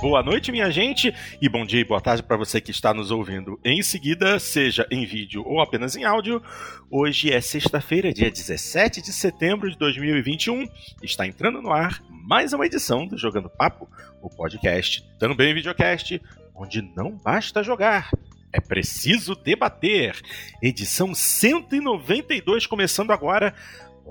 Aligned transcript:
boa 0.00 0.22
noite, 0.22 0.50
minha 0.50 0.70
gente, 0.70 1.14
e 1.42 1.48
bom 1.48 1.66
dia 1.66 1.80
e 1.80 1.84
boa 1.84 2.00
tarde 2.00 2.22
para 2.22 2.36
você 2.36 2.58
que 2.58 2.70
está 2.70 2.94
nos 2.94 3.10
ouvindo 3.10 3.60
em 3.62 3.82
seguida, 3.82 4.38
seja 4.38 4.86
em 4.90 5.04
vídeo 5.04 5.42
ou 5.46 5.60
apenas 5.60 5.94
em 5.94 6.04
áudio. 6.04 6.42
Hoje 6.90 7.30
é 7.30 7.38
sexta-feira, 7.38 8.10
dia 8.10 8.30
17 8.30 9.02
de 9.02 9.12
setembro 9.12 9.70
de 9.70 9.76
2021. 9.76 10.66
Está 11.02 11.26
entrando 11.26 11.60
no 11.60 11.70
ar 11.70 12.02
mais 12.08 12.54
uma 12.54 12.64
edição 12.64 13.06
do 13.06 13.18
Jogando 13.18 13.50
Papo, 13.50 13.86
o 14.22 14.30
podcast, 14.30 15.06
também 15.18 15.52
videocast, 15.52 16.18
onde 16.54 16.80
não 16.96 17.10
basta 17.10 17.62
jogar. 17.62 18.10
É 18.52 18.60
preciso 18.60 19.34
debater. 19.34 20.16
Edição 20.62 21.14
192 21.14 22.66
começando 22.66 23.10
agora 23.10 23.54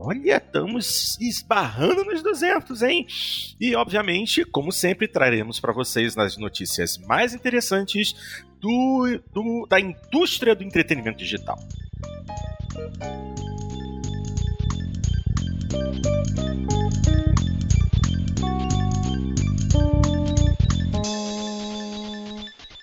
Olha, 0.02 0.38
estamos 0.38 1.18
esbarrando 1.20 2.06
nos 2.06 2.24
200, 2.24 2.82
hein? 2.84 3.06
E, 3.60 3.76
obviamente, 3.76 4.46
como 4.46 4.72
sempre, 4.72 5.10
traremos 5.10 5.60
para 5.60 5.74
vocês 5.74 6.16
nas 6.16 6.38
notícias 6.38 6.98
mais 6.98 7.34
interessantes 7.34 8.16
do, 8.62 9.20
do, 9.34 9.68
da 9.70 9.78
indústria 9.78 10.56
do 10.56 10.64
entretenimento 10.64 11.18
digital. 11.18 11.60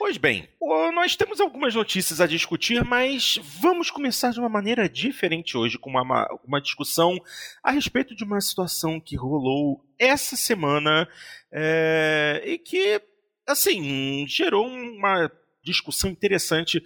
Pois 0.07 0.19
bem, 0.19 0.49
nós 0.95 1.17
temos 1.17 1.41
algumas 1.41 1.75
notícias 1.75 2.21
a 2.21 2.29
discutir, 2.29 2.85
mas 2.85 3.41
vamos 3.43 3.91
começar 3.91 4.31
de 4.31 4.39
uma 4.39 4.49
maneira 4.49 4.89
diferente 4.89 5.57
hoje, 5.57 5.81
com 5.81 5.91
uma, 5.91 6.29
uma 6.45 6.61
discussão 6.61 7.19
a 7.61 7.73
respeito 7.73 8.15
de 8.15 8.23
uma 8.23 8.41
situação 8.41 9.01
que 9.01 9.17
rolou 9.17 9.85
essa 9.99 10.37
semana 10.37 11.09
é, 11.51 12.41
e 12.47 12.57
que, 12.57 13.03
assim, 13.49 14.25
gerou 14.29 14.69
uma 14.69 15.29
discussão 15.65 16.09
interessante 16.09 16.81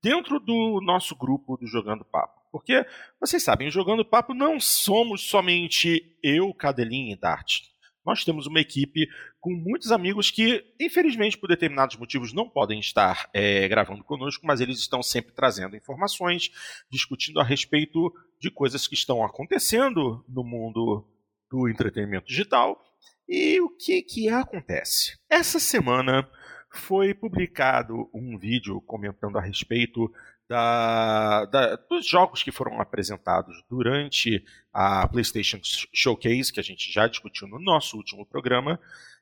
dentro 0.00 0.38
do 0.38 0.80
nosso 0.80 1.16
grupo 1.16 1.56
do 1.56 1.66
Jogando 1.66 2.04
Papo. 2.04 2.40
Porque, 2.52 2.86
vocês 3.18 3.42
sabem, 3.42 3.68
Jogando 3.68 4.04
Papo 4.04 4.32
não 4.32 4.60
somos 4.60 5.22
somente 5.22 6.16
eu, 6.22 6.54
Cadelinha 6.54 7.14
e 7.14 7.20
Dart 7.20 7.62
nós 8.04 8.24
temos 8.24 8.46
uma 8.46 8.60
equipe 8.60 9.08
com 9.40 9.52
muitos 9.54 9.90
amigos 9.90 10.30
que, 10.30 10.64
infelizmente, 10.78 11.38
por 11.38 11.48
determinados 11.48 11.96
motivos, 11.96 12.32
não 12.32 12.48
podem 12.48 12.78
estar 12.78 13.28
é, 13.32 13.66
gravando 13.66 14.04
conosco, 14.04 14.46
mas 14.46 14.60
eles 14.60 14.78
estão 14.78 15.02
sempre 15.02 15.32
trazendo 15.32 15.76
informações, 15.76 16.50
discutindo 16.90 17.40
a 17.40 17.44
respeito 17.44 18.12
de 18.38 18.50
coisas 18.50 18.86
que 18.86 18.94
estão 18.94 19.24
acontecendo 19.24 20.24
no 20.28 20.44
mundo 20.44 21.08
do 21.50 21.68
entretenimento 21.68 22.26
digital. 22.26 22.78
E 23.26 23.60
o 23.60 23.70
que, 23.70 24.02
que 24.02 24.28
acontece? 24.28 25.18
Essa 25.28 25.58
semana 25.58 26.28
foi 26.72 27.14
publicado 27.14 28.10
um 28.14 28.38
vídeo 28.38 28.80
comentando 28.82 29.38
a 29.38 29.40
respeito 29.40 30.12
da, 30.48 31.44
da, 31.46 31.76
dos 31.76 32.04
jogos 32.04 32.42
que 32.42 32.50
foram 32.50 32.80
apresentados 32.80 33.62
durante 33.68 34.44
a 34.72 35.06
PlayStation 35.06 35.60
Showcase, 35.94 36.52
que 36.52 36.58
a 36.58 36.62
gente 36.62 36.92
já 36.92 37.06
discutiu 37.06 37.46
no 37.46 37.60
nosso 37.60 37.96
último 37.96 38.26
programa, 38.26 38.80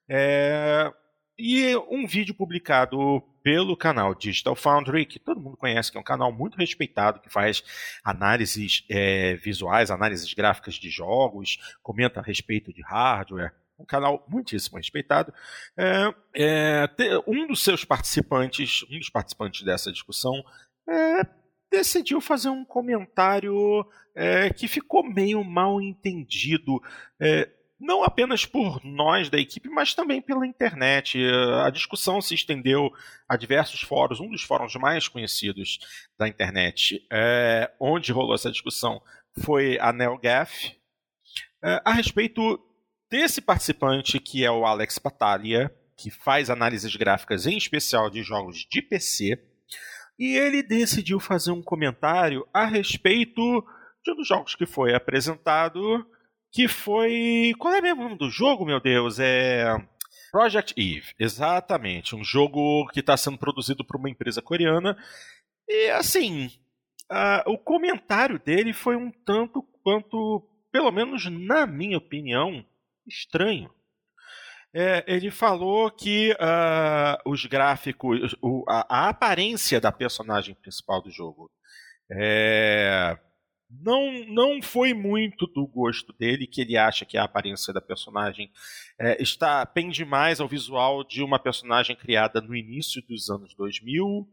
é, 0.09 0.93
e 1.39 1.77
um 1.89 2.07
vídeo 2.07 2.35
publicado 2.35 3.23
pelo 3.45 3.77
canal 3.77 4.15
Digital 4.15 4.57
Foundry, 4.57 5.07
que 5.07 5.19
todo 5.19 5.41
mundo 5.41 5.57
conhece, 5.57 5.91
que 5.91 5.97
é 5.97 6.01
um 6.01 6.05
canal 6.05 6.33
muito 6.33 6.57
respeitado, 6.57 7.21
que 7.21 7.31
faz 7.31 7.63
análises 8.05 8.85
é, 8.91 9.37
visuais, 9.37 9.91
análises 9.91 10.35
gráficas 10.35 10.75
de 10.75 10.91
jogos, 10.91 11.59
comenta 11.83 12.19
a 12.19 12.23
respeito 12.23 12.73
de 12.73 12.83
hardware, 12.83 13.55
um 13.79 13.85
canal 13.85 14.27
muitíssimo 14.29 14.77
respeitado. 14.77 15.33
É, 15.77 16.15
é, 16.35 16.89
um 17.27 17.47
dos 17.47 17.63
seus 17.63 17.85
participantes, 17.85 18.85
um 18.91 18.99
dos 18.99 19.09
participantes 19.09 19.63
dessa 19.63 19.93
discussão, 19.93 20.35
é, 20.89 21.23
decidiu 21.71 22.21
fazer 22.21 22.49
um 22.49 22.65
comentário 22.65 23.87
é, 24.15 24.51
que 24.51 24.67
ficou 24.67 25.05
meio 25.05 25.45
mal 25.45 25.81
entendido. 25.81 26.83
Não 27.81 28.03
apenas 28.03 28.45
por 28.45 28.85
nós 28.85 29.31
da 29.31 29.39
equipe, 29.39 29.69
mas 29.69 29.95
também 29.95 30.21
pela 30.21 30.47
internet. 30.47 31.19
A 31.65 31.71
discussão 31.71 32.21
se 32.21 32.35
estendeu 32.35 32.91
a 33.29 33.37
diversos 33.37 33.81
fóruns, 33.83 34.21
um 34.21 34.29
dos 34.29 34.43
fóruns 34.43 34.75
mais 34.75 35.07
conhecidos 35.07 35.79
da 36.19 36.27
internet, 36.27 37.07
é, 37.13 37.71
onde 37.79 38.11
rolou 38.11 38.35
essa 38.35 38.51
discussão, 38.51 39.01
foi 39.41 39.79
a 39.79 39.93
NeoGaf, 39.93 40.77
é, 41.63 41.81
a 41.85 41.93
respeito 41.93 42.61
desse 43.11 43.41
participante 43.41 44.19
que 44.19 44.45
é 44.45 44.51
o 44.51 44.67
Alex 44.67 44.99
Batalha, 44.99 45.73
que 45.97 46.11
faz 46.11 46.51
análises 46.51 46.95
gráficas 46.97 47.47
em 47.47 47.57
especial 47.57 48.11
de 48.11 48.23
jogos 48.23 48.67
de 48.71 48.83
PC, 48.83 49.41
e 50.19 50.37
ele 50.37 50.63
decidiu 50.63 51.21
fazer 51.21 51.53
um 51.53 51.63
comentário 51.63 52.47
a 52.53 52.65
respeito 52.65 53.65
de 54.05 54.13
um 54.13 54.17
dos 54.17 54.27
jogos 54.27 54.55
que 54.55 54.67
foi 54.67 54.95
apresentado, 54.95 56.05
que 56.53 56.69
foi. 56.69 57.53
Qual 57.59 57.75
é 57.75 57.81
mesmo 57.81 58.01
o 58.01 58.05
nome 58.05 58.19
do 58.19 58.31
jogo, 58.31 58.65
meu 58.65 58.81
Deus? 58.81 59.19
É. 59.19 59.77
Project 60.31 60.75
Eve, 60.77 61.15
exatamente. 61.19 62.15
Um 62.15 62.23
jogo 62.23 62.87
que 62.89 63.01
está 63.01 63.17
sendo 63.17 63.39
produzido 63.39 63.85
por 63.85 63.97
uma 63.97 64.11
empresa 64.11 64.43
coreana. 64.43 64.97
E 65.67 65.91
assim, 65.91 66.51
uh, 67.11 67.51
o 67.51 67.59
comentário 67.59 68.39
dele 68.39 68.73
foi 68.73 68.97
um 68.97 69.11
tanto 69.11 69.63
quanto, 69.83 70.47
pelo 70.71 70.91
menos 70.91 71.31
na 71.31 71.67
minha 71.67 71.97
opinião, 71.99 72.65
estranho. 73.07 73.71
É, 74.75 75.03
ele 75.07 75.31
falou 75.31 75.91
que 75.91 76.33
uh, 76.33 77.31
os 77.31 77.47
gráficos, 77.47 78.37
o, 78.43 78.65
a, 78.69 78.87
a, 78.89 79.09
aparência 79.09 79.81
da 79.81 79.91
personagem 79.91 80.55
principal 80.55 81.03
do 81.03 81.11
jogo 81.11 81.51
é, 82.13 83.19
não, 83.71 84.25
não 84.27 84.63
foi 84.63 84.95
muito 84.95 85.47
do 85.47 85.67
gosto 85.67 86.13
dele, 86.19 86.47
que 86.47 86.61
ele 86.61 86.77
acha 86.77 87.05
que 87.05 87.19
a 87.19 87.25
aparência 87.25 87.73
da 87.73 87.81
personagem 87.81 88.51
é, 88.99 89.23
está 89.23 89.65
pende 89.67 90.05
mais 90.05 90.41
ao 90.41 90.49
visual 90.49 91.05
de 91.05 91.23
uma 91.23 91.39
personagem 91.39 91.95
criada 91.95 92.41
no 92.41 92.57
início 92.57 93.03
dos 93.03 93.29
anos 93.29 93.55
2000 93.55 94.27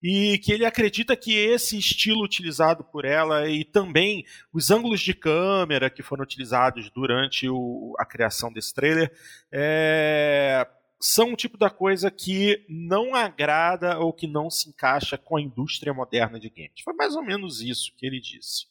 e 0.00 0.38
que 0.38 0.52
ele 0.52 0.64
acredita 0.64 1.16
que 1.16 1.34
esse 1.36 1.76
estilo 1.76 2.22
utilizado 2.22 2.84
por 2.84 3.04
ela 3.04 3.48
e 3.48 3.64
também 3.64 4.24
os 4.52 4.70
ângulos 4.70 5.00
de 5.00 5.12
câmera 5.12 5.90
que 5.90 6.02
foram 6.02 6.22
utilizados 6.22 6.88
durante 6.90 7.48
o, 7.48 7.94
a 7.98 8.06
criação 8.06 8.52
desse 8.52 8.72
trailer 8.72 9.12
é, 9.50 10.66
são 11.00 11.32
o 11.32 11.36
tipo 11.36 11.56
da 11.56 11.70
coisa 11.70 12.10
que 12.10 12.64
não 12.68 13.14
agrada 13.14 13.98
ou 13.98 14.12
que 14.12 14.26
não 14.26 14.50
se 14.50 14.68
encaixa 14.68 15.16
com 15.16 15.36
a 15.36 15.40
indústria 15.40 15.94
moderna 15.94 16.40
de 16.40 16.48
games. 16.48 16.80
Foi 16.82 16.94
mais 16.94 17.14
ou 17.14 17.22
menos 17.22 17.60
isso 17.60 17.94
que 17.96 18.06
ele 18.06 18.20
disse. 18.20 18.66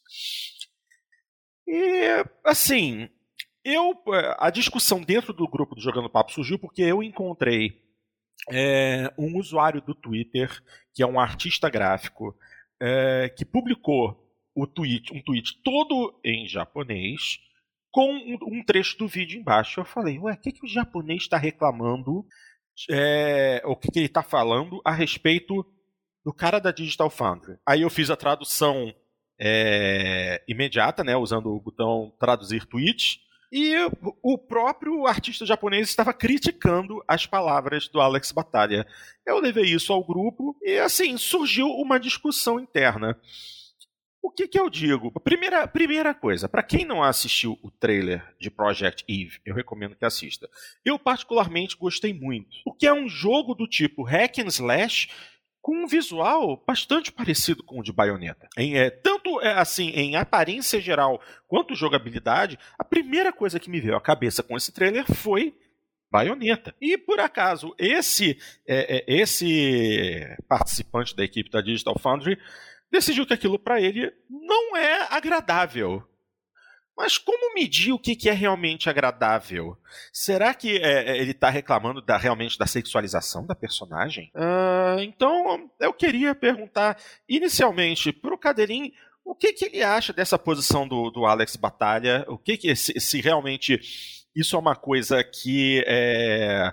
E, 1.66 2.24
assim, 2.44 3.08
eu 3.64 3.94
a 4.38 4.50
discussão 4.50 5.02
dentro 5.02 5.32
do 5.32 5.48
grupo 5.48 5.74
do 5.74 5.80
Jogando 5.80 6.08
Papo 6.08 6.32
surgiu 6.32 6.58
porque 6.58 6.82
eu 6.82 7.02
encontrei 7.02 7.82
é, 8.50 9.12
um 9.18 9.36
usuário 9.38 9.80
do 9.80 9.94
Twitter, 9.94 10.62
que 10.94 11.02
é 11.02 11.06
um 11.06 11.20
artista 11.20 11.68
gráfico, 11.68 12.36
é, 12.80 13.28
que 13.28 13.44
publicou 13.44 14.26
o 14.54 14.66
tweet, 14.66 15.12
um 15.12 15.22
tweet 15.22 15.62
todo 15.62 16.18
em 16.24 16.48
japonês, 16.48 17.38
com 17.90 18.12
um, 18.12 18.62
trecho 18.64 18.98
do 18.98 19.08
vídeo 19.08 19.40
embaixo. 19.40 19.80
Eu 19.80 19.84
falei, 19.84 20.18
ué, 20.18 20.34
o 20.34 20.36
que, 20.36 20.52
que 20.52 20.64
o 20.64 20.68
japonês 20.68 21.22
está 21.22 21.36
reclamando, 21.36 22.24
é, 22.90 23.62
o 23.64 23.76
que, 23.76 23.90
que 23.90 23.98
ele 23.98 24.06
está 24.06 24.22
falando 24.22 24.80
a 24.84 24.92
respeito 24.92 25.64
do 26.24 26.32
cara 26.32 26.58
da 26.58 26.70
Digital 26.70 27.10
Foundry? 27.10 27.56
Aí 27.66 27.82
eu 27.82 27.90
fiz 27.90 28.10
a 28.10 28.16
tradução 28.16 28.94
é, 29.40 30.42
imediata, 30.48 31.02
né, 31.02 31.16
usando 31.16 31.46
o 31.46 31.60
botão 31.60 32.12
traduzir 32.18 32.66
tweet, 32.66 33.20
e 33.50 33.74
o 34.22 34.36
próprio 34.36 35.06
artista 35.06 35.46
japonês 35.46 35.88
estava 35.88 36.12
criticando 36.12 37.02
as 37.08 37.24
palavras 37.24 37.88
do 37.88 37.98
Alex 37.98 38.30
Batalha. 38.30 38.86
Eu 39.26 39.38
levei 39.38 39.64
isso 39.64 39.90
ao 39.90 40.04
grupo 40.04 40.54
e, 40.62 40.78
assim, 40.78 41.16
surgiu 41.16 41.66
uma 41.68 41.98
discussão 41.98 42.60
interna. 42.60 43.18
O 44.22 44.30
que, 44.30 44.48
que 44.48 44.58
eu 44.58 44.68
digo? 44.68 45.10
Primeira, 45.20 45.66
primeira 45.66 46.12
coisa, 46.12 46.48
para 46.48 46.62
quem 46.62 46.84
não 46.84 47.02
assistiu 47.02 47.58
o 47.62 47.70
trailer 47.70 48.24
de 48.38 48.50
Project 48.50 49.04
Eve, 49.08 49.40
eu 49.44 49.54
recomendo 49.54 49.96
que 49.96 50.04
assista. 50.04 50.48
Eu, 50.84 50.98
particularmente, 50.98 51.76
gostei 51.76 52.12
muito. 52.12 52.50
Porque 52.64 52.86
é 52.86 52.92
um 52.92 53.08
jogo 53.08 53.54
do 53.54 53.66
tipo 53.66 54.02
hack 54.02 54.38
and 54.38 54.48
slash 54.48 55.08
com 55.60 55.84
um 55.84 55.86
visual 55.86 56.62
bastante 56.66 57.12
parecido 57.12 57.62
com 57.62 57.78
o 57.78 57.82
de 57.82 57.92
Bayonetta. 57.92 58.48
Em, 58.56 58.76
é, 58.76 58.90
tanto 58.90 59.40
é, 59.40 59.52
assim 59.52 59.90
em 59.90 60.16
aparência 60.16 60.80
geral 60.80 61.20
quanto 61.46 61.74
jogabilidade, 61.74 62.58
a 62.78 62.84
primeira 62.84 63.32
coisa 63.32 63.60
que 63.60 63.70
me 63.70 63.80
veio 63.80 63.96
à 63.96 64.00
cabeça 64.00 64.42
com 64.42 64.56
esse 64.56 64.72
trailer 64.72 65.04
foi 65.04 65.54
Bayonetta. 66.10 66.74
E 66.80 66.96
por 66.96 67.20
acaso 67.20 67.74
esse 67.78 68.38
é, 68.66 68.98
é, 68.98 69.04
esse 69.06 70.24
participante 70.48 71.14
da 71.14 71.22
equipe 71.22 71.50
da 71.50 71.60
Digital 71.60 71.98
Foundry 71.98 72.38
decidiu 72.90 73.26
que 73.26 73.34
aquilo 73.34 73.58
para 73.58 73.80
ele 73.80 74.12
não 74.28 74.76
é 74.76 75.06
agradável. 75.10 76.02
Mas 76.96 77.16
como 77.16 77.54
medir 77.54 77.92
o 77.92 77.98
que, 77.98 78.28
é 78.28 78.32
realmente 78.32 78.90
agradável? 78.90 79.76
Será 80.12 80.52
que 80.52 80.78
é, 80.78 81.10
é 81.10 81.18
ele 81.18 81.30
está 81.30 81.48
reclamando 81.48 82.02
da, 82.02 82.16
realmente 82.16 82.58
da 82.58 82.66
sexualização 82.66 83.46
da 83.46 83.54
personagem? 83.54 84.32
Uh, 84.34 84.98
então, 85.00 85.70
eu 85.78 85.92
queria 85.92 86.34
perguntar 86.34 86.98
inicialmente 87.28 88.12
para 88.12 88.34
o 88.34 88.38
Caderim 88.38 88.92
o 89.24 89.34
que, 89.34 89.52
que 89.52 89.66
ele 89.66 89.82
acha 89.82 90.12
dessa 90.12 90.38
posição 90.38 90.88
do, 90.88 91.10
do 91.10 91.26
Alex 91.26 91.54
Batalha? 91.54 92.24
O 92.28 92.38
que, 92.38 92.56
que 92.56 92.74
se, 92.74 92.98
se 92.98 93.20
realmente 93.20 93.78
isso 94.34 94.56
é 94.56 94.58
uma 94.58 94.74
coisa 94.74 95.22
que 95.22 95.84
é, 95.86 96.72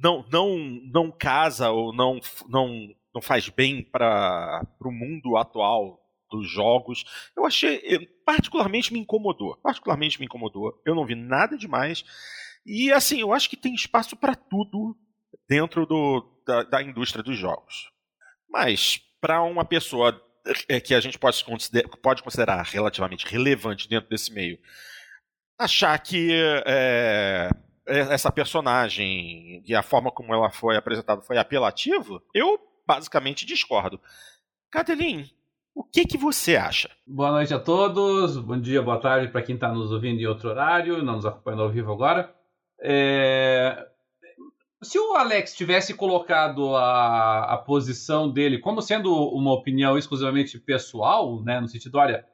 não, 0.00 0.24
não, 0.30 0.58
não 0.92 1.10
casa 1.10 1.70
ou 1.70 1.92
não, 1.92 2.20
não, 2.48 2.94
não 3.14 3.20
faz 3.20 3.48
bem 3.48 3.82
para 3.82 4.66
o 4.80 4.90
mundo 4.90 5.36
atual 5.36 6.00
dos 6.30 6.48
jogos. 6.48 7.04
Eu 7.36 7.44
achei, 7.44 8.06
particularmente 8.24 8.92
me 8.92 9.00
incomodou. 9.00 9.56
Particularmente 9.56 10.18
me 10.20 10.26
incomodou. 10.26 10.80
Eu 10.84 10.94
não 10.94 11.04
vi 11.04 11.14
nada 11.14 11.58
demais. 11.58 12.04
E 12.64 12.92
assim, 12.92 13.20
eu 13.20 13.32
acho 13.32 13.50
que 13.50 13.56
tem 13.56 13.74
espaço 13.74 14.16
para 14.16 14.34
tudo 14.34 14.96
dentro 15.48 15.84
do, 15.86 16.24
da, 16.46 16.62
da, 16.62 16.82
indústria 16.82 17.22
dos 17.22 17.36
jogos. 17.36 17.90
Mas 18.48 19.00
para 19.20 19.42
uma 19.42 19.64
pessoa 19.64 20.20
é, 20.68 20.80
que 20.80 20.94
a 20.94 21.00
gente 21.00 21.18
pode 21.18 21.44
considerar, 21.44 21.88
pode 22.02 22.22
considerar 22.22 22.62
relativamente 22.62 23.26
relevante 23.26 23.88
dentro 23.88 24.08
desse 24.08 24.32
meio, 24.32 24.58
achar 25.58 25.98
que 25.98 26.32
é, 26.32 27.50
é, 27.86 27.98
essa 28.12 28.30
personagem 28.30 29.62
e 29.66 29.74
a 29.74 29.82
forma 29.82 30.10
como 30.10 30.32
ela 30.32 30.50
foi 30.50 30.76
apresentada 30.76 31.20
foi 31.22 31.36
apelativo, 31.36 32.22
eu 32.34 32.58
basicamente 32.90 33.46
discordo. 33.46 34.00
Catelyn, 34.68 35.24
o 35.72 35.84
que, 35.84 36.04
que 36.04 36.18
você 36.18 36.56
acha? 36.56 36.90
Boa 37.06 37.30
noite 37.30 37.54
a 37.54 37.60
todos, 37.60 38.36
bom 38.36 38.60
dia, 38.60 38.82
boa 38.82 38.98
tarde 38.98 39.28
para 39.28 39.42
quem 39.42 39.54
está 39.54 39.72
nos 39.72 39.92
ouvindo 39.92 40.20
em 40.20 40.26
outro 40.26 40.48
horário, 40.48 41.00
não 41.00 41.14
nos 41.14 41.24
acompanhando 41.24 41.62
ao 41.62 41.70
vivo 41.70 41.92
agora. 41.92 42.34
É... 42.82 43.86
Se 44.82 44.98
o 44.98 45.14
Alex 45.14 45.54
tivesse 45.54 45.94
colocado 45.94 46.74
a, 46.74 47.54
a 47.54 47.58
posição 47.58 48.28
dele 48.28 48.58
como 48.58 48.82
sendo 48.82 49.14
uma 49.14 49.52
opinião 49.52 49.96
exclusivamente 49.96 50.58
pessoal, 50.58 51.40
né, 51.44 51.60
no 51.60 51.68
sentido, 51.68 51.96
olha, 51.96 52.26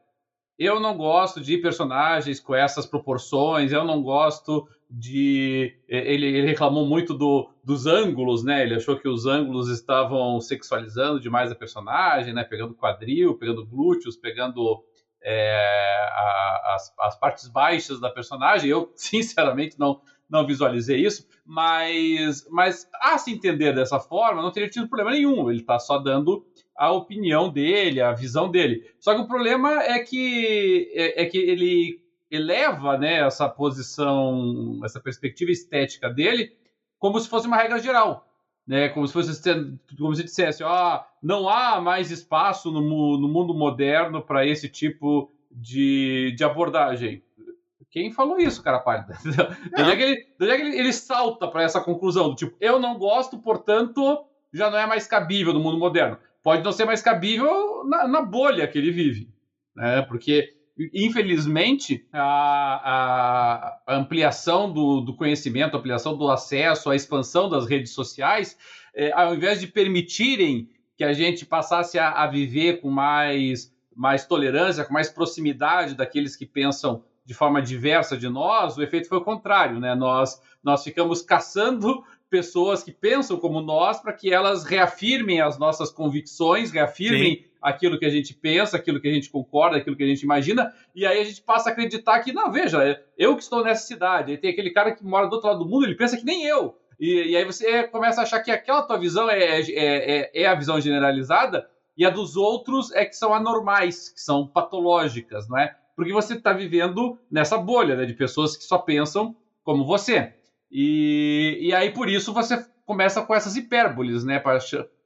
eu 0.58 0.80
não 0.80 0.96
gosto 0.96 1.38
de 1.42 1.58
personagens 1.58 2.40
com 2.40 2.54
essas 2.54 2.86
proporções, 2.86 3.72
eu 3.72 3.84
não 3.84 4.02
gosto 4.02 4.66
de. 4.88 5.76
Ele, 5.88 6.26
ele 6.26 6.46
reclamou 6.46 6.86
muito 6.86 7.12
do, 7.12 7.50
dos 7.62 7.86
ângulos, 7.86 8.44
né? 8.44 8.62
Ele 8.62 8.76
achou 8.76 8.98
que 8.98 9.08
os 9.08 9.26
ângulos 9.26 9.68
estavam 9.68 10.40
sexualizando 10.40 11.20
demais 11.20 11.50
a 11.50 11.56
personagem, 11.56 12.32
né? 12.32 12.44
Pegando 12.44 12.74
quadril, 12.74 13.36
pegando 13.36 13.66
glúteos, 13.66 14.16
pegando 14.16 14.84
é, 15.22 16.08
a, 16.12 16.74
as, 16.74 16.94
as 17.00 17.18
partes 17.18 17.48
baixas 17.48 18.00
da 18.00 18.10
personagem. 18.10 18.70
Eu, 18.70 18.92
sinceramente, 18.94 19.78
não, 19.78 20.00
não 20.30 20.46
visualizei 20.46 21.04
isso, 21.04 21.26
mas, 21.44 22.46
mas 22.50 22.88
a 23.00 23.18
se 23.18 23.32
entender 23.32 23.74
dessa 23.74 23.98
forma, 23.98 24.42
não 24.42 24.52
teria 24.52 24.70
tido 24.70 24.88
problema 24.88 25.10
nenhum. 25.10 25.50
Ele 25.50 25.60
está 25.60 25.78
só 25.78 25.98
dando 25.98 26.46
a 26.76 26.92
opinião 26.92 27.50
dele, 27.50 28.00
a 28.00 28.12
visão 28.12 28.50
dele. 28.50 28.84
Só 29.00 29.14
que 29.14 29.20
o 29.20 29.26
problema 29.26 29.82
é 29.82 29.98
que, 29.98 30.92
é, 30.94 31.22
é 31.22 31.26
que 31.26 31.38
ele 31.38 32.05
eleva 32.30 32.98
né, 32.98 33.26
essa 33.26 33.48
posição, 33.48 34.80
essa 34.84 35.00
perspectiva 35.00 35.50
estética 35.50 36.10
dele 36.10 36.56
como 36.98 37.20
se 37.20 37.28
fosse 37.28 37.46
uma 37.46 37.56
regra 37.56 37.78
geral. 37.78 38.26
Né, 38.66 38.88
como 38.88 39.06
se 39.06 39.12
fosse 39.12 39.40
como 39.96 40.14
se 40.14 40.24
dissesse, 40.24 40.64
ó, 40.64 41.04
não 41.22 41.48
há 41.48 41.80
mais 41.80 42.10
espaço 42.10 42.68
no, 42.72 42.80
no 43.16 43.28
mundo 43.28 43.54
moderno 43.54 44.20
para 44.20 44.44
esse 44.44 44.68
tipo 44.68 45.30
de, 45.50 46.34
de 46.36 46.42
abordagem. 46.42 47.22
Quem 47.90 48.12
falou 48.12 48.38
isso, 48.38 48.62
cara 48.62 48.80
pálida? 48.80 49.16
É. 49.76 49.82
Onde 49.82 49.90
é 49.92 49.96
que 49.96 50.02
ele, 50.02 50.26
onde 50.40 50.50
é 50.50 50.56
que 50.56 50.62
ele, 50.62 50.78
ele 50.78 50.92
salta 50.92 51.46
para 51.46 51.62
essa 51.62 51.80
conclusão? 51.80 52.34
Tipo, 52.34 52.56
eu 52.60 52.80
não 52.80 52.98
gosto, 52.98 53.38
portanto, 53.38 54.26
já 54.52 54.68
não 54.68 54.78
é 54.78 54.86
mais 54.86 55.06
cabível 55.06 55.52
no 55.52 55.60
mundo 55.60 55.78
moderno. 55.78 56.18
Pode 56.42 56.62
não 56.62 56.72
ser 56.72 56.84
mais 56.84 57.00
cabível 57.00 57.84
na, 57.84 58.06
na 58.08 58.20
bolha 58.20 58.66
que 58.66 58.76
ele 58.76 58.90
vive. 58.90 59.30
Né? 59.74 60.02
Porque 60.02 60.55
infelizmente, 60.92 62.06
a, 62.12 63.78
a 63.86 63.96
ampliação 63.96 64.70
do, 64.70 65.00
do, 65.00 65.14
conhecimento, 65.14 65.74
a 65.74 65.78
ampliação 65.78 66.16
do 66.16 66.28
acesso, 66.30 66.90
a 66.90 66.96
expansão 66.96 67.48
das 67.48 67.66
redes 67.66 67.92
sociais, 67.92 68.58
é, 68.94 69.10
ao 69.12 69.34
invés 69.34 69.58
de 69.58 69.66
permitirem 69.66 70.68
que 70.96 71.04
a 71.04 71.12
gente 71.12 71.46
passasse 71.46 71.98
a, 71.98 72.10
a, 72.10 72.26
viver 72.26 72.80
com 72.80 72.90
mais, 72.90 73.74
mais 73.94 74.26
tolerância, 74.26 74.84
com 74.84 74.92
mais 74.92 75.08
proximidade 75.08 75.94
daqueles 75.94 76.36
que 76.36 76.44
pensam 76.44 77.02
de 77.24 77.34
forma 77.34 77.60
diversa 77.60 78.16
de 78.16 78.28
nós, 78.28 78.76
o 78.76 78.82
efeito 78.82 79.08
foi 79.08 79.18
o 79.18 79.24
contrário, 79.24 79.80
né? 79.80 79.94
Nós, 79.94 80.40
nós 80.62 80.84
ficamos 80.84 81.22
caçando 81.22 82.04
pessoas 82.30 82.82
que 82.82 82.92
pensam 82.92 83.36
como 83.38 83.60
nós 83.60 84.00
para 84.00 84.12
que 84.12 84.32
elas 84.32 84.64
reafirmem 84.64 85.40
as 85.40 85.58
nossas 85.58 85.90
convicções, 85.90 86.70
reafirmem 86.70 87.36
Sim 87.36 87.55
aquilo 87.66 87.98
que 87.98 88.06
a 88.06 88.10
gente 88.10 88.32
pensa, 88.32 88.76
aquilo 88.76 89.00
que 89.00 89.08
a 89.08 89.12
gente 89.12 89.28
concorda, 89.28 89.76
aquilo 89.76 89.96
que 89.96 90.04
a 90.04 90.06
gente 90.06 90.22
imagina, 90.22 90.72
e 90.94 91.04
aí 91.04 91.20
a 91.20 91.24
gente 91.24 91.42
passa 91.42 91.68
a 91.68 91.72
acreditar 91.72 92.20
que, 92.20 92.32
não, 92.32 92.52
veja, 92.52 93.02
eu 93.18 93.34
que 93.34 93.42
estou 93.42 93.64
nessa 93.64 93.84
cidade, 93.84 94.30
aí 94.30 94.38
tem 94.38 94.52
aquele 94.52 94.70
cara 94.70 94.94
que 94.94 95.04
mora 95.04 95.26
do 95.26 95.32
outro 95.32 95.48
lado 95.48 95.64
do 95.64 95.68
mundo, 95.68 95.84
ele 95.84 95.96
pensa 95.96 96.16
que 96.16 96.24
nem 96.24 96.46
eu. 96.46 96.78
E, 97.00 97.32
e 97.32 97.36
aí 97.36 97.44
você 97.44 97.82
começa 97.88 98.20
a 98.20 98.22
achar 98.22 98.38
que 98.38 98.52
aquela 98.52 98.82
tua 98.82 98.96
visão 98.96 99.28
é, 99.28 99.60
é, 99.60 99.70
é, 99.72 100.42
é 100.42 100.46
a 100.46 100.54
visão 100.54 100.80
generalizada, 100.80 101.68
e 101.96 102.06
a 102.06 102.10
dos 102.10 102.36
outros 102.36 102.92
é 102.92 103.04
que 103.04 103.16
são 103.16 103.34
anormais, 103.34 104.10
que 104.10 104.20
são 104.20 104.46
patológicas, 104.46 105.48
não 105.48 105.58
é? 105.58 105.74
Porque 105.96 106.12
você 106.12 106.34
está 106.34 106.52
vivendo 106.52 107.18
nessa 107.28 107.58
bolha 107.58 107.96
né, 107.96 108.04
de 108.04 108.14
pessoas 108.14 108.56
que 108.56 108.62
só 108.62 108.78
pensam 108.78 109.34
como 109.64 109.84
você. 109.84 110.34
E, 110.70 111.58
e 111.62 111.74
aí, 111.74 111.90
por 111.90 112.08
isso, 112.08 112.32
você 112.32 112.64
começa 112.84 113.22
com 113.22 113.34
essas 113.34 113.56
hipérboles, 113.56 114.24
né? 114.24 114.38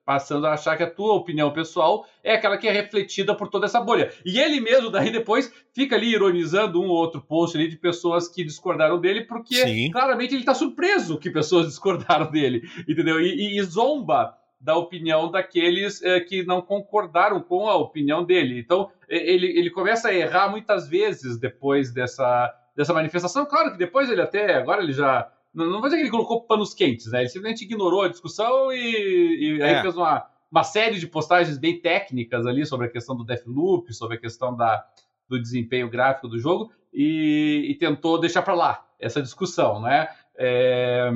Passando 0.05 0.47
a 0.47 0.55
achar 0.55 0.76
que 0.76 0.82
a 0.82 0.91
tua 0.91 1.14
opinião 1.14 1.52
pessoal 1.52 2.06
é 2.23 2.35
aquela 2.35 2.56
que 2.56 2.67
é 2.67 2.73
refletida 2.73 3.35
por 3.35 3.49
toda 3.49 3.67
essa 3.67 3.81
bolha. 3.81 4.12
E 4.25 4.38
ele 4.41 4.61
mesmo, 4.61 4.91
daí 4.91 5.11
depois, 5.11 5.52
fica 5.73 5.97
ali 5.97 6.12
ironizando 6.12 6.81
um 6.81 6.88
ou 6.88 6.97
outro 6.97 7.20
post 7.20 7.56
ali 7.56 7.69
de 7.69 7.76
pessoas 7.76 8.29
que 8.29 8.43
discordaram 8.43 9.00
dele, 9.00 9.23
porque 9.23 9.55
Sim. 9.55 9.91
claramente 9.91 10.35
ele 10.35 10.43
está 10.43 10.55
surpreso 10.55 11.19
que 11.19 11.31
pessoas 11.31 11.67
discordaram 11.69 12.31
dele, 12.31 12.62
entendeu? 12.88 13.20
E, 13.20 13.58
e 13.58 13.62
zomba 13.62 14.37
da 14.61 14.76
opinião 14.76 15.31
daqueles 15.31 16.02
é, 16.02 16.20
que 16.20 16.44
não 16.44 16.61
concordaram 16.61 17.41
com 17.41 17.69
a 17.69 17.76
opinião 17.76 18.23
dele. 18.23 18.61
Então, 18.61 18.91
ele, 19.08 19.47
ele 19.47 19.70
começa 19.70 20.08
a 20.08 20.14
errar 20.14 20.50
muitas 20.50 20.87
vezes 20.87 21.38
depois 21.38 21.93
dessa, 21.93 22.55
dessa 22.76 22.93
manifestação. 22.93 23.47
Claro 23.47 23.73
que 23.73 23.78
depois 23.78 24.11
ele 24.11 24.21
até, 24.21 24.54
agora 24.54 24.83
ele 24.83 24.92
já 24.92 25.30
não, 25.52 25.80
vou 25.80 25.83
dizer 25.83 25.97
que 25.97 26.02
ele 26.02 26.11
colocou 26.11 26.42
panos 26.42 26.73
quentes, 26.73 27.11
né? 27.11 27.21
Ele 27.21 27.28
simplesmente 27.28 27.64
ignorou 27.64 28.02
a 28.02 28.09
discussão 28.09 28.73
e, 28.73 29.57
e 29.57 29.61
é. 29.61 29.76
aí 29.76 29.83
fez 29.83 29.97
uma, 29.97 30.26
uma 30.50 30.62
série 30.62 30.99
de 30.99 31.07
postagens 31.07 31.59
bem 31.59 31.80
técnicas 31.80 32.47
ali 32.47 32.64
sobre 32.64 32.87
a 32.87 32.90
questão 32.90 33.16
do 33.16 33.25
Deathloop, 33.25 33.92
sobre 33.92 34.16
a 34.16 34.21
questão 34.21 34.57
da, 34.57 34.85
do 35.28 35.40
desempenho 35.40 35.90
gráfico 35.90 36.28
do 36.28 36.38
jogo 36.38 36.73
e, 36.92 37.66
e 37.69 37.75
tentou 37.76 38.19
deixar 38.19 38.42
para 38.42 38.54
lá 38.54 38.87
essa 38.99 39.23
discussão, 39.23 39.80
né? 39.80 40.09
É, 40.37 41.11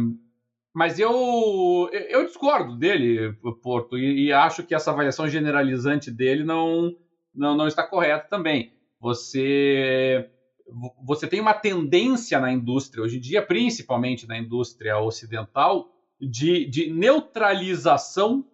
mas 0.74 0.98
eu, 0.98 1.88
eu 1.92 2.24
discordo 2.26 2.76
dele, 2.76 3.32
Porto, 3.62 3.96
e, 3.96 4.26
e, 4.26 4.32
acho 4.32 4.64
que 4.64 4.74
essa 4.74 4.90
avaliação 4.90 5.28
generalizante 5.28 6.10
dele 6.10 6.42
não, 6.42 6.92
não, 7.32 7.56
não 7.56 7.68
está 7.68 7.86
correta 7.86 8.26
também. 8.28 8.72
Você 9.00 10.28
você 11.04 11.26
tem 11.26 11.40
uma 11.40 11.54
tendência 11.54 12.40
na 12.40 12.52
indústria, 12.52 13.02
hoje 13.02 13.18
em 13.18 13.20
dia, 13.20 13.44
principalmente 13.44 14.26
na 14.26 14.38
indústria 14.38 14.98
ocidental, 14.98 15.90
de, 16.20 16.64
de 16.66 16.90
neutralização 16.90 18.46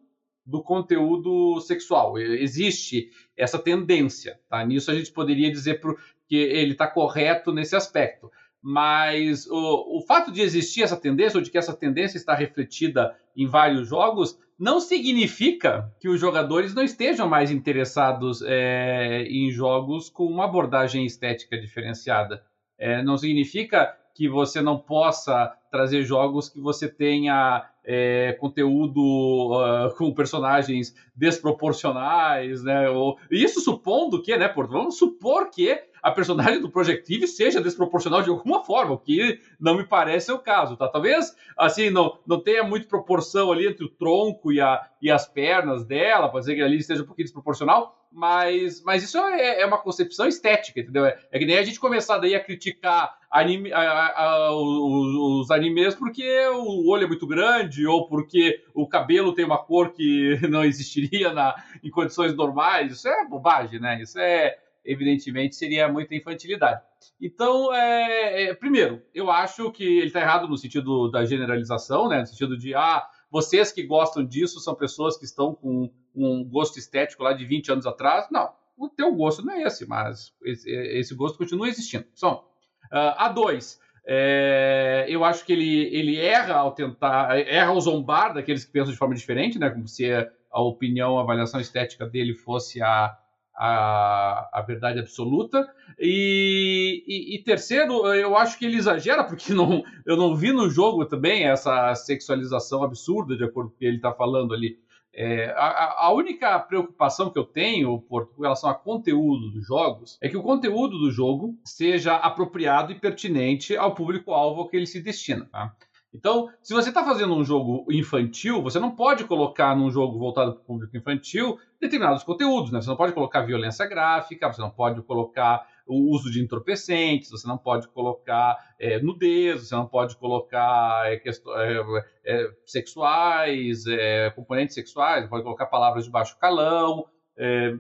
do 0.45 0.63
conteúdo 0.63 1.61
sexual. 1.61 2.19
Existe 2.19 3.11
essa 3.37 3.59
tendência. 3.59 4.41
Tá? 4.49 4.65
Nisso 4.65 4.91
a 4.91 4.95
gente 4.95 5.13
poderia 5.13 5.51
dizer 5.51 5.81
que 6.27 6.37
ele 6.37 6.73
está 6.73 6.87
correto 6.87 7.53
nesse 7.53 7.77
aspecto. 7.77 8.31
Mas 8.63 9.47
o, 9.47 9.99
o 9.99 10.03
fato 10.07 10.31
de 10.31 10.43
existir 10.43 10.83
essa 10.83 10.97
tendência, 10.97 11.39
ou 11.39 11.43
de 11.43 11.51
que 11.51 11.59
essa 11.59 11.75
tendência 11.75 12.19
está 12.19 12.35
refletida 12.35 13.17
em 13.37 13.47
vários 13.47 13.89
jogos, 13.89 14.39
não 14.59 14.79
significa 14.79 15.91
que 15.99 16.09
os 16.09 16.21
jogadores 16.21 16.75
não 16.75 16.83
estejam 16.83 17.27
mais 17.27 17.51
interessados 17.51 18.43
é, 18.43 19.23
em 19.23 19.51
jogos 19.51 20.11
com 20.11 20.27
uma 20.27 20.45
abordagem 20.45 21.07
estética 21.07 21.59
diferenciada. 21.59 22.45
É, 22.79 23.03
não 23.03 23.17
significa 23.17 23.97
que 24.15 24.29
você 24.29 24.61
não 24.61 24.79
possa 24.79 25.55
trazer 25.71 26.03
jogos 26.03 26.49
que 26.49 26.61
você 26.61 26.89
tenha 26.89 27.65
é, 27.85 28.37
conteúdo 28.39 29.01
uh, 29.01 29.97
com 29.97 30.13
personagens 30.13 30.95
desproporcionais, 31.17 32.63
né? 32.63 32.91
Ou, 32.91 33.17
isso 33.31 33.61
supondo 33.61 34.23
que, 34.23 34.37
né, 34.37 34.49
Porto? 34.49 34.73
Vamos 34.73 34.99
supor 34.99 35.51
que 35.51 35.83
a 36.03 36.11
personagem 36.11 36.61
do 36.61 36.71
Projective 36.71 37.27
seja 37.27 37.61
desproporcional 37.61 38.23
de 38.23 38.31
alguma 38.31 38.65
forma, 38.65 38.93
o 38.93 38.99
que 38.99 39.41
não 39.59 39.77
me 39.77 39.85
parece 39.85 40.33
o 40.33 40.39
caso, 40.39 40.77
tá? 40.77 40.89
Talvez, 40.89 41.35
assim, 41.57 41.91
não, 41.91 42.19
não 42.27 42.41
tenha 42.41 42.63
muita 42.63 42.89
proporção 42.89 43.53
ali 43.53 43.67
entre 43.67 43.85
o 43.85 43.89
tronco 43.89 44.53
e, 44.53 44.61
a, 44.61 44.81
e 45.01 45.11
as 45.11 45.27
pernas 45.27 45.85
dela, 45.85 46.29
pode 46.29 46.45
ser 46.45 46.55
que 46.55 46.63
ali 46.63 46.79
esteja 46.79 47.03
um 47.03 47.07
pouquinho 47.07 47.27
desproporcional, 47.27 48.07
Mas, 48.13 48.83
mas 48.83 49.03
isso 49.03 49.19
é, 49.19 49.61
é 49.61 49.67
uma 49.67 49.79
concepção 49.79 50.27
estética, 50.27 50.81
entendeu? 50.81 51.05
É, 51.05 51.19
é, 51.31 51.39
que 51.39 51.47
nem 51.47 51.59
a 51.59 51.63
gente 51.63 51.79
começar 51.79 52.19
daí 52.19 52.35
a 52.35 52.43
criticar 52.43 53.19
anime, 53.31 53.73
a, 53.73 53.81
a, 53.81 54.57
os, 54.57 55.45
os, 55.45 55.51
animes 55.51 55.95
porque 55.95 56.27
o 56.49 56.91
olho 56.91 57.05
é 57.05 57.07
muito 57.07 57.27
grande 57.27 57.87
ou 57.87 58.09
porque 58.09 58.65
o 58.75 58.89
cabelo 58.89 59.33
tem 59.33 59.45
uma 59.45 59.59
cor 59.59 59.93
que 59.93 60.39
não 60.51 60.65
existiria 60.65 61.33
na, 61.33 61.55
em 61.83 61.91
condições 61.91 62.35
normais. 62.35 62.93
Isso 62.93 63.09
é 63.09 63.29
bobagem, 63.29 63.79
né? 63.79 64.03
Isso 64.03 64.19
é, 64.19 64.59
evidentemente, 64.85 65.57
seria 65.57 65.89
muita 65.89 66.15
infantilidade. 66.15 66.81
Então, 67.21 67.73
é, 67.75 68.45
é, 68.45 68.55
primeiro, 68.55 69.03
eu 69.15 69.31
acho 69.31 69.71
que 69.73 69.85
ele 69.85 70.07
está 70.07 70.21
errado 70.21 70.49
no 70.49 70.57
sentido 70.57 71.11
da 71.11 71.25
generalização, 71.25 72.09
né? 72.09 72.21
No 72.21 72.27
sentido 72.27 72.57
de, 72.57 72.75
ah, 72.75 73.07
vocês 73.31 73.73
que 73.73 73.83
gostam 73.83 74.25
disso 74.25 74.61
são 74.61 74.75
pessoas 74.75 75.17
que 75.17 75.25
estão 75.25 75.55
com 75.55 75.91
um 76.15 76.45
gosto 76.45 76.79
estético 76.79 77.23
lá 77.23 77.33
de 77.33 77.45
20 77.45 77.73
anos 77.73 77.87
atrás. 77.87 78.27
Não, 78.31 78.53
o 78.77 78.89
teu 78.89 79.15
gosto 79.15 79.45
não 79.45 79.55
é 79.55 79.63
esse, 79.63 79.87
mas 79.87 80.33
esse, 80.45 80.71
esse 80.71 81.15
gosto 81.15 81.39
continua 81.39 81.69
existindo. 81.69 82.07
São. 82.15 82.45
Uh, 82.93 83.15
a 83.17 83.29
dois, 83.29 83.79
é, 84.05 85.07
eu 85.09 85.23
acho 85.25 85.45
que 85.45 85.53
ele, 85.53 85.95
ele 85.95 86.17
erra 86.19 86.55
ao 86.55 86.73
tentar, 86.73 87.39
erra 87.39 87.71
ao 87.71 87.81
zombar 87.81 88.35
daqueles 88.35 88.65
que 88.65 88.73
pensam 88.73 88.91
de 88.91 88.99
forma 88.99 89.15
diferente, 89.15 89.59
né? 89.59 89.71
Como 89.71 89.87
se 89.87 90.11
a 90.13 90.61
opinião, 90.61 91.19
a 91.19 91.23
avaliação 91.23 91.61
estética 91.61 92.07
dele 92.07 92.35
fosse 92.35 92.83
a, 92.83 93.17
a, 93.61 94.49
a 94.55 94.63
verdade 94.63 94.99
absoluta. 94.99 95.69
E, 95.99 97.05
e, 97.07 97.37
e, 97.37 97.43
terceiro, 97.45 98.07
eu 98.15 98.35
acho 98.35 98.59
que 98.59 98.65
ele 98.65 98.79
exagera, 98.79 99.23
porque 99.23 99.53
não, 99.53 99.85
eu 100.07 100.17
não 100.17 100.35
vi 100.35 100.51
no 100.51 100.71
jogo 100.71 101.05
também 101.05 101.47
essa 101.47 101.95
sexualização 101.95 102.83
absurda, 102.83 103.37
de 103.37 103.45
acordo 103.45 103.69
com 103.69 103.77
o 103.77 103.79
que 103.79 103.85
ele 103.85 103.97
está 103.97 104.13
falando 104.13 104.55
ali. 104.55 104.79
É, 105.13 105.51
a, 105.57 106.07
a, 106.07 106.13
única 106.13 106.59
preocupação 106.61 107.31
que 107.31 107.39
eu 107.39 107.45
tenho 107.45 108.01
por, 108.01 108.31
relação 108.39 108.71
ao 108.71 108.79
conteúdo 108.79 109.51
dos 109.51 109.67
jogos 109.67 110.17
é 110.23 110.29
que 110.29 110.37
o 110.37 110.43
conteúdo 110.43 110.99
do 110.99 111.11
jogo 111.11 111.59
seja 111.65 112.15
apropriado 112.15 112.93
e 112.93 112.99
pertinente 112.99 113.77
ao 113.77 113.93
público-alvo 113.93 114.69
que 114.69 114.77
ele 114.77 114.87
se 114.87 115.03
destina. 115.03 115.47
Tá? 115.47 115.75
Então, 116.13 116.49
se 116.61 116.75
você 116.75 116.89
está 116.89 117.05
fazendo 117.05 117.35
um 117.35 117.45
jogo 117.45 117.87
infantil, 117.91 118.61
você 118.61 118.81
não 118.81 118.91
pode 118.91 119.25
colocar 119.25 119.77
num 119.77 119.91
jogo 119.91 120.19
voltado 120.19 120.53
para 120.55 120.61
o 120.61 120.65
público 120.65 120.97
infantil 120.97 121.59
determinados 121.81 122.25
conteúdos. 122.25 122.73
Né? 122.73 122.81
Você 122.81 122.89
não 122.89 122.97
pode 122.97 123.13
colocar 123.13 123.43
violência 123.43 123.87
gráfica, 123.87 124.53
você 124.53 124.61
não 124.61 124.71
pode 124.71 125.01
colocar 125.03 125.67
o 125.87 126.13
uso 126.13 126.31
de 126.31 126.43
entorpecentes, 126.43 127.31
você 127.31 127.47
não 127.47 127.59
pode 127.59 127.89
colocar 127.89 128.57
é, 128.79 129.01
nudez, 129.01 129.69
você 129.69 129.75
não 129.75 129.87
pode 129.87 130.17
colocar 130.17 131.03
é, 131.07 131.15
é, 131.15 132.03
é 132.25 132.51
sexuais, 132.67 133.87
é, 133.87 134.31
componentes 134.31 134.75
sexuais, 134.75 135.29
pode 135.29 135.45
colocar 135.45 135.67
palavras 135.67 136.05
de 136.05 136.11
baixo 136.11 136.37
calão. 136.39 137.07
É, 137.37 137.73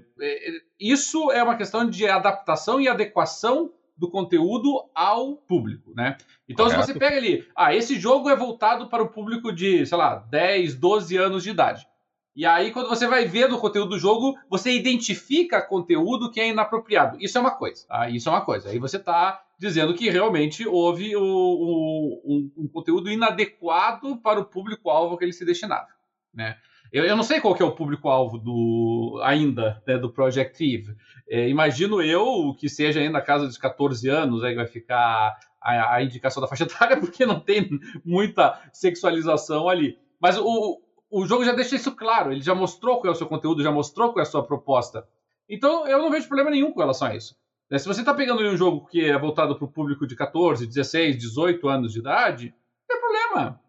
isso 0.78 1.30
é 1.32 1.42
uma 1.42 1.56
questão 1.56 1.88
de 1.88 2.06
adaptação 2.06 2.80
e 2.80 2.88
adequação 2.88 3.72
do 4.00 4.10
conteúdo 4.10 4.82
ao 4.94 5.36
público, 5.36 5.92
né? 5.94 6.16
Então, 6.48 6.64
Correto. 6.64 6.86
se 6.86 6.92
você 6.94 6.98
pega 6.98 7.18
ali, 7.18 7.46
ah, 7.54 7.74
esse 7.74 8.00
jogo 8.00 8.30
é 8.30 8.34
voltado 8.34 8.88
para 8.88 9.02
o 9.02 9.08
público 9.08 9.52
de, 9.52 9.84
sei 9.84 9.98
lá, 9.98 10.16
10, 10.16 10.74
12 10.76 11.16
anos 11.18 11.42
de 11.42 11.50
idade. 11.50 11.86
E 12.34 12.46
aí, 12.46 12.70
quando 12.70 12.88
você 12.88 13.06
vai 13.06 13.26
ver 13.26 13.50
no 13.50 13.58
conteúdo 13.58 13.90
do 13.90 13.98
jogo, 13.98 14.38
você 14.48 14.72
identifica 14.72 15.60
conteúdo 15.60 16.30
que 16.30 16.40
é 16.40 16.48
inapropriado. 16.48 17.18
Isso 17.20 17.36
é 17.36 17.40
uma 17.42 17.50
coisa. 17.50 17.86
Tá? 17.86 18.08
Isso 18.08 18.30
é 18.30 18.32
uma 18.32 18.40
coisa. 18.40 18.70
Aí 18.70 18.78
você 18.78 18.96
está 18.96 19.42
dizendo 19.58 19.92
que 19.92 20.08
realmente 20.08 20.66
houve 20.66 21.14
o, 21.14 21.22
o, 21.22 22.22
um, 22.24 22.52
um, 22.56 22.68
conteúdo 22.68 23.10
inadequado 23.10 24.16
para 24.16 24.40
o 24.40 24.46
público-alvo 24.46 25.18
que 25.18 25.24
ele 25.24 25.34
se 25.34 25.44
destinava. 25.44 25.88
Né? 26.32 26.56
Eu, 26.92 27.04
eu, 27.04 27.16
não 27.16 27.22
sei 27.22 27.40
qual 27.40 27.54
que 27.54 27.62
é 27.62 27.66
o 27.66 27.74
público-alvo 27.74 28.36
do 28.38 29.20
ainda 29.22 29.82
né, 29.86 29.96
do 29.96 30.12
Project 30.12 30.62
Eve. 30.62 30.96
É, 31.28 31.48
imagino 31.48 32.02
eu 32.02 32.54
que 32.58 32.68
seja 32.68 32.98
ainda 32.98 33.12
na 33.12 33.20
casa 33.20 33.46
dos 33.46 33.56
14 33.56 34.08
anos, 34.08 34.42
aí 34.42 34.54
vai 34.54 34.66
ficar 34.66 35.38
a, 35.60 35.94
a 35.94 36.02
indicação 36.02 36.40
da 36.40 36.48
faixa 36.48 36.64
etária, 36.64 36.98
porque 37.00 37.24
não 37.24 37.38
tem 37.38 37.68
muita 38.04 38.60
sexualização 38.72 39.68
ali. 39.68 39.98
Mas 40.20 40.36
o, 40.36 40.80
o 41.10 41.26
jogo 41.26 41.44
já 41.44 41.52
deixa 41.52 41.76
isso 41.76 41.94
claro, 41.94 42.32
ele 42.32 42.42
já 42.42 42.54
mostrou 42.54 43.00
qual 43.00 43.12
é 43.12 43.14
o 43.14 43.18
seu 43.18 43.26
conteúdo, 43.26 43.62
já 43.62 43.70
mostrou 43.70 44.12
qual 44.12 44.24
é 44.24 44.26
a 44.26 44.30
sua 44.30 44.44
proposta. 44.44 45.06
Então 45.48 45.86
eu 45.86 45.98
não 45.98 46.10
vejo 46.10 46.26
problema 46.26 46.50
nenhum 46.50 46.72
com 46.72 46.80
relação 46.80 47.08
a 47.08 47.14
isso. 47.14 47.36
Né, 47.70 47.78
se 47.78 47.86
você 47.86 48.00
está 48.00 48.12
pegando 48.12 48.42
um 48.42 48.56
jogo 48.56 48.86
que 48.86 49.04
é 49.04 49.16
voltado 49.16 49.54
para 49.54 49.64
o 49.64 49.70
público 49.70 50.06
de 50.06 50.16
14, 50.16 50.66
16, 50.66 51.16
18 51.16 51.68
anos 51.68 51.92
de 51.92 52.00
idade, 52.00 52.54
não 52.88 52.98
tem 52.98 53.00
problema. 53.00 53.60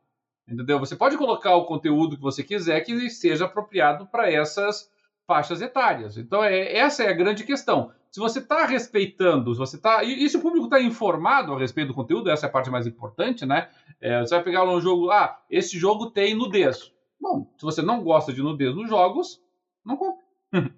Entendeu? 0.52 0.80
Você 0.80 0.96
pode 0.96 1.18
colocar 1.18 1.56
o 1.56 1.66
conteúdo 1.66 2.18
que 2.18 2.22
você 2.22 2.44
quiser 2.44 2.82
que 2.82 3.10
seja 3.10 3.46
apropriado 3.46 4.06
para 4.06 4.30
essas 4.30 4.92
faixas 5.26 5.62
etárias. 5.62 6.18
Então, 6.18 6.44
é, 6.44 6.76
essa 6.76 7.04
é 7.04 7.10
a 7.10 7.14
grande 7.14 7.46
questão. 7.46 7.92
Se 8.12 8.20
você 8.20 8.40
está 8.40 8.66
respeitando, 8.66 9.54
se 9.54 9.60
você 9.60 9.78
está. 9.78 10.04
E, 10.04 10.26
e, 10.26 10.30
se 10.30 10.36
o 10.36 10.42
público 10.42 10.66
está 10.66 10.82
informado 10.82 11.54
a 11.54 11.60
respeito 11.60 11.88
do 11.88 11.94
conteúdo, 11.94 12.30
essa 12.30 12.48
é 12.48 12.50
a 12.50 12.52
parte 12.52 12.70
mais 12.70 12.86
importante, 12.86 13.46
né? 13.46 13.70
É, 14.02 14.20
você 14.20 14.36
vai 14.36 14.44
pegar 14.44 14.66
um 14.66 14.82
jogo, 14.82 15.10
ah, 15.10 15.40
esse 15.50 15.80
jogo 15.80 16.12
tem 16.12 16.36
nudez. 16.36 16.92
Bom, 17.20 17.50
se 17.58 17.64
você 17.64 17.82
não 17.82 18.04
gosta 18.04 18.34
de 18.34 18.42
nudez 18.42 18.76
nos 18.76 18.90
jogos, 18.90 19.42
não 19.86 19.96
compre. 19.96 20.26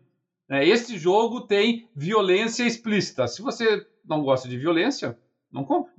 é, 0.50 0.68
esse 0.68 0.98
jogo 1.00 1.42
tem 1.42 1.90
violência 1.96 2.64
explícita. 2.64 3.28
Se 3.28 3.42
você 3.42 3.88
não 4.06 4.22
gosta 4.22 4.48
de 4.48 4.58
violência, 4.58 5.18
não 5.54 5.64
compre. 5.64 5.94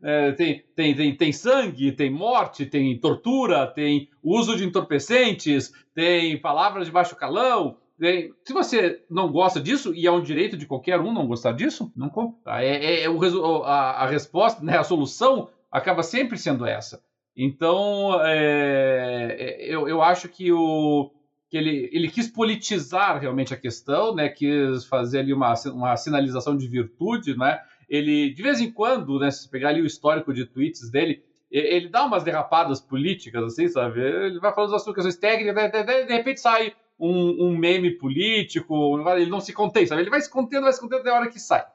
É, 0.00 0.30
tem, 0.32 0.62
tem, 0.76 0.94
tem, 0.94 1.16
tem 1.16 1.32
sangue, 1.32 1.90
tem 1.90 2.08
morte, 2.08 2.66
tem 2.66 2.96
tortura, 2.98 3.66
tem 3.66 4.08
uso 4.22 4.56
de 4.56 4.64
entorpecentes, 4.64 5.72
tem 5.94 6.40
palavras 6.40 6.86
de 6.86 6.92
baixo 6.92 7.16
calão. 7.16 7.76
Tem... 7.98 8.32
Se 8.44 8.52
você 8.52 9.02
não 9.10 9.32
gosta 9.32 9.60
disso, 9.60 9.92
e 9.94 10.06
é 10.06 10.12
um 10.12 10.22
direito 10.22 10.56
de 10.56 10.66
qualquer 10.66 11.00
um 11.00 11.12
não 11.12 11.26
gostar 11.26 11.52
disso, 11.52 11.90
não 11.96 12.08
compre. 12.08 12.40
Tá? 12.44 12.62
É, 12.62 12.76
é, 12.76 13.02
é 13.04 13.10
o, 13.10 13.64
a, 13.64 14.02
a 14.02 14.06
resposta, 14.06 14.62
né, 14.62 14.78
a 14.78 14.84
solução 14.84 15.48
acaba 15.70 16.02
sempre 16.02 16.38
sendo 16.38 16.66
essa. 16.66 17.02
Então, 17.36 18.20
é, 18.22 19.36
é, 19.38 19.74
eu, 19.74 19.88
eu 19.88 20.02
acho 20.02 20.28
que, 20.28 20.52
o, 20.52 21.10
que 21.48 21.56
ele, 21.56 21.88
ele 21.92 22.08
quis 22.08 22.28
politizar 22.28 23.18
realmente 23.18 23.54
a 23.54 23.56
questão, 23.56 24.14
né? 24.14 24.28
quis 24.28 24.84
fazer 24.84 25.20
ali 25.20 25.32
uma, 25.32 25.54
uma 25.72 25.96
sinalização 25.96 26.56
de 26.56 26.68
virtude. 26.68 27.36
Né? 27.36 27.58
Ele, 27.92 28.32
de 28.32 28.42
vez 28.42 28.58
em 28.58 28.72
quando, 28.72 29.18
né, 29.18 29.30
se 29.30 29.46
pegar 29.50 29.68
ali 29.68 29.82
o 29.82 29.86
histórico 29.86 30.32
de 30.32 30.46
tweets 30.46 30.90
dele, 30.90 31.22
ele 31.50 31.90
dá 31.90 32.06
umas 32.06 32.24
derrapadas 32.24 32.80
políticas, 32.80 33.44
assim, 33.44 33.68
sabe? 33.68 34.00
Ele 34.00 34.40
vai 34.40 34.54
falando 34.54 34.70
das 34.70 34.82
questões 34.82 35.16
técnicas, 35.16 35.70
de, 35.70 35.84
de, 35.84 36.04
de 36.06 36.12
repente 36.14 36.40
sai 36.40 36.72
um, 36.98 37.48
um, 37.48 37.54
meme 37.54 37.90
político, 37.90 38.98
ele 39.10 39.28
não 39.28 39.40
se 39.40 39.52
contém, 39.52 39.86
sabe? 39.86 40.00
Ele 40.00 40.08
vai 40.08 40.22
se 40.22 40.30
contendo, 40.30 40.62
vai 40.62 40.72
se 40.72 40.80
contendo 40.80 41.00
até 41.00 41.10
a 41.10 41.14
hora 41.16 41.28
que 41.28 41.38
sai. 41.38 41.66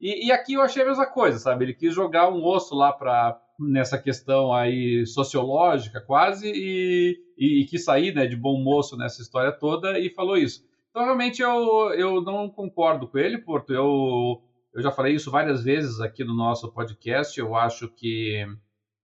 E, 0.00 0.28
e, 0.28 0.32
aqui 0.32 0.54
eu 0.54 0.62
achei 0.62 0.82
a 0.82 0.86
mesma 0.86 1.04
coisa, 1.04 1.38
sabe? 1.38 1.66
Ele 1.66 1.74
quis 1.74 1.94
jogar 1.94 2.30
um 2.30 2.42
osso 2.42 2.74
lá 2.74 2.90
para 2.90 3.38
nessa 3.60 3.98
questão 3.98 4.54
aí 4.54 5.04
sociológica 5.06 6.00
quase 6.00 6.50
e, 6.50 7.18
e, 7.36 7.60
e 7.60 7.66
quis 7.66 7.84
sair 7.84 8.14
né, 8.14 8.26
de 8.26 8.36
bom 8.36 8.62
moço 8.62 8.96
nessa 8.96 9.20
história 9.20 9.52
toda 9.52 9.98
e 9.98 10.08
falou 10.08 10.38
isso. 10.38 10.64
Então 10.90 11.04
realmente 11.04 11.42
eu, 11.42 11.92
eu 11.92 12.22
não 12.22 12.48
concordo 12.48 13.06
com 13.06 13.18
ele, 13.18 13.36
Porto. 13.36 13.74
Eu, 13.74 14.42
eu 14.76 14.82
já 14.82 14.92
falei 14.92 15.14
isso 15.14 15.30
várias 15.30 15.64
vezes 15.64 16.00
aqui 16.00 16.22
no 16.22 16.34
nosso 16.34 16.70
podcast. 16.70 17.40
Eu 17.40 17.56
acho 17.56 17.88
que 17.88 18.46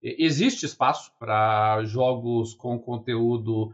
existe 0.02 0.67
espaço 0.67 1.11
para 1.19 1.83
jogos 1.85 2.52
com 2.52 2.79
conteúdo 2.79 3.73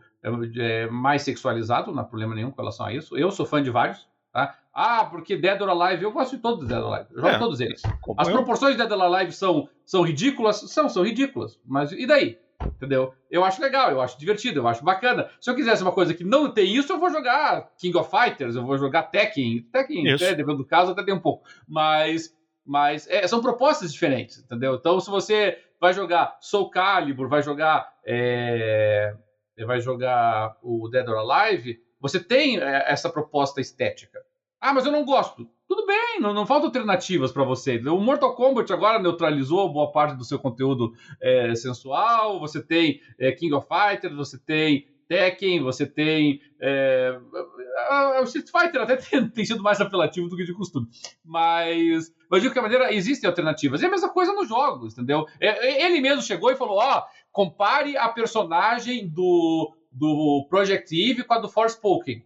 é, 0.57 0.87
mais 0.87 1.23
sexualizado, 1.23 1.90
não 1.90 2.00
há 2.00 2.05
problema 2.05 2.37
nenhum 2.37 2.52
com 2.52 2.62
relação 2.62 2.87
a 2.87 2.95
isso. 2.95 3.19
Eu 3.19 3.33
sou 3.33 3.45
fã 3.45 3.61
de 3.61 3.71
vários, 3.71 4.09
tá? 4.33 4.57
Ah, 4.73 5.07
porque 5.07 5.37
Dead 5.37 5.61
or 5.61 5.71
Alive, 5.71 6.05
eu 6.05 6.12
gosto 6.12 6.37
de 6.37 6.43
todos 6.43 6.62
os 6.62 6.69
Dead 6.69 6.81
or 6.81 6.95
Alive. 6.95 7.09
Eu 7.11 7.21
jogo 7.21 7.35
é, 7.35 7.38
todos 7.40 7.61
eles. 7.61 7.83
As 8.17 8.28
proporções 8.28 8.76
de 8.76 8.78
Dead 8.78 8.93
or 8.93 9.02
Alive 9.02 9.33
são, 9.33 9.69
são 9.85 10.02
ridículas? 10.02 10.57
São, 10.71 10.88
são 10.88 11.02
ridículas. 11.02 11.59
Mas 11.67 11.90
e 11.90 12.07
daí? 12.07 12.38
Entendeu? 12.67 13.15
Eu 13.31 13.45
acho 13.45 13.62
legal, 13.62 13.91
eu 13.91 14.00
acho 14.00 14.19
divertido, 14.19 14.61
eu 14.61 14.69
acho 14.69 14.85
bacana. 14.85 15.31
Se 15.41 15.50
eu 15.50 15.55
quisesse 15.55 15.83
uma 15.83 15.93
coisa 15.93 16.12
que 16.12 16.25
não 16.25 16.50
tem 16.53 16.75
isso, 16.75 16.93
eu 16.93 16.99
vou 16.99 17.11
jogar 17.11 17.71
King 17.79 17.97
of 17.97 18.11
Fighters, 18.11 18.57
eu 18.57 18.65
vou 18.65 18.77
jogar 18.77 19.05
Tekken. 19.05 19.62
Tekken, 19.73 20.12
até, 20.12 20.31
dependendo 20.31 20.59
do 20.59 20.67
caso, 20.67 20.93
até 20.93 21.05
tem 21.05 21.15
um 21.15 21.21
pouco. 21.21 21.47
Mas, 21.69 22.35
mas 22.67 23.07
é, 23.09 23.27
são 23.27 23.41
propostas 23.41 23.93
diferentes, 23.93 24.38
entendeu? 24.38 24.75
Então, 24.75 24.99
se 24.99 25.09
você 25.09 25.59
vai 25.81 25.93
jogar 25.93 26.37
Soul 26.41 26.71
Calibur, 26.71 27.29
vai 27.29 27.43
jogar. 27.43 27.93
É, 28.05 29.15
vai 29.67 29.81
jogar 29.81 30.57
o 30.62 30.88
Dead 30.88 31.09
or 31.09 31.19
Alive, 31.19 31.79
você 32.00 32.21
tem 32.21 32.59
é, 32.59 32.85
essa 32.91 33.11
proposta 33.11 33.61
estética. 33.61 34.21
Ah, 34.61 34.73
mas 34.73 34.85
eu 34.85 34.93
não 34.93 35.05
gosto. 35.05 35.49
Tudo 35.69 35.87
bem, 35.87 36.21
não, 36.21 36.33
não 36.33 36.47
faltam 36.47 36.69
alternativas 36.69 37.31
para 37.31 37.45
você. 37.45 37.77
O 37.88 38.00
Mortal 38.00 38.35
Kombat 38.35 38.73
agora 38.73 38.99
neutralizou 38.99 39.73
boa 39.73 39.93
parte 39.93 40.17
do 40.17 40.25
seu 40.25 40.38
conteúdo 40.38 40.93
é, 41.21 41.55
sensual. 41.55 42.41
Você 42.41 42.62
tem 42.62 43.00
é, 43.19 43.31
King 43.33 43.55
of 43.55 43.67
Fighters, 43.69 44.17
você 44.17 44.38
tem 44.38 44.88
Tekken, 45.09 45.62
você 45.62 45.87
tem. 45.87 46.41
É, 46.61 47.19
o 48.21 48.25
Street 48.25 48.49
Fighter 48.50 48.83
até 48.83 48.97
tem, 49.00 49.29
tem, 49.29 49.45
sido 49.45 49.62
mais 49.62 49.81
apelativo 49.81 50.29
do 50.29 50.37
que 50.37 50.45
de 50.45 50.53
costume. 50.53 50.87
Mas, 51.25 52.12
mas 52.31 52.43
de 52.43 52.49
qualquer 52.49 52.62
maneira, 52.62 52.93
existem 52.93 53.29
alternativas. 53.29 53.81
E 53.81 53.87
a 53.87 53.91
mesma 53.91 54.11
coisa 54.11 54.33
nos 54.35 54.49
jogos, 54.49 54.93
entendeu? 54.93 55.27
É, 55.41 55.85
ele 55.87 56.00
mesmo 56.00 56.23
chegou 56.23 56.50
e 56.50 56.57
falou: 56.57 56.79
ó, 56.79 56.99
oh, 56.99 57.03
compare 57.33 57.97
a 57.97 58.09
personagem 58.09 59.09
do, 59.09 59.75
do 59.91 60.47
Project 60.50 60.95
Eve 60.95 61.25
com 61.25 61.35
a 61.35 61.38
do 61.38 61.49
Forspoken. 61.49 62.25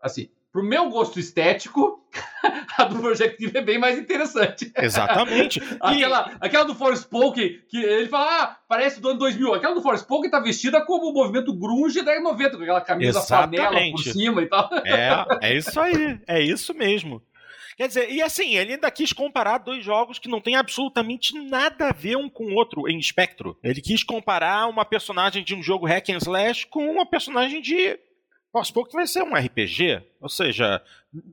Assim, 0.00 0.28
pro 0.54 0.62
meu 0.62 0.88
gosto 0.88 1.18
estético, 1.18 2.00
a 2.78 2.84
do 2.84 3.00
Projective 3.00 3.58
é 3.58 3.60
bem 3.60 3.76
mais 3.76 3.98
interessante. 3.98 4.70
Exatamente. 4.78 5.60
aquela, 5.82 6.30
e... 6.30 6.46
aquela 6.46 6.64
do 6.64 6.76
Forspoken, 6.76 7.58
que 7.68 7.76
ele 7.76 8.06
fala, 8.06 8.42
ah, 8.44 8.56
parece 8.68 9.00
do 9.00 9.08
ano 9.08 9.18
2000. 9.18 9.52
Aquela 9.52 9.74
do 9.74 9.82
Forspoken 9.82 10.30
tá 10.30 10.38
vestida 10.38 10.80
como 10.86 11.10
o 11.10 11.12
movimento 11.12 11.52
grunge 11.52 12.02
da 12.02 12.20
90, 12.20 12.56
com 12.56 12.62
aquela 12.62 12.80
camisa 12.80 13.20
flanela 13.20 13.80
por 13.90 13.98
cima 14.04 14.42
e 14.42 14.46
tal. 14.46 14.70
É, 14.86 15.48
é 15.48 15.56
isso 15.56 15.80
aí. 15.80 16.20
É 16.24 16.40
isso 16.40 16.72
mesmo. 16.72 17.20
Quer 17.76 17.88
dizer, 17.88 18.08
e 18.12 18.22
assim, 18.22 18.54
ele 18.54 18.74
ainda 18.74 18.88
quis 18.92 19.12
comparar 19.12 19.58
dois 19.58 19.84
jogos 19.84 20.20
que 20.20 20.28
não 20.28 20.40
tem 20.40 20.54
absolutamente 20.54 21.36
nada 21.36 21.88
a 21.88 21.92
ver 21.92 22.16
um 22.16 22.28
com 22.28 22.44
o 22.44 22.54
outro 22.54 22.88
em 22.88 22.96
espectro. 22.96 23.58
Ele 23.60 23.80
quis 23.80 24.04
comparar 24.04 24.68
uma 24.68 24.84
personagem 24.84 25.42
de 25.42 25.52
um 25.52 25.60
jogo 25.64 25.84
hack 25.84 26.10
and 26.10 26.18
slash 26.18 26.64
com 26.68 26.88
uma 26.88 27.04
personagem 27.04 27.60
de 27.60 27.98
aos 28.58 28.70
poucos 28.70 28.92
vai 28.92 29.06
ser 29.06 29.22
um 29.22 29.34
RPG, 29.34 30.02
ou 30.20 30.28
seja, 30.28 30.82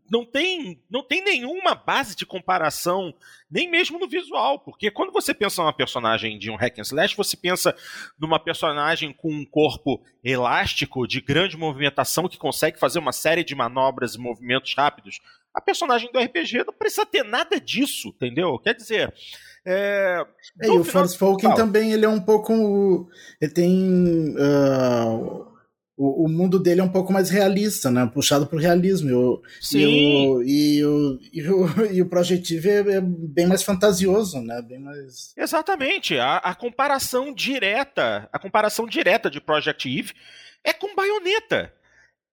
não 0.09 0.25
tem, 0.25 0.81
não 0.89 1.03
tem 1.03 1.23
nenhuma 1.23 1.75
base 1.75 2.15
de 2.15 2.25
comparação, 2.25 3.13
nem 3.49 3.69
mesmo 3.69 3.99
no 3.99 4.07
visual, 4.07 4.59
porque 4.59 4.91
quando 4.91 5.11
você 5.11 5.33
pensa 5.33 5.61
numa 5.61 5.73
personagem 5.73 6.37
de 6.37 6.49
um 6.49 6.55
hack 6.55 6.79
and 6.79 6.83
slash, 6.83 7.15
você 7.15 7.37
pensa 7.37 7.75
numa 8.19 8.39
personagem 8.39 9.13
com 9.13 9.31
um 9.31 9.45
corpo 9.45 10.01
elástico, 10.23 11.07
de 11.07 11.21
grande 11.21 11.57
movimentação, 11.57 12.27
que 12.27 12.37
consegue 12.37 12.79
fazer 12.79 12.99
uma 12.99 13.11
série 13.11 13.43
de 13.43 13.55
manobras 13.55 14.15
e 14.15 14.19
movimentos 14.19 14.73
rápidos. 14.75 15.19
A 15.53 15.61
personagem 15.61 16.11
do 16.11 16.19
RPG 16.19 16.63
não 16.65 16.73
precisa 16.73 17.05
ter 17.05 17.23
nada 17.23 17.59
disso, 17.59 18.09
entendeu? 18.09 18.57
Quer 18.59 18.73
dizer, 18.73 19.13
é, 19.65 20.25
é, 20.59 20.67
e 20.67 20.69
o 20.71 20.83
Forspoken 20.83 21.53
também 21.53 21.93
ele 21.93 22.05
é 22.05 22.09
um 22.09 22.19
pouco. 22.19 23.07
Ele 23.39 23.51
tem. 23.51 24.35
Uh, 24.35 25.50
o, 26.01 26.25
o, 26.25 26.27
mundo 26.27 26.58
dele 26.58 26.81
é 26.81 26.84
um 26.84 26.89
pouco 26.91 27.13
mais 27.13 27.29
realista, 27.29 27.91
né? 27.91 28.10
Puxado 28.12 28.48
pro 28.48 28.58
realismo. 28.58 29.10
E 29.10 29.13
o, 29.13 29.41
Sim. 29.62 29.77
E 29.77 30.84
o, 30.84 31.20
e 31.31 31.48
o, 31.48 31.86
e 31.93 32.01
o, 32.01 32.10
Projective 32.10 32.67
é, 32.67 32.79
é, 32.96 33.01
bem 33.01 33.46
mais 33.46 33.62
fantasioso, 33.62 34.41
né? 34.41 34.60
Bem 34.63 34.79
mais... 34.79 35.31
Exatamente. 35.38 36.17
A, 36.17 36.38
a 36.38 36.55
comparação 36.55 37.31
direta, 37.31 38.27
a 38.34 38.39
comparação 38.39 38.88
direta 38.88 39.29
de 39.29 39.39
Project 39.39 39.88
Eve 39.88 40.13
é 40.63 40.74
com 40.74 40.96
Bayonetta. 40.96 41.72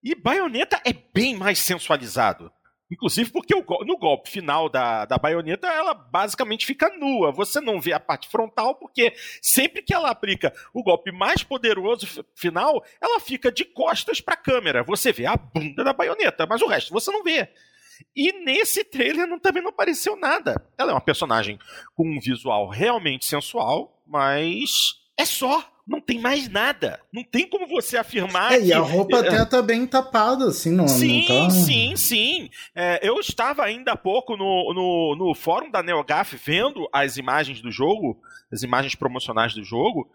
E 0.03 0.15
Bayonetta 0.15 0.81
é 0.83 0.95
bem 1.13 1.37
mais 1.37 1.59
sensualizado. 1.59 2.51
Inclusive 2.91 3.31
porque 3.31 3.55
no 3.55 3.99
golpe 3.99 4.31
final 4.31 4.69
da, 4.69 5.05
da 5.05 5.19
baioneta, 5.19 5.67
ela 5.67 5.93
basicamente 5.93 6.65
fica 6.65 6.89
nua. 6.97 7.31
Você 7.33 7.61
não 7.61 7.81
vê 7.81 7.93
a 7.93 8.01
parte 8.01 8.29
frontal, 8.29 8.75
porque 8.77 9.13
sempre 9.43 9.83
que 9.83 9.93
ela 9.93 10.11
aplica 10.11 10.53
o 10.73 10.83
golpe 10.83 11.13
mais 11.13 11.43
poderoso 11.43 12.25
final, 12.35 12.83
ela 13.01 13.21
fica 13.21 13.53
de 13.53 13.65
costas 13.65 14.21
para 14.21 14.35
a 14.35 14.39
câmera. 14.39 14.83
Você 14.83 15.13
vê 15.13 15.27
a 15.27 15.37
bunda 15.37 15.85
da 15.85 15.93
baioneta, 15.93 16.47
mas 16.47 16.63
o 16.63 16.67
resto 16.67 16.93
você 16.93 17.11
não 17.11 17.23
vê. 17.23 17.49
E 18.15 18.33
nesse 18.45 18.85
trailer 18.85 19.27
não, 19.27 19.39
também 19.39 19.63
não 19.63 19.71
apareceu 19.71 20.17
nada. 20.17 20.65
Ela 20.79 20.93
é 20.93 20.95
uma 20.95 21.01
personagem 21.01 21.59
com 21.95 22.09
um 22.09 22.21
visual 22.21 22.69
realmente 22.69 23.27
sensual, 23.27 24.03
mas 24.07 24.95
é 25.19 25.25
só 25.25 25.63
não 25.89 26.03
tem 26.03 26.21
mais 26.21 26.49
nada. 26.51 27.01
Não 27.11 27.25
tem 27.25 27.49
como 27.49 27.67
você 27.67 27.97
afirmar. 27.97 28.53
É, 28.53 28.61
que... 28.61 28.67
e 28.67 28.73
a 28.75 28.81
roupa 28.81 29.21
até 29.21 29.43
tá 29.47 29.63
bem 29.63 29.87
tapada, 29.87 30.45
assim, 30.49 30.71
não. 30.71 30.87
Sim, 30.87 31.27
não 31.27 31.49
tá... 31.49 31.51
sim, 31.51 31.97
sim. 31.97 32.51
É, 32.75 33.01
eu 33.03 33.19
estava 33.19 33.65
ainda 33.65 33.93
há 33.93 33.97
pouco 33.97 34.37
no, 34.37 34.75
no, 34.75 35.17
no 35.17 35.35
fórum 35.35 35.71
da 35.71 35.83
NeoGaf 35.83 36.37
vendo 36.37 36.87
as 36.93 37.17
imagens 37.17 37.63
do 37.63 37.73
jogo, 37.73 38.21
as 38.53 38.63
imagens 38.63 38.95
promocionais 38.95 39.55
do 39.55 39.65
jogo, 39.65 40.11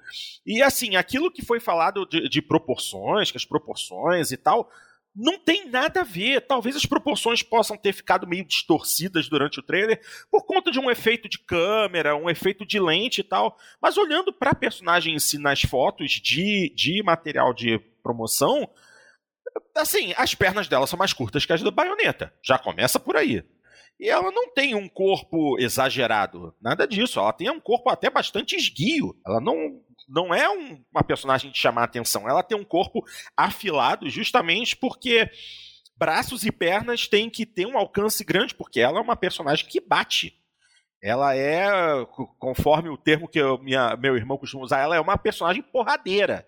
e 0.46 0.62
assim, 0.62 0.96
aquilo 0.96 1.32
que 1.32 1.44
foi 1.44 1.60
falado 1.60 2.06
de, 2.06 2.30
de 2.30 2.42
proporções, 2.42 3.32
que 3.32 3.38
as 3.38 3.46
proporções 3.46 4.32
e 4.32 4.38
tal 4.38 4.70
não 5.16 5.38
tem 5.38 5.70
nada 5.70 6.02
a 6.02 6.04
ver. 6.04 6.42
Talvez 6.42 6.76
as 6.76 6.86
proporções 6.86 7.44
possam 7.44 7.78
ter 7.78 7.94
ficado 7.94 8.28
meio 8.28 8.46
distorcidas 8.46 9.30
durante 9.30 9.60
o 9.60 9.64
trailer 9.64 10.02
por 10.32 10.46
conta 10.46 10.72
de 10.72 10.80
um 10.80 10.90
efeito 10.90 11.30
de 11.30 11.38
câmera, 11.40 12.16
um 12.16 12.30
efeito 12.30 12.66
de 12.66 12.80
lente 12.80 13.22
e 13.22 13.24
tal. 13.24 13.58
Mas 13.82 13.98
olhando 13.98 14.34
para 14.34 14.52
a 14.52 14.56
personagem 14.56 15.14
em 15.14 15.20
si 15.20 15.38
nas 15.38 15.62
fotos 15.62 16.12
de, 16.12 16.74
de 16.76 17.04
material 17.04 17.54
de 17.54 17.80
promoção, 18.02 18.70
assim, 19.76 20.14
as 20.18 20.34
pernas 20.34 20.68
dela 20.68 20.88
são 20.88 20.98
mais 20.98 21.14
curtas 21.14 21.46
que 21.46 21.54
as 21.54 21.62
da 21.62 21.72
baioneta. 21.72 22.34
Já 22.42 22.58
começa 22.58 23.00
por 23.00 23.16
aí. 23.16 23.44
E 24.00 24.10
ela 24.10 24.32
não 24.32 24.54
tem 24.54 24.76
um 24.76 24.90
corpo 24.90 25.58
exagerado, 25.60 26.54
nada 26.62 26.88
disso. 26.88 27.20
Ela 27.20 27.32
tem 27.32 27.50
um 27.50 27.60
corpo 27.60 27.90
até 27.90 28.10
bastante 28.10 28.56
esguio. 28.56 29.16
Ela 29.26 29.40
não 29.40 29.82
não 30.08 30.34
é 30.34 30.50
um, 30.50 30.84
uma 30.92 31.04
personagem 31.04 31.50
de 31.50 31.58
chamar 31.58 31.84
atenção. 31.84 32.28
Ela 32.28 32.44
tem 32.44 32.58
um 32.58 32.64
corpo 32.64 33.04
afilado 33.38 34.10
justamente 34.10 34.76
porque 34.76 35.30
braços 35.96 36.44
e 36.44 36.52
pernas 36.52 37.08
têm 37.08 37.30
que 37.30 37.46
ter 37.46 37.66
um 37.66 37.78
alcance 37.78 38.24
grande, 38.24 38.54
porque 38.54 38.80
ela 38.80 39.00
é 39.00 39.02
uma 39.02 39.16
personagem 39.16 39.66
que 39.66 39.80
bate. 39.80 40.38
Ela 41.02 41.36
é, 41.36 41.68
conforme 42.40 42.90
o 42.90 42.98
termo 42.98 43.28
que 43.28 43.40
eu, 43.40 43.58
minha, 43.58 43.96
meu 43.98 44.16
irmão 44.16 44.38
costuma 44.38 44.64
usar, 44.64 44.80
ela 44.80 44.96
é 44.96 45.00
uma 45.00 45.18
personagem 45.18 45.62
porradeira, 45.62 46.48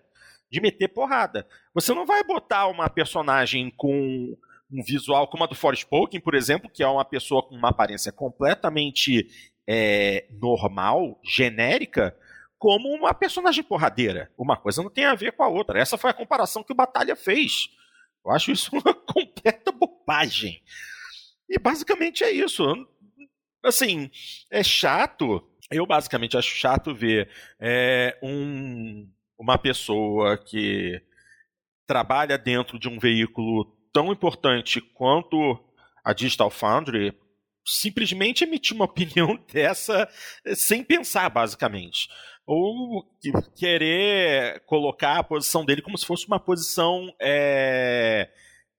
de 0.50 0.60
meter 0.60 0.88
porrada. 0.88 1.46
Você 1.74 1.92
não 1.92 2.06
vai 2.06 2.24
botar 2.24 2.66
uma 2.66 2.88
personagem 2.88 3.70
com 3.76 4.36
um 4.70 4.82
visual 4.82 5.28
como 5.28 5.44
a 5.44 5.46
do 5.46 5.54
Forspoken, 5.54 6.20
por 6.20 6.34
exemplo, 6.34 6.70
que 6.70 6.82
é 6.82 6.88
uma 6.88 7.04
pessoa 7.04 7.42
com 7.42 7.54
uma 7.54 7.70
aparência 7.70 8.12
completamente 8.12 9.28
é, 9.66 10.26
normal, 10.30 11.20
genérica, 11.24 12.16
como 12.58 12.88
uma 12.88 13.12
personagem 13.14 13.62
porradeira. 13.62 14.30
Uma 14.36 14.56
coisa 14.56 14.82
não 14.82 14.90
tem 14.90 15.04
a 15.04 15.14
ver 15.14 15.32
com 15.32 15.42
a 15.42 15.48
outra. 15.48 15.78
Essa 15.78 15.98
foi 15.98 16.10
a 16.10 16.14
comparação 16.14 16.62
que 16.62 16.72
o 16.72 16.76
Batalha 16.76 17.14
fez. 17.14 17.68
Eu 18.24 18.32
acho 18.32 18.50
isso 18.50 18.70
uma 18.72 18.94
completa 19.06 19.70
bobagem. 19.72 20.62
E 21.48 21.58
basicamente 21.58 22.24
é 22.24 22.30
isso. 22.30 22.64
Assim, 23.62 24.10
é 24.50 24.62
chato. 24.62 25.48
Eu 25.70 25.86
basicamente 25.86 26.36
acho 26.36 26.54
chato 26.54 26.94
ver 26.94 27.28
é, 27.60 28.18
um, 28.22 29.08
uma 29.38 29.58
pessoa 29.58 30.38
que 30.38 31.00
trabalha 31.86 32.36
dentro 32.36 32.78
de 32.78 32.88
um 32.88 32.98
veículo 32.98 33.75
tão 33.96 34.12
importante 34.12 34.78
quanto 34.78 35.58
a 36.04 36.12
Digital 36.12 36.50
Foundry 36.50 37.18
simplesmente 37.64 38.44
emitir 38.44 38.76
uma 38.76 38.84
opinião 38.86 39.38
dessa 39.50 40.06
sem 40.54 40.84
pensar, 40.84 41.30
basicamente 41.30 42.06
ou 42.46 43.04
querer 43.56 44.60
colocar 44.66 45.18
a 45.18 45.24
posição 45.24 45.64
dele 45.64 45.82
como 45.82 45.98
se 45.98 46.06
fosse 46.06 46.28
uma 46.28 46.38
posição 46.38 47.12
é, 47.20 48.30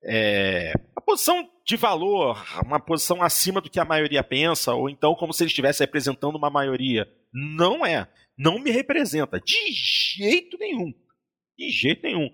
é, 0.06 0.72
uma 0.94 1.02
posição 1.02 1.50
de 1.66 1.76
valor, 1.76 2.42
uma 2.64 2.80
posição 2.80 3.22
acima 3.22 3.60
do 3.60 3.70
que 3.70 3.78
a 3.78 3.84
maioria 3.84 4.24
pensa, 4.24 4.74
ou 4.74 4.90
então 4.90 5.16
como 5.16 5.34
se 5.34 5.44
ele 5.44 5.50
estivesse 5.50 5.82
representando 5.82 6.38
uma 6.38 6.50
maioria. 6.50 7.06
Não 7.34 7.86
é. 7.86 8.08
Não 8.38 8.58
me 8.58 8.72
representa. 8.72 9.38
De 9.42 9.70
jeito 9.74 10.58
nenhum. 10.58 10.94
De 11.58 11.70
jeito 11.70 12.04
nenhum. 12.04 12.30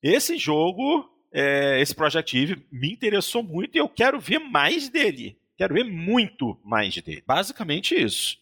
Esse 0.00 0.38
jogo, 0.38 1.09
é, 1.32 1.80
esse 1.80 1.94
Project 1.94 2.36
Eve, 2.36 2.66
me 2.70 2.92
interessou 2.92 3.42
muito 3.42 3.76
e 3.76 3.78
eu 3.78 3.88
quero 3.88 4.18
ver 4.18 4.38
mais 4.38 4.88
dele. 4.88 5.36
Quero 5.56 5.74
ver 5.74 5.84
muito 5.84 6.58
mais 6.64 6.96
dele. 6.96 7.22
Basicamente 7.26 7.94
isso. 7.94 8.38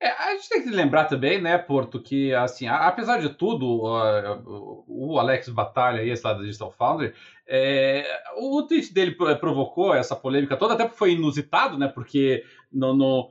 É, 0.00 0.08
a 0.08 0.34
gente 0.34 0.48
tem 0.48 0.62
que 0.62 0.70
lembrar 0.70 1.04
também, 1.04 1.40
né, 1.40 1.56
Porto, 1.56 1.98
que 1.98 2.34
assim, 2.34 2.66
apesar 2.66 3.20
de 3.20 3.30
tudo, 3.30 3.86
uh, 3.86 4.84
o 4.86 5.18
Alex 5.18 5.48
Batalha 5.48 6.00
aí, 6.00 6.10
esse 6.10 6.26
lá 6.26 6.34
da 6.34 6.42
Digital 6.42 6.70
Foundry, 6.72 7.14
é, 7.46 8.04
o 8.36 8.62
tweet 8.62 8.92
dele 8.92 9.12
provocou 9.12 9.94
essa 9.94 10.14
polêmica 10.14 10.56
toda, 10.56 10.74
até 10.74 10.84
porque 10.84 10.98
foi 10.98 11.12
inusitado, 11.12 11.78
né, 11.78 11.88
porque 11.88 12.44
no, 12.70 12.92
no, 12.94 13.30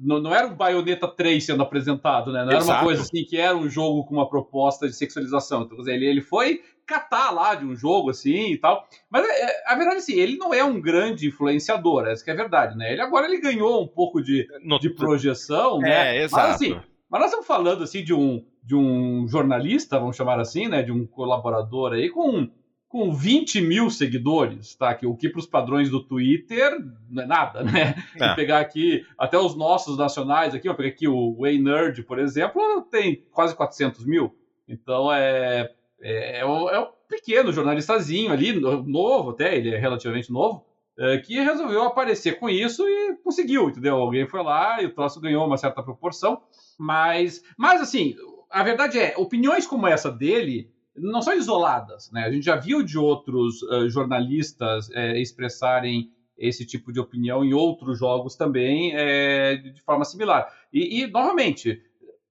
não, 0.00 0.20
não 0.20 0.34
era 0.34 0.48
o 0.48 0.56
Bayonetta 0.56 1.06
3 1.06 1.44
sendo 1.44 1.62
apresentado, 1.62 2.32
né, 2.32 2.42
não 2.42 2.50
era 2.50 2.58
Exato. 2.58 2.78
uma 2.78 2.84
coisa 2.84 3.02
assim 3.02 3.24
que 3.24 3.36
era 3.36 3.56
um 3.56 3.68
jogo 3.68 4.04
com 4.04 4.14
uma 4.14 4.28
proposta 4.28 4.88
de 4.88 4.94
sexualização. 4.94 5.62
Então, 5.62 5.86
ele, 5.86 6.06
ele 6.06 6.20
foi 6.20 6.62
catar 6.88 7.30
lá 7.30 7.54
de 7.54 7.66
um 7.66 7.76
jogo 7.76 8.10
assim 8.10 8.52
e 8.52 8.56
tal. 8.56 8.88
Mas 9.10 9.28
é, 9.28 9.62
a 9.66 9.74
verdade 9.74 9.96
é 9.96 9.98
assim, 9.98 10.18
ele 10.18 10.38
não 10.38 10.54
é 10.54 10.64
um 10.64 10.80
grande 10.80 11.28
influenciador, 11.28 12.06
essa 12.08 12.24
que 12.24 12.30
é 12.30 12.32
a 12.32 12.36
verdade, 12.36 12.76
né? 12.76 12.92
Ele 12.92 13.02
agora 13.02 13.26
ele 13.26 13.40
ganhou 13.40 13.82
um 13.82 13.86
pouco 13.86 14.22
de, 14.22 14.48
no, 14.64 14.78
de 14.78 14.90
projeção, 14.90 15.78
é, 15.84 15.88
né? 15.88 16.22
Exato. 16.22 16.42
Mas 16.42 16.54
assim, 16.54 16.80
mas 17.10 17.20
nós 17.20 17.30
estamos 17.30 17.46
falando 17.46 17.84
assim 17.84 18.02
de 18.02 18.14
um 18.14 18.44
de 18.62 18.74
um 18.74 19.26
jornalista, 19.26 19.98
vamos 19.98 20.16
chamar 20.16 20.40
assim, 20.40 20.68
né? 20.68 20.82
De 20.82 20.92
um 20.92 21.06
colaborador 21.06 21.92
aí 21.92 22.10
com 22.10 22.48
com 22.88 23.12
20 23.12 23.60
mil 23.60 23.90
seguidores, 23.90 24.74
tá? 24.74 24.94
Que, 24.94 25.06
o 25.06 25.14
que 25.14 25.28
para 25.28 25.40
os 25.40 25.46
padrões 25.46 25.90
do 25.90 26.02
Twitter 26.02 26.78
não 27.10 27.22
é 27.22 27.26
nada, 27.26 27.62
né? 27.62 27.94
É. 28.16 28.34
pegar 28.34 28.60
aqui 28.60 29.04
até 29.18 29.38
os 29.38 29.54
nossos 29.54 29.98
nacionais 29.98 30.54
aqui, 30.54 30.68
vou 30.68 30.76
pegar 30.76 30.88
aqui 30.88 31.06
o 31.06 31.36
Way 31.38 31.60
Nerd, 31.60 32.02
por 32.02 32.18
exemplo, 32.18 32.82
tem 32.90 33.22
quase 33.30 33.54
400 33.54 34.06
mil. 34.06 34.34
Então 34.66 35.12
é 35.12 35.70
é, 36.00 36.40
é, 36.40 36.46
um, 36.46 36.68
é 36.68 36.88
pequeno 37.08 37.52
jornalistazinho 37.52 38.32
ali, 38.32 38.52
novo 38.52 39.30
até, 39.30 39.56
ele 39.56 39.74
é 39.74 39.78
relativamente 39.78 40.32
novo, 40.32 40.64
é, 40.98 41.18
que 41.18 41.34
resolveu 41.40 41.82
aparecer 41.82 42.38
com 42.38 42.48
isso 42.48 42.86
e 42.86 43.16
conseguiu, 43.22 43.68
entendeu? 43.68 43.96
Alguém 43.96 44.26
foi 44.26 44.42
lá 44.42 44.82
e 44.82 44.86
o 44.86 44.94
troço 44.94 45.20
ganhou 45.20 45.46
uma 45.46 45.56
certa 45.56 45.82
proporção, 45.82 46.42
mas, 46.78 47.42
mas 47.56 47.80
assim, 47.80 48.14
a 48.50 48.62
verdade 48.62 48.98
é, 48.98 49.14
opiniões 49.16 49.66
como 49.66 49.86
essa 49.86 50.10
dele 50.10 50.70
não 50.96 51.22
são 51.22 51.34
isoladas. 51.34 52.10
Né? 52.12 52.24
A 52.24 52.32
gente 52.32 52.44
já 52.44 52.56
viu 52.56 52.82
de 52.82 52.98
outros 52.98 53.62
uh, 53.62 53.88
jornalistas 53.88 54.90
é, 54.90 55.20
expressarem 55.20 56.10
esse 56.36 56.64
tipo 56.64 56.92
de 56.92 57.00
opinião 57.00 57.44
em 57.44 57.52
outros 57.52 57.98
jogos 57.98 58.36
também 58.36 58.92
é, 58.94 59.56
de 59.56 59.80
forma 59.82 60.04
similar. 60.04 60.52
E, 60.72 61.02
e, 61.02 61.06
novamente, 61.08 61.82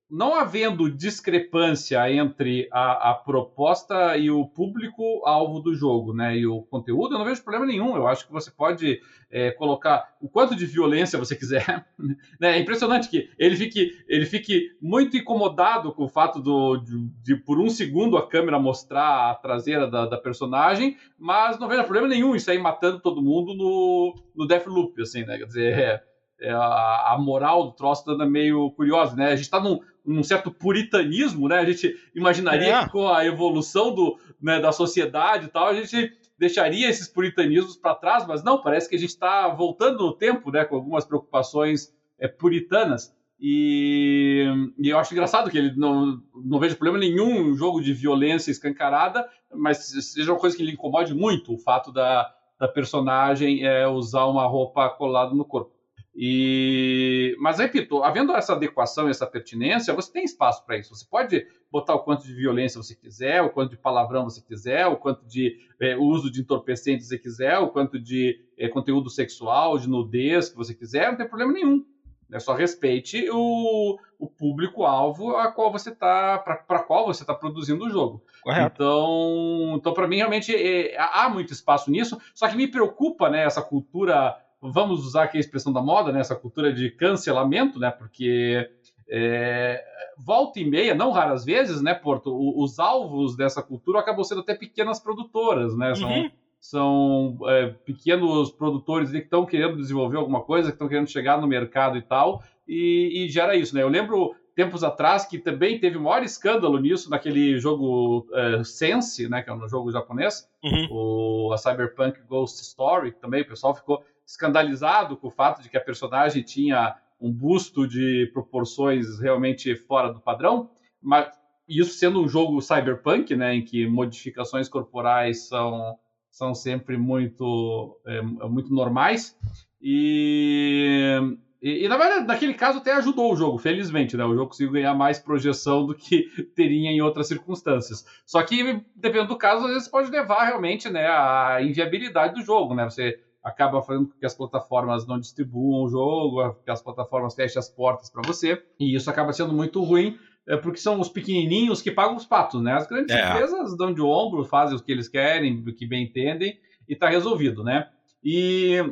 não 0.09 0.35
havendo 0.35 0.89
discrepância 0.89 2.09
entre 2.11 2.67
a, 2.71 3.11
a, 3.11 3.13
proposta 3.13 4.15
e 4.15 4.31
o 4.31 4.45
público-alvo 4.45 5.59
do 5.59 5.75
jogo, 5.75 6.13
né, 6.13 6.37
e 6.37 6.47
o 6.47 6.61
conteúdo, 6.61 7.13
eu 7.13 7.19
não 7.19 7.25
vejo 7.25 7.43
problema 7.43 7.65
nenhum. 7.65 7.95
Eu 7.95 8.07
acho 8.07 8.25
que 8.25 8.31
você 8.31 8.49
pode 8.49 9.01
é, 9.29 9.51
colocar 9.51 10.15
o 10.21 10.29
quanto 10.29 10.55
de 10.55 10.65
violência 10.65 11.19
você 11.19 11.35
quiser. 11.35 11.85
né? 12.39 12.57
É 12.57 12.59
impressionante 12.59 13.09
que 13.09 13.29
ele 13.37 13.55
fique, 13.55 13.91
ele 14.07 14.25
fique 14.25 14.71
muito 14.81 15.17
incomodado 15.17 15.91
com 15.91 16.05
o 16.05 16.09
fato 16.09 16.39
do, 16.39 16.77
de, 16.77 17.09
de, 17.21 17.35
por 17.35 17.59
um 17.59 17.69
segundo, 17.69 18.17
a 18.17 18.27
câmera 18.27 18.59
mostrar 18.59 19.31
a 19.31 19.35
traseira 19.35 19.89
da, 19.89 20.05
da, 20.05 20.17
personagem, 20.17 20.97
mas 21.17 21.59
não 21.59 21.67
vejo 21.67 21.83
problema 21.83 22.07
nenhum 22.07 22.35
isso 22.35 22.49
aí 22.49 22.57
matando 22.57 22.99
todo 22.99 23.21
mundo 23.21 23.53
no, 23.53 24.15
no 24.35 24.47
Deathloop, 24.47 25.01
assim, 25.01 25.25
né? 25.25 25.37
Quer 25.37 25.45
dizer, 25.45 25.77
é, 25.77 26.03
a, 26.45 27.13
a, 27.13 27.17
moral 27.17 27.65
do 27.65 27.71
troço 27.71 28.10
anda 28.10 28.26
meio 28.26 28.71
curiosa, 28.71 29.15
né? 29.15 29.28
A 29.28 29.36
gente 29.36 29.45
está 29.45 29.60
num, 29.60 29.80
num, 30.06 30.23
certo 30.23 30.52
puritanismo, 30.52 31.47
né? 31.47 31.58
A 31.58 31.65
gente 31.65 31.95
imaginaria 32.15 32.76
é. 32.76 32.84
que 32.84 32.91
com 32.91 33.08
a 33.08 33.26
evolução 33.26 33.93
do, 33.93 34.17
né, 34.41 34.60
da 34.60 34.71
sociedade 34.71 35.45
e 35.45 35.50
tal, 35.50 35.67
a 35.67 35.73
gente 35.73 36.13
deixaria 36.38 36.88
esses 36.88 37.08
puritanismos 37.08 37.76
para 37.76 37.95
trás, 37.95 38.28
mas 38.28 38.43
não, 38.43 38.62
parece 38.62 38.88
que 38.88 38.95
a 38.95 39.00
gente 39.00 39.10
está 39.10 39.47
voltando 39.47 40.06
no 40.06 40.13
tempo, 40.13 40.52
né? 40.52 40.63
Com 40.65 40.76
algumas 40.76 41.06
preocupações 41.06 41.93
é, 42.19 42.28
puritanas. 42.28 43.15
E, 43.39 44.45
e, 44.80 44.89
eu 44.89 44.97
acho 44.97 45.13
engraçado 45.13 45.50
que 45.50 45.58
ele 45.58 45.76
não, 45.76 46.19
não 46.36 46.60
vejo 46.60 46.76
problema 46.76 46.97
nenhum 46.97 47.36
em 47.36 47.52
um 47.52 47.56
jogo 47.56 47.82
de 47.82 47.93
violência 47.93 48.50
escancarada, 48.50 49.28
mas 49.54 49.78
seja 49.78 50.32
uma 50.32 50.39
coisa 50.39 50.58
que 50.58 50.63
lhe 50.63 50.71
incomode 50.71 51.13
muito 51.13 51.54
o 51.54 51.58
fato 51.58 51.91
da, 51.91 52.32
da 52.60 52.67
personagem 52.67 53.63
é, 53.63 53.88
usar 53.88 54.26
uma 54.26 54.47
roupa 54.47 54.89
colada 54.89 55.36
no 55.36 55.45
corpo. 55.45 55.76
E, 56.19 57.38
mas 57.39 57.60
repito, 57.60 58.03
havendo 58.03 58.36
essa 58.36 58.53
adequação 58.53 59.08
e 59.08 59.12
essa 59.12 59.27
pertinência, 59.27 59.93
você 59.93 60.12
tem 60.12 60.23
espaço 60.23 60.65
para 60.65 60.75
isso. 60.75 60.95
Você 60.95 61.06
pode 61.08 61.45
botar 61.71 61.93
o 61.93 61.99
quanto 61.99 62.25
de 62.25 62.34
violência 62.34 62.82
você 62.82 62.95
quiser, 62.95 63.43
o 63.43 63.51
quanto 63.51 63.69
de 63.69 63.77
palavrão 63.77 64.23
você 64.23 64.41
quiser, 64.41 64.88
o 64.88 64.97
quanto 64.97 65.23
de 65.27 65.60
é, 65.80 65.95
uso 65.95 66.32
de 66.32 66.41
entorpecentes 66.41 67.08
você 67.08 67.19
quiser, 67.19 67.60
o 67.60 67.67
quanto 67.67 67.99
de 67.99 68.41
é, 68.58 68.67
conteúdo 68.67 69.12
sexual, 69.12 69.77
de 69.77 69.88
nudez 69.88 70.49
que 70.49 70.58
você 70.58 70.73
quiser, 70.73 71.12
não 71.12 71.17
tem 71.17 71.27
problema 71.27 71.53
nenhum. 71.53 71.86
É 72.32 72.39
só 72.39 72.53
respeite 72.53 73.30
o, 73.32 73.99
o 74.17 74.27
público-alvo 74.27 75.36
a 75.36 75.51
qual 75.51 75.71
você 75.71 75.93
tá, 75.93 76.39
para 76.39 76.80
qual 76.80 77.06
você 77.06 77.21
está 77.21 77.36
produzindo 77.36 77.86
o 77.86 77.89
jogo. 77.91 78.23
Correto. 78.41 78.73
Então, 78.73 79.75
então 79.77 79.93
para 79.93 80.08
mim, 80.08 80.17
realmente, 80.17 80.53
é, 80.56 80.97
há 80.97 81.30
muito 81.30 81.53
espaço 81.53 81.91
nisso, 81.91 82.19
só 82.34 82.47
que 82.47 82.58
me 82.58 82.67
preocupa 82.67 83.30
né, 83.30 83.43
essa 83.43 83.62
cultura 83.62 84.36
vamos 84.61 85.05
usar 85.05 85.23
aqui 85.23 85.37
a 85.37 85.39
expressão 85.39 85.71
da 85.71 85.81
moda, 85.81 86.11
né, 86.11 86.19
essa 86.19 86.35
cultura 86.35 86.73
de 86.73 86.89
cancelamento, 86.91 87.79
né, 87.79 87.91
porque 87.91 88.69
é, 89.09 89.83
volta 90.17 90.59
e 90.59 90.65
meia, 90.65 90.95
não 90.95 91.11
raras 91.11 91.45
vezes, 91.45 91.81
né, 91.81 91.93
Porto, 91.93 92.33
os 92.59 92.79
alvos 92.79 93.35
dessa 93.35 93.61
cultura 93.61 93.99
acabam 93.99 94.23
sendo 94.23 94.41
até 94.41 94.55
pequenas 94.55 94.99
produtoras, 94.99 95.75
né, 95.77 95.93
são, 95.95 96.09
uhum. 96.09 96.31
são 96.59 97.37
é, 97.45 97.67
pequenos 97.85 98.51
produtores 98.51 99.11
que 99.11 99.17
estão 99.17 99.45
querendo 99.45 99.77
desenvolver 99.77 100.17
alguma 100.17 100.41
coisa, 100.41 100.69
que 100.69 100.75
estão 100.75 100.89
querendo 100.89 101.09
chegar 101.09 101.39
no 101.39 101.47
mercado 101.47 101.97
e 101.97 102.01
tal, 102.01 102.43
e, 102.67 103.25
e, 103.25 103.29
gera 103.29 103.55
isso, 103.55 103.75
né, 103.75 103.83
eu 103.83 103.89
lembro 103.89 104.35
tempos 104.55 104.83
atrás 104.83 105.23
que 105.23 105.37
também 105.37 105.79
teve 105.79 105.97
o 105.97 106.01
maior 106.01 106.23
escândalo 106.23 106.79
nisso 106.79 107.11
naquele 107.11 107.59
jogo 107.59 108.27
é, 108.33 108.63
Sense, 108.63 109.29
né, 109.29 109.43
que 109.43 109.51
é 109.51 109.53
um 109.53 109.69
jogo 109.69 109.91
japonês, 109.91 110.49
uhum. 110.63 110.87
o 110.89 111.53
a 111.53 111.57
Cyberpunk 111.57 112.19
Ghost 112.27 112.63
Story, 112.63 113.11
também 113.11 113.43
o 113.43 113.47
pessoal 113.47 113.75
ficou 113.75 114.03
escandalizado 114.27 115.15
com 115.15 115.27
o 115.27 115.31
fato 115.31 115.61
de 115.63 115.69
que 115.69 115.77
a 115.77 115.81
personagem 115.81 116.43
tinha 116.43 116.97
um 117.19 117.31
busto 117.31 117.87
de 117.87 118.29
proporções 118.33 119.19
realmente 119.19 119.73
fora 119.75 120.11
do 120.11 120.19
padrão, 120.19 120.69
mas 121.01 121.29
isso 121.67 121.93
sendo 121.93 122.21
um 122.21 122.27
jogo 122.27 122.61
cyberpunk, 122.61 123.35
né, 123.35 123.55
em 123.55 123.63
que 123.63 123.87
modificações 123.87 124.67
corporais 124.67 125.47
são, 125.47 125.97
são 126.29 126.53
sempre 126.53 126.97
muito, 126.97 127.99
é, 128.05 128.21
muito 128.21 128.73
normais. 128.73 129.35
E, 129.81 131.19
e, 131.61 131.85
e, 131.85 131.87
na 131.87 131.97
verdade, 131.97 132.27
naquele 132.27 132.53
caso 132.53 132.79
até 132.79 132.93
ajudou 132.93 133.33
o 133.33 133.35
jogo, 133.35 133.57
felizmente, 133.57 134.15
né? 134.15 134.23
O 134.25 134.33
jogo 134.33 134.47
conseguiu 134.47 134.73
ganhar 134.73 134.93
mais 134.93 135.19
projeção 135.19 135.85
do 135.85 135.95
que 135.95 136.25
teria 136.55 136.89
em 136.89 137.01
outras 137.01 137.27
circunstâncias. 137.27 138.05
Só 138.25 138.41
que, 138.43 138.81
dependendo 138.95 139.29
do 139.29 139.37
caso, 139.37 139.65
às 139.65 139.73
vezes 139.73 139.87
pode 139.87 140.09
levar 140.09 140.45
realmente 140.45 140.89
né, 140.89 141.07
à 141.07 141.59
inviabilidade 141.61 142.35
do 142.35 142.45
jogo, 142.45 142.73
né? 142.73 142.85
Você 142.85 143.19
acaba 143.47 143.81
fazendo 143.81 144.07
com 144.07 144.19
que 144.19 144.25
as 144.25 144.36
plataformas 144.36 145.07
não 145.07 145.17
distribuam 145.17 145.83
o 145.83 145.89
jogo, 145.89 146.53
que 146.65 146.69
as 146.69 146.81
plataformas 146.81 147.33
fechem 147.33 147.57
as 147.57 147.69
portas 147.69 148.10
para 148.10 148.21
você, 148.27 148.62
e 148.77 148.93
isso 148.93 149.10
acaba 149.10 149.31
sendo 149.31 149.53
muito 149.53 149.81
ruim, 149.81 150.17
é, 150.45 150.57
porque 150.57 150.79
são 150.79 150.99
os 150.99 151.07
pequenininhos 151.07 151.81
que 151.81 151.91
pagam 151.91 152.15
os 152.15 152.25
patos, 152.25 152.62
né? 152.62 152.73
As 152.73 152.88
grandes 152.88 153.15
é. 153.15 153.29
empresas 153.29 153.77
dão 153.77 153.93
de 153.93 154.01
ombro, 154.01 154.43
fazem 154.43 154.77
o 154.77 154.83
que 154.83 154.91
eles 154.91 155.07
querem, 155.07 155.63
o 155.65 155.73
que 155.73 155.88
bem 155.88 156.03
entendem, 156.03 156.60
e 156.88 156.93
está 156.93 157.10
resolvido, 157.10 157.63
né? 157.63 157.89
E, 158.23 158.83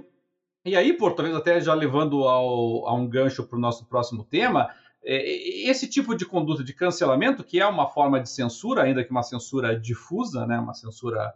e 0.65 0.75
aí, 0.75 0.93
por 0.93 1.13
talvez 1.13 1.35
até 1.35 1.59
já 1.59 1.73
levando 1.73 2.23
ao, 2.23 2.87
a 2.87 2.93
um 2.93 3.07
gancho 3.07 3.45
para 3.45 3.57
o 3.57 3.61
nosso 3.61 3.85
próximo 3.85 4.23
tema, 4.23 4.69
é, 5.03 5.69
esse 5.69 5.89
tipo 5.89 6.15
de 6.15 6.25
conduta 6.25 6.63
de 6.63 6.73
cancelamento, 6.73 7.43
que 7.43 7.59
é 7.59 7.67
uma 7.67 7.87
forma 7.87 8.21
de 8.21 8.29
censura, 8.29 8.83
ainda 8.83 9.03
que 9.03 9.11
uma 9.11 9.23
censura 9.23 9.77
difusa, 9.77 10.45
né? 10.47 10.57
Uma 10.57 10.73
censura 10.73 11.33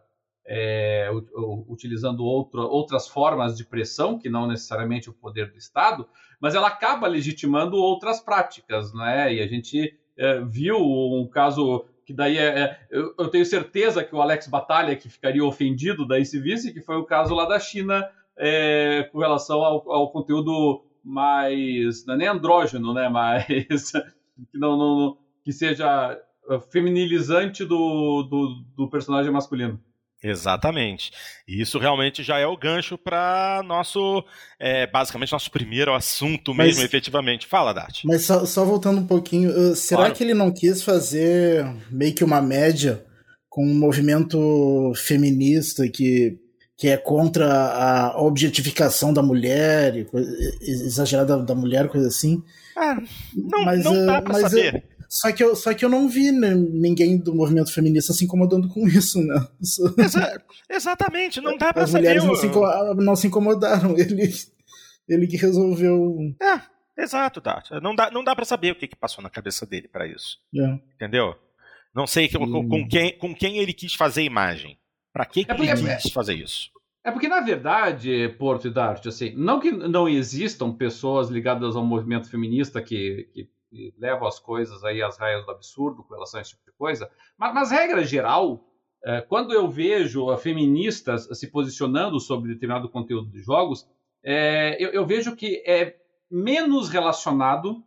é, 0.51 1.07
utilizando 1.67 2.25
outro, 2.25 2.62
outras 2.62 3.07
formas 3.07 3.55
de 3.55 3.63
pressão, 3.63 4.17
que 4.17 4.31
não 4.31 4.47
necessariamente 4.47 5.07
o 5.07 5.13
poder 5.13 5.51
do 5.51 5.59
Estado, 5.59 6.09
mas 6.41 6.55
ela 6.55 6.67
acaba 6.67 7.05
legitimando 7.05 7.77
outras 7.77 8.19
práticas, 8.19 8.91
né? 8.91 9.31
E 9.31 9.41
a 9.41 9.47
gente 9.47 9.95
é, 10.17 10.41
viu 10.41 10.77
um 10.79 11.27
caso 11.31 11.85
que 12.03 12.12
daí 12.12 12.39
é, 12.39 12.47
é 12.47 12.79
eu, 12.89 13.13
eu, 13.19 13.27
tenho 13.27 13.45
certeza 13.45 14.03
que 14.03 14.15
o 14.15 14.21
Alex 14.23 14.47
Batalha 14.47 14.95
que 14.95 15.07
ficaria 15.07 15.45
ofendido 15.45 16.07
da 16.07 16.19
esse 16.19 16.39
vice, 16.39 16.73
que 16.73 16.81
foi 16.81 16.97
o 16.97 17.05
caso 17.05 17.35
lá 17.35 17.45
da 17.45 17.59
China 17.59 18.09
é, 18.35 19.07
com 19.12 19.19
relação 19.19 19.63
ao, 19.63 19.91
ao, 19.91 20.12
conteúdo 20.12 20.83
mais 21.03 22.03
não 22.07 22.15
é 22.15 22.17
nem 22.17 22.27
andrógeno, 22.27 22.91
né? 22.91 23.07
Mas 23.13 23.91
que 24.51 24.57
não, 24.57 24.75
não 24.75 25.17
que 25.43 25.51
seja 25.51 26.19
feminilizante 26.71 27.63
do, 27.63 28.23
do, 28.23 28.63
do 28.75 28.89
personagem 28.89 29.31
masculino. 29.31 29.79
Exatamente. 30.21 31.12
E 31.47 31.62
isso 31.62 31.79
realmente 31.79 32.23
já 32.23 32.38
é 32.38 32.45
o 32.45 32.58
gancho 32.58 32.97
para 32.97 33.62
nosso, 33.65 34.23
é, 34.60 34.86
basicamente, 34.86 35.32
nosso 35.32 35.49
primeiro 35.49 35.93
assunto 35.93 36.53
mesmo, 36.53 36.82
mas, 36.82 36.86
efetivamente. 36.86 37.47
Fala, 37.47 37.73
Dart. 37.73 38.01
Mas 38.03 38.25
só, 38.25 38.45
só, 38.45 38.65
voltando 38.65 38.99
um 38.99 39.08
pouquinho, 39.08 39.49
uh, 39.49 39.75
será 39.75 40.01
claro. 40.01 40.15
que 40.15 40.23
ele 40.23 40.34
não 40.34 40.51
quis 40.51 40.84
fazer 40.84 41.65
meio 41.89 42.13
que 42.13 42.23
uma 42.23 42.41
média 42.41 43.05
com 43.47 43.65
um 43.65 43.73
movimento 43.73 44.91
feminista 44.95 45.88
que, 45.88 46.38
que 46.77 46.89
é 46.89 46.97
contra 46.97 47.47
a 47.47 48.21
objetificação 48.21 49.13
da 49.13 49.23
mulher, 49.23 50.05
exagerada 50.62 51.38
da 51.38 51.55
mulher, 51.55 51.88
coisa 51.88 52.08
assim? 52.08 52.43
É, 52.77 52.95
não, 53.36 53.65
mas, 53.65 53.84
não 53.84 54.05
dá 54.05 54.19
uh, 54.19 54.23
pra 54.23 54.34
saber. 54.41 54.75
Eu, 54.75 54.98
só 55.10 55.32
que 55.32 55.43
eu, 55.43 55.56
só 55.56 55.74
que 55.74 55.84
eu 55.84 55.89
não 55.89 56.08
vi 56.08 56.32
né, 56.32 56.54
ninguém 56.54 57.17
do 57.17 57.34
movimento 57.34 57.74
feminista 57.74 58.13
se 58.13 58.26
incomodando 58.26 58.69
com 58.69 58.86
isso, 58.88 59.19
né? 59.24 59.48
Exa 59.98 60.43
exatamente, 60.69 61.41
não 61.41 61.58
dá 61.58 61.74
pra 61.74 61.84
As 61.84 61.89
saber. 61.89 62.04
mulheres 62.04 62.24
não 62.24 62.36
se, 62.36 62.48
não 63.04 63.15
se 63.15 63.28
incomodaram, 63.28 63.98
ele, 63.98 64.30
ele 65.08 65.26
que 65.26 65.36
resolveu. 65.36 66.15
É, 66.39 67.02
exato, 67.02 67.41
tá. 67.41 67.63
Não 67.82 67.95
dá, 67.95 68.12
não 68.12 68.24
dá 68.24 68.36
pra 68.36 68.45
saber 68.45 68.72
o 68.72 68.76
que, 68.76 68.88
que 68.88 68.95
passou 68.95 69.24
na 69.24 69.32
cabeça 69.32 69.65
dele 69.65 69.88
para 69.88 70.06
isso. 70.08 70.38
É. 70.56 70.80
Entendeu? 70.93 71.36
Não 71.93 72.06
sei 72.06 72.30
com, 72.30 72.45
com, 72.50 72.69
com, 72.69 72.88
quem, 72.88 73.17
com 73.17 73.34
quem 73.34 73.58
ele 73.58 73.74
quis 73.74 73.95
fazer 73.95 74.22
a 74.22 74.26
imagem. 74.26 74.78
Pra 75.12 75.26
que, 75.26 75.43
que 75.43 75.52
é 75.52 75.56
ele 75.56 75.95
quis 75.98 76.06
é, 76.06 76.13
fazer 76.13 76.36
isso? 76.36 76.69
É 77.04 77.10
porque, 77.10 77.28
na 77.28 77.41
verdade, 77.41 78.30
Porto 78.38 78.67
e 78.67 78.72
Dart, 78.72 79.08
assim, 79.08 79.34
não 79.36 79.60
que 79.60 79.72
não 79.72 80.08
existam 80.08 80.72
pessoas 80.72 81.30
ligadas 81.30 81.76
ao 81.76 81.84
movimento 81.84 82.30
feminista 82.30 82.80
que, 82.80 83.28
que 83.34 83.50
que 83.69 83.93
levam 83.97 84.27
as 84.27 84.39
coisas 84.39 84.84
aí 84.84 85.01
às 85.01 85.17
raias 85.17 85.45
do 85.45 85.51
absurdo 85.51 86.03
com 86.03 86.13
relação 86.13 86.39
a 86.39 86.41
esse 86.41 86.51
tipo 86.51 86.65
de 86.65 86.71
coisa. 86.77 87.10
Mas, 87.38 87.53
mas 87.53 87.71
regra 87.71 88.03
geral, 88.03 88.65
é, 89.03 89.21
quando 89.21 89.53
eu 89.53 89.69
vejo 89.69 90.36
feministas 90.38 91.27
se 91.38 91.47
posicionando 91.47 92.19
sobre 92.19 92.53
determinado 92.53 92.89
conteúdo 92.89 93.29
de 93.29 93.41
jogos, 93.41 93.88
é, 94.23 94.75
eu, 94.84 94.89
eu, 94.89 95.05
vejo 95.05 95.36
que 95.36 95.63
é 95.65 95.95
menos 96.29 96.89
relacionado 96.89 97.82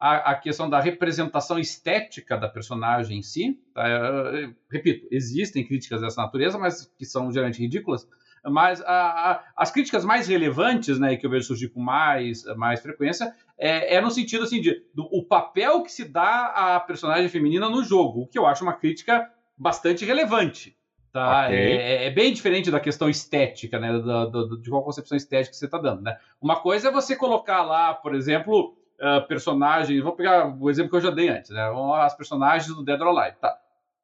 à, 0.00 0.30
à, 0.30 0.34
questão 0.34 0.68
da 0.70 0.80
representação 0.80 1.58
estética 1.58 2.36
da 2.36 2.48
personagem 2.48 3.18
em 3.18 3.22
si. 3.22 3.60
Tá? 3.74 3.86
Eu, 3.86 4.54
repito, 4.70 5.06
existem 5.10 5.66
críticas 5.66 6.00
dessa 6.00 6.22
natureza, 6.22 6.58
mas 6.58 6.86
que 6.96 7.04
são 7.04 7.30
geralmente 7.30 7.60
ridículas. 7.60 8.08
Mas 8.46 8.80
a, 8.82 8.86
a, 8.86 9.44
as 9.56 9.70
críticas 9.70 10.04
mais 10.04 10.28
relevantes, 10.28 10.98
né, 10.98 11.16
que 11.16 11.24
eu 11.24 11.30
vejo 11.30 11.46
surgir 11.46 11.68
com 11.68 11.80
mais, 11.80 12.44
mais 12.56 12.80
frequência, 12.80 13.32
é, 13.58 13.94
é 13.96 14.00
no 14.00 14.10
sentido 14.10 14.44
assim 14.44 14.60
de 14.60 14.82
do, 14.94 15.08
o 15.10 15.24
papel 15.24 15.82
que 15.82 15.90
se 15.90 16.04
dá 16.04 16.46
à 16.46 16.80
personagem 16.80 17.28
feminina 17.28 17.68
no 17.68 17.82
jogo, 17.82 18.22
o 18.22 18.26
que 18.26 18.38
eu 18.38 18.46
acho 18.46 18.62
uma 18.62 18.74
crítica 18.74 19.30
bastante 19.56 20.04
relevante. 20.04 20.76
Tá? 21.12 21.46
Okay. 21.46 21.56
É, 21.56 22.06
é, 22.06 22.10
bem 22.10 22.32
diferente 22.32 22.72
da 22.72 22.80
questão 22.80 23.08
estética, 23.08 23.78
né? 23.78 24.00
Da, 24.00 24.26
da, 24.26 24.56
de 24.60 24.68
qual 24.68 24.82
concepção 24.82 25.16
estética 25.16 25.54
você 25.54 25.66
está 25.66 25.78
dando. 25.78 26.02
Né? 26.02 26.18
Uma 26.40 26.56
coisa 26.56 26.88
é 26.88 26.90
você 26.90 27.14
colocar 27.14 27.62
lá, 27.62 27.94
por 27.94 28.16
exemplo, 28.16 28.76
uh, 29.00 29.24
personagens. 29.28 30.02
Vou 30.02 30.16
pegar 30.16 30.52
o 30.60 30.68
exemplo 30.68 30.90
que 30.90 30.96
eu 30.96 31.00
já 31.00 31.10
dei 31.10 31.28
antes, 31.28 31.50
né? 31.50 31.62
As 31.98 32.16
personagens 32.16 32.74
do 32.74 32.84
Dead 32.84 33.00
or 33.00 33.16
Alive. 33.16 33.36
Tá? 33.40 33.56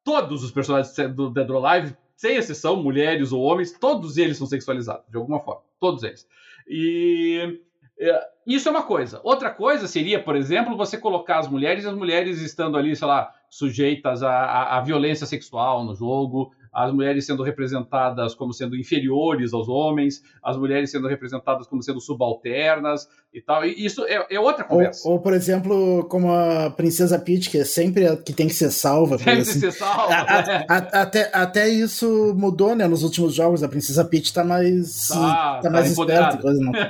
Todos 0.05 0.41
os 0.41 0.51
personagens 0.51 0.95
do 1.13 1.29
Dead 1.29 1.49
or 1.49 1.65
Alive, 1.65 1.97
sem 2.21 2.35
exceção, 2.35 2.75
mulheres 2.75 3.31
ou 3.31 3.41
homens, 3.41 3.71
todos 3.71 4.15
eles 4.15 4.37
são 4.37 4.45
sexualizados, 4.45 5.09
de 5.09 5.17
alguma 5.17 5.39
forma. 5.39 5.63
Todos 5.79 6.03
eles. 6.03 6.27
E 6.67 7.59
é, 7.99 8.27
isso 8.45 8.67
é 8.67 8.71
uma 8.71 8.83
coisa. 8.83 9.19
Outra 9.23 9.49
coisa 9.49 9.87
seria, 9.87 10.21
por 10.21 10.35
exemplo, 10.35 10.77
você 10.77 10.99
colocar 10.99 11.39
as 11.39 11.47
mulheres, 11.47 11.83
as 11.83 11.95
mulheres 11.95 12.39
estando 12.39 12.77
ali, 12.77 12.95
sei 12.95 13.07
lá, 13.07 13.33
sujeitas 13.49 14.21
à, 14.21 14.77
à, 14.77 14.81
violência 14.81 15.25
sexual 15.25 15.83
no 15.83 15.95
jogo, 15.95 16.53
as 16.73 16.93
mulheres 16.93 17.25
sendo 17.25 17.43
representadas 17.43 18.33
como 18.33 18.53
sendo 18.53 18.77
inferiores 18.77 19.53
aos 19.53 19.67
homens, 19.67 20.23
as 20.41 20.55
mulheres 20.57 20.89
sendo 20.89 21.07
representadas 21.07 21.67
como 21.67 21.83
sendo 21.83 21.99
subalternas 21.99 23.09
e 23.33 23.41
tal. 23.41 23.65
E 23.65 23.85
isso 23.85 24.05
é, 24.05 24.25
é 24.29 24.39
outra 24.39 24.63
conversa. 24.63 25.07
Ou, 25.07 25.15
ou, 25.15 25.19
por 25.19 25.33
exemplo, 25.33 26.05
como 26.05 26.31
a 26.31 26.69
Princesa 26.69 27.19
Peach, 27.19 27.49
que 27.49 27.57
é 27.57 27.65
sempre 27.65 28.07
a 28.07 28.15
que 28.15 28.33
tem 28.33 28.47
que 28.47 28.53
ser 28.53 28.71
salva. 28.71 29.17
Tem 29.17 29.35
que 29.35 29.41
assim. 29.41 29.59
ser 29.59 29.71
salva. 29.71 30.11
A, 30.31 30.41
né? 30.45 30.65
a, 30.69 30.77
até, 31.01 31.29
até 31.33 31.67
isso 31.67 32.33
mudou, 32.37 32.75
né? 32.75 32.87
Nos 32.87 33.03
últimos 33.03 33.33
jogos, 33.33 33.63
a 33.63 33.67
Princesa 33.67 34.05
Peach 34.05 34.33
tá 34.33 34.43
mais, 34.43 35.07
tá, 35.07 35.15
tá, 35.15 35.59
tá 35.61 35.69
mais 35.69 35.91
esperta. 35.91 36.37
Coisa, 36.37 36.59
não, 36.61 36.71
tá 36.71 36.89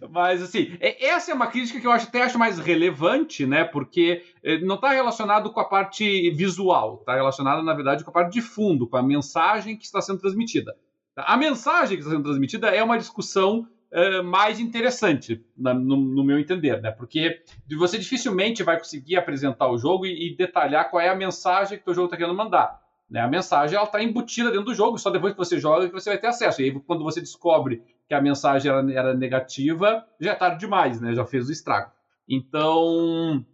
Mas, 0.10 0.42
assim, 0.42 0.72
essa 0.80 1.30
é 1.30 1.34
uma 1.34 1.48
crítica 1.48 1.80
que 1.80 1.86
eu 1.86 1.90
acho, 1.90 2.06
até 2.06 2.22
acho 2.22 2.38
mais 2.38 2.58
relevante, 2.58 3.46
né? 3.46 3.64
Porque 3.64 4.22
eh, 4.42 4.58
não 4.60 4.76
está 4.76 4.90
relacionado 4.90 5.50
com 5.50 5.60
a 5.60 5.64
parte 5.64 6.30
visual, 6.30 6.98
está 7.00 7.14
relacionado, 7.14 7.62
na 7.62 7.74
verdade, 7.74 8.04
com 8.04 8.10
a 8.10 8.14
parte 8.14 8.19
de 8.24 8.40
fundo, 8.40 8.86
com 8.86 8.96
a 8.96 9.02
mensagem 9.02 9.76
que 9.76 9.84
está 9.84 10.00
sendo 10.00 10.18
transmitida. 10.18 10.76
A 11.16 11.36
mensagem 11.36 11.96
que 11.96 12.02
está 12.02 12.14
sendo 12.14 12.24
transmitida 12.24 12.68
é 12.68 12.82
uma 12.82 12.98
discussão 12.98 13.66
uh, 13.92 14.22
mais 14.24 14.60
interessante, 14.60 15.44
na, 15.56 15.74
no, 15.74 15.96
no, 15.96 16.24
meu 16.24 16.38
entender, 16.38 16.80
né? 16.80 16.90
Porque 16.90 17.42
você 17.78 17.98
dificilmente 17.98 18.62
vai 18.62 18.78
conseguir 18.78 19.16
apresentar 19.16 19.68
o 19.70 19.78
jogo 19.78 20.06
e, 20.06 20.28
e 20.32 20.36
detalhar 20.36 20.90
qual 20.90 21.00
é 21.00 21.08
a 21.08 21.14
mensagem 21.14 21.78
que 21.78 21.90
o 21.90 21.94
jogo 21.94 22.06
está 22.06 22.16
querendo 22.16 22.36
mandar. 22.36 22.80
Né? 23.10 23.20
A 23.20 23.28
mensagem 23.28 23.76
ela 23.76 23.86
está 23.86 24.02
embutida 24.02 24.50
dentro 24.50 24.66
do 24.66 24.74
jogo, 24.74 24.96
só 24.96 25.10
depois 25.10 25.32
que 25.32 25.38
você 25.38 25.58
joga 25.58 25.88
que 25.88 25.92
você 25.92 26.10
vai 26.10 26.18
ter 26.18 26.28
acesso. 26.28 26.62
E 26.62 26.66
aí, 26.66 26.80
quando 26.80 27.02
você 27.02 27.20
descobre 27.20 27.82
que 28.06 28.14
a 28.14 28.20
mensagem 28.20 28.70
era, 28.70 28.92
era 28.92 29.14
negativa, 29.14 30.06
já 30.20 30.32
é 30.32 30.34
tarde 30.34 30.60
demais, 30.60 31.00
né? 31.00 31.12
Já 31.12 31.24
fez 31.24 31.48
o 31.48 31.52
estrago. 31.52 31.90
Então, 32.28 33.44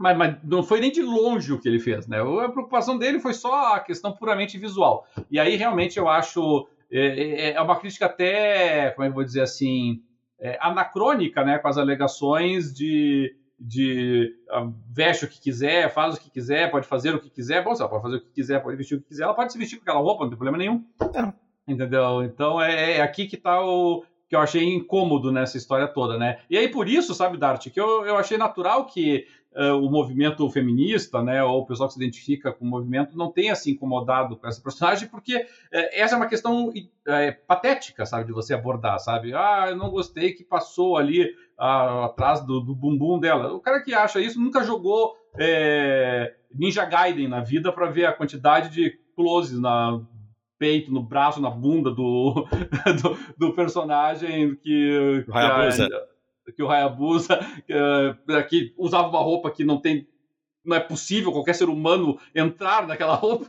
mas, 0.00 0.16
mas, 0.16 0.36
não 0.42 0.62
foi 0.62 0.80
nem 0.80 0.90
de 0.90 1.02
longe 1.02 1.52
o 1.52 1.60
que 1.60 1.68
ele 1.68 1.78
fez, 1.78 2.08
né? 2.08 2.20
A 2.20 2.48
preocupação 2.48 2.96
dele 2.96 3.20
foi 3.20 3.34
só 3.34 3.74
a 3.74 3.80
questão 3.80 4.10
puramente 4.12 4.56
visual. 4.56 5.06
E 5.30 5.38
aí, 5.38 5.56
realmente, 5.56 5.98
eu 5.98 6.08
acho. 6.08 6.66
É, 6.90 7.50
é, 7.50 7.52
é 7.52 7.60
uma 7.60 7.78
crítica 7.78 8.06
até, 8.06 8.92
como 8.92 9.04
é 9.04 9.08
eu 9.08 9.12
vou 9.12 9.22
dizer 9.22 9.42
assim, 9.42 10.02
é, 10.40 10.58
anacrônica, 10.58 11.44
né? 11.44 11.58
Com 11.58 11.68
as 11.68 11.76
alegações 11.76 12.72
de, 12.72 13.36
de 13.58 14.34
uh, 14.50 14.72
veste 14.90 15.26
o 15.26 15.28
que 15.28 15.38
quiser, 15.38 15.92
faz 15.92 16.14
o 16.14 16.20
que 16.20 16.30
quiser, 16.30 16.70
pode 16.70 16.86
fazer 16.86 17.14
o 17.14 17.20
que 17.20 17.28
quiser. 17.28 17.62
Bom, 17.62 17.74
se 17.74 17.82
ela 17.82 17.90
pode 17.90 18.02
fazer 18.02 18.16
o 18.16 18.20
que 18.22 18.32
quiser, 18.32 18.62
pode 18.62 18.78
vestir 18.78 18.94
o 18.94 19.02
que 19.02 19.08
quiser, 19.08 19.24
ela 19.24 19.34
pode 19.34 19.52
se 19.52 19.58
vestir 19.58 19.76
com 19.76 19.82
aquela 19.82 20.00
roupa, 20.00 20.24
não 20.24 20.30
tem 20.30 20.38
problema 20.38 20.56
nenhum. 20.56 20.82
Não. 21.14 21.34
Entendeu? 21.68 22.24
Então 22.24 22.58
é, 22.58 22.96
é 22.96 23.02
aqui 23.02 23.26
que 23.26 23.36
está 23.36 23.62
o, 23.62 24.02
que 24.30 24.36
eu 24.36 24.40
achei 24.40 24.62
incômodo 24.62 25.32
nessa 25.32 25.56
história 25.56 25.88
toda, 25.88 26.16
né? 26.16 26.38
E 26.48 26.56
aí 26.56 26.68
por 26.68 26.88
isso, 26.88 27.12
sabe, 27.16 27.36
Dart, 27.36 27.68
que 27.68 27.80
eu, 27.80 28.06
eu 28.06 28.16
achei 28.16 28.38
natural 28.38 28.86
que 28.86 29.26
uh, 29.56 29.76
o 29.76 29.90
movimento 29.90 30.48
feminista, 30.50 31.22
né, 31.22 31.42
ou 31.42 31.60
o 31.60 31.66
pessoal 31.66 31.88
que 31.88 31.94
se 31.94 32.00
identifica 32.00 32.52
com 32.52 32.64
o 32.64 32.68
movimento 32.68 33.16
não 33.16 33.30
tenha 33.30 33.54
se 33.54 33.70
incomodado 33.70 34.36
com 34.36 34.46
essa 34.46 34.60
personagem, 34.60 35.08
porque 35.08 35.36
uh, 35.36 35.46
essa 35.92 36.14
é 36.14 36.16
uma 36.16 36.28
questão 36.28 36.68
uh, 36.68 36.72
patética, 37.46 38.06
sabe, 38.06 38.26
de 38.26 38.32
você 38.32 38.54
abordar, 38.54 38.98
sabe? 38.98 39.34
Ah, 39.34 39.66
eu 39.68 39.76
não 39.76 39.90
gostei 39.90 40.32
que 40.32 40.44
passou 40.44 40.96
ali 40.96 41.28
atrás 41.58 42.40
do, 42.40 42.60
do, 42.60 42.74
bumbum 42.74 43.18
dela. 43.18 43.52
O 43.52 43.60
cara 43.60 43.82
que 43.82 43.92
acha 43.92 44.18
isso 44.18 44.40
nunca 44.40 44.64
jogou 44.64 45.14
Ninja 46.54 46.86
Gaiden 46.86 47.28
na 47.28 47.40
vida 47.40 47.70
para 47.70 47.90
ver 47.90 48.06
a 48.06 48.14
quantidade 48.14 48.70
de 48.70 48.98
closes 49.14 49.60
na 49.60 50.00
peito, 50.58 50.90
no 50.90 51.02
braço, 51.02 51.40
na 51.40 51.50
bunda 51.50 51.90
do, 51.90 52.46
do, 53.02 53.18
do 53.36 53.54
personagem 53.54 54.54
que, 54.56 55.24
Hayabusa. 55.30 55.88
Que, 56.52 56.62
o 56.62 56.70
Hayabusa 56.70 57.38
eh, 57.68 58.42
que 58.42 58.74
usava 58.76 59.08
uma 59.08 59.20
roupa 59.20 59.50
que 59.50 59.64
não 59.64 59.80
tem 59.80 60.06
não 60.64 60.76
é 60.76 60.80
possível 60.80 61.32
qualquer 61.32 61.54
ser 61.54 61.68
humano 61.68 62.18
entrar 62.34 62.86
naquela 62.86 63.14
roupa. 63.16 63.46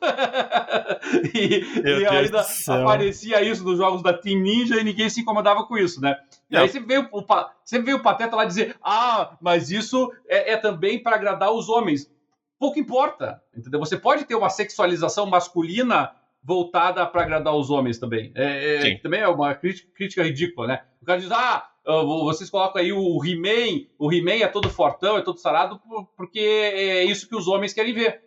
e, 1.33 1.61
e 1.83 2.05
ainda 2.07 2.45
aparecia 2.67 3.43
isso 3.43 3.63
nos 3.63 3.77
jogos 3.77 4.01
da 4.01 4.13
Team 4.13 4.41
Ninja 4.41 4.79
e 4.79 4.83
ninguém 4.83 5.09
se 5.09 5.21
incomodava 5.21 5.65
com 5.65 5.77
isso, 5.77 6.01
né? 6.01 6.17
E 6.49 6.57
aí 6.57 6.67
você 6.67 6.79
veio, 6.79 7.07
o, 7.11 7.23
você 7.63 7.79
veio 7.79 7.97
o 7.97 8.01
Pateta 8.01 8.35
lá 8.35 8.45
dizer: 8.45 8.75
ah, 8.81 9.37
mas 9.41 9.71
isso 9.71 10.11
é, 10.27 10.53
é 10.53 10.57
também 10.57 11.01
para 11.01 11.15
agradar 11.15 11.51
os 11.51 11.69
homens. 11.69 12.09
Pouco 12.57 12.79
importa, 12.79 13.41
entendeu? 13.55 13.79
Você 13.79 13.97
pode 13.97 14.25
ter 14.25 14.35
uma 14.35 14.49
sexualização 14.49 15.25
masculina 15.25 16.11
voltada 16.43 17.05
para 17.05 17.21
agradar 17.21 17.55
os 17.55 17.69
homens 17.69 17.97
também. 17.97 18.31
É, 18.35 18.91
é 18.91 18.97
também 18.97 19.21
é 19.21 19.27
uma 19.27 19.53
crítica, 19.55 19.91
crítica, 19.93 20.23
ridícula, 20.23 20.67
né? 20.67 20.83
O 21.01 21.05
cara 21.05 21.19
diz, 21.19 21.31
ah, 21.31 21.70
vocês 21.85 22.49
colocam 22.49 22.81
aí 22.81 22.93
o 22.93 23.25
He-Man, 23.25 23.87
o 23.97 24.11
He-Man 24.11 24.43
é 24.43 24.47
todo 24.47 24.69
fortão, 24.69 25.17
é 25.17 25.21
todo 25.21 25.39
sarado, 25.39 25.81
porque 26.15 26.39
é 26.39 27.03
isso 27.03 27.27
que 27.27 27.35
os 27.35 27.47
homens 27.47 27.73
querem 27.73 27.93
ver. 27.93 28.21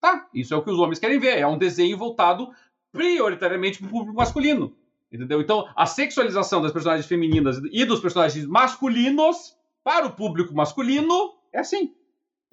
Tá, 0.00 0.28
isso 0.34 0.54
é 0.54 0.56
o 0.56 0.62
que 0.62 0.70
os 0.70 0.78
homens 0.78 0.98
querem 0.98 1.18
ver. 1.18 1.38
É 1.38 1.46
um 1.46 1.58
desenho 1.58 1.96
voltado 1.96 2.48
prioritariamente 2.92 3.78
para 3.78 3.88
o 3.88 3.90
público 3.90 4.16
masculino. 4.16 4.74
Entendeu? 5.12 5.40
Então, 5.40 5.68
a 5.74 5.86
sexualização 5.86 6.62
das 6.62 6.72
personagens 6.72 7.06
femininas 7.06 7.60
e 7.72 7.84
dos 7.84 8.00
personagens 8.00 8.46
masculinos 8.46 9.56
para 9.82 10.06
o 10.06 10.12
público 10.12 10.54
masculino 10.54 11.34
é 11.52 11.58
assim. 11.58 11.94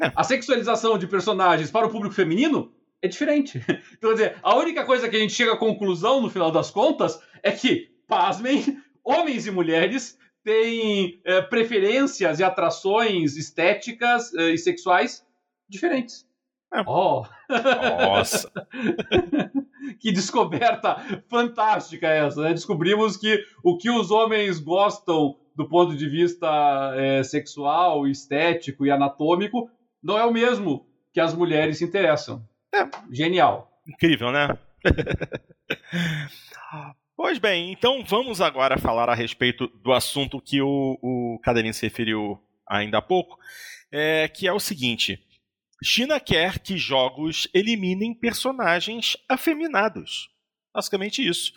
É. 0.01 0.11
A 0.15 0.23
sexualização 0.23 0.97
de 0.97 1.07
personagens 1.07 1.71
para 1.71 1.85
o 1.85 1.89
público 1.89 2.15
feminino 2.15 2.71
é 3.01 3.07
diferente. 3.07 3.59
Então, 3.97 4.11
quer 4.11 4.15
dizer, 4.15 4.39
a 4.41 4.55
única 4.55 4.85
coisa 4.85 5.07
que 5.09 5.15
a 5.15 5.19
gente 5.19 5.33
chega 5.33 5.53
à 5.53 5.57
conclusão, 5.57 6.21
no 6.21 6.29
final 6.29 6.51
das 6.51 6.69
contas, 6.69 7.19
é 7.41 7.51
que, 7.51 7.89
pasmem, 8.07 8.81
homens 9.03 9.47
e 9.47 9.51
mulheres 9.51 10.17
têm 10.47 11.19
é, 11.25 11.41
preferências 11.41 12.39
e 12.39 12.43
atrações 12.43 13.35
estéticas 13.35 14.33
é, 14.33 14.51
e 14.51 14.57
sexuais 14.57 15.21
diferentes. 15.67 16.25
É. 16.73 16.81
Oh! 16.87 17.25
Nossa! 17.49 18.49
que 19.99 20.09
descoberta 20.09 20.95
fantástica 21.27 22.07
essa, 22.07 22.41
né? 22.41 22.53
Descobrimos 22.53 23.17
que 23.17 23.43
o 23.61 23.77
que 23.77 23.89
os 23.89 24.09
homens 24.09 24.59
gostam 24.59 25.37
do 25.53 25.67
ponto 25.67 25.97
de 25.97 26.07
vista 26.07 26.47
é, 26.95 27.23
sexual, 27.23 28.07
estético 28.07 28.85
e 28.85 28.91
anatômico 28.91 29.69
não 30.01 30.17
é 30.17 30.23
o 30.23 30.31
mesmo 30.31 30.87
que 31.11 31.19
as 31.19 31.33
mulheres 31.33 31.79
se 31.79 31.83
interessam. 31.83 32.41
É. 32.73 32.87
Genial. 33.11 33.69
Incrível, 33.85 34.31
né? 34.31 34.57
pois 37.17 37.39
bem, 37.39 37.73
então 37.73 38.05
vamos 38.05 38.39
agora 38.39 38.77
falar 38.77 39.09
a 39.09 39.15
respeito 39.15 39.67
do 39.83 39.91
assunto 39.91 40.39
que 40.39 40.61
o, 40.61 40.97
o 41.01 41.39
Cadelin 41.43 41.73
se 41.73 41.81
referiu 41.85 42.39
ainda 42.65 42.99
há 42.99 43.01
pouco, 43.01 43.37
é, 43.91 44.27
que 44.27 44.47
é 44.47 44.53
o 44.53 44.59
seguinte. 44.59 45.19
China 45.83 46.19
quer 46.19 46.59
que 46.59 46.77
jogos 46.77 47.47
eliminem 47.53 48.13
personagens 48.13 49.17
afeminados. 49.27 50.29
Basicamente 50.73 51.27
isso. 51.27 51.51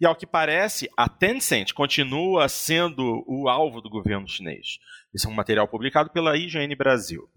E 0.00 0.06
ao 0.06 0.16
que 0.16 0.26
parece, 0.26 0.88
a 0.96 1.08
Tencent 1.08 1.72
continua 1.72 2.48
sendo 2.48 3.22
o 3.26 3.48
alvo 3.48 3.80
do 3.80 3.90
governo 3.90 4.26
chinês. 4.26 4.78
Isso 5.12 5.26
é 5.26 5.30
um 5.30 5.34
material 5.34 5.68
publicado 5.68 6.10
pela 6.10 6.36
IGN 6.36 6.74
Brasil. 6.74 7.28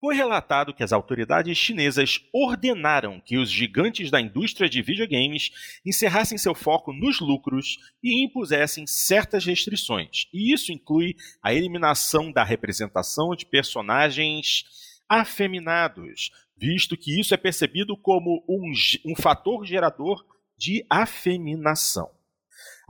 Foi 0.00 0.14
relatado 0.14 0.72
que 0.72 0.82
as 0.82 0.94
autoridades 0.94 1.58
chinesas 1.58 2.20
ordenaram 2.32 3.20
que 3.20 3.36
os 3.36 3.50
gigantes 3.50 4.10
da 4.10 4.18
indústria 4.18 4.66
de 4.66 4.80
videogames 4.80 5.50
encerrassem 5.84 6.38
seu 6.38 6.54
foco 6.54 6.90
nos 6.90 7.20
lucros 7.20 7.76
e 8.02 8.24
impusessem 8.24 8.86
certas 8.86 9.44
restrições. 9.44 10.26
E 10.32 10.54
isso 10.54 10.72
inclui 10.72 11.16
a 11.42 11.52
eliminação 11.52 12.32
da 12.32 12.42
representação 12.42 13.36
de 13.36 13.44
personagens 13.44 14.64
afeminados, 15.06 16.30
visto 16.56 16.96
que 16.96 17.20
isso 17.20 17.34
é 17.34 17.36
percebido 17.36 17.94
como 17.94 18.42
um, 18.48 18.72
um 19.04 19.14
fator 19.14 19.66
gerador 19.66 20.24
de 20.56 20.82
afeminação. 20.88 22.10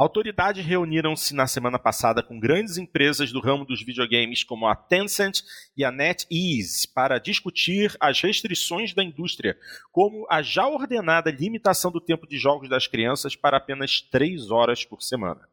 Autoridades 0.00 0.64
reuniram-se 0.64 1.34
na 1.34 1.46
semana 1.46 1.78
passada 1.78 2.22
com 2.22 2.40
grandes 2.40 2.78
empresas 2.78 3.30
do 3.32 3.38
ramo 3.38 3.66
dos 3.66 3.84
videogames 3.84 4.42
como 4.42 4.66
a 4.66 4.74
Tencent 4.74 5.42
e 5.76 5.84
a 5.84 5.92
NetEase 5.92 6.88
para 6.88 7.18
discutir 7.18 7.94
as 8.00 8.18
restrições 8.18 8.94
da 8.94 9.04
indústria, 9.04 9.58
como 9.92 10.26
a 10.30 10.40
já 10.40 10.66
ordenada 10.66 11.30
limitação 11.30 11.92
do 11.92 12.00
tempo 12.00 12.26
de 12.26 12.38
jogos 12.38 12.66
das 12.66 12.86
crianças 12.86 13.36
para 13.36 13.58
apenas 13.58 14.00
3 14.00 14.50
horas 14.50 14.86
por 14.86 15.02
semana. 15.02 15.49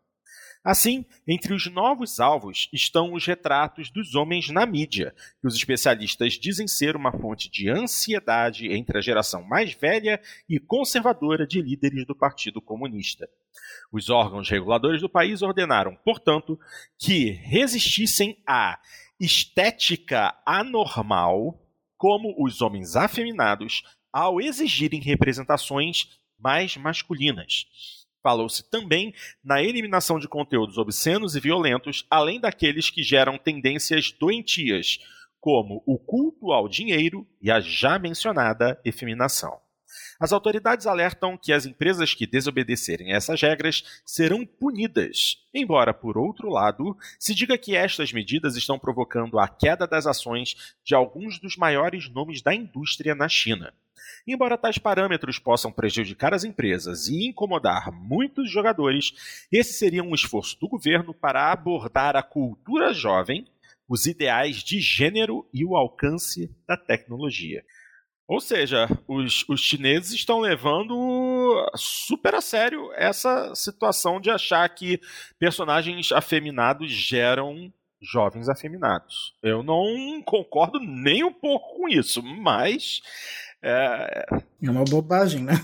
Assim, 0.64 1.06
entre 1.28 1.54
os 1.54 1.66
novos 1.72 2.20
alvos 2.20 2.68
estão 2.74 3.14
os 3.14 3.26
retratos 3.26 3.90
dos 3.90 4.16
homens 4.16 4.50
na 4.50 4.66
mídia, 4.66 5.16
que 5.40 5.48
os 5.48 5.56
especialistas 5.56 6.34
dizem 6.34 6.68
ser 6.68 6.96
uma 6.96 7.12
fonte 7.12 7.50
de 7.50 7.70
ansiedade 7.70 8.72
entre 8.72 8.98
a 8.98 9.02
geração 9.02 9.44
mais 9.44 9.74
velha 9.74 10.22
e 10.50 10.60
conservadora 10.60 11.48
de 11.48 11.62
líderes 11.62 12.06
do 12.06 12.16
Partido 12.16 12.62
Comunista. 12.62 13.30
Os 13.92 14.10
órgãos 14.10 14.50
reguladores 14.50 15.02
do 15.02 15.10
país 15.10 15.42
ordenaram, 15.42 15.96
portanto, 16.04 16.60
que 16.98 17.30
resistissem 17.30 18.38
à 18.46 18.80
estética 19.20 20.36
anormal, 20.46 21.60
como 21.98 22.36
os 22.38 22.62
homens 22.62 22.96
afeminados, 22.96 23.84
ao 24.12 24.42
exigirem 24.42 25.00
representações 25.00 26.20
mais 26.38 26.78
masculinas. 26.78 27.66
Falou-se 28.28 28.62
também 28.70 29.14
na 29.42 29.64
eliminação 29.64 30.20
de 30.20 30.28
conteúdos 30.28 30.78
obscenos 30.78 31.34
e 31.38 31.40
violentos, 31.40 32.06
além 32.12 32.42
daqueles 32.42 32.90
que 32.90 33.02
geram 33.02 33.38
tendências 33.38 34.12
doentias, 34.12 35.00
como 35.40 35.82
o 35.86 35.98
culto 35.98 36.52
ao 36.52 36.68
dinheiro 36.68 37.26
e 37.42 37.50
a 37.50 37.62
já 37.62 37.98
mencionada 37.98 38.78
efeminação. 38.84 39.62
As 40.20 40.34
autoridades 40.34 40.86
alertam 40.86 41.38
que 41.38 41.54
as 41.54 41.66
empresas 41.66 42.14
que 42.14 42.28
desobedecerem 42.28 43.14
essas 43.14 43.42
regras 43.42 44.02
serão 44.06 44.46
punidas, 44.46 45.38
embora, 45.54 45.94
por 45.94 46.18
outro 46.18 46.50
lado, 46.50 46.98
se 47.18 47.34
diga 47.34 47.58
que 47.58 47.78
estas 47.78 48.12
medidas 48.12 48.58
estão 48.58 48.78
provocando 48.78 49.40
a 49.40 49.48
queda 49.48 49.88
das 49.88 50.06
ações 50.06 50.76
de 50.84 50.94
alguns 50.94 51.40
dos 51.40 51.56
maiores 51.56 52.10
nomes 52.10 52.42
da 52.42 52.54
indústria 52.54 53.16
na 53.16 53.30
China. 53.30 53.74
Embora 54.28 54.58
tais 54.58 54.78
parâmetros 54.78 55.40
possam 55.40 55.72
prejudicar 55.72 56.34
as 56.34 56.44
empresas 56.44 57.08
e 57.08 57.28
incomodar 57.28 57.92
muitos 57.92 58.52
jogadores, 58.52 59.46
esse 59.52 59.74
seria 59.74 60.04
um 60.04 60.14
esforço 60.14 60.60
do 60.60 60.68
governo 60.68 61.14
para 61.14 61.52
abordar 61.52 62.16
a 62.16 62.24
cultura 62.24 62.94
jovem, 62.94 63.48
os 63.88 64.06
ideais 64.06 64.58
de 64.58 64.80
gênero 64.80 65.48
e 65.54 65.64
o 65.64 65.76
alcance 65.76 66.54
da 66.68 66.76
tecnologia. 66.76 67.64
Ou 68.28 68.42
seja, 68.42 68.90
os, 69.08 69.48
os 69.48 69.62
chineses 69.62 70.12
estão 70.12 70.42
levando 70.42 71.66
super 71.76 72.36
a 72.36 72.42
sério 72.42 72.92
essa 72.94 73.56
situação 73.56 74.20
de 74.20 74.30
achar 74.30 74.68
que 74.68 75.00
personagens 75.40 76.12
afeminados 76.12 76.92
geram 76.92 77.72
jovens 78.02 78.50
afeminados. 78.50 79.34
Eu 79.42 79.64
não 79.64 80.22
concordo 80.24 80.78
nem 80.80 81.24
um 81.24 81.32
pouco 81.32 81.78
com 81.78 81.88
isso, 81.88 82.22
mas 82.22 83.02
é, 83.62 84.26
é 84.62 84.70
uma 84.70 84.84
bobagem, 84.84 85.44
né? 85.44 85.54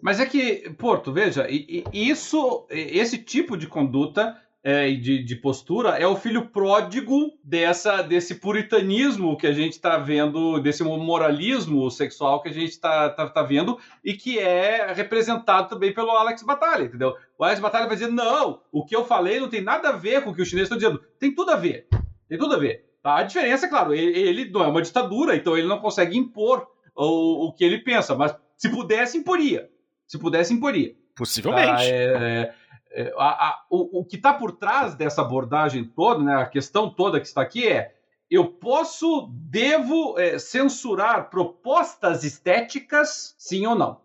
Mas 0.00 0.20
é 0.20 0.26
que, 0.26 0.70
Porto, 0.76 1.12
veja, 1.12 1.46
isso, 1.92 2.66
esse 2.70 3.16
tipo 3.16 3.56
de 3.56 3.66
conduta 3.66 4.36
é, 4.64 4.90
de, 4.92 5.22
de, 5.22 5.36
postura 5.36 5.90
é 5.90 6.06
o 6.06 6.16
filho 6.16 6.46
pródigo 6.46 7.38
dessa, 7.44 8.00
desse 8.00 8.36
puritanismo 8.36 9.36
que 9.36 9.46
a 9.46 9.52
gente 9.52 9.72
está 9.72 9.98
vendo, 9.98 10.58
desse 10.58 10.82
moralismo 10.82 11.90
sexual 11.90 12.40
que 12.42 12.48
a 12.48 12.52
gente 12.52 12.70
está 12.70 13.10
tá, 13.10 13.28
tá 13.28 13.42
vendo 13.42 13.78
e 14.02 14.14
que 14.14 14.38
é 14.38 14.90
representado 14.92 15.68
também 15.68 15.92
pelo 15.92 16.10
Alex 16.10 16.42
Batalha, 16.42 16.84
entendeu? 16.84 17.14
O 17.38 17.44
Alex 17.44 17.60
Batalha 17.60 17.86
vai 17.86 17.94
dizer: 17.94 18.10
não, 18.10 18.62
o 18.72 18.84
que 18.86 18.96
eu 18.96 19.04
falei 19.04 19.38
não 19.38 19.50
tem 19.50 19.60
nada 19.60 19.90
a 19.90 19.96
ver 19.96 20.22
com 20.22 20.30
o 20.30 20.34
que 20.34 20.40
os 20.40 20.48
chineses 20.48 20.70
estão 20.70 20.78
dizendo. 20.78 21.02
Tem 21.18 21.34
tudo 21.34 21.50
a 21.50 21.56
ver. 21.56 21.86
Tem 22.26 22.38
tudo 22.38 22.54
a 22.54 22.58
ver. 22.58 22.83
Tá? 23.04 23.16
A 23.16 23.22
diferença, 23.22 23.66
é 23.66 23.68
claro, 23.68 23.92
ele, 23.94 24.18
ele, 24.18 24.50
não 24.50 24.64
é 24.64 24.66
uma 24.66 24.80
ditadura, 24.80 25.36
então 25.36 25.58
ele 25.58 25.68
não 25.68 25.78
consegue 25.78 26.16
impor 26.16 26.66
o, 26.96 27.48
o 27.48 27.52
que 27.52 27.62
ele 27.62 27.76
pensa, 27.76 28.14
mas 28.14 28.34
se 28.56 28.70
pudesse, 28.70 29.18
imporia. 29.18 29.70
Se 30.08 30.18
pudesse, 30.18 30.54
imporia. 30.54 30.96
Possivelmente. 31.14 31.70
Ah, 31.70 31.84
é, 31.84 32.54
é, 32.92 33.14
a, 33.18 33.48
a, 33.48 33.64
o, 33.68 34.00
o, 34.00 34.04
que 34.06 34.16
está 34.16 34.32
por 34.32 34.52
trás 34.52 34.94
dessa 34.94 35.20
abordagem 35.20 35.84
toda, 35.84 36.24
né, 36.24 36.34
a 36.34 36.46
questão 36.46 36.88
toda 36.88 37.20
que 37.20 37.26
está 37.26 37.42
aqui 37.42 37.68
é: 37.68 37.94
eu 38.30 38.46
posso, 38.46 39.28
devo 39.34 40.18
é, 40.18 40.38
censurar 40.38 41.28
propostas 41.28 42.24
estéticas, 42.24 43.34
sim 43.36 43.66
ou 43.66 43.74
não? 43.74 44.00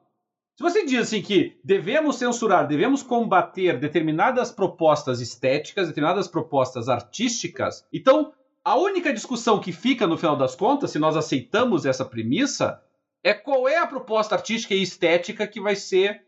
Se 0.58 0.62
você 0.62 0.86
diz 0.86 1.04
assim 1.04 1.22
que 1.22 1.58
devemos 1.64 2.18
censurar, 2.18 2.68
devemos 2.68 3.02
combater 3.02 3.80
determinadas 3.80 4.52
propostas 4.52 5.22
estéticas, 5.22 5.88
determinadas 5.88 6.28
propostas 6.28 6.90
artísticas, 6.90 7.88
então 7.94 8.34
a 8.64 8.76
única 8.76 9.14
discussão 9.14 9.60
que 9.60 9.72
fica 9.72 10.06
no 10.06 10.18
final 10.18 10.36
das 10.36 10.56
contas, 10.56 10.92
se 10.92 11.00
nós 11.00 11.16
aceitamos 11.16 11.86
essa 11.86 12.06
premissa, 12.06 12.82
é 13.24 13.34
qual 13.34 13.68
é 13.68 13.78
a 13.78 13.88
proposta 13.88 14.36
artística 14.36 14.74
e 14.74 14.82
estética 14.82 15.48
que 15.48 15.60
vai 15.60 15.76
ser 15.76 16.24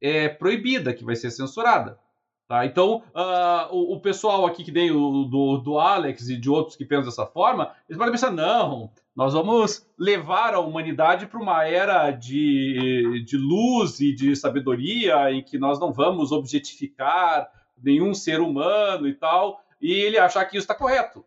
é, 0.00 0.28
proibida, 0.28 0.92
que 0.92 1.04
vai 1.04 1.16
ser 1.16 1.30
censurada. 1.30 1.98
Tá? 2.46 2.66
Então, 2.66 3.02
uh, 3.14 3.74
o, 3.74 3.94
o, 3.94 4.00
pessoal 4.00 4.44
aqui 4.44 4.62
que 4.62 4.70
nem 4.70 4.90
o 4.90 5.24
do, 5.24 5.56
do 5.58 5.78
Alex 5.78 6.28
e 6.28 6.36
de 6.36 6.50
outros 6.50 6.76
que 6.76 6.84
pensam 6.84 7.06
dessa 7.06 7.24
forma, 7.24 7.72
eles 7.88 7.96
podem 7.96 8.12
pensar, 8.12 8.30
não, 8.30 8.90
nós 9.16 9.32
vamos 9.32 9.86
levar 9.98 10.52
a 10.52 10.60
humanidade 10.60 11.26
para 11.26 11.40
uma 11.40 11.64
era 11.66 12.10
de, 12.10 13.24
de 13.24 13.38
luz 13.38 13.98
e 14.00 14.14
de 14.14 14.36
sabedoria 14.36 15.32
em 15.32 15.42
que 15.42 15.58
nós 15.58 15.80
não 15.80 15.90
vamos 15.90 16.32
objetificar 16.32 17.48
nenhum 17.82 18.12
ser 18.12 18.40
humano 18.40 19.08
e 19.08 19.14
tal, 19.14 19.60
e 19.80 19.90
ele 19.90 20.18
achar 20.18 20.44
que 20.44 20.58
isso 20.58 20.64
está 20.64 20.74
correto. 20.74 21.24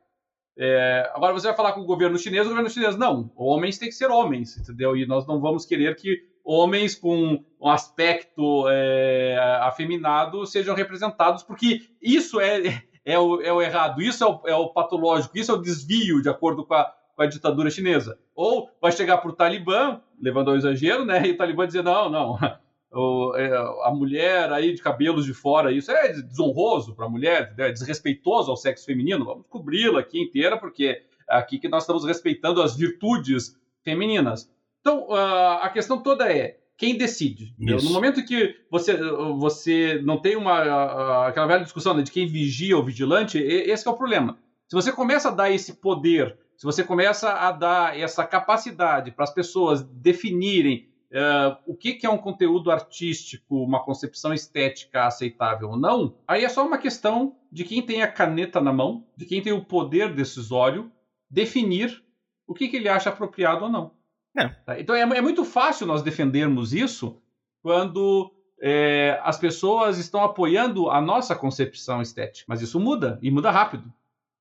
É, 0.59 1.11
agora 1.13 1.33
você 1.33 1.47
vai 1.47 1.55
falar 1.55 1.73
com 1.73 1.81
o 1.81 1.85
governo 1.85 2.17
chinês, 2.17 2.45
o 2.45 2.49
governo 2.49 2.69
chinês, 2.69 2.97
não, 2.97 3.31
homens 3.35 3.77
têm 3.77 3.89
que 3.89 3.95
ser 3.95 4.09
homens, 4.09 4.57
entendeu? 4.57 4.97
E 4.97 5.05
nós 5.05 5.27
não 5.27 5.39
vamos 5.39 5.65
querer 5.65 5.95
que 5.95 6.23
homens 6.43 6.95
com 6.95 7.43
um 7.61 7.69
aspecto 7.69 8.65
é, 8.69 9.37
afeminado 9.61 10.45
sejam 10.47 10.73
representados, 10.73 11.43
porque 11.43 11.81
isso 12.01 12.39
é, 12.39 12.83
é, 13.05 13.19
o, 13.19 13.39
é 13.41 13.53
o 13.53 13.61
errado, 13.61 14.01
isso 14.01 14.23
é 14.23 14.27
o, 14.27 14.41
é 14.47 14.55
o, 14.55 14.69
patológico, 14.69 15.37
isso 15.37 15.51
é 15.51 15.53
o 15.53 15.61
desvio 15.61 16.21
de 16.21 16.29
acordo 16.29 16.65
com 16.65 16.73
a, 16.73 16.91
com 17.15 17.21
a 17.21 17.27
ditadura 17.27 17.69
chinesa. 17.69 18.17
Ou 18.33 18.69
vai 18.81 18.91
chegar 18.91 19.17
para 19.17 19.29
o 19.29 19.33
Talibã, 19.33 20.01
levando 20.19 20.49
ao 20.49 20.55
exagero, 20.55 21.05
né? 21.05 21.27
E 21.27 21.31
o 21.31 21.37
Talibã 21.37 21.67
dizer, 21.67 21.83
não, 21.83 22.09
não, 22.09 22.39
a 22.91 23.91
mulher 23.93 24.51
aí 24.51 24.73
de 24.73 24.81
cabelos 24.81 25.25
de 25.25 25.33
fora, 25.33 25.71
isso 25.71 25.91
é 25.91 26.13
desonroso 26.13 26.95
para 26.95 27.05
a 27.05 27.09
mulher, 27.09 27.53
é 27.57 27.71
desrespeitoso 27.71 28.49
ao 28.49 28.57
sexo 28.57 28.85
feminino. 28.85 29.25
Vamos 29.25 29.45
cobri-la 29.49 29.99
aqui 29.99 30.19
inteira, 30.19 30.57
porque 30.57 31.01
é 31.29 31.37
aqui 31.37 31.59
que 31.59 31.67
nós 31.67 31.83
estamos 31.83 32.05
respeitando 32.05 32.61
as 32.61 32.75
virtudes 32.75 33.57
femininas. 33.83 34.49
Então, 34.79 35.11
a 35.11 35.69
questão 35.69 36.01
toda 36.01 36.31
é 36.31 36.59
quem 36.77 36.97
decide. 36.97 37.53
No 37.57 37.89
momento 37.91 38.23
que 38.23 38.55
você, 38.69 38.95
você 39.37 39.99
não 40.03 40.21
tem 40.21 40.35
uma 40.35 41.27
aquela 41.27 41.47
velha 41.47 41.63
discussão 41.63 41.93
né, 41.93 42.03
de 42.03 42.11
quem 42.11 42.27
vigia 42.27 42.77
ou 42.77 42.85
vigilante, 42.85 43.37
esse 43.37 43.87
é 43.87 43.91
o 43.91 43.97
problema. 43.97 44.37
Se 44.67 44.75
você 44.75 44.91
começa 44.91 45.29
a 45.29 45.31
dar 45.31 45.51
esse 45.51 45.73
poder, 45.75 46.37
se 46.55 46.65
você 46.65 46.83
começa 46.83 47.31
a 47.31 47.51
dar 47.51 47.99
essa 47.99 48.23
capacidade 48.25 49.11
para 49.11 49.23
as 49.23 49.33
pessoas 49.33 49.81
definirem 49.81 50.87
Uh, 51.09 51.55
o 51.65 51.73
que, 51.73 51.93
que, 51.93 52.05
é 52.05 52.09
um 52.09 52.17
conteúdo 52.17 52.69
artístico, 52.69 53.63
uma 53.63 53.81
concepção 53.81 54.33
estética 54.33 55.05
aceitável 55.05 55.69
ou 55.69 55.77
não, 55.77 56.17
aí 56.27 56.43
é 56.43 56.49
só 56.49 56.65
uma 56.67 56.77
questão 56.77 57.37
de 57.49 57.63
quem 57.63 57.81
tem 57.81 58.01
a 58.03 58.11
caneta 58.11 58.59
na 58.59 58.73
mão, 58.73 59.05
de 59.15 59.25
quem 59.25 59.41
tem 59.41 59.53
o 59.53 59.63
poder 59.63 60.13
decisório, 60.13 60.91
definir 61.29 62.03
o 62.45 62.53
que, 62.53 62.67
que 62.67 62.75
ele 62.75 62.89
acha 62.89 63.09
apropriado 63.09 63.63
ou 63.63 63.69
não. 63.69 63.91
É. 64.37 64.49
Tá? 64.49 64.79
Então 64.79 64.95
é, 64.95 65.01
é, 65.01 65.21
muito 65.21 65.45
fácil 65.45 65.87
nós 65.87 66.03
defendermos 66.03 66.73
isso 66.73 67.21
quando 67.61 68.31
é, 68.61 69.19
as 69.23 69.37
pessoas 69.37 69.97
estão 69.97 70.23
apoiando 70.23 70.89
a 70.89 70.99
nossa 70.99 71.35
concepção 71.35 72.01
estética. 72.01 72.45
Mas 72.47 72.61
isso 72.61 72.79
muda, 72.79 73.17
e 73.21 73.31
muda 73.31 73.49
rápido. 73.49 73.91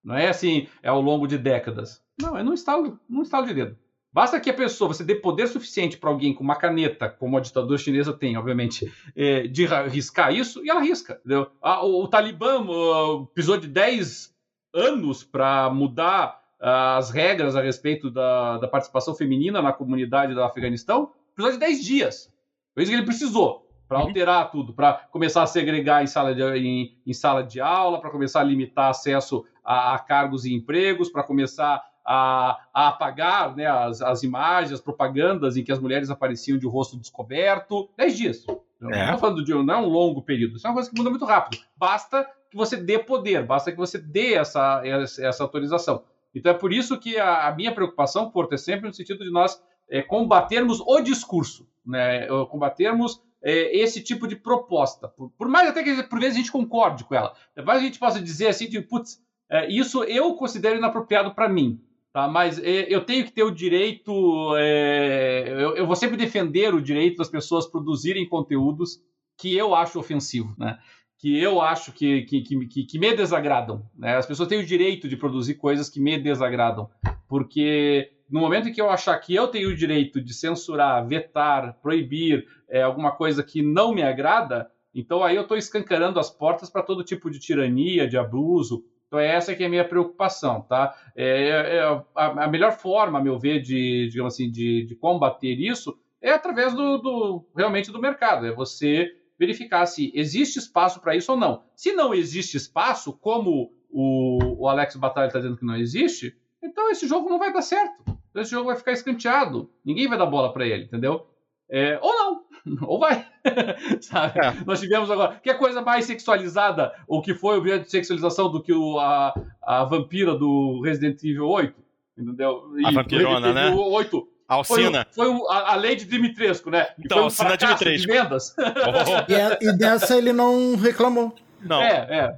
Não 0.02 0.14
é 0.14 0.28
assim, 0.28 0.68
é 0.82 0.88
ao 0.88 1.00
longo 1.00 1.26
de 1.26 1.38
décadas. 1.38 2.02
Não, 2.20 2.36
é 2.36 2.42
num 2.42 2.54
estalo, 2.54 2.98
num 3.08 3.22
estalo 3.22 3.46
de 3.46 3.54
dedo. 3.54 3.78
Basta 4.16 4.40
que 4.40 4.48
a 4.48 4.54
pessoa, 4.54 4.88
você 4.88 5.04
dê 5.04 5.14
poder 5.14 5.46
suficiente 5.46 5.98
para 5.98 6.08
alguém 6.08 6.32
com 6.32 6.42
uma 6.42 6.56
caneta, 6.56 7.06
como 7.06 7.36
a 7.36 7.40
ditadura 7.40 7.76
chinesa 7.76 8.14
tem, 8.14 8.34
obviamente, 8.38 8.90
é, 9.14 9.46
de 9.46 9.66
riscar 9.90 10.32
isso, 10.32 10.64
e 10.64 10.70
ela 10.70 10.80
risca. 10.80 11.20
Entendeu? 11.20 11.50
o, 11.62 12.02
o, 12.02 12.08
Talibã 12.08 12.62
uh, 12.62 13.26
precisou 13.26 13.58
de 13.58 13.68
10 13.68 14.34
anos 14.72 15.22
para 15.22 15.68
mudar 15.68 16.40
uh, 16.58 16.96
as 16.96 17.10
regras 17.10 17.54
a 17.56 17.60
respeito 17.60 18.10
da, 18.10 18.56
da, 18.56 18.66
participação 18.66 19.14
feminina 19.14 19.60
na 19.60 19.70
comunidade 19.70 20.32
do 20.32 20.42
Afeganistão. 20.42 21.12
Precisou 21.34 21.52
de 21.52 21.66
10 21.66 21.84
dias. 21.84 22.34
Foi 22.72 22.84
isso 22.84 22.92
que 22.92 22.96
ele 22.96 23.04
precisou 23.04 23.68
para 23.86 23.98
uhum. 23.98 24.06
alterar 24.06 24.50
tudo, 24.50 24.72
para 24.72 24.94
começar 24.94 25.42
a 25.42 25.46
segregar 25.46 26.02
em 26.02 26.06
sala 26.06 26.34
de, 26.34 26.42
em, 26.42 26.96
em 27.06 27.12
sala 27.12 27.44
de 27.44 27.60
aula, 27.60 28.00
para 28.00 28.08
começar 28.08 28.40
a 28.40 28.44
limitar 28.44 28.88
acesso 28.88 29.44
a, 29.62 29.94
a 29.94 29.98
cargos 29.98 30.46
e 30.46 30.54
empregos, 30.54 31.10
para 31.10 31.22
começar 31.22 31.84
a, 32.06 32.58
a 32.72 32.88
apagar 32.88 33.56
né, 33.56 33.66
as, 33.66 34.00
as 34.00 34.22
imagens, 34.22 34.72
as 34.72 34.80
propagandas 34.80 35.56
em 35.56 35.64
que 35.64 35.72
as 35.72 35.78
mulheres 35.78 36.08
apareciam 36.08 36.56
de 36.56 36.66
rosto 36.66 36.96
descoberto. 36.96 37.90
Dez 37.96 38.16
dias. 38.16 38.46
Não 38.80 38.90
é. 38.90 39.04
estou 39.04 39.18
falando 39.18 39.44
de 39.44 39.52
não 39.52 39.74
é 39.74 39.78
um 39.78 39.88
longo 39.88 40.22
período, 40.22 40.56
isso 40.56 40.66
é 40.66 40.70
uma 40.70 40.74
coisa 40.74 40.90
que 40.90 40.96
muda 40.96 41.10
muito 41.10 41.24
rápido. 41.24 41.62
Basta 41.76 42.28
que 42.50 42.56
você 42.56 42.76
dê 42.76 42.98
poder, 42.98 43.44
basta 43.44 43.72
que 43.72 43.78
você 43.78 43.98
dê 43.98 44.34
essa, 44.34 44.82
essa 44.84 45.42
autorização. 45.42 46.04
Então 46.34 46.52
é 46.52 46.54
por 46.54 46.72
isso 46.72 46.98
que 46.98 47.18
a, 47.18 47.48
a 47.48 47.54
minha 47.54 47.72
preocupação, 47.72 48.30
Porto, 48.30 48.52
é 48.52 48.58
sempre 48.58 48.86
no 48.86 48.94
sentido 48.94 49.24
de 49.24 49.30
nós 49.30 49.60
é, 49.88 50.02
combatermos 50.02 50.80
o 50.80 51.00
discurso, 51.00 51.66
né? 51.84 52.26
combatermos 52.50 53.22
é, 53.42 53.76
esse 53.76 54.02
tipo 54.02 54.26
de 54.28 54.36
proposta. 54.36 55.08
Por, 55.08 55.30
por, 55.30 55.48
mais 55.48 55.68
até 55.68 55.82
que 55.82 56.02
por 56.02 56.20
vezes 56.20 56.34
a 56.34 56.40
gente 56.40 56.52
concorde 56.52 57.04
com 57.04 57.14
ela. 57.14 57.32
Por 57.54 57.64
mais 57.64 57.80
a 57.80 57.84
gente 57.84 57.98
possa 57.98 58.20
dizer 58.20 58.48
assim, 58.48 58.68
de, 58.68 58.80
putz, 58.80 59.22
é, 59.48 59.70
isso 59.70 60.04
eu 60.04 60.34
considero 60.34 60.76
inapropriado 60.76 61.34
para 61.34 61.48
mim. 61.48 61.80
Tá? 62.16 62.26
Mas 62.26 62.58
é, 62.60 62.86
eu 62.88 63.04
tenho 63.04 63.26
que 63.26 63.30
ter 63.30 63.42
o 63.42 63.50
direito, 63.50 64.56
é, 64.56 65.44
eu, 65.50 65.76
eu, 65.76 65.86
vou 65.86 65.94
sempre 65.94 66.16
defender 66.16 66.72
o 66.72 66.80
direito 66.80 67.18
das 67.18 67.28
pessoas 67.28 67.66
produzirem 67.66 68.26
conteúdos 68.26 69.02
que 69.36 69.54
eu 69.54 69.74
acho 69.74 69.98
ofensivo, 69.98 70.54
né? 70.56 70.78
que 71.18 71.38
eu 71.38 71.60
acho 71.60 71.92
que, 71.92 72.22
que, 72.22 72.40
que, 72.40 72.84
que, 72.86 72.98
me 72.98 73.14
desagradam. 73.14 73.84
Né? 73.94 74.16
As 74.16 74.24
pessoas 74.24 74.48
têm 74.48 74.58
o 74.58 74.64
direito 74.64 75.10
de 75.10 75.14
produzir 75.14 75.56
coisas 75.56 75.90
que 75.90 76.00
me 76.00 76.18
desagradam, 76.18 76.88
porque 77.28 78.10
no 78.30 78.40
momento 78.40 78.70
em 78.70 78.72
que 78.72 78.80
eu 78.80 78.88
achar 78.88 79.18
que 79.18 79.34
eu 79.34 79.48
tenho 79.48 79.68
o 79.68 79.76
direito 79.76 80.18
de 80.18 80.32
censurar, 80.32 81.06
vetar, 81.06 81.78
proibir 81.82 82.46
é, 82.66 82.80
alguma 82.80 83.12
coisa 83.12 83.42
que 83.42 83.60
não 83.60 83.92
me 83.92 84.02
agrada, 84.02 84.70
então 84.94 85.22
aí 85.22 85.36
eu 85.36 85.42
estou 85.42 85.58
escancarando 85.58 86.18
as 86.18 86.30
portas 86.30 86.70
para 86.70 86.82
todo 86.82 87.04
tipo 87.04 87.30
de 87.30 87.38
tirania, 87.38 88.08
de 88.08 88.16
abuso, 88.16 88.84
então, 89.06 89.18
é 89.18 89.26
essa 89.28 89.54
que 89.54 89.62
é 89.62 89.66
a 89.66 89.70
minha 89.70 89.86
preocupação, 89.86 90.62
tá? 90.62 90.96
É, 91.14 91.76
é, 91.76 91.80
a, 92.14 92.44
a, 92.44 92.48
melhor 92.48 92.72
forma, 92.72 93.18
a 93.18 93.22
meu 93.22 93.38
ver, 93.38 93.60
de, 93.60 94.08
digamos 94.08 94.34
assim, 94.34 94.50
de, 94.50 94.84
de 94.84 94.96
combater 94.96 95.54
isso 95.54 95.96
é 96.20 96.32
através 96.32 96.74
do, 96.74 96.98
do, 96.98 97.48
realmente 97.56 97.92
do 97.92 98.00
mercado. 98.00 98.46
É 98.46 98.52
você 98.52 99.08
verificar 99.38 99.86
se 99.86 100.10
existe 100.14 100.58
espaço 100.58 101.00
para 101.00 101.14
isso 101.14 101.30
ou 101.30 101.38
não. 101.38 101.62
Se 101.74 101.92
não 101.92 102.12
existe 102.12 102.56
espaço, 102.56 103.12
como 103.12 103.72
o, 103.90 104.64
o 104.64 104.68
Alex 104.68 104.96
Batalha 104.96 105.28
está 105.28 105.38
dizendo 105.38 105.58
que 105.58 105.64
não 105.64 105.76
existe, 105.76 106.36
então 106.62 106.90
esse 106.90 107.06
jogo 107.06 107.30
não 107.30 107.38
vai 107.38 107.52
dar 107.52 107.62
certo. 107.62 108.16
Então, 108.36 108.42
esse 108.42 108.50
jogo 108.50 108.66
vai 108.66 108.76
ficar 108.76 108.92
escanteado. 108.92 109.70
Ninguém 109.82 110.08
vai 110.08 110.18
dar 110.18 110.26
bola 110.26 110.52
para 110.52 110.66
ele, 110.66 110.84
entendeu? 110.84 111.26
É, 111.70 111.98
ou 112.02 112.12
não, 112.12 112.45
ou 112.82 112.98
vai. 112.98 113.24
Sabe? 114.00 114.38
É. 114.40 114.64
Nós 114.64 114.80
tivemos 114.80 115.10
agora. 115.10 115.38
Que 115.42 115.50
é 115.50 115.54
coisa 115.54 115.80
mais 115.80 116.04
sexualizada, 116.04 116.92
ou 117.06 117.22
que 117.22 117.34
foi 117.34 117.56
objeto 117.56 117.84
de 117.84 117.90
sexualização 117.90 118.50
do 118.50 118.62
que 118.62 118.72
o, 118.72 118.98
a, 118.98 119.34
a 119.62 119.84
vampira 119.84 120.34
do 120.34 120.80
Resident 120.82 121.22
Evil 121.22 121.48
8? 121.48 121.74
Entendeu? 122.18 122.72
E 122.78 122.86
a 122.86 122.90
vampirona, 122.90 123.52
né? 123.52 123.70
8 123.70 124.28
Alcina. 124.48 125.06
Foi, 125.10 125.26
foi 125.26 125.46
a, 125.50 125.72
a, 125.72 125.76
lei 125.76 125.96
de 125.96 126.04
Dimitrescu, 126.04 126.70
né? 126.70 126.88
então, 126.98 127.24
Alcina 127.24 127.56
Dimitrescu. 127.56 128.06
De 128.06 128.12
vendas. 128.12 128.54
Oh. 128.86 129.64
e, 129.64 129.68
e, 129.68 129.72
dessa 129.72 130.16
ele 130.16 130.32
não 130.32 130.76
reclamou. 130.76 131.34
Não. 131.60 131.82
É, 131.82 132.06
é. 132.08 132.36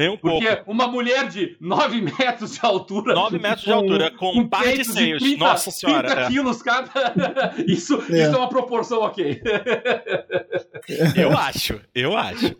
Nem 0.00 0.08
um 0.08 0.16
Porque 0.16 0.56
pouco. 0.56 0.70
uma 0.70 0.86
mulher 0.86 1.28
de 1.28 1.58
9 1.60 2.00
metros 2.00 2.54
de 2.54 2.60
altura. 2.64 3.12
9 3.12 3.38
metros 3.38 3.64
de 3.64 3.70
altura, 3.70 4.10
com, 4.10 4.30
um 4.32 4.48
par 4.48 4.62
de 4.62 4.82
seios. 4.82 5.22
30, 5.22 5.44
Nossa 5.44 5.70
senhora. 5.70 6.08
30 6.08 6.22
é. 6.22 6.28
quilos 6.28 6.62
cada. 6.62 6.90
isso, 7.68 8.02
é. 8.10 8.22
isso 8.22 8.34
é 8.34 8.38
uma 8.38 8.48
proporção 8.48 9.02
ok. 9.02 9.42
eu 11.14 11.36
acho, 11.36 11.82
eu 11.94 12.16
acho. 12.16 12.46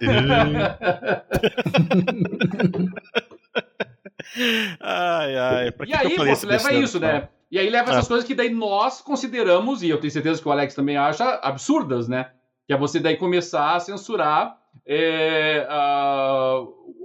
ai, 4.78 5.36
ai. 5.38 5.72
Pra 5.72 5.86
e 5.86 5.95
aí, 5.95 6.14
pô, 6.16 6.22
leva 6.22 6.74
isso, 6.74 7.01
né? 7.01 7.26
E 7.51 7.59
aí 7.59 7.70
leva 7.70 7.91
essas 7.91 8.05
ah. 8.05 8.09
coisas 8.09 8.26
que 8.26 8.34
daí 8.34 8.51
nós 8.51 9.01
consideramos, 9.01 9.82
e 9.82 9.88
eu 9.88 9.99
tenho 9.99 10.11
certeza 10.11 10.43
que 10.43 10.47
o 10.47 10.53
Alex 10.53 10.74
também 10.74 10.99
acha, 10.99 11.41
absurdas, 11.43 12.07
né? 12.07 12.32
Que 12.66 12.74
é 12.74 12.76
você 12.76 13.01
daí 13.01 13.16
começar 13.16 13.76
a 13.76 13.80
censurar 13.80 14.61
é, 14.86 15.66
a, 15.68 16.62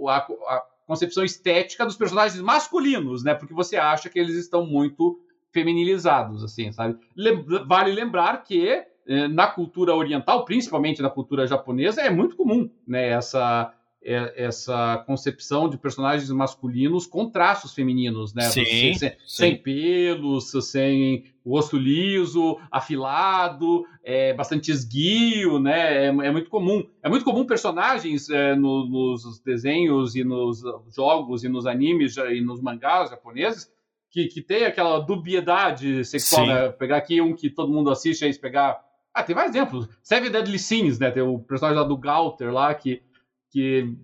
a, 0.08 0.18
a, 0.18 0.64
concepção 0.86 1.24
estética 1.24 1.86
dos 1.86 1.96
personagens 1.96 2.42
masculinos, 2.42 3.24
né? 3.24 3.34
Porque 3.34 3.54
você 3.54 3.76
acha 3.76 4.10
que 4.10 4.20
eles 4.20 4.36
estão 4.36 4.66
muito 4.66 5.20
feminilizados, 5.52 6.44
assim, 6.44 6.72
sabe? 6.72 6.98
vale 7.66 7.92
lembrar 7.92 8.44
que 8.44 8.68
é, 9.08 9.28
na 9.28 9.48
cultura 9.48 9.96
oriental, 9.96 10.44
principalmente 10.46 11.02
na 11.02 11.10
cultura 11.10 11.48
japonesa, 11.48 12.02
é 12.02 12.10
muito 12.10 12.36
comum, 12.36 12.70
né? 12.88 13.10
Essa 13.10 13.74
é, 14.06 14.46
essa 14.46 15.04
concepção 15.08 15.68
de 15.68 15.78
personagens 15.78 16.30
masculinos 16.30 17.08
com 17.08 17.28
traços 17.28 17.74
femininos, 17.74 18.36
né? 18.36 18.44
Sim, 18.44 18.64
sem, 18.64 18.94
sim. 18.94 19.12
sem, 19.26 19.58
pelos, 19.58 20.52
sem 20.70 21.26
rosto 21.50 21.78
liso, 21.78 22.60
afilado, 22.72 23.86
é, 24.04 24.34
bastante 24.34 24.72
esguio, 24.72 25.60
né? 25.60 26.06
É, 26.06 26.08
é, 26.08 26.32
muito 26.32 26.50
comum. 26.50 26.84
É 27.04 27.10
muito 27.10 27.26
comum 27.26 27.46
personagens 27.46 28.30
é, 28.30 28.56
no, 28.56 28.86
nos 28.88 29.40
desenhos 29.40 30.16
e 30.16 30.24
nos 30.24 30.64
jogos 30.96 31.44
e 31.44 31.50
nos 31.50 31.66
animes 31.66 32.18
e 32.18 32.42
nos 32.42 32.62
mangás 32.62 33.10
japoneses 33.10 33.72
que, 34.10 34.28
que 34.28 34.42
tem 34.42 34.66
aquela 34.66 35.00
dubiedade 35.00 36.06
sexual, 36.06 36.48
né? 36.48 36.70
Pegar 36.70 36.98
aqui 36.98 37.22
um 37.22 37.36
que 37.36 37.50
todo 37.50 37.72
mundo 37.72 37.90
assiste, 37.90 38.24
aí 38.24 38.34
pegar... 38.38 38.82
Ah, 39.14 39.24
tem 39.24 39.36
vários 39.36 39.56
exemplos. 39.56 39.88
Seven 40.02 40.32
Deadly 40.32 40.60
Sins, 40.60 41.00
né? 41.00 41.12
Tem 41.12 41.24
o 41.24 41.40
personagem 41.40 41.82
lá 41.82 41.88
do 41.88 41.98
Galter 41.98 42.52
lá, 42.54 42.74
que 42.74 43.02
que 43.56 43.96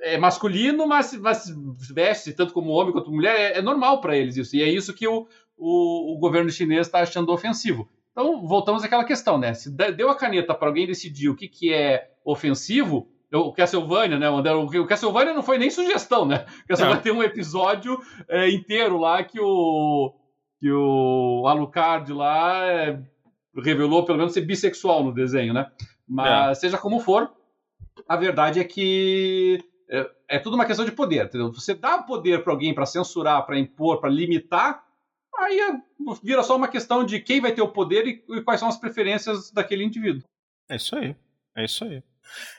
é 0.00 0.16
masculino, 0.16 0.86
mas, 0.86 1.14
mas 1.14 1.52
veste 1.92 2.32
tanto 2.32 2.54
como 2.54 2.70
homem 2.70 2.90
quanto 2.90 3.12
mulher, 3.12 3.38
é, 3.38 3.58
é 3.58 3.62
normal 3.62 4.00
para 4.00 4.16
eles 4.16 4.36
isso. 4.38 4.56
E 4.56 4.62
é 4.62 4.68
isso 4.68 4.94
que 4.94 5.06
o, 5.06 5.26
o, 5.56 6.14
o 6.14 6.18
governo 6.18 6.50
chinês 6.50 6.86
está 6.86 7.00
achando 7.00 7.32
ofensivo. 7.32 7.88
Então, 8.12 8.46
voltamos 8.46 8.84
àquela 8.84 9.04
questão, 9.04 9.38
né? 9.38 9.54
Se 9.54 9.70
deu 9.70 10.08
a 10.08 10.14
caneta 10.14 10.54
para 10.54 10.68
alguém 10.68 10.86
decidir 10.86 11.28
o 11.28 11.34
que, 11.34 11.48
que 11.48 11.72
é 11.72 12.12
ofensivo, 12.24 13.08
o 13.32 13.52
Castlevania, 13.52 14.18
né? 14.18 14.28
O 14.30 14.86
Castlevania 14.86 15.34
não 15.34 15.42
foi 15.42 15.58
nem 15.58 15.70
sugestão, 15.70 16.24
né? 16.24 16.46
O 16.64 16.68
Castlevania 16.68 17.02
tem 17.02 17.12
um 17.12 17.22
episódio 17.22 18.00
é, 18.28 18.48
inteiro 18.48 18.96
lá 18.98 19.24
que 19.24 19.40
o, 19.40 20.14
que 20.60 20.70
o 20.70 21.44
Alucard 21.46 22.12
lá 22.12 22.64
é, 22.66 23.02
revelou 23.56 24.04
pelo 24.04 24.18
menos 24.18 24.32
ser 24.32 24.42
bissexual 24.42 25.02
no 25.02 25.12
desenho, 25.12 25.52
né? 25.52 25.70
Mas 26.06 26.58
é. 26.58 26.60
seja 26.60 26.78
como 26.78 27.00
for, 27.00 27.32
a 28.08 28.16
verdade 28.16 28.60
é 28.60 28.64
que 28.64 29.58
é, 29.90 30.10
é 30.28 30.38
tudo 30.38 30.54
uma 30.54 30.66
questão 30.66 30.84
de 30.84 30.92
poder. 30.92 31.24
Entendeu? 31.24 31.52
Você 31.52 31.74
dá 31.74 31.98
poder 31.98 32.44
para 32.44 32.52
alguém 32.52 32.74
para 32.74 32.86
censurar, 32.86 33.44
para 33.44 33.58
impor, 33.58 34.00
para 34.00 34.10
limitar, 34.10 34.84
aí 35.38 35.60
é, 35.60 35.72
vira 36.22 36.42
só 36.42 36.56
uma 36.56 36.68
questão 36.68 37.04
de 37.04 37.20
quem 37.20 37.40
vai 37.40 37.52
ter 37.52 37.62
o 37.62 37.72
poder 37.72 38.06
e, 38.06 38.42
quais 38.42 38.60
são 38.60 38.68
as 38.68 38.78
preferências 38.78 39.50
daquele 39.50 39.84
indivíduo. 39.84 40.22
É 40.68 40.76
isso 40.76 40.96
aí. 40.96 41.16
É 41.56 41.64
isso 41.64 41.84
aí. 41.84 42.02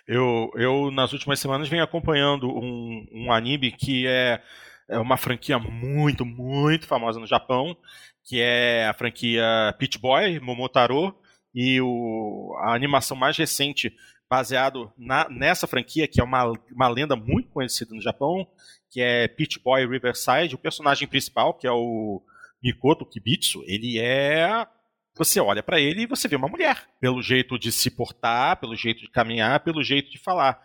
Eu, 0.07 0.51
eu 0.55 0.91
nas 0.91 1.11
últimas 1.13 1.39
semanas, 1.39 1.67
venho 1.67 1.83
acompanhando 1.83 2.47
um, 2.47 3.05
um 3.11 3.31
anime 3.31 3.71
que 3.71 4.05
é, 4.07 4.41
é 4.87 4.99
uma 4.99 5.17
franquia 5.17 5.57
muito, 5.57 6.25
muito 6.25 6.85
famosa 6.85 7.19
no 7.19 7.27
Japão, 7.27 7.75
que 8.23 8.39
é 8.41 8.87
a 8.87 8.93
franquia 8.93 9.75
Pit 9.77 9.97
Boy, 9.97 10.39
Momotaro, 10.39 11.15
e 11.53 11.79
o, 11.81 12.55
a 12.59 12.73
animação 12.73 13.15
mais 13.15 13.37
recente 13.37 13.95
baseado 14.29 14.91
na, 14.97 15.29
nessa 15.29 15.67
franquia, 15.67 16.07
que 16.07 16.19
é 16.19 16.23
uma, 16.23 16.51
uma 16.71 16.87
lenda 16.87 17.15
muito 17.15 17.49
conhecida 17.49 17.93
no 17.93 18.01
Japão, 18.01 18.47
que 18.89 19.01
é 19.01 19.27
Peach 19.27 19.59
Boy 19.59 19.85
Riverside. 19.87 20.55
O 20.55 20.59
personagem 20.59 21.07
principal, 21.07 21.53
que 21.53 21.67
é 21.67 21.71
o 21.71 22.21
Mikoto 22.65 23.05
Kibitsu, 23.05 23.63
ele 23.67 23.99
é. 23.99 24.65
Você 25.15 25.39
olha 25.39 25.61
para 25.61 25.79
ele 25.79 26.01
e 26.01 26.07
você 26.07 26.27
vê 26.27 26.35
uma 26.35 26.47
mulher, 26.47 26.83
pelo 26.99 27.21
jeito 27.21 27.59
de 27.59 27.71
se 27.71 27.91
portar, 27.91 28.59
pelo 28.59 28.75
jeito 28.75 29.01
de 29.01 29.09
caminhar, 29.09 29.59
pelo 29.59 29.83
jeito 29.83 30.09
de 30.09 30.17
falar. 30.17 30.59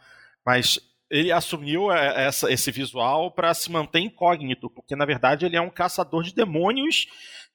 Mas 0.44 0.80
ele 1.10 1.30
assumiu 1.30 1.92
é, 1.92 2.24
essa, 2.26 2.50
esse 2.50 2.70
visual 2.70 3.30
para 3.30 3.52
se 3.52 3.70
manter 3.70 4.00
incógnito, 4.00 4.70
porque 4.70 4.96
na 4.96 5.04
verdade 5.04 5.44
ele 5.44 5.56
é 5.56 5.60
um 5.60 5.68
caçador 5.68 6.22
de 6.22 6.34
demônios 6.34 7.06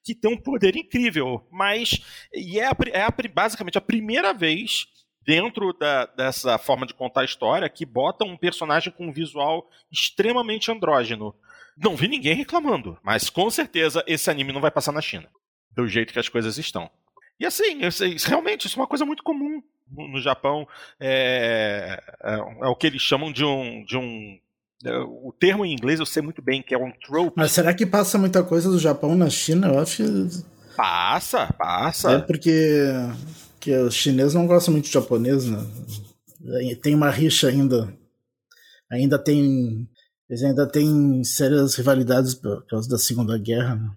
que 0.04 0.14
tem 0.14 0.32
um 0.32 0.38
poder 0.38 0.78
incrível. 0.78 1.46
Mas 1.52 2.00
e 2.32 2.60
é, 2.60 2.68
a, 2.68 2.78
é 2.93 3.02
a, 3.02 3.14
basicamente 3.34 3.80
a 3.80 3.82
primeira 3.82 4.32
vez 4.32 4.86
dentro 5.26 5.74
da, 5.74 6.06
dessa 6.06 6.58
forma 6.60 6.86
de 6.86 6.93
contar 6.93 7.22
a 7.22 7.26
história 7.26 7.68
que 7.68 7.84
bota 7.84 8.24
um 8.24 8.38
personagem 8.38 8.93
com 8.93 9.08
um 9.08 9.12
visual 9.12 9.68
extremamente 9.91 10.72
andrógeno. 10.72 11.34
Não 11.78 11.95
vi 11.95 12.07
ninguém 12.07 12.36
reclamando, 12.36 12.97
mas 13.03 13.30
com 13.30 13.49
certeza 13.49 14.03
esse 14.07 14.30
anime 14.30 14.53
não 14.53 14.61
vai 14.61 14.71
passar 14.71 14.91
na 14.91 15.01
China, 15.01 15.28
do 15.71 15.88
jeito 15.88 16.13
que 16.13 16.19
as 16.19 16.30
coisas 16.30 16.57
estão. 16.57 16.89
E 17.39 17.45
assim, 17.45 17.80
realmente, 18.26 18.67
isso 18.67 18.80
é 18.80 18.82
uma 18.82 18.88
coisa 18.88 19.05
muito 19.05 19.23
comum 19.23 19.61
no, 19.91 20.21
Japão. 20.21 20.67
É, 20.99 22.01
é, 22.23 22.34
é, 22.34 22.67
o 22.67 22.76
que 22.76 22.88
eles 22.88 23.01
chamam 23.01 23.32
de 23.32 23.43
um. 23.43 23.84
De 23.84 23.97
um 23.97 24.39
é, 24.86 24.97
o 24.99 25.34
termo 25.38 25.65
em 25.65 25.73
inglês 25.73 25.99
eu 25.99 26.05
sei 26.05 26.21
muito 26.21 26.41
bem, 26.41 26.61
que 26.61 26.73
é 26.73 26.78
um 26.78 26.91
trope. 26.91 27.34
Mas 27.36 27.51
será 27.51 27.73
que 27.73 27.86
passa 27.86 28.17
muita 28.17 28.43
coisa 28.43 28.69
do 28.69 28.80
Japão 28.80 29.15
na 29.15 29.30
China? 29.30 29.67
Eu 29.67 29.80
acho 29.80 29.97
que. 29.97 30.45
Passa, 30.76 31.53
passa. 31.57 32.11
É 32.11 32.19
porque 32.19 32.91
que 33.59 33.76
os 33.78 33.95
chineses 33.95 34.34
não 34.34 34.45
gostam 34.45 34.73
muito 34.73 34.86
de 34.86 34.91
japonês, 34.91 35.45
né? 35.45 35.57
Tem 36.82 36.93
uma 36.93 37.09
rixa 37.09 37.47
ainda. 37.47 37.91
Ainda 38.91 39.17
tem. 39.17 39.89
Eles 40.30 40.43
ainda 40.43 40.67
têm 40.67 41.23
sérias 41.23 41.76
rivalidades 41.76 42.34
por 42.34 42.65
causa 42.65 42.89
da 42.89 42.97
Segunda 42.97 43.38
Guerra, 43.38 43.76
né? 43.76 43.91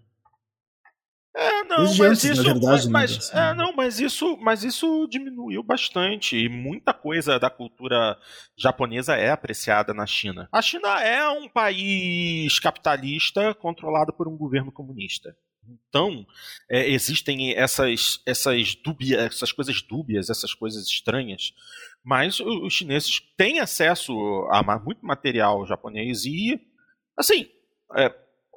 É, 1.39 1.63
não, 1.63 1.77
Desde 1.85 1.99
mas 2.01 2.11
antes, 2.11 2.25
isso, 2.25 2.43
verdade, 2.43 2.89
mas, 2.91 3.33
né? 3.33 3.51
é, 3.51 3.55
não, 3.55 3.73
mas 3.73 4.01
isso, 4.01 4.37
mas 4.39 4.65
isso 4.65 5.07
diminuiu 5.09 5.63
bastante 5.63 6.37
e 6.37 6.49
muita 6.49 6.93
coisa 6.93 7.39
da 7.39 7.49
cultura 7.49 8.19
japonesa 8.57 9.15
é 9.15 9.31
apreciada 9.31 9.95
na 9.95 10.05
China. 10.05 10.49
A 10.51 10.61
China 10.61 11.01
é 11.01 11.29
um 11.29 11.49
país 11.49 12.59
capitalista 12.59 13.55
controlado 13.55 14.13
por 14.13 14.27
um 14.27 14.37
governo 14.37 14.73
comunista. 14.73 15.33
Então, 15.89 16.27
é, 16.71 16.89
existem 16.89 17.55
essas, 17.55 18.21
essas, 18.25 18.77
essas 19.13 19.53
coisas 19.53 19.83
dúbias, 19.83 20.31
essas 20.31 20.55
coisas 20.55 20.87
estranhas. 20.87 21.53
Mas 22.05 22.41
os 22.41 22.73
chineses 22.73 23.21
têm 23.37 23.61
acesso 23.61 24.13
a 24.51 24.63
muito 24.79 25.05
material 25.05 25.67
japonês 25.67 26.25
e, 26.25 26.61
assim, 27.17 27.49
é, 27.97 28.15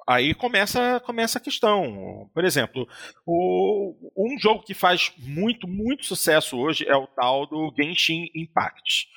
aí 0.08 0.34
começa, 0.34 1.00
começa 1.02 1.38
a 1.38 1.42
questão. 1.42 2.30
Por 2.34 2.46
exemplo, 2.46 2.88
o, 3.26 3.96
um 4.16 4.38
jogo 4.40 4.64
que 4.64 4.74
faz 4.74 5.14
muito, 5.18 5.68
muito 5.68 6.06
sucesso 6.06 6.58
hoje 6.58 6.88
é 6.88 6.96
o 6.96 7.08
tal 7.08 7.46
do 7.46 7.74
Genshin 7.76 8.30
Impact. 8.36 9.08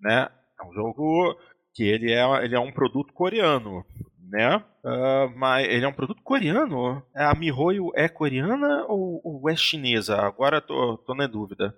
Né? 0.00 0.28
É 0.60 0.64
um 0.64 0.72
jogo 0.72 1.38
que 1.74 1.84
ele 1.84 2.12
é, 2.12 2.44
ele 2.44 2.54
é 2.54 2.60
um 2.60 2.72
produto 2.72 3.12
coreano 3.12 3.84
né? 4.30 4.62
Uh, 4.84 5.36
mas 5.36 5.66
ele 5.68 5.84
é 5.84 5.88
um 5.88 5.92
produto 5.92 6.22
coreano. 6.22 7.02
É, 7.14 7.24
a 7.24 7.34
MiHoYo 7.34 7.90
é 7.94 8.08
coreana 8.08 8.84
ou, 8.88 9.20
ou, 9.24 9.50
é 9.50 9.56
chinesa? 9.56 10.16
Agora 10.16 10.60
tô, 10.60 10.96
tô 10.98 11.14
na 11.14 11.26
dúvida. 11.26 11.74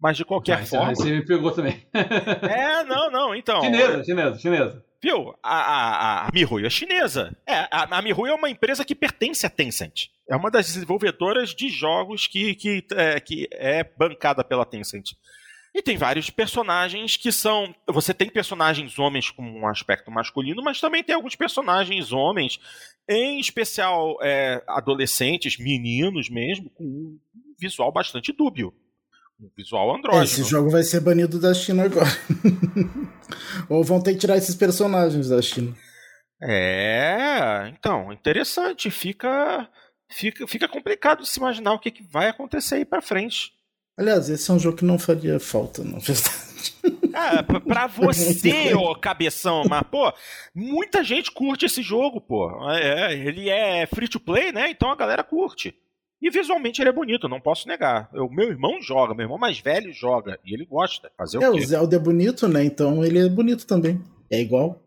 Mas 0.00 0.16
de 0.16 0.24
qualquer 0.24 0.64
forma. 0.64 0.94
Você 0.94 1.10
me 1.10 1.24
pegou 1.24 1.50
também. 1.50 1.86
é, 1.92 2.82
não, 2.84 3.10
não, 3.10 3.34
então. 3.34 3.60
Chinesa, 3.60 4.04
chinesa, 4.04 4.38
chinesa. 4.38 4.84
Viu? 5.02 5.34
A, 5.42 5.56
a, 5.56 6.26
a 6.26 6.30
MiHoYo 6.32 6.66
é 6.66 6.70
chinesa. 6.70 7.36
É, 7.46 7.66
a, 7.70 7.98
a 7.98 8.02
MiHoYo 8.02 8.32
é 8.32 8.34
uma 8.34 8.50
empresa 8.50 8.84
que 8.84 8.94
pertence 8.94 9.44
à 9.44 9.50
Tencent. 9.50 10.08
É 10.28 10.36
uma 10.36 10.50
das 10.50 10.66
desenvolvedoras 10.66 11.54
de 11.54 11.68
jogos 11.68 12.26
que, 12.26 12.54
que, 12.54 12.86
é, 12.92 13.18
que 13.18 13.48
é 13.52 13.82
bancada 13.82 14.44
pela 14.44 14.64
Tencent. 14.64 15.12
E 15.74 15.82
tem 15.82 15.96
vários 15.96 16.30
personagens 16.30 17.16
que 17.16 17.30
são. 17.30 17.74
Você 17.88 18.12
tem 18.12 18.28
personagens 18.28 18.98
homens 18.98 19.30
com 19.30 19.42
um 19.42 19.66
aspecto 19.68 20.10
masculino, 20.10 20.62
mas 20.62 20.80
também 20.80 21.02
tem 21.02 21.14
alguns 21.14 21.36
personagens 21.36 22.12
homens, 22.12 22.58
em 23.08 23.38
especial 23.38 24.16
é, 24.20 24.62
adolescentes, 24.66 25.58
meninos 25.58 26.28
mesmo, 26.28 26.70
com 26.70 26.84
um 26.84 27.18
visual 27.58 27.92
bastante 27.92 28.32
dúbio. 28.32 28.74
Um 29.40 29.48
visual 29.56 29.94
andrógeno. 29.94 30.24
Esse 30.24 30.44
jogo 30.44 30.70
vai 30.70 30.82
ser 30.82 31.00
banido 31.00 31.40
da 31.40 31.54
China 31.54 31.84
agora. 31.84 32.10
Ou 33.70 33.82
vão 33.82 34.02
ter 34.02 34.12
que 34.12 34.18
tirar 34.18 34.36
esses 34.36 34.54
personagens 34.54 35.28
da 35.28 35.40
China. 35.40 35.74
É, 36.42 37.72
então, 37.72 38.12
interessante. 38.12 38.90
Fica, 38.90 39.68
fica, 40.10 40.46
fica 40.46 40.68
complicado 40.68 41.24
se 41.24 41.38
imaginar 41.38 41.72
o 41.72 41.78
que, 41.78 41.90
que 41.90 42.02
vai 42.02 42.28
acontecer 42.28 42.76
aí 42.76 42.84
pra 42.84 43.00
frente. 43.00 43.52
Aliás, 44.00 44.30
esse 44.30 44.50
é 44.50 44.54
um 44.54 44.58
jogo 44.58 44.78
que 44.78 44.84
não 44.84 44.98
faria 44.98 45.38
falta, 45.38 45.84
na 45.84 45.98
verdade. 45.98 46.74
É, 47.12 47.42
pra 47.60 47.84
você, 47.94 48.74
ô 48.74 48.94
cabeção, 48.94 49.64
mas, 49.68 49.82
pô, 49.90 50.10
muita 50.54 51.04
gente 51.04 51.30
curte 51.30 51.66
esse 51.66 51.82
jogo, 51.82 52.18
pô. 52.18 52.50
É, 52.70 53.12
ele 53.12 53.50
é 53.50 53.84
free 53.84 54.08
to 54.08 54.18
play, 54.18 54.52
né? 54.52 54.70
Então 54.70 54.90
a 54.90 54.96
galera 54.96 55.22
curte. 55.22 55.74
E 56.22 56.30
visualmente 56.30 56.80
ele 56.80 56.88
é 56.88 56.92
bonito, 56.94 57.28
não 57.28 57.42
posso 57.42 57.68
negar. 57.68 58.08
O 58.14 58.34
meu 58.34 58.48
irmão 58.48 58.80
joga, 58.80 59.12
meu 59.12 59.24
irmão 59.24 59.36
mais 59.36 59.58
velho 59.58 59.92
joga, 59.92 60.38
e 60.46 60.54
ele 60.54 60.64
gosta. 60.64 61.10
Fazer 61.14 61.42
é, 61.42 61.50
o 61.50 61.52
quê? 61.52 61.58
o 61.58 61.66
Zelda 61.66 61.96
é 61.96 61.98
bonito, 61.98 62.48
né? 62.48 62.64
Então 62.64 63.04
ele 63.04 63.18
é 63.18 63.28
bonito 63.28 63.66
também. 63.66 64.02
É 64.30 64.40
igual. 64.40 64.82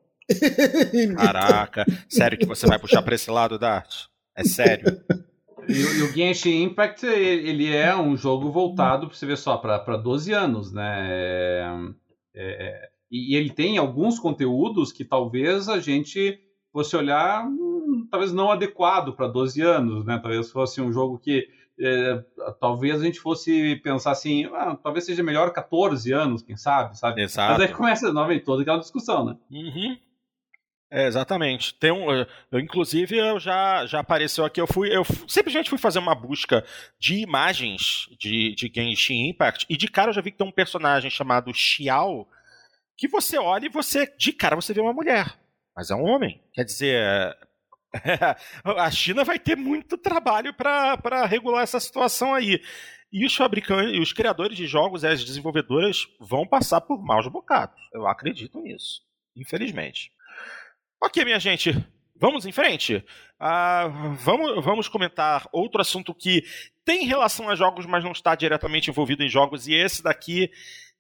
Caraca, 1.16 1.86
sério 2.10 2.36
que 2.36 2.48
você 2.48 2.66
vai 2.66 2.80
puxar 2.80 3.04
pra 3.04 3.14
esse 3.14 3.30
lado, 3.30 3.60
Dart? 3.60 4.06
É 4.36 4.44
sério. 4.44 5.04
E, 5.68 5.74
e, 5.74 6.04
o 6.04 6.12
Genshin 6.12 6.64
Impact, 6.64 7.06
ele 7.06 7.74
é 7.74 7.96
um 7.96 8.16
jogo 8.16 8.52
voltado, 8.52 9.08
pra 9.08 9.16
você 9.16 9.26
ver 9.26 9.38
só, 9.38 9.58
para 9.58 9.98
12 9.98 10.34
anos, 10.34 10.72
né? 10.72 11.08
É, 11.10 11.68
é, 12.36 12.66
é, 12.66 12.90
e 13.12 13.36
ele 13.36 13.52
tem 13.52 13.78
alguns 13.78 14.20
conteúdos 14.20 14.92
que 14.92 15.06
talvez 15.06 15.70
a 15.70 15.80
gente 15.80 16.40
fosse 16.72 16.96
olhar, 16.96 17.46
hum, 17.46 18.08
talvez 18.10 18.34
não 18.34 18.52
adequado 18.52 19.14
para 19.14 19.28
12 19.28 19.62
anos, 19.62 20.04
né? 20.06 20.18
Talvez 20.18 20.52
fosse 20.52 20.82
um 20.82 20.92
jogo 20.92 21.20
que 21.20 21.48
é, 21.80 22.24
talvez 22.60 23.02
a 23.02 23.06
gente 23.06 23.20
fosse 23.20 23.76
pensar 23.78 24.12
assim, 24.12 24.46
ah, 24.54 24.78
talvez 24.82 25.06
seja 25.06 25.24
melhor 25.24 25.52
14 25.52 26.12
anos, 26.12 26.42
quem 26.42 26.56
sabe, 26.56 26.98
sabe? 26.98 27.22
Exato. 27.22 27.54
Mas 27.54 27.62
aí 27.62 27.76
começa 27.76 28.12
novamente 28.12 28.44
toda 28.44 28.62
aquela 28.62 28.80
discussão, 28.80 29.26
né? 29.26 29.38
Uhum. 29.52 29.98
É, 30.96 31.08
exatamente. 31.08 31.74
Tem 31.74 31.92
um, 31.92 32.12
eu, 32.52 32.60
inclusive, 32.60 33.18
eu 33.18 33.40
já, 33.40 33.84
já 33.88 34.00
apareceu 34.00 34.46
aqui. 34.46 34.62
Eu 34.62 34.68
fui, 34.68 34.96
eu 34.96 35.04
simplesmente 35.28 35.68
fui 35.68 35.80
fazer 35.80 35.98
uma 35.98 36.14
busca 36.14 36.64
de 37.00 37.16
imagens 37.16 38.08
de, 38.20 38.54
de 38.54 38.72
Genshin 38.74 39.30
Impact 39.30 39.66
e 39.68 39.76
de 39.76 39.88
cara 39.88 40.12
eu 40.12 40.14
já 40.14 40.22
vi 40.22 40.32
que 40.32 40.38
tem 40.38 40.46
um 40.46 40.52
personagem 40.52 41.10
chamado 41.10 41.52
Xiao 41.52 42.28
que 42.96 43.08
você 43.08 43.40
olha 43.40 43.66
e 43.66 43.70
você, 43.70 44.06
de 44.20 44.32
cara, 44.32 44.56
você 44.56 44.72
vê 44.72 44.82
uma 44.82 44.94
mulher, 44.94 45.36
mas 45.76 45.90
é 45.90 45.96
um 45.96 46.04
homem. 46.04 46.40
Quer 46.54 46.64
dizer, 46.64 47.36
a 48.64 48.92
China 48.92 49.24
vai 49.24 49.40
ter 49.40 49.58
muito 49.58 49.98
trabalho 49.98 50.54
para 50.54 51.26
regular 51.26 51.64
essa 51.64 51.80
situação 51.80 52.36
aí. 52.36 52.62
E 53.12 53.26
os 53.26 53.36
fabricantes, 53.36 54.00
os 54.00 54.14
criadores 54.14 54.56
de 54.56 54.68
jogos 54.68 55.02
e 55.02 55.08
as 55.08 55.26
desenvolvedoras 55.26 56.06
vão 56.20 56.46
passar 56.46 56.82
por 56.82 57.04
maus 57.04 57.28
bocados. 57.28 57.82
Eu 57.92 58.06
acredito 58.06 58.62
nisso, 58.62 59.02
infelizmente. 59.36 60.12
Ok, 61.06 61.26
minha 61.26 61.38
gente, 61.38 61.76
vamos 62.16 62.46
em 62.46 62.54
frente? 62.54 63.06
Uh, 63.36 64.14
vamos, 64.20 64.64
vamos 64.64 64.88
comentar 64.88 65.50
outro 65.52 65.82
assunto 65.82 66.16
que 66.16 66.46
tem 66.86 67.06
relação 67.06 67.50
a 67.50 67.56
jogos, 67.56 67.86
mas 67.86 68.06
não 68.06 68.14
está 68.14 68.34
diretamente 68.36 68.90
envolvido 68.90 69.22
em 69.22 69.28
jogos, 69.28 69.68
e 69.68 69.74
esse 69.74 70.02
daqui, 70.02 70.50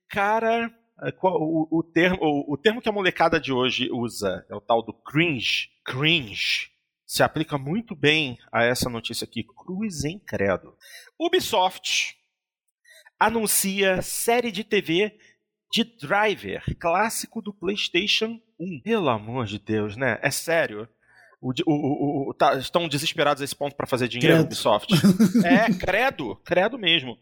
cara. 0.10 0.70
É, 1.01 1.14
o, 1.24 1.80
o, 1.80 1.84
termo, 1.84 2.18
o, 2.22 2.54
o 2.54 2.58
termo 2.58 2.82
que 2.82 2.89
a 2.89 2.91
molecada 2.91 3.39
de 3.39 3.54
hoje 3.54 3.89
usa 3.93 4.45
é 4.49 4.54
o 4.54 4.60
tal 4.60 4.84
do 4.84 4.91
cringe. 4.91 5.70
Cringe 5.86 6.70
se 7.06 7.24
aplica 7.24 7.58
muito 7.58 7.95
bem 7.95 8.38
a 8.51 8.66
essa 8.66 8.89
notícia 8.89 9.24
aqui. 9.24 9.45
Cruz 9.66 10.04
em 10.04 10.20
credo. 10.20 10.76
Ubisoft 11.18 12.18
anuncia 13.18 14.01
série 14.01 14.51
de 14.51 14.66
TV 14.66 15.18
de 15.74 15.84
Driver, 15.84 16.63
clássico 16.78 17.41
do 17.41 17.51
PlayStation 17.51 18.39
1. 18.59 18.82
Pelo 18.82 19.09
amor 19.09 19.47
de 19.47 19.57
Deus, 19.57 19.97
né? 19.97 20.19
É 20.21 20.30
sério. 20.30 20.88
O, 21.41 21.51
o, 21.65 22.30
o, 22.30 22.34
tá, 22.36 22.55
estão 22.57 22.88
desesperados 22.88 23.41
a 23.41 23.43
esse 23.43 23.55
ponto 23.55 23.76
para 23.76 23.88
fazer 23.88 24.07
dinheiro, 24.07 24.36
credo. 24.36 24.45
Ubisoft? 24.45 24.93
é, 25.43 25.74
credo, 25.74 26.36
credo 26.45 26.78
mesmo. 26.78 27.17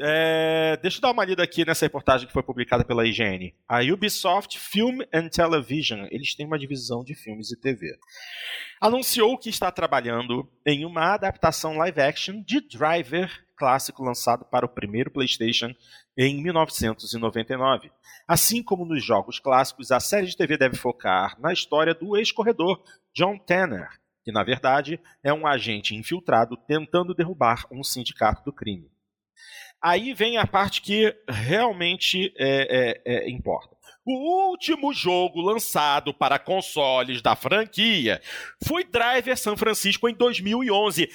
É, 0.00 0.78
deixa 0.80 0.98
eu 0.98 1.02
dar 1.02 1.10
uma 1.10 1.24
lida 1.24 1.42
aqui 1.42 1.64
nessa 1.64 1.84
reportagem 1.84 2.28
que 2.28 2.32
foi 2.32 2.44
publicada 2.44 2.84
pela 2.84 3.04
IGN. 3.04 3.52
A 3.68 3.80
Ubisoft 3.82 4.56
Film 4.56 5.00
and 5.12 5.28
Television, 5.28 6.06
eles 6.12 6.36
têm 6.36 6.46
uma 6.46 6.60
divisão 6.60 7.02
de 7.02 7.16
filmes 7.16 7.50
e 7.50 7.60
TV, 7.60 7.98
anunciou 8.80 9.36
que 9.36 9.50
está 9.50 9.72
trabalhando 9.72 10.48
em 10.64 10.84
uma 10.84 11.12
adaptação 11.12 11.76
live 11.76 12.00
action 12.00 12.40
de 12.46 12.60
Driver 12.60 13.47
clássico 13.58 14.02
lançado 14.02 14.44
para 14.44 14.64
o 14.64 14.68
primeiro 14.68 15.10
PlayStation 15.10 15.74
em 16.16 16.40
1999. 16.40 17.90
Assim 18.26 18.62
como 18.62 18.86
nos 18.86 19.04
jogos 19.04 19.38
clássicos, 19.38 19.90
a 19.90 20.00
série 20.00 20.26
de 20.26 20.36
TV 20.36 20.56
deve 20.56 20.76
focar 20.76 21.38
na 21.40 21.52
história 21.52 21.94
do 21.94 22.16
ex-corredor 22.16 22.82
John 23.12 23.38
Tanner, 23.38 23.88
que 24.24 24.30
na 24.30 24.44
verdade 24.44 25.00
é 25.22 25.32
um 25.32 25.46
agente 25.46 25.94
infiltrado 25.94 26.56
tentando 26.56 27.14
derrubar 27.14 27.66
um 27.70 27.82
sindicato 27.82 28.44
do 28.44 28.52
crime. 28.52 28.90
Aí 29.80 30.12
vem 30.12 30.38
a 30.38 30.46
parte 30.46 30.82
que 30.82 31.14
realmente 31.28 32.32
é, 32.36 33.00
é, 33.04 33.14
é, 33.14 33.30
importa. 33.30 33.76
O 34.04 34.50
último 34.50 34.92
jogo 34.92 35.40
lançado 35.40 36.14
para 36.14 36.38
consoles 36.38 37.20
da 37.20 37.36
franquia 37.36 38.20
foi 38.64 38.82
Driver 38.82 39.36
San 39.36 39.56
Francisco 39.56 40.08
em 40.08 40.14
2011 40.14 41.08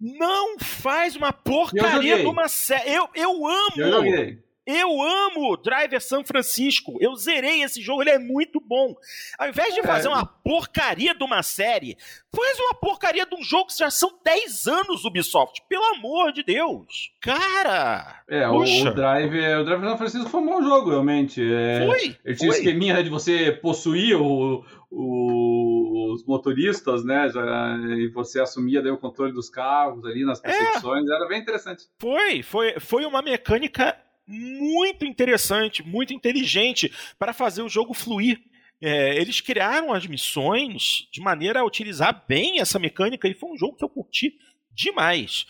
não 0.00 0.58
faz 0.58 1.16
uma 1.16 1.32
porcaria 1.32 2.18
de 2.18 2.26
uma 2.26 2.48
série. 2.48 2.90
Eu, 2.90 3.08
eu 3.14 3.46
amo! 3.46 3.72
Eu 3.76 3.90
joguei. 3.92 4.48
Eu 4.70 5.00
amo 5.00 5.56
Driver 5.56 5.98
San 5.98 6.22
Francisco. 6.24 6.98
Eu 7.00 7.16
zerei 7.16 7.62
esse 7.62 7.80
jogo, 7.80 8.02
ele 8.02 8.10
é 8.10 8.18
muito 8.18 8.60
bom. 8.60 8.94
Ao 9.38 9.48
invés 9.48 9.74
de 9.74 9.80
fazer 9.80 10.08
uma 10.08 10.26
porcaria 10.26 11.14
de 11.14 11.24
uma 11.24 11.42
série, 11.42 11.96
faz 12.30 12.58
uma 12.60 12.74
porcaria 12.74 13.24
de 13.24 13.34
um 13.34 13.42
jogo 13.42 13.68
que 13.68 13.78
já 13.78 13.90
são 13.90 14.12
10 14.22 14.66
anos 14.66 15.06
Ubisoft. 15.06 15.62
Pelo 15.70 15.86
amor 15.94 16.32
de 16.34 16.42
Deus. 16.42 17.10
Cara! 17.18 18.22
É, 18.28 18.46
o, 18.46 18.58
o, 18.58 18.94
Driver, 18.94 19.60
o 19.60 19.64
Driver 19.64 19.88
San 19.88 19.96
Francisco 19.96 20.28
foi 20.28 20.40
um 20.42 20.46
bom 20.46 20.62
jogo, 20.62 20.90
realmente. 20.90 21.40
É, 21.42 21.86
foi? 21.86 22.16
Ele 22.22 22.36
tinha 22.36 22.50
foi. 22.50 22.58
esqueminha 22.58 23.02
de 23.02 23.08
você 23.08 23.50
possuir 23.50 24.20
o, 24.20 24.62
o, 24.90 25.67
os 26.14 26.24
motoristas, 26.26 27.04
né? 27.04 27.28
Já, 27.28 27.76
e 27.96 28.08
você 28.08 28.40
assumia 28.40 28.82
daí 28.82 28.90
o 28.90 28.98
controle 28.98 29.32
dos 29.32 29.48
carros 29.48 30.04
ali 30.04 30.24
nas 30.24 30.40
perseguições. 30.40 31.08
É. 31.08 31.14
Era 31.14 31.28
bem 31.28 31.40
interessante. 31.40 31.84
Foi, 31.98 32.42
foi, 32.42 32.80
foi 32.80 33.04
uma 33.04 33.22
mecânica 33.22 33.96
muito 34.26 35.06
interessante, 35.06 35.82
muito 35.82 36.12
inteligente 36.12 36.92
para 37.18 37.32
fazer 37.32 37.62
o 37.62 37.68
jogo 37.68 37.94
fluir. 37.94 38.40
É, 38.80 39.16
eles 39.16 39.40
criaram 39.40 39.92
as 39.92 40.06
missões 40.06 41.08
de 41.10 41.20
maneira 41.20 41.60
a 41.60 41.64
utilizar 41.64 42.24
bem 42.28 42.60
essa 42.60 42.78
mecânica 42.78 43.26
e 43.26 43.34
foi 43.34 43.50
um 43.50 43.56
jogo 43.56 43.76
que 43.76 43.84
eu 43.84 43.88
curti 43.88 44.34
demais. 44.70 45.46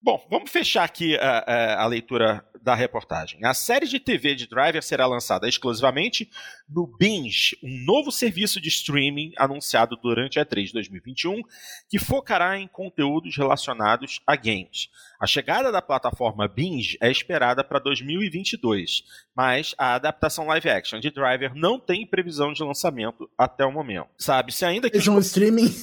Bom, 0.00 0.24
vamos 0.28 0.50
fechar 0.50 0.84
aqui 0.84 1.16
a, 1.16 1.38
a, 1.38 1.82
a, 1.82 1.86
leitura 1.86 2.44
da 2.62 2.74
reportagem. 2.74 3.44
A 3.44 3.52
série 3.52 3.86
de 3.86 3.98
TV 3.98 4.34
de 4.34 4.46
Driver 4.46 4.82
será 4.82 5.06
lançada 5.06 5.48
exclusivamente 5.48 6.30
no 6.68 6.86
Binge, 6.86 7.58
um 7.62 7.84
novo 7.84 8.12
serviço 8.12 8.60
de 8.60 8.68
streaming 8.68 9.32
anunciado 9.36 9.96
durante 9.96 10.38
a 10.38 10.46
E3 10.46 10.72
2021, 10.72 11.42
que 11.88 11.98
focará 11.98 12.58
em 12.58 12.68
conteúdos 12.68 13.36
relacionados 13.36 14.20
a 14.26 14.36
games. 14.36 14.88
A 15.20 15.26
chegada 15.26 15.72
da 15.72 15.82
plataforma 15.82 16.48
Binge 16.48 16.96
é 17.00 17.10
esperada 17.10 17.64
para 17.64 17.78
2022, 17.78 19.04
mas 19.34 19.74
a 19.76 19.94
adaptação 19.94 20.46
live 20.46 20.70
action 20.70 21.00
de 21.00 21.10
Driver 21.10 21.54
não 21.54 21.78
tem 21.78 22.06
previsão 22.06 22.52
de 22.52 22.62
lançamento 22.62 23.28
até 23.36 23.64
o 23.64 23.72
momento. 23.72 24.08
Sabe-se 24.16 24.64
ainda 24.64 24.88
que. 24.88 24.98
Vejam 24.98 25.16
os... 25.16 25.24
um 25.24 25.28
streaming. 25.28 25.74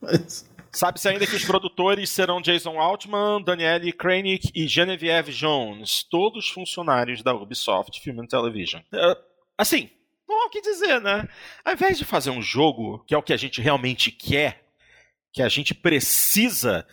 mas... 0.00 0.50
Sabe-se 0.74 1.06
ainda 1.06 1.26
que 1.26 1.36
os 1.36 1.44
produtores 1.44 2.08
serão 2.08 2.40
Jason 2.40 2.80
Altman, 2.80 3.42
Danielle 3.42 3.92
Kranick 3.92 4.50
e 4.54 4.66
Genevieve 4.66 5.30
Jones, 5.30 6.02
todos 6.04 6.48
funcionários 6.48 7.22
da 7.22 7.34
Ubisoft 7.34 8.00
Film 8.00 8.20
and 8.20 8.26
Television. 8.26 8.80
Uh, 8.90 9.14
assim, 9.58 9.90
não 10.26 10.42
há 10.42 10.46
o 10.46 10.50
que 10.50 10.62
dizer, 10.62 10.98
né? 11.00 11.28
Ao 11.62 11.74
invés 11.74 11.98
de 11.98 12.06
fazer 12.06 12.30
um 12.30 12.40
jogo, 12.40 13.04
que 13.06 13.14
é 13.14 13.18
o 13.18 13.22
que 13.22 13.34
a 13.34 13.36
gente 13.36 13.60
realmente 13.60 14.10
quer, 14.10 14.64
que 15.30 15.42
a 15.42 15.48
gente 15.48 15.74
precisa, 15.74 16.86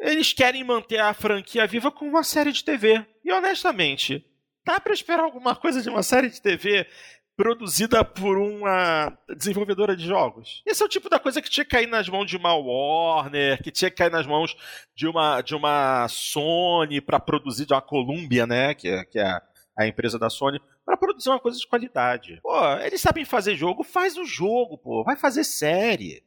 eles 0.00 0.32
querem 0.32 0.64
manter 0.64 0.98
a 0.98 1.14
franquia 1.14 1.64
viva 1.64 1.92
com 1.92 2.08
uma 2.08 2.24
série 2.24 2.50
de 2.50 2.64
TV. 2.64 3.06
E 3.24 3.32
honestamente, 3.32 4.26
dá 4.64 4.80
para 4.80 4.92
esperar 4.92 5.22
alguma 5.22 5.54
coisa 5.54 5.80
de 5.80 5.88
uma 5.88 6.02
série 6.02 6.28
de 6.28 6.42
TV 6.42 6.88
produzida 7.36 8.02
por 8.02 8.38
uma 8.38 9.16
desenvolvedora 9.36 9.94
de 9.94 10.06
jogos. 10.06 10.62
Esse 10.64 10.82
é 10.82 10.86
o 10.86 10.88
tipo 10.88 11.10
da 11.10 11.18
coisa 11.18 11.42
que 11.42 11.50
tinha 11.50 11.64
que 11.64 11.70
cair 11.70 11.86
nas 11.86 12.08
mãos 12.08 12.26
de 12.26 12.36
uma 12.36 12.54
Warner, 12.54 13.62
que 13.62 13.70
tinha 13.70 13.90
que 13.90 13.96
cair 13.96 14.10
nas 14.10 14.26
mãos 14.26 14.56
de 14.94 15.06
uma, 15.06 15.42
de 15.42 15.54
uma 15.54 16.08
Sony 16.08 17.00
para 17.00 17.20
produzir, 17.20 17.66
de 17.66 17.74
uma 17.74 17.82
Columbia, 17.82 18.46
né, 18.46 18.74
que 18.74 18.88
é, 18.88 19.04
que 19.04 19.18
é 19.18 19.40
a, 19.78 19.86
empresa 19.86 20.18
da 20.18 20.30
Sony, 20.30 20.58
para 20.84 20.96
produzir 20.96 21.28
uma 21.28 21.38
coisa 21.38 21.58
de 21.58 21.66
qualidade. 21.66 22.40
Pô, 22.42 22.72
eles 22.78 23.02
sabem 23.02 23.24
fazer 23.24 23.54
jogo, 23.54 23.84
faz 23.84 24.16
o 24.16 24.24
jogo, 24.24 24.78
pô, 24.78 25.04
vai 25.04 25.16
fazer 25.16 25.44
série. 25.44 26.24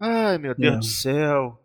Ai, 0.00 0.38
meu 0.38 0.54
Deus 0.54 0.78
do 0.78 0.84
céu. 0.84 1.60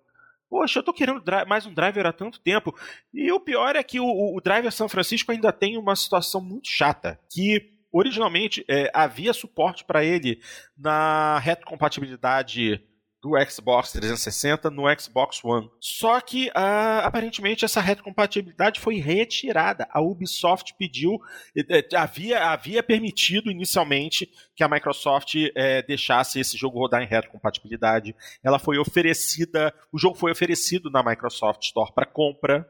Poxa, 0.49 0.79
eu 0.79 0.83
tô 0.83 0.93
querendo 0.93 1.23
mais 1.47 1.65
um 1.65 1.73
driver 1.73 2.05
há 2.05 2.13
tanto 2.13 2.39
tempo. 2.39 2.75
E 3.11 3.31
o 3.31 3.39
pior 3.39 3.75
é 3.75 3.81
que 3.81 3.99
o, 3.99 4.35
o 4.35 4.41
driver 4.41 4.71
São 4.71 4.89
Francisco 4.89 5.31
ainda 5.31 5.51
tem 5.51 5.77
uma 5.77 5.95
situação 5.95 6.39
muito 6.41 6.67
chata. 6.67 7.19
Que 7.31 7.73
originalmente 7.93 8.65
é, 8.67 8.89
havia 8.93 9.31
suporte 9.31 9.85
para 9.85 10.03
ele 10.03 10.41
na 10.75 11.37
retrocompatibilidade 11.39 12.83
do 13.23 13.31
Xbox 13.49 13.93
360 13.93 14.69
no 14.69 14.83
Xbox 14.99 15.41
One. 15.45 15.69
Só 15.79 16.19
que 16.19 16.49
uh, 16.49 16.99
aparentemente 17.03 17.63
essa 17.63 17.79
retrocompatibilidade 17.79 18.81
foi 18.81 18.95
retirada. 18.95 19.87
A 19.91 20.01
Ubisoft 20.01 20.75
pediu, 20.77 21.17
havia, 21.95 22.49
havia 22.49 22.83
permitido 22.83 23.49
inicialmente 23.49 24.29
que 24.53 24.61
a 24.61 24.67
Microsoft 24.67 25.35
é, 25.55 25.81
deixasse 25.83 26.37
esse 26.37 26.57
jogo 26.57 26.79
rodar 26.79 27.01
em 27.01 27.07
retrocompatibilidade. 27.07 28.13
Ela 28.43 28.59
foi 28.59 28.77
oferecida, 28.77 29.73
o 29.89 29.97
jogo 29.97 30.17
foi 30.17 30.33
oferecido 30.33 30.91
na 30.91 31.01
Microsoft 31.01 31.63
Store 31.63 31.93
para 31.95 32.05
compra 32.05 32.69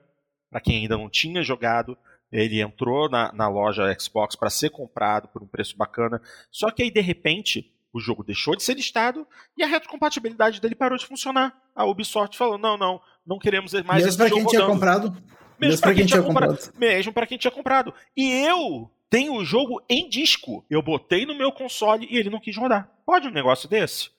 para 0.51 0.61
quem 0.61 0.83
ainda 0.83 0.95
não 0.95 1.09
tinha 1.09 1.41
jogado. 1.41 1.97
Ele 2.33 2.61
entrou 2.61 3.07
na, 3.07 3.31
na 3.31 3.47
loja 3.47 3.95
Xbox 3.99 4.35
para 4.35 4.49
ser 4.49 4.71
comprado 4.71 5.27
por 5.27 5.43
um 5.43 5.47
preço 5.47 5.77
bacana. 5.77 6.19
Só 6.49 6.71
que 6.71 6.81
aí, 6.81 6.89
de 6.89 6.99
repente, 6.99 7.71
o 7.93 7.99
jogo 7.99 8.23
deixou 8.23 8.55
de 8.55 8.63
ser 8.63 8.73
listado 8.73 9.27
e 9.55 9.61
a 9.61 9.67
retrocompatibilidade 9.67 10.59
dele 10.59 10.73
parou 10.73 10.97
de 10.97 11.05
funcionar. 11.05 11.55
A 11.75 11.85
Ubisoft 11.85 12.35
falou: 12.35 12.57
não, 12.57 12.75
não, 12.75 12.99
não 13.25 13.37
queremos 13.37 13.71
mais 13.73 14.03
Mesmo 14.03 14.09
esse 14.09 14.17
para 14.17 14.31
quem 14.31 14.45
tinha 14.47 14.65
comprado. 14.65 15.11
Mesmo, 15.11 15.23
Mesmo 15.59 15.81
para 15.81 15.91
quem, 15.91 15.97
quem, 15.97 16.05
tinha 16.07 16.23
comprado. 16.23 16.55
comprado. 16.57 16.79
Mesmo 16.79 17.13
para 17.13 17.27
quem 17.27 17.37
tinha 17.37 17.51
comprado. 17.51 17.93
E 18.17 18.31
eu 18.31 18.89
tenho 19.11 19.35
o 19.35 19.45
jogo 19.45 19.79
em 19.87 20.09
disco. 20.09 20.65
Eu 20.67 20.81
botei 20.81 21.27
no 21.27 21.37
meu 21.37 21.51
console 21.51 22.07
e 22.09 22.17
ele 22.17 22.31
não 22.31 22.39
quis 22.39 22.57
rodar. 22.57 22.89
Pode 23.05 23.27
um 23.27 23.31
negócio 23.31 23.69
desse? 23.69 24.09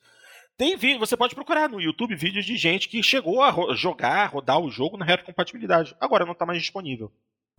Tem 0.57 0.77
vídeo, 0.77 0.99
você 0.99 1.17
pode 1.17 1.35
procurar 1.35 1.67
no 1.67 1.81
YouTube 1.81 2.15
vídeos 2.15 2.45
de 2.45 2.55
gente 2.55 2.87
que 2.87 3.03
chegou 3.03 3.43
a 3.43 3.75
jogar, 3.75 4.27
rodar 4.27 4.57
o 4.57 4.71
jogo 4.71 4.95
na 4.95 5.03
retrocompatibilidade. 5.03 5.93
Agora 5.99 6.23
não 6.23 6.31
está 6.31 6.45
mais 6.45 6.61
disponível. 6.61 7.11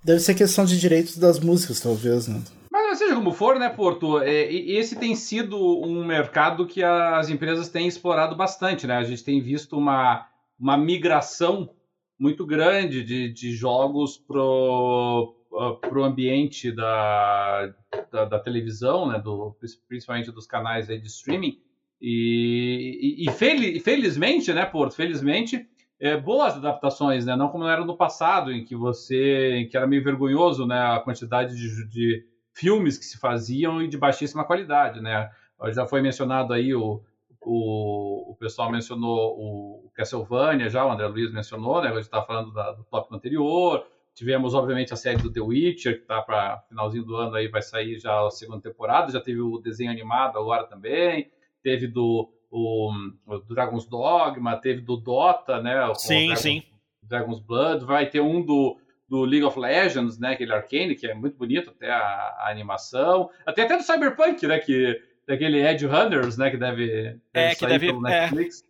Deve 0.05 0.21
ser 0.21 0.35
questão 0.35 0.65
de 0.65 0.79
direitos 0.79 1.19
das 1.19 1.41
músicas, 1.41 1.81
talvez, 1.81 2.29
né? 2.29 2.43
Mas 2.71 2.99
seja 2.99 3.15
como 3.15 3.33
for, 3.33 3.59
né, 3.59 3.69
Porto, 3.69 4.21
é, 4.21 4.53
esse 4.53 4.97
tem 4.97 5.15
sido 5.15 5.59
um 5.59 6.05
mercado 6.05 6.67
que 6.67 6.83
as 6.83 7.29
empresas 7.29 7.69
têm 7.69 7.87
explorado 7.87 8.37
bastante, 8.37 8.87
né? 8.87 8.97
A 8.97 9.05
gente 9.05 9.25
tem 9.25 9.41
visto 9.41 9.77
uma, 9.77 10.27
uma 10.59 10.77
migração 10.77 11.71
muito 12.19 12.47
grande 12.47 13.05
de, 13.05 13.33
de 13.33 13.53
jogos 13.53 14.17
pro, 14.17 15.35
pro 15.81 16.05
ambiente 16.05 16.73
da, 16.73 17.75
da, 18.11 18.25
da, 18.25 18.39
televisão, 18.39 19.09
né, 19.09 19.19
do, 19.19 19.57
principalmente 19.89 20.31
dos 20.31 20.47
canais 20.47 20.87
de 20.87 21.07
streaming. 21.07 21.59
E, 22.01 23.25
e, 23.25 23.29
e 23.29 23.33
fel, 23.33 23.59
felizmente, 23.83 24.53
né, 24.53 24.65
Porto, 24.65 24.95
felizmente, 24.95 25.67
é, 25.99 26.17
boas 26.17 26.57
adaptações, 26.57 27.25
né? 27.25 27.35
Não 27.37 27.49
como 27.49 27.65
era 27.65 27.85
no 27.85 27.97
passado, 27.97 28.53
em 28.53 28.65
que 28.65 28.77
você, 28.77 29.57
em 29.57 29.69
que 29.69 29.77
era 29.77 29.87
meio 29.87 30.05
vergonhoso, 30.05 30.67
né? 30.67 30.79
A 30.79 31.01
quantidade 31.01 31.57
de, 31.57 31.89
de 31.89 32.27
filmes 32.53 32.99
que 32.99 33.05
se 33.05 33.19
faziam 33.19 33.83
e 33.83 33.89
de 33.89 33.97
baixíssima 33.97 34.45
qualidade, 34.45 35.01
né? 35.01 35.31
Já 35.73 35.87
foi 35.87 36.03
mencionado 36.03 36.53
aí 36.53 36.75
o, 36.75 37.03
o, 37.41 38.33
o 38.33 38.37
pessoal 38.37 38.71
mencionou 38.71 39.35
o 39.39 39.91
Castlevania, 39.95 40.69
já 40.69 40.85
o 40.85 40.91
André 40.91 41.07
Luiz 41.07 41.33
mencionou, 41.33 41.81
né? 41.81 41.89
A 41.89 41.95
gente 41.95 42.03
está 42.03 42.23
falando 42.23 42.53
da, 42.53 42.73
do 42.73 42.85
tópico 42.85 43.15
anterior. 43.15 43.87
Tivemos, 44.15 44.55
obviamente, 44.55 44.95
a 44.95 44.97
série 44.97 45.23
do 45.23 45.31
The 45.31 45.41
Witcher, 45.41 45.97
que 45.97 46.03
está 46.03 46.23
para 46.23 46.61
finalzinho 46.69 47.05
do 47.05 47.17
ano 47.17 47.37
aí, 47.37 47.49
vai 47.49 47.61
sair 47.61 47.99
já 47.99 48.27
a 48.27 48.31
segunda 48.31 48.63
temporada. 48.63 49.13
Já 49.13 49.21
teve 49.21 49.41
o 49.41 49.59
desenho 49.59 49.91
animado 49.91 50.39
agora 50.39 50.65
também. 50.65 51.31
Teve 51.63 51.87
do 51.87 52.31
o, 52.51 52.91
o 53.27 53.39
Dragon's 53.39 53.87
Dogma, 53.87 54.57
teve 54.57 54.81
do 54.81 54.97
Dota, 54.97 55.61
né? 55.61 55.85
O, 55.87 55.95
sim, 55.95 56.33
o 56.33 56.37
sim. 56.37 56.63
Dragon's 57.03 57.41
Blood, 57.41 57.85
vai 57.85 58.07
ter 58.07 58.21
um 58.21 58.43
do, 58.45 58.77
do 59.09 59.25
League 59.25 59.45
of 59.45 59.59
Legends, 59.59 60.19
né? 60.19 60.33
Aquele 60.33 60.53
Arcane, 60.53 60.95
que 60.95 61.07
é 61.07 61.15
muito 61.15 61.37
bonito, 61.37 61.71
até 61.71 61.91
a, 61.91 62.37
a 62.39 62.51
animação. 62.51 63.31
Até 63.45 63.63
até 63.63 63.77
do 63.77 63.83
Cyberpunk, 63.83 64.47
né? 64.47 64.59
Que, 64.59 65.01
daquele 65.27 65.67
Edge 65.67 65.87
Hunters, 65.87 66.37
né? 66.37 66.51
Que 66.51 66.57
deve, 66.57 66.87
deve 67.33 67.53
é, 67.53 67.55
que 67.55 67.67
deve, 67.67 67.93
Netflix. 67.93 68.63
É. 68.63 68.67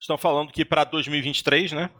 Estão 0.00 0.16
falando 0.16 0.50
que 0.50 0.64
para 0.64 0.84
2023, 0.84 1.72
né? 1.72 1.90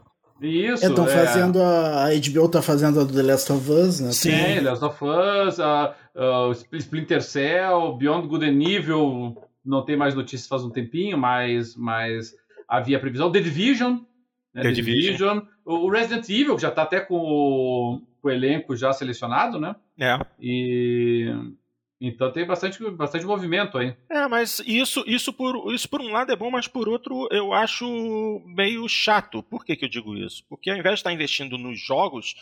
Isso. 0.41 0.85
Estão 0.85 1.07
é. 1.07 1.09
fazendo 1.09 1.61
a, 1.61 2.05
a 2.05 2.09
HBO 2.09 2.49
tá 2.49 2.61
fazendo 2.63 2.99
a 2.99 3.03
do 3.03 3.13
The 3.13 3.21
Last 3.21 3.51
of 3.51 3.71
Us, 3.71 3.99
né? 3.99 4.11
Sim, 4.11 4.31
The 4.31 4.61
Last 4.61 4.83
of 4.83 5.05
Us, 5.05 5.59
a, 5.59 5.95
a 6.15 6.51
Splinter 6.73 7.21
Cell, 7.21 7.93
Beyond 7.93 8.27
Good 8.27 8.45
and 8.45 8.61
Evil, 8.63 9.37
não 9.63 9.83
tem 9.83 9.95
mais 9.95 10.15
notícias 10.15 10.47
faz 10.47 10.63
um 10.63 10.69
tempinho, 10.69 11.17
mas, 11.17 11.75
mas 11.75 12.35
havia 12.67 12.99
previsão. 12.99 13.31
The 13.31 13.39
Division, 13.39 13.99
né? 14.53 14.63
The, 14.63 14.71
Division. 14.71 15.41
O 15.63 15.89
Resident 15.89 16.27
Evil, 16.29 16.55
que 16.55 16.61
já 16.61 16.69
está 16.69 16.83
até 16.83 16.99
com 16.99 17.15
o, 17.15 18.01
com 18.21 18.27
o, 18.27 18.31
elenco 18.31 18.75
já 18.75 18.91
selecionado, 18.91 19.59
né? 19.59 19.75
É. 19.99 20.19
E 20.39 21.33
então 22.03 22.31
tem 22.31 22.47
bastante, 22.47 22.83
bastante 22.89 23.25
movimento 23.25 23.77
aí. 23.77 23.95
É, 24.09 24.27
mas 24.27 24.59
isso, 24.65 25.03
isso, 25.05 25.31
por, 25.31 25.71
isso 25.71 25.87
por 25.87 26.01
um 26.01 26.11
lado 26.11 26.31
é 26.31 26.35
bom, 26.35 26.49
mas 26.49 26.67
por 26.67 26.89
outro 26.89 27.27
eu 27.31 27.53
acho 27.53 28.41
meio 28.43 28.89
chato. 28.89 29.43
Por 29.43 29.63
que, 29.63 29.75
que 29.75 29.85
eu 29.85 29.89
digo 29.89 30.17
isso? 30.17 30.43
Porque 30.49 30.71
ao 30.71 30.77
invés 30.77 30.95
de 30.95 30.99
estar 31.01 31.13
investindo 31.13 31.59
nos 31.59 31.79
jogos, 31.79 32.35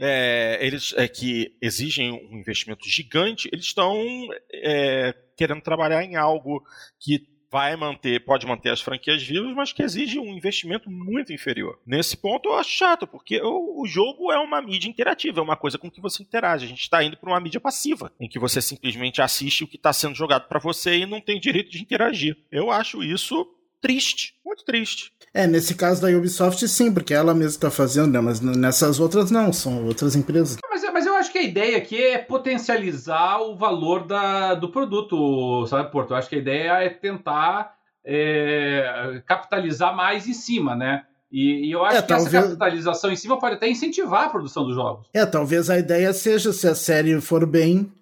é, 0.00 0.58
eles 0.62 0.94
é, 0.96 1.06
que 1.06 1.54
exigem 1.60 2.10
um 2.10 2.38
investimento 2.38 2.88
gigante, 2.88 3.50
eles 3.52 3.66
estão 3.66 4.02
é, 4.50 5.14
querendo 5.36 5.60
trabalhar 5.60 6.02
em 6.02 6.16
algo 6.16 6.64
que 6.98 7.28
vai 7.50 7.76
manter, 7.76 8.24
pode 8.24 8.46
manter 8.46 8.70
as 8.70 8.80
franquias 8.80 9.22
vivas, 9.22 9.52
mas 9.54 9.72
que 9.72 9.82
exige 9.82 10.18
um 10.18 10.32
investimento 10.32 10.88
muito 10.88 11.32
inferior. 11.32 11.78
Nesse 11.84 12.16
ponto 12.16 12.48
eu 12.48 12.54
acho 12.54 12.70
chato, 12.70 13.06
porque 13.06 13.42
o, 13.42 13.82
o 13.82 13.86
jogo 13.86 14.32
é 14.32 14.38
uma 14.38 14.62
mídia 14.62 14.88
interativa, 14.88 15.40
é 15.40 15.42
uma 15.42 15.56
coisa 15.56 15.76
com 15.76 15.90
que 15.90 16.00
você 16.00 16.22
interage. 16.22 16.64
A 16.64 16.68
gente 16.68 16.82
está 16.82 17.02
indo 17.02 17.16
para 17.16 17.28
uma 17.28 17.40
mídia 17.40 17.60
passiva, 17.60 18.12
em 18.18 18.28
que 18.28 18.38
você 18.38 18.62
simplesmente 18.62 19.20
assiste 19.20 19.64
o 19.64 19.68
que 19.68 19.76
está 19.76 19.92
sendo 19.92 20.14
jogado 20.14 20.48
para 20.48 20.60
você 20.60 20.96
e 20.98 21.06
não 21.06 21.20
tem 21.20 21.40
direito 21.40 21.70
de 21.70 21.82
interagir. 21.82 22.38
Eu 22.50 22.70
acho 22.70 23.02
isso 23.02 23.46
triste, 23.80 24.34
muito 24.44 24.64
triste. 24.64 25.12
É, 25.32 25.46
nesse 25.46 25.74
caso 25.74 26.02
da 26.02 26.08
Ubisoft 26.08 26.66
sim, 26.68 26.92
porque 26.92 27.14
ela 27.14 27.32
mesma 27.32 27.50
está 27.50 27.70
fazendo, 27.70 28.12
né? 28.12 28.20
Mas 28.20 28.40
nessas 28.40 28.98
outras 28.98 29.30
não, 29.30 29.52
são 29.52 29.86
outras 29.86 30.16
empresas. 30.16 30.58
Mas, 30.68 30.82
mas 30.92 31.06
eu 31.06 31.14
acho 31.16 31.30
que 31.30 31.38
a 31.38 31.42
ideia 31.42 31.76
aqui 31.76 32.02
é 32.02 32.18
potencializar 32.18 33.40
o 33.40 33.56
valor 33.56 34.06
da, 34.06 34.54
do 34.54 34.70
produto, 34.70 35.66
sabe, 35.66 35.90
Porto? 35.90 36.10
Eu 36.10 36.16
acho 36.16 36.28
que 36.28 36.34
a 36.36 36.38
ideia 36.38 36.72
é 36.82 36.88
tentar 36.88 37.74
é, 38.04 39.22
capitalizar 39.26 39.94
mais 39.94 40.26
em 40.26 40.34
cima, 40.34 40.74
né? 40.74 41.04
E, 41.30 41.68
e 41.68 41.70
eu 41.70 41.84
acho 41.84 41.98
é, 41.98 42.02
que 42.02 42.08
talvez... 42.08 42.34
essa 42.34 42.48
capitalização 42.48 43.12
em 43.12 43.16
cima 43.16 43.38
pode 43.38 43.54
até 43.54 43.68
incentivar 43.68 44.24
a 44.24 44.30
produção 44.30 44.64
dos 44.64 44.74
jogos. 44.74 45.06
É, 45.14 45.24
talvez 45.24 45.70
a 45.70 45.78
ideia 45.78 46.12
seja, 46.12 46.52
se 46.52 46.66
a 46.66 46.74
série 46.74 47.20
for 47.20 47.46
bem, 47.46 47.92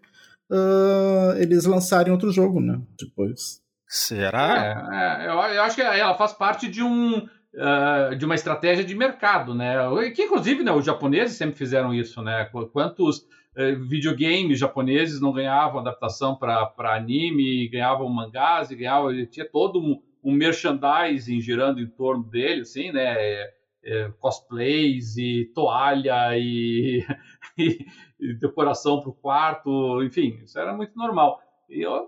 uh, 0.51 1.37
eles 1.37 1.67
lançarem 1.67 2.11
outro 2.11 2.33
jogo, 2.33 2.59
né? 2.59 2.81
Depois. 2.99 3.61
Será? 3.89 4.87
É, 4.93 5.25
é, 5.25 5.27
eu, 5.29 5.33
eu, 5.55 5.63
acho 5.63 5.75
que 5.75 5.81
ela 5.81 6.15
faz 6.15 6.35
parte 6.35 6.69
de 6.69 6.83
um 6.83 7.17
uh, 7.19 8.15
de 8.17 8.25
uma 8.25 8.35
estratégia 8.35 8.85
de 8.85 8.95
mercado, 8.95 9.55
né? 9.55 9.77
Que 10.15 10.25
inclusive 10.25 10.63
né, 10.63 10.71
os 10.73 10.85
japoneses 10.85 11.37
sempre 11.37 11.57
fizeram 11.57 11.95
isso, 11.95 12.23
né? 12.23 12.51
Quantos 12.73 13.21
uh, 13.21 13.89
videogames 13.89 14.59
japoneses 14.59 15.21
não 15.21 15.33
ganhavam 15.33 15.81
adaptação 15.81 16.37
para 16.37 16.71
anime, 16.79 17.69
ganhavam 17.69 18.09
mangás, 18.11 18.71
e 18.71 18.77
ganhavam, 18.77 19.27
tinha 19.27 19.49
todo 19.49 19.81
um, 19.81 20.01
um 20.23 20.33
merchandising 20.33 21.41
girando 21.41 21.81
em 21.81 21.89
torno 21.89 22.25
dele, 22.25 22.61
assim, 22.61 22.93
né? 22.93 23.15
É, 23.17 23.59
é, 23.85 24.11
cosplays 24.21 25.17
e 25.17 25.51
toalha 25.55 26.37
e, 26.37 27.07
e, 27.57 27.87
e 28.21 28.35
decoração 28.35 29.01
para 29.01 29.09
o 29.09 29.15
quarto, 29.15 30.03
enfim, 30.03 30.41
isso 30.45 30.59
era 30.59 30.75
muito 30.75 30.95
normal. 30.95 31.41
E 31.71 31.81
eu, 31.81 32.07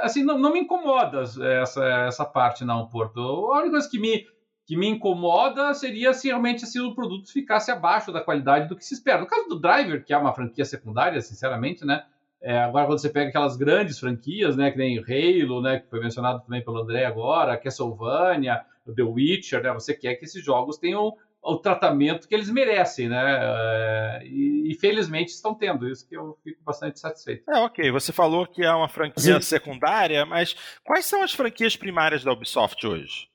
assim, 0.00 0.22
não, 0.22 0.38
não 0.38 0.52
me 0.52 0.60
incomoda 0.60 1.22
essa, 1.22 1.84
essa 2.06 2.24
parte, 2.24 2.64
não, 2.64 2.86
Porto. 2.86 3.20
A 3.20 3.58
única 3.58 3.72
coisa 3.72 3.90
que 3.90 3.98
me, 3.98 4.26
que 4.66 4.76
me 4.76 4.88
incomoda 4.88 5.72
seria 5.74 6.12
se 6.12 6.28
realmente 6.28 6.64
assim, 6.64 6.80
o 6.80 6.94
produto 6.94 7.32
ficasse 7.32 7.70
abaixo 7.70 8.12
da 8.12 8.20
qualidade 8.20 8.68
do 8.68 8.76
que 8.76 8.84
se 8.84 8.94
espera. 8.94 9.20
No 9.20 9.26
caso 9.26 9.48
do 9.48 9.60
Driver, 9.60 10.04
que 10.04 10.12
é 10.12 10.16
uma 10.16 10.32
franquia 10.32 10.64
secundária, 10.64 11.20
sinceramente, 11.20 11.84
né? 11.84 12.04
É, 12.42 12.58
agora, 12.58 12.86
quando 12.86 12.98
você 12.98 13.10
pega 13.10 13.28
aquelas 13.28 13.56
grandes 13.56 13.98
franquias, 13.98 14.56
né, 14.56 14.70
que 14.70 14.78
nem 14.78 14.98
Halo, 14.98 15.60
né, 15.60 15.80
que 15.80 15.90
foi 15.90 16.00
mencionado 16.00 16.40
também 16.40 16.64
pelo 16.64 16.78
André 16.78 17.04
agora, 17.04 17.56
Castlevania, 17.56 18.62
The 18.96 19.02
Witcher, 19.02 19.62
né, 19.62 19.72
você 19.74 19.92
quer 19.92 20.14
que 20.14 20.24
esses 20.24 20.42
jogos 20.42 20.78
tenham 20.78 21.14
o 21.42 21.56
tratamento 21.56 22.28
que 22.28 22.34
eles 22.34 22.50
merecem, 22.50 23.08
né? 23.08 23.38
É, 23.40 24.22
e, 24.24 24.70
e, 24.70 24.74
felizmente 24.74 25.32
estão 25.32 25.54
tendo 25.54 25.88
isso 25.88 26.06
que 26.06 26.16
eu 26.16 26.38
fico 26.44 26.62
bastante 26.62 27.00
satisfeito. 27.00 27.50
É, 27.50 27.58
ok. 27.60 27.90
Você 27.90 28.12
falou 28.12 28.46
que 28.46 28.62
é 28.62 28.72
uma 28.72 28.88
franquia 28.88 29.40
Sim. 29.40 29.42
secundária, 29.42 30.26
mas 30.26 30.54
quais 30.84 31.06
são 31.06 31.22
as 31.22 31.32
franquias 31.32 31.76
primárias 31.76 32.22
da 32.22 32.32
Ubisoft 32.32 32.86
hoje? 32.86 33.30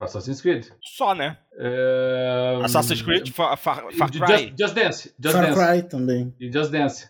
Assassin's 0.00 0.40
Creed. 0.40 0.66
Só, 0.82 1.14
né? 1.14 1.36
É... 1.58 2.60
Assassin's 2.64 3.02
Creed, 3.02 3.30
Far, 3.30 3.56
Far, 3.58 3.92
Far 3.92 4.10
Cry. 4.10 4.48
Just, 4.48 4.58
Just 4.58 4.74
Dance. 4.74 5.14
Just 5.20 5.36
Far 5.36 5.46
Dance. 5.46 5.58
Cry 5.58 5.82
também. 5.88 6.34
E 6.40 6.50
Just 6.50 6.70
Dance. 6.70 7.08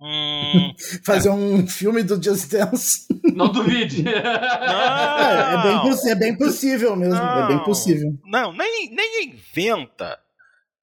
Hum, 0.00 0.74
Fazer 1.04 1.28
é. 1.28 1.32
um 1.32 1.66
filme 1.66 2.02
do 2.02 2.22
Just 2.22 2.50
Dance. 2.50 3.06
Não 3.34 3.50
duvide. 3.50 4.02
Não, 4.02 4.12
é, 4.12 5.54
é, 5.54 5.62
bem, 5.62 6.10
é 6.10 6.14
bem 6.14 6.36
possível 6.36 6.94
mesmo. 6.96 7.14
Não, 7.14 7.44
é 7.44 7.48
bem 7.48 7.64
possível. 7.64 8.12
Não, 8.24 8.52
nem, 8.52 8.90
nem 8.94 9.30
inventa. 9.30 10.18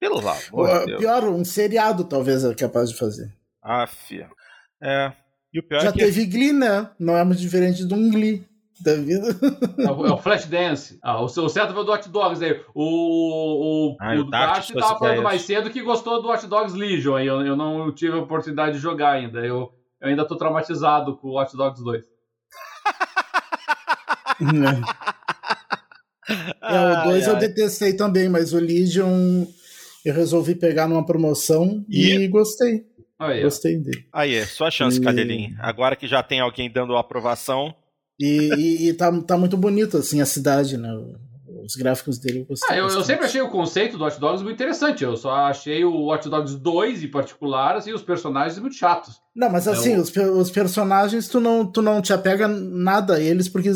Pelo 0.00 0.18
amor 0.18 0.80
de 0.80 0.86
Deus. 0.86 1.00
Pior, 1.00 1.24
um 1.24 1.44
seriado 1.44 2.04
talvez 2.04 2.44
é 2.44 2.54
capaz 2.54 2.90
de 2.90 2.98
fazer. 2.98 3.32
Ah, 3.62 3.86
filho. 3.86 4.28
É. 4.82 5.12
E 5.52 5.60
o 5.60 5.62
pior 5.62 5.80
Já 5.80 5.88
é 5.88 5.92
que... 5.92 5.98
teve 5.98 6.26
Glee, 6.26 6.52
né? 6.52 6.90
Não 6.98 7.16
é 7.16 7.24
muito 7.24 7.40
diferente 7.40 7.86
de 7.86 7.94
um 7.94 8.10
Glee 8.10 8.46
da 8.80 8.94
vida. 8.94 9.28
É 9.78 9.90
o, 9.90 10.06
é 10.06 10.12
o 10.12 10.18
Flashdance. 10.18 10.98
Ah, 11.02 11.20
o, 11.20 11.24
o 11.24 11.48
certo 11.48 11.74
foi 11.74 11.84
do 11.84 11.92
Hot 11.92 12.08
Dogs 12.08 12.44
aí. 12.44 12.60
O, 12.74 13.92
o, 13.92 13.96
ah, 14.00 14.14
o, 14.14 14.20
o 14.20 14.30
Darcy 14.30 14.74
tava 14.74 14.98
falando 14.98 15.22
mais 15.22 15.42
cedo 15.42 15.70
que 15.70 15.82
gostou 15.82 16.20
do 16.22 16.28
Hot 16.28 16.46
Dogs 16.46 16.76
Legion. 16.76 17.16
Aí 17.16 17.26
eu, 17.26 17.40
eu 17.42 17.56
não 17.56 17.92
tive 17.92 18.14
a 18.14 18.22
oportunidade 18.22 18.76
de 18.76 18.82
jogar 18.82 19.12
ainda. 19.12 19.40
Eu, 19.40 19.72
eu 20.00 20.08
ainda 20.08 20.24
tô 20.24 20.36
traumatizado 20.36 21.16
com 21.16 21.28
o 21.28 21.40
Hot 21.40 21.56
Dogs 21.56 21.82
2. 21.82 22.04
é, 26.62 27.00
o 27.00 27.04
2 27.04 27.26
eu 27.28 27.36
detestei 27.36 27.94
também, 27.94 28.28
mas 28.28 28.52
o 28.52 28.58
Legion 28.58 29.44
eu 30.04 30.12
resolvi 30.14 30.54
pegar 30.54 30.88
numa 30.88 31.06
promoção 31.06 31.84
e, 31.88 32.12
e 32.12 32.28
gostei. 32.28 32.84
Aí, 33.18 33.42
Gostei 33.42 33.78
dele. 33.78 34.06
Aí, 34.12 34.34
é 34.34 34.44
sua 34.44 34.70
chance, 34.70 34.98
e... 34.98 35.00
Cadelinho. 35.00 35.56
Agora 35.60 35.96
que 35.96 36.06
já 36.06 36.22
tem 36.22 36.40
alguém 36.40 36.70
dando 36.70 36.96
aprovação, 36.96 37.74
e, 38.18 38.88
e, 38.88 38.94
tá, 38.94 39.10
tá 39.22 39.36
muito 39.36 39.56
bonito, 39.56 39.96
assim, 39.96 40.20
a 40.20 40.26
cidade, 40.26 40.76
né? 40.76 40.88
Os 41.64 41.74
gráficos 41.76 42.18
dele. 42.18 42.46
Eu, 42.48 42.56
ah, 42.68 42.76
eu, 42.76 42.88
eu, 42.88 43.02
sempre 43.02 43.24
achei 43.24 43.40
o 43.40 43.48
conceito 43.48 43.96
do 43.96 44.04
Watch 44.04 44.20
Dogs 44.20 44.42
muito 44.42 44.54
interessante. 44.54 45.02
Eu 45.02 45.16
só 45.16 45.30
achei 45.30 45.84
o 45.84 46.06
Watch 46.06 46.28
Dogs 46.28 46.56
2 46.56 47.04
em 47.04 47.08
particular, 47.08 47.76
assim, 47.76 47.92
os 47.92 48.02
personagens 48.02 48.58
muito 48.58 48.76
chatos. 48.76 49.14
Não, 49.34 49.50
mas 49.50 49.66
assim, 49.66 49.92
então... 49.92 50.02
os, 50.02 50.46
os 50.46 50.50
personagens, 50.50 51.26
tu 51.26 51.40
não, 51.40 51.66
tu 51.66 51.80
não 51.80 52.02
te 52.02 52.12
apega 52.12 52.46
nada 52.46 53.14
a 53.14 53.20
eles, 53.20 53.48
porque 53.48 53.70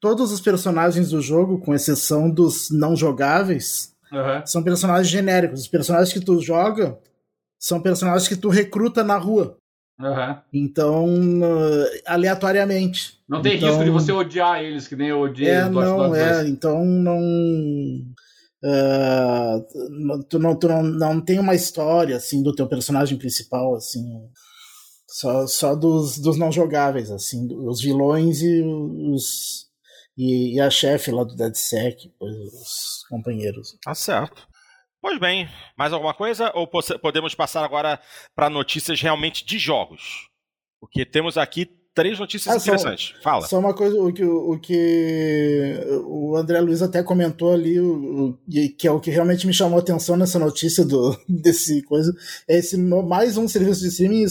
todos 0.00 0.30
os 0.30 0.40
personagens 0.40 1.10
do 1.10 1.20
jogo, 1.20 1.58
com 1.58 1.74
exceção 1.74 2.30
dos 2.30 2.70
não 2.70 2.94
jogáveis, 2.94 3.92
uhum. 4.12 4.46
são 4.46 4.62
personagens 4.62 5.08
genéricos. 5.08 5.62
Os 5.62 5.68
personagens 5.68 6.12
que 6.12 6.24
tu 6.24 6.40
joga 6.40 6.96
são 7.58 7.80
personagens 7.80 8.28
que 8.28 8.36
tu 8.36 8.48
recruta 8.48 9.02
na 9.02 9.16
rua. 9.16 9.56
Uhum. 9.98 10.36
Então, 10.52 11.06
aleatoriamente. 12.06 13.18
Não 13.28 13.40
tem 13.40 13.56
então, 13.56 13.68
risco 13.68 13.84
de 13.84 13.90
você 13.90 14.12
odiar 14.12 14.62
eles, 14.62 14.86
que 14.86 14.94
nem 14.94 15.08
eu 15.08 15.20
odiei 15.20 15.50
é, 15.50 15.68
não, 15.68 16.14
é, 16.14 16.46
Então 16.48 16.84
não. 16.84 17.18
Uh, 18.62 20.22
tu 20.28 20.38
não, 20.38 20.58
tu 20.58 20.66
não, 20.66 20.82
não 20.82 21.20
tem 21.20 21.38
uma 21.38 21.54
história 21.54 22.16
assim 22.16 22.42
do 22.42 22.54
teu 22.54 22.66
personagem 22.66 23.18
principal 23.18 23.76
assim 23.76 24.02
só, 25.06 25.46
só 25.46 25.74
dos, 25.74 26.18
dos 26.18 26.38
não 26.38 26.50
jogáveis 26.50 27.10
assim 27.10 27.46
os 27.52 27.82
vilões 27.82 28.40
e 28.40 28.62
os 28.62 29.66
e, 30.16 30.56
e 30.56 30.60
a 30.60 30.70
chefe 30.70 31.10
lá 31.10 31.22
do 31.22 31.36
DeadSec 31.36 32.10
os 32.18 33.04
companheiros 33.10 33.76
tá 33.84 33.94
certo 33.94 34.48
Pois 35.06 35.20
bem, 35.20 35.48
mais 35.78 35.92
alguma 35.92 36.12
coisa? 36.12 36.50
Ou 36.52 36.68
podemos 37.00 37.32
passar 37.32 37.64
agora 37.64 38.00
para 38.34 38.50
notícias 38.50 39.00
realmente 39.00 39.46
de 39.46 39.56
jogos? 39.56 40.28
Porque 40.80 41.06
temos 41.06 41.38
aqui 41.38 41.64
três 41.94 42.18
notícias 42.18 42.52
ah, 42.52 42.58
interessantes. 42.58 43.14
Só, 43.14 43.22
Fala. 43.22 43.46
Só 43.46 43.58
uma 43.60 43.72
coisa, 43.72 43.96
o 44.02 44.12
que 44.12 44.24
o, 44.24 44.58
que 44.58 45.78
o 46.06 46.36
André 46.36 46.60
Luiz 46.60 46.82
até 46.82 47.04
comentou 47.04 47.52
ali, 47.52 47.78
o, 47.78 48.36
que 48.76 48.88
é 48.88 48.90
o 48.90 48.98
que 48.98 49.12
realmente 49.12 49.46
me 49.46 49.54
chamou 49.54 49.78
a 49.78 49.80
atenção 49.80 50.16
nessa 50.16 50.40
notícia 50.40 50.84
do, 50.84 51.16
desse 51.28 51.82
coisa, 51.82 52.12
é 52.48 52.58
esse 52.58 52.76
mais 52.76 53.36
um 53.36 53.46
serviço 53.46 53.82
de 53.82 53.86
streaming 53.86 54.26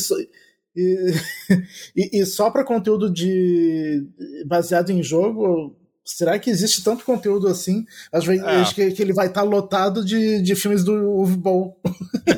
e, 0.75 1.13
e, 1.95 2.19
e 2.19 2.25
só 2.25 2.51
para 2.51 2.65
conteúdo 2.65 3.09
de 3.09 4.05
baseado 4.45 4.89
em 4.89 5.01
jogo 5.01 5.73
será 6.05 6.37
que 6.37 6.49
existe 6.49 6.83
tanto 6.83 7.03
conteúdo 7.03 7.47
assim? 7.47 7.85
Acho, 8.13 8.31
é. 8.31 8.61
acho 8.61 8.75
que, 8.75 8.91
que, 8.91 9.01
ele 9.01 9.11
vai 9.11 9.27
estar 9.27 9.41
tá 9.41 9.47
lotado 9.47 10.05
de, 10.05 10.41
de 10.41 10.55
filmes 10.55 10.83
do 10.83 10.93
Uwe 10.93 11.35
Boll. 11.35 11.81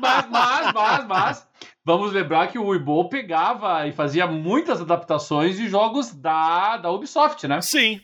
mas, 0.00 0.26
mas, 0.30 0.72
mas, 0.72 1.06
mas, 1.06 1.48
vamos 1.84 2.12
lembrar 2.12 2.48
que 2.48 2.58
o 2.58 2.64
Uwe 2.64 2.78
Boll 2.78 3.10
pegava 3.10 3.86
e 3.86 3.92
fazia 3.92 4.26
muitas 4.26 4.80
adaptações 4.80 5.56
de 5.56 5.68
jogos 5.68 6.14
da, 6.14 6.78
da 6.78 6.90
Ubisoft, 6.90 7.46
né? 7.46 7.60
Sim. 7.60 8.00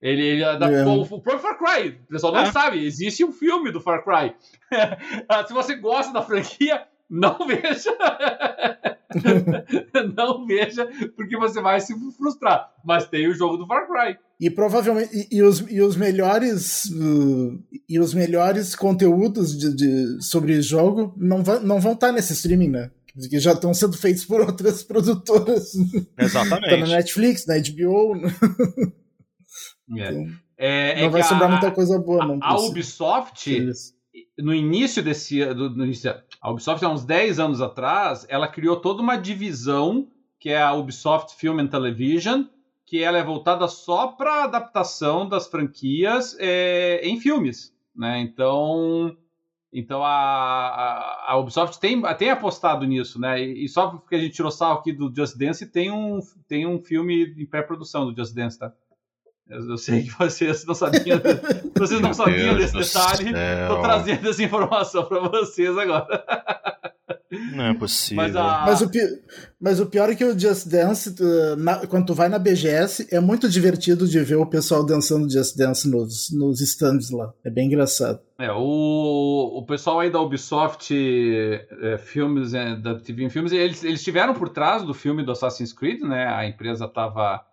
Ele, 0.00 0.22
ele 0.22 0.44
adaptou 0.44 1.02
é. 1.02 1.06
o 1.10 1.20
próprio 1.20 1.40
Far 1.40 1.58
Cry. 1.58 1.98
O 2.04 2.08
pessoal 2.08 2.32
não 2.32 2.42
é. 2.42 2.52
sabe, 2.52 2.84
existe 2.84 3.24
um 3.24 3.32
filme 3.32 3.72
do 3.72 3.80
Far 3.80 4.04
Cry. 4.04 4.34
Se 5.48 5.52
você 5.52 5.74
gosta 5.74 6.12
da 6.12 6.22
franquia, 6.22 6.86
não 7.08 7.38
veja. 7.46 7.96
não 10.16 10.46
veja, 10.46 10.88
porque 11.16 11.36
você 11.36 11.60
vai 11.60 11.80
se 11.80 11.94
frustrar. 12.16 12.72
Mas 12.84 13.08
tem 13.08 13.28
o 13.28 13.34
jogo 13.34 13.56
do 13.56 13.66
Far 13.66 13.86
Cry. 13.86 14.16
E 14.40 14.50
provavelmente. 14.50 15.10
E, 15.14 15.36
e 15.36 15.42
os, 15.42 15.60
e 15.70 15.80
os 15.80 15.96
melhores. 15.96 16.84
Uh, 16.86 17.62
e 17.88 17.98
os 17.98 18.14
melhores 18.14 18.74
conteúdos 18.74 19.56
de, 19.56 19.74
de, 19.74 20.22
sobre 20.22 20.54
o 20.54 20.62
jogo 20.62 21.14
não, 21.16 21.42
va, 21.42 21.60
não 21.60 21.80
vão 21.80 21.92
estar 21.92 22.12
nesse 22.12 22.32
streaming, 22.32 22.70
né? 22.70 22.90
Que 23.30 23.38
já 23.38 23.52
estão 23.52 23.72
sendo 23.72 23.96
feitos 23.96 24.24
por 24.24 24.40
outras 24.40 24.82
produtoras. 24.82 25.72
Exatamente. 26.18 26.68
tá 26.70 26.76
na 26.76 26.86
Netflix, 26.86 27.46
na 27.46 27.54
HBO. 27.54 28.26
É. 29.96 30.10
Então, 30.10 30.26
é, 30.58 31.00
é 31.00 31.02
não 31.02 31.10
vai 31.10 31.22
sobrar 31.22 31.48
a, 31.48 31.52
muita 31.52 31.70
coisa 31.70 31.98
boa, 31.98 32.26
não. 32.26 32.38
A 32.42 32.58
Ubisoft, 32.60 33.48
no 34.38 34.54
início 34.54 35.02
desse. 35.02 35.44
Do, 35.54 35.70
no 35.70 35.84
início, 35.84 36.14
a 36.40 36.50
Ubisoft, 36.50 36.84
há 36.84 36.88
uns 36.88 37.04
10 37.04 37.38
anos 37.38 37.60
atrás, 37.60 38.26
ela 38.28 38.48
criou 38.48 38.76
toda 38.76 39.02
uma 39.02 39.16
divisão 39.16 40.08
que 40.38 40.50
é 40.50 40.60
a 40.60 40.72
Ubisoft 40.74 41.34
Film 41.34 41.58
and 41.60 41.68
Television, 41.68 42.44
que 42.84 43.02
ela 43.02 43.18
é 43.18 43.24
voltada 43.24 43.66
só 43.66 44.08
para 44.08 44.44
adaptação 44.44 45.28
das 45.28 45.48
franquias 45.48 46.36
é, 46.38 47.00
em 47.02 47.18
filmes, 47.18 47.74
né? 47.94 48.20
Então, 48.20 49.16
então 49.72 50.04
a, 50.04 50.08
a, 50.08 51.32
a, 51.32 51.36
Ubisoft 51.38 51.80
tem, 51.80 52.00
tem 52.16 52.30
apostado 52.30 52.84
nisso, 52.84 53.20
né? 53.20 53.42
E, 53.42 53.64
e, 53.64 53.68
só 53.68 53.88
porque 53.88 54.14
a 54.14 54.18
gente 54.18 54.34
tirou 54.34 54.50
sal 54.50 54.74
aqui 54.74 54.92
do 54.92 55.12
Just 55.14 55.36
Dance, 55.36 55.66
tem 55.66 55.90
um, 55.90 56.20
tem 56.46 56.66
um 56.66 56.80
filme 56.80 57.34
em 57.36 57.46
pré-produção 57.46 58.06
do 58.06 58.16
Just 58.16 58.34
Dance, 58.34 58.58
tá? 58.58 58.72
Eu 59.48 59.78
sei 59.78 60.02
que 60.02 60.18
vocês 60.18 60.64
não 60.64 60.74
sabiam, 60.74 61.20
vocês 61.76 62.00
não 62.00 62.12
sabiam 62.12 62.56
desse 62.56 62.74
detalhe. 62.74 63.30
Estou 63.30 63.80
trazendo 63.80 64.28
essa 64.28 64.42
informação 64.42 65.04
para 65.04 65.20
vocês 65.28 65.76
agora. 65.78 66.24
Não 67.52 67.64
é 67.64 67.74
possível. 67.74 68.22
Mas, 68.24 68.36
a... 68.36 68.64
mas, 68.66 68.82
o, 68.82 68.90
mas, 69.60 69.80
o, 69.80 69.86
pior 69.86 70.10
é 70.10 70.14
que 70.14 70.24
o 70.24 70.38
Just 70.38 70.68
Dance, 70.68 71.14
na, 71.58 71.86
quando 71.86 72.06
tu 72.06 72.14
vai 72.14 72.28
na 72.28 72.38
BGS, 72.38 73.08
é 73.10 73.20
muito 73.20 73.48
divertido 73.48 74.06
de 74.08 74.18
ver 74.20 74.36
o 74.36 74.46
pessoal 74.46 74.84
dançando 74.84 75.30
Just 75.30 75.56
Dance 75.56 75.88
nos, 75.88 76.30
nos 76.32 76.60
stands 76.60 77.10
lá. 77.10 77.32
É 77.44 77.50
bem 77.50 77.66
engraçado. 77.66 78.20
É, 78.38 78.50
o, 78.50 79.58
o 79.58 79.64
pessoal 79.64 80.00
aí 80.00 80.10
da 80.10 80.20
Ubisoft 80.20 80.92
é, 80.92 81.98
Filmes, 81.98 82.54
é, 82.54 82.76
da 82.76 82.98
TV 82.98 83.28
Filmes, 83.30 83.52
eles, 83.52 83.82
eles 83.84 84.00
estiveram 84.00 84.34
por 84.34 84.48
trás 84.48 84.82
do 84.82 84.94
filme 84.94 85.24
do 85.24 85.32
Assassin's 85.32 85.72
Creed, 85.72 86.02
né? 86.02 86.26
A 86.26 86.46
empresa 86.46 86.86
estava 86.86 87.44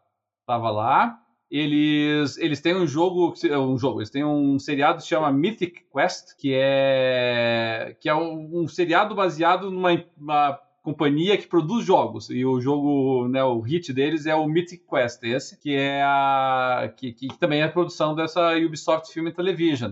tava 0.46 0.70
lá. 0.70 1.20
Eles, 1.54 2.36
eles 2.40 2.60
têm 2.60 2.76
um 2.76 2.88
jogo, 2.88 3.32
um 3.46 3.78
jogo, 3.78 4.00
eles 4.00 4.10
têm 4.10 4.26
um 4.26 4.58
seriado 4.58 4.98
que 4.98 5.04
se 5.04 5.10
chama 5.10 5.32
Mythic 5.32 5.82
Quest, 5.94 6.36
que 6.36 6.52
é 6.52 7.96
que 8.00 8.10
é 8.10 8.16
um, 8.16 8.64
um 8.64 8.68
seriado 8.68 9.14
baseado 9.14 9.70
numa 9.70 10.60
companhia 10.82 11.38
que 11.38 11.46
produz 11.46 11.86
jogos. 11.86 12.32
E 12.32 12.44
o 12.44 12.60
jogo, 12.60 13.28
né, 13.28 13.44
o 13.44 13.60
hit 13.60 13.94
deles 13.94 14.26
é 14.26 14.34
o 14.34 14.48
Mythic 14.48 14.84
Quest, 14.90 15.24
esse, 15.26 15.60
que 15.60 15.76
é 15.76 16.02
a 16.02 16.92
que, 16.98 17.14
que 17.14 17.28
também 17.38 17.62
é 17.62 17.66
a 17.66 17.72
produção 17.72 18.16
dessa 18.16 18.58
Ubisoft 18.58 19.14
Film 19.14 19.30
Television. 19.30 19.92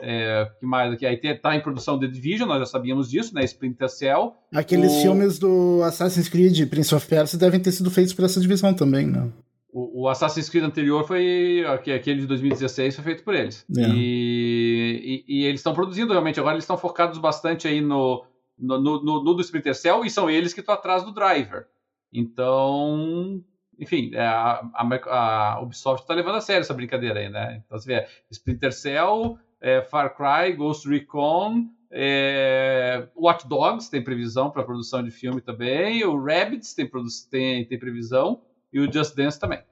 É, 0.00 0.50
que 0.58 0.64
mais 0.64 0.90
aqui? 0.90 1.04
Aí 1.04 1.18
tá 1.18 1.54
em 1.54 1.60
produção 1.60 2.00
The 2.00 2.06
Division, 2.06 2.48
nós 2.48 2.60
já 2.60 2.66
sabíamos 2.66 3.10
disso, 3.10 3.34
né? 3.34 3.44
Splinter 3.44 3.90
Cell. 3.90 4.34
Aqueles 4.54 4.90
o... 4.90 5.02
filmes 5.02 5.38
do 5.38 5.82
Assassin's 5.84 6.30
Creed 6.30 6.66
Prince 6.68 6.94
of 6.94 7.06
Persia 7.06 7.38
devem 7.38 7.60
ter 7.60 7.72
sido 7.72 7.90
feitos 7.90 8.14
por 8.14 8.24
essa 8.24 8.40
divisão 8.40 8.72
também, 8.72 9.06
né? 9.06 9.30
O, 9.74 10.02
o, 10.02 10.08
Assassin's 10.08 10.48
Creed 10.48 10.62
anterior 10.62 11.04
foi. 11.04 11.64
Aquele 11.66 12.20
de 12.20 12.28
2016 12.28 12.94
foi 12.94 13.04
feito 13.04 13.24
por 13.24 13.34
eles. 13.34 13.66
É. 13.76 13.80
E, 13.88 15.24
e, 15.26 15.40
e, 15.40 15.44
eles 15.46 15.58
estão 15.58 15.74
produzindo 15.74 16.12
realmente. 16.12 16.38
Agora 16.38 16.54
eles 16.54 16.62
estão 16.62 16.78
focados 16.78 17.18
bastante 17.18 17.66
aí 17.66 17.80
no, 17.80 18.24
no, 18.56 18.80
no, 18.80 19.02
no, 19.02 19.34
do 19.34 19.40
Splinter 19.40 19.74
Cell 19.74 20.04
e 20.04 20.10
são 20.10 20.30
eles 20.30 20.54
que 20.54 20.60
estão 20.60 20.76
atrás 20.76 21.02
do 21.02 21.12
driver. 21.12 21.66
Então. 22.12 23.42
Enfim, 23.76 24.12
é, 24.14 24.24
a, 24.24 24.64
a, 24.74 25.54
a 25.54 25.60
Ubisoft 25.60 26.04
está 26.04 26.14
levando 26.14 26.36
a 26.36 26.40
sério 26.40 26.60
essa 26.60 26.72
brincadeira 26.72 27.18
aí, 27.18 27.28
né? 27.28 27.60
Então 27.66 27.76
você 27.76 27.88
vê 27.88 28.06
Splinter 28.30 28.72
Cell, 28.72 29.36
é, 29.60 29.82
Far 29.82 30.14
Cry, 30.16 30.52
Ghost 30.52 30.88
Recon, 30.88 31.64
é, 31.90 33.08
Watch 33.16 33.48
Dogs 33.48 33.90
tem 33.90 34.04
previsão 34.04 34.52
para 34.52 34.62
produção 34.62 35.02
de 35.02 35.10
filme 35.10 35.40
também, 35.40 36.04
o 36.04 36.16
Rabbids 36.16 36.74
tem, 36.74 36.88
tem, 37.28 37.64
tem 37.64 37.76
previsão 37.76 38.40
e 38.74 38.80
o 38.80 38.92
Just 38.92 39.14
Dance 39.14 39.38
também. 39.38 39.62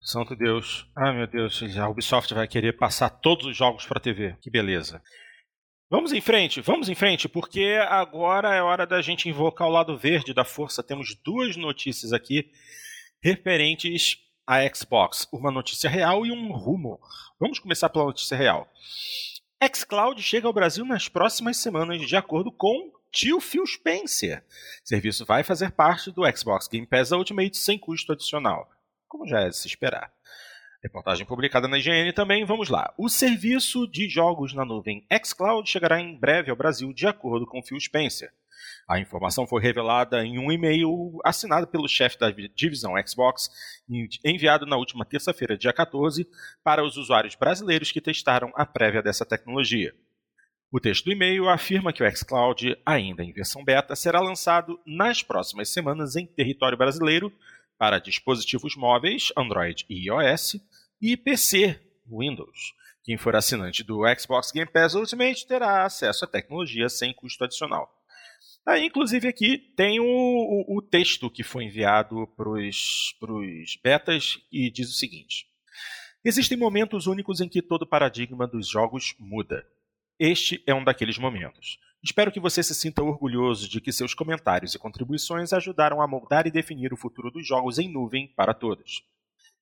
Santo 0.00 0.36
Deus. 0.36 0.88
Ai 0.96 1.12
meu 1.12 1.26
Deus, 1.26 1.60
a 1.76 1.88
Ubisoft 1.88 2.32
vai 2.32 2.46
querer 2.46 2.74
passar 2.74 3.10
todos 3.10 3.44
os 3.46 3.56
jogos 3.56 3.84
para 3.84 3.98
TV. 3.98 4.36
Que 4.40 4.48
beleza. 4.48 5.02
Vamos 5.90 6.12
em 6.12 6.20
frente, 6.20 6.60
vamos 6.60 6.88
em 6.88 6.94
frente, 6.94 7.28
porque 7.28 7.78
agora 7.88 8.54
é 8.54 8.62
hora 8.62 8.86
da 8.86 9.02
gente 9.02 9.28
invocar 9.28 9.68
o 9.68 9.70
lado 9.70 9.96
verde 9.96 10.32
da 10.32 10.44
força. 10.44 10.82
Temos 10.82 11.14
duas 11.24 11.56
notícias 11.56 12.12
aqui 12.12 12.50
referentes 13.20 14.18
à 14.46 14.62
Xbox, 14.72 15.28
uma 15.32 15.50
notícia 15.50 15.90
real 15.90 16.24
e 16.24 16.30
um 16.30 16.52
rumor. 16.52 17.00
Vamos 17.38 17.58
começar 17.58 17.88
pela 17.88 18.04
notícia 18.04 18.36
real. 18.36 18.68
xCloud 19.60 20.22
chega 20.22 20.46
ao 20.46 20.52
Brasil 20.52 20.84
nas 20.84 21.08
próximas 21.08 21.56
semanas, 21.56 22.00
de 22.00 22.16
acordo 22.16 22.52
com 22.52 22.92
tio 23.16 23.40
Phil 23.40 23.66
Spencer. 23.66 24.44
O 24.84 24.88
serviço 24.88 25.24
vai 25.24 25.42
fazer 25.42 25.70
parte 25.70 26.12
do 26.12 26.22
Xbox 26.36 26.68
Game 26.68 26.86
Pass 26.86 27.12
Ultimate 27.12 27.56
sem 27.56 27.78
custo 27.78 28.12
adicional, 28.12 28.70
como 29.08 29.26
já 29.26 29.40
é 29.40 29.48
de 29.48 29.56
se 29.56 29.66
esperar. 29.66 30.12
Reportagem 30.82 31.24
publicada 31.24 31.66
na 31.66 31.78
IGN 31.78 32.12
também, 32.12 32.44
vamos 32.44 32.68
lá. 32.68 32.92
O 32.98 33.08
serviço 33.08 33.86
de 33.88 34.06
jogos 34.06 34.52
na 34.52 34.66
nuvem 34.66 35.06
xCloud 35.24 35.68
chegará 35.68 35.98
em 35.98 36.14
breve 36.14 36.50
ao 36.50 36.56
Brasil, 36.56 36.92
de 36.92 37.06
acordo 37.06 37.46
com 37.46 37.62
Phil 37.62 37.80
Spencer. 37.80 38.30
A 38.86 39.00
informação 39.00 39.46
foi 39.46 39.62
revelada 39.62 40.22
em 40.22 40.38
um 40.38 40.52
e-mail 40.52 41.18
assinado 41.24 41.66
pelo 41.66 41.88
chefe 41.88 42.18
da 42.18 42.30
divisão 42.30 42.92
Xbox, 43.06 43.48
enviado 44.22 44.66
na 44.66 44.76
última 44.76 45.06
terça-feira, 45.06 45.56
dia 45.56 45.72
14, 45.72 46.28
para 46.62 46.84
os 46.84 46.98
usuários 46.98 47.34
brasileiros 47.34 47.90
que 47.90 48.00
testaram 48.00 48.52
a 48.54 48.66
prévia 48.66 49.02
dessa 49.02 49.24
tecnologia. 49.24 49.94
O 50.70 50.80
texto 50.80 51.04
do 51.04 51.12
e-mail 51.12 51.48
afirma 51.48 51.92
que 51.92 52.02
o 52.02 52.10
xCloud, 52.10 52.76
ainda 52.84 53.22
em 53.22 53.32
versão 53.32 53.64
beta, 53.64 53.94
será 53.94 54.20
lançado 54.20 54.80
nas 54.84 55.22
próximas 55.22 55.68
semanas 55.68 56.16
em 56.16 56.26
território 56.26 56.76
brasileiro 56.76 57.32
para 57.78 58.00
dispositivos 58.00 58.74
móveis, 58.74 59.32
Android 59.36 59.86
e 59.88 60.06
iOS, 60.06 60.56
e 61.00 61.16
PC, 61.16 61.80
Windows. 62.06 62.74
Quem 63.04 63.16
for 63.16 63.36
assinante 63.36 63.84
do 63.84 64.02
Xbox 64.18 64.50
Game 64.50 64.70
Pass 64.70 64.94
Ultimate 64.94 65.46
terá 65.46 65.84
acesso 65.84 66.24
à 66.24 66.28
tecnologia 66.28 66.88
sem 66.88 67.14
custo 67.14 67.44
adicional. 67.44 67.88
Aí, 68.66 68.86
inclusive, 68.86 69.28
aqui 69.28 69.58
tem 69.76 70.00
o, 70.00 70.04
o, 70.04 70.78
o 70.78 70.82
texto 70.82 71.30
que 71.30 71.44
foi 71.44 71.64
enviado 71.64 72.26
para 72.36 72.48
os 72.50 73.78
betas 73.84 74.40
e 74.50 74.68
diz 74.68 74.90
o 74.90 74.94
seguinte: 74.94 75.46
Existem 76.24 76.58
momentos 76.58 77.06
únicos 77.06 77.40
em 77.40 77.48
que 77.48 77.62
todo 77.62 77.82
o 77.82 77.86
paradigma 77.86 78.48
dos 78.48 78.68
jogos 78.68 79.14
muda. 79.20 79.64
Este 80.18 80.62
é 80.66 80.74
um 80.74 80.82
daqueles 80.82 81.18
momentos. 81.18 81.78
Espero 82.02 82.32
que 82.32 82.40
você 82.40 82.62
se 82.62 82.74
sinta 82.74 83.02
orgulhoso 83.02 83.68
de 83.68 83.80
que 83.82 83.92
seus 83.92 84.14
comentários 84.14 84.74
e 84.74 84.78
contribuições 84.78 85.52
ajudaram 85.52 86.00
a 86.00 86.06
moldar 86.06 86.46
e 86.46 86.50
definir 86.50 86.92
o 86.92 86.96
futuro 86.96 87.30
dos 87.30 87.46
jogos 87.46 87.78
em 87.78 87.92
nuvem 87.92 88.32
para 88.34 88.54
todos. 88.54 89.02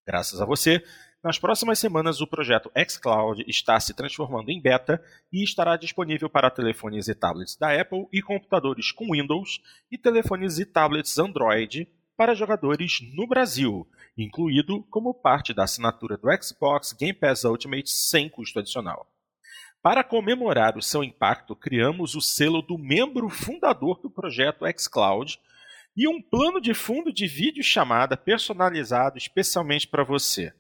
Graças 0.07 0.41
a 0.41 0.45
você, 0.45 0.85
nas 1.25 1.39
próximas 1.39 1.79
semanas 1.79 2.21
o 2.21 2.27
projeto 2.27 2.71
xCloud 2.89 3.45
está 3.49 3.81
se 3.81 3.95
transformando 3.95 4.51
em 4.51 4.61
beta 4.61 5.03
e 5.33 5.43
estará 5.43 5.77
disponível 5.77 6.31
para 6.31 6.51
telefones 6.51 7.09
e 7.09 7.15
tablets 7.15 7.57
da 7.57 7.81
Apple 7.81 8.07
e 8.13 8.23
computadores 8.23 8.93
com 8.93 9.11
Windows 9.11 9.61
e 9.91 9.99
telefones 9.99 10.59
e 10.59 10.67
tablets 10.67 11.19
Android 11.19 11.89
para 12.17 12.35
jogadores 12.35 13.01
no 13.13 13.27
Brasil, 13.27 13.89
incluído 14.17 14.85
como 14.85 15.15
parte 15.15 15.53
da 15.53 15.65
assinatura 15.65 16.17
do 16.17 16.29
Xbox 16.41 16.93
Game 16.93 17.15
Pass 17.15 17.43
Ultimate 17.43 17.91
sem 17.91 18.29
custo 18.29 18.61
adicional. 18.61 19.09
Para 19.85 20.03
comemorar 20.03 20.79
o 20.79 20.83
seu 20.83 21.05
impacto, 21.05 21.55
criamos 21.55 22.15
o 22.15 22.21
selo 22.23 22.63
do 22.63 22.79
membro 22.79 23.29
fundador 23.29 24.01
do 24.01 24.09
projeto 24.09 24.65
xCloud 24.79 25.39
e 25.95 26.09
um 26.09 26.23
plano 26.23 26.59
de 26.59 26.73
fundo 26.73 27.13
de 27.13 27.27
vídeo 27.27 27.63
chamada 27.63 28.17
personalizado 28.17 29.19
especialmente 29.19 29.87
para 29.87 30.03
você. 30.03 30.55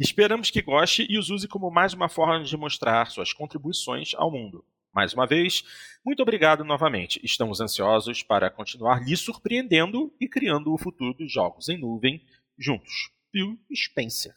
Esperamos 0.00 0.50
que 0.50 0.62
goste 0.62 1.06
e 1.10 1.18
os 1.18 1.28
use 1.28 1.46
como 1.46 1.70
mais 1.70 1.92
uma 1.92 2.08
forma 2.08 2.42
de 2.42 2.56
mostrar 2.56 3.10
suas 3.10 3.34
contribuições 3.34 4.14
ao 4.14 4.30
mundo. 4.30 4.64
Mais 4.94 5.12
uma 5.12 5.26
vez, 5.26 5.62
muito 6.02 6.22
obrigado 6.22 6.64
novamente. 6.64 7.20
Estamos 7.22 7.60
ansiosos 7.60 8.22
para 8.22 8.48
continuar 8.48 9.04
lhe 9.04 9.14
surpreendendo 9.14 10.10
e 10.18 10.26
criando 10.26 10.72
o 10.72 10.78
futuro 10.78 11.12
dos 11.12 11.30
jogos 11.30 11.68
em 11.68 11.76
nuvem 11.76 12.24
juntos. 12.58 13.10
Phil 13.30 13.60
Spencer. 13.74 14.32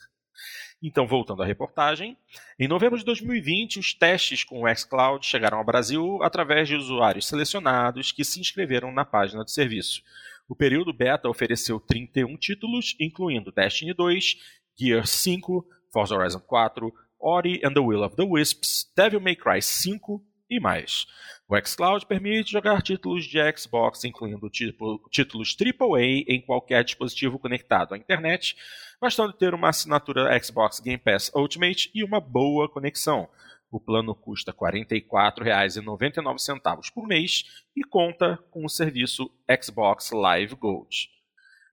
Então, 0.81 1.05
voltando 1.05 1.43
à 1.43 1.45
reportagem, 1.45 2.17
em 2.57 2.67
novembro 2.67 2.97
de 2.97 3.03
2020, 3.03 3.79
os 3.79 3.93
testes 3.93 4.43
com 4.43 4.63
o 4.63 4.75
xCloud 4.75 5.25
chegaram 5.25 5.57
ao 5.57 5.65
Brasil 5.65 6.19
através 6.23 6.67
de 6.67 6.75
usuários 6.75 7.27
selecionados 7.27 8.11
que 8.11 8.23
se 8.23 8.39
inscreveram 8.39 8.91
na 8.91 9.03
página 9.03 9.43
do 9.43 9.49
serviço. 9.49 10.01
O 10.47 10.55
período 10.55 10.93
beta 10.93 11.29
ofereceu 11.29 11.79
31 11.79 12.37
títulos, 12.37 12.95
incluindo 12.99 13.51
Destiny 13.51 13.93
2, 13.93 14.37
Gear 14.75 15.05
5, 15.05 15.67
Forza 15.91 16.15
Horizon 16.15 16.39
4, 16.39 16.93
Ori 17.19 17.59
and 17.63 17.73
the 17.73 17.79
Will 17.79 18.03
of 18.03 18.15
the 18.15 18.23
Wisps, 18.23 18.91
Devil 18.95 19.19
May 19.19 19.35
Cry 19.35 19.61
5 19.61 20.23
e 20.49 20.59
mais. 20.59 21.05
O 21.49 21.59
xCloud 21.59 22.05
permite 22.05 22.51
jogar 22.51 22.83
títulos 22.83 23.25
de 23.25 23.39
Xbox, 23.57 24.03
incluindo 24.03 24.47
tipo, 24.51 25.01
títulos 25.09 25.57
AAA, 25.59 26.23
em 26.27 26.39
qualquer 26.39 26.83
dispositivo 26.83 27.39
conectado 27.39 27.95
à 27.95 27.97
internet, 27.97 28.55
bastando 29.01 29.33
ter 29.33 29.55
uma 29.55 29.69
assinatura 29.69 30.39
Xbox 30.39 30.79
Game 30.79 30.99
Pass 30.99 31.31
Ultimate 31.33 31.89
e 31.95 32.03
uma 32.03 32.21
boa 32.21 32.69
conexão. 32.69 33.27
O 33.71 33.79
plano 33.79 34.13
custa 34.13 34.51
R$ 34.51 34.57
44,99 34.59 36.93
por 36.93 37.07
mês 37.07 37.65
e 37.75 37.83
conta 37.83 38.37
com 38.51 38.63
o 38.63 38.69
serviço 38.69 39.27
Xbox 39.59 40.11
Live 40.11 40.53
Gold. 40.53 41.09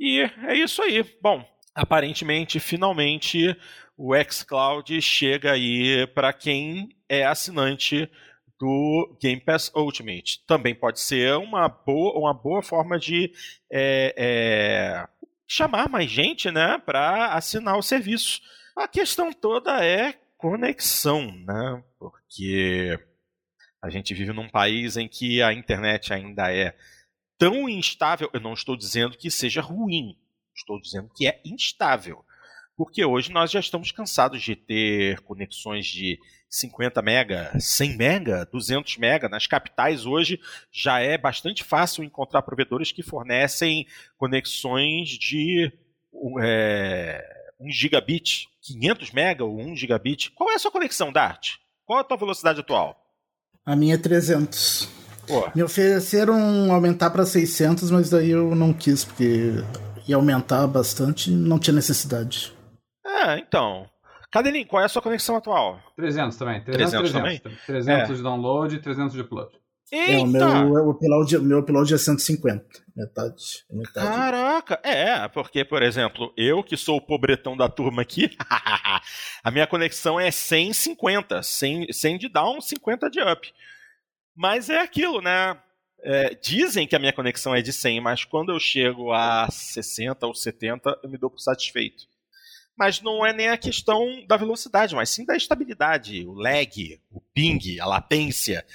E 0.00 0.20
é 0.20 0.54
isso 0.54 0.80
aí. 0.80 1.04
Bom, 1.20 1.46
aparentemente, 1.74 2.58
finalmente, 2.58 3.54
o 3.94 4.14
xCloud 4.14 5.02
chega 5.02 5.52
aí 5.52 6.06
para 6.14 6.32
quem 6.32 6.88
é 7.06 7.26
assinante 7.26 8.10
do 8.58 9.16
Game 9.20 9.40
Pass 9.40 9.70
Ultimate. 9.74 10.44
Também 10.46 10.74
pode 10.74 11.00
ser 11.00 11.36
uma 11.36 11.68
boa, 11.68 12.18
uma 12.18 12.34
boa 12.34 12.62
forma 12.62 12.98
de 12.98 13.32
é, 13.70 14.14
é, 14.16 15.08
chamar 15.46 15.88
mais 15.88 16.10
gente 16.10 16.50
né, 16.50 16.78
para 16.78 17.34
assinar 17.34 17.76
o 17.76 17.82
serviço. 17.82 18.40
A 18.76 18.88
questão 18.88 19.32
toda 19.32 19.84
é 19.84 20.14
conexão, 20.36 21.32
né? 21.32 21.82
Porque 21.98 22.98
a 23.82 23.88
gente 23.88 24.14
vive 24.14 24.32
num 24.32 24.48
país 24.48 24.96
em 24.96 25.08
que 25.08 25.42
a 25.42 25.52
internet 25.52 26.12
ainda 26.12 26.52
é 26.52 26.76
tão 27.38 27.68
instável. 27.68 28.30
Eu 28.32 28.40
não 28.40 28.52
estou 28.52 28.76
dizendo 28.76 29.16
que 29.16 29.30
seja 29.30 29.60
ruim, 29.60 30.18
estou 30.54 30.80
dizendo 30.80 31.10
que 31.14 31.26
é 31.26 31.40
instável. 31.44 32.24
Porque 32.76 33.04
hoje 33.04 33.32
nós 33.32 33.50
já 33.50 33.58
estamos 33.58 33.90
cansados 33.90 34.42
de 34.42 34.54
ter 34.54 35.20
conexões 35.20 35.86
de 35.86 36.18
50 36.48 37.00
mega, 37.02 37.52
100 37.58 37.96
mega, 37.96 38.48
200 38.52 38.98
mega. 38.98 39.28
Nas 39.28 39.46
capitais 39.46 40.04
hoje 40.04 40.38
já 40.70 41.00
é 41.00 41.16
bastante 41.16 41.64
fácil 41.64 42.04
encontrar 42.04 42.42
provedores 42.42 42.92
que 42.92 43.02
fornecem 43.02 43.86
conexões 44.18 45.08
de 45.08 45.72
é, 46.40 47.24
1 47.58 47.70
gigabit, 47.70 48.48
500 48.62 49.10
mega 49.10 49.44
ou 49.44 49.58
1 49.58 49.76
gigabit. 49.76 50.30
Qual 50.32 50.50
é 50.50 50.54
a 50.54 50.58
sua 50.58 50.70
conexão, 50.70 51.12
Dart? 51.12 51.54
Qual 51.84 51.98
é 51.98 52.02
a 52.02 52.04
tua 52.04 52.16
velocidade 52.16 52.60
atual? 52.60 53.02
A 53.64 53.74
minha 53.74 53.94
é 53.94 53.98
300. 53.98 54.88
Pô. 55.26 55.50
Me 55.54 55.62
ofereceram 55.62 56.72
aumentar 56.72 57.10
para 57.10 57.26
600, 57.26 57.90
mas 57.90 58.10
daí 58.10 58.30
eu 58.30 58.54
não 58.54 58.72
quis, 58.72 59.04
porque 59.04 59.54
ia 60.06 60.16
aumentar 60.16 60.66
bastante 60.66 61.30
e 61.30 61.34
não 61.34 61.58
tinha 61.58 61.74
necessidade. 61.74 62.55
É, 63.26 63.38
então. 63.38 63.88
Cadelinho, 64.30 64.66
qual 64.66 64.82
é 64.82 64.84
a 64.84 64.88
sua 64.88 65.02
conexão 65.02 65.36
atual? 65.36 65.80
300 65.96 66.36
também. 66.36 66.62
300, 66.62 66.90
300, 66.90 67.12
300 67.12 67.12
também? 67.12 67.58
300 67.66 68.10
é. 68.10 68.14
de 68.14 68.22
download 68.22 68.76
e 68.76 68.78
300 68.78 69.12
de 69.12 69.20
upload. 69.20 69.50
Eita! 69.90 70.12
É, 70.12 70.18
o 70.18 70.26
meu 70.26 70.90
upload, 70.90 71.38
meu 71.38 71.58
upload 71.60 71.94
é 71.94 71.98
150. 71.98 72.64
Metade, 72.96 73.64
metade. 73.70 74.06
Caraca! 74.06 74.80
É, 74.82 75.28
porque, 75.28 75.64
por 75.64 75.82
exemplo, 75.82 76.32
eu 76.36 76.62
que 76.62 76.76
sou 76.76 76.96
o 76.96 77.00
pobretão 77.00 77.56
da 77.56 77.68
turma 77.68 78.02
aqui, 78.02 78.36
a 79.44 79.50
minha 79.50 79.66
conexão 79.66 80.18
é 80.18 80.30
150. 80.30 81.42
100, 81.42 81.92
100 81.92 82.18
de 82.18 82.28
down, 82.28 82.60
50 82.60 83.08
de 83.10 83.20
up. 83.20 83.52
Mas 84.34 84.68
é 84.68 84.80
aquilo, 84.80 85.20
né? 85.20 85.56
É, 86.02 86.34
dizem 86.34 86.86
que 86.86 86.94
a 86.94 86.98
minha 86.98 87.12
conexão 87.12 87.54
é 87.54 87.62
de 87.62 87.72
100, 87.72 88.00
mas 88.00 88.24
quando 88.24 88.52
eu 88.52 88.58
chego 88.58 89.12
a 89.12 89.48
60 89.50 90.26
ou 90.26 90.34
70, 90.34 90.98
eu 91.02 91.08
me 91.08 91.16
dou 91.16 91.30
por 91.30 91.38
satisfeito. 91.38 92.04
Mas 92.76 93.00
não 93.00 93.24
é 93.24 93.32
nem 93.32 93.48
a 93.48 93.56
questão 93.56 94.24
da 94.26 94.36
velocidade, 94.36 94.94
mas 94.94 95.10
sim 95.10 95.24
da 95.24 95.36
estabilidade, 95.36 96.26
o 96.26 96.32
lag, 96.32 97.00
o 97.10 97.20
ping, 97.20 97.80
a 97.80 97.86
latência. 97.86 98.66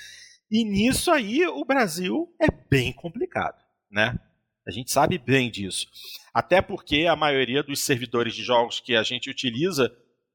E 0.50 0.66
nisso 0.66 1.12
aí 1.12 1.46
o 1.46 1.64
Brasil 1.64 2.34
é 2.42 2.48
bem 2.70 2.92
complicado, 2.92 3.64
né? 3.90 4.20
A 4.68 4.72
gente 4.72 4.92
sabe 4.92 5.18
bem 5.18 5.50
disso. 5.50 5.88
Até 6.34 6.62
porque 6.62 7.08
a 7.08 7.16
maioria 7.16 7.64
dos 7.64 7.84
servidores 7.84 8.36
de 8.36 8.44
jogos 8.44 8.80
que 8.80 8.96
a 8.96 9.04
gente 9.04 9.30
utiliza 9.30 9.92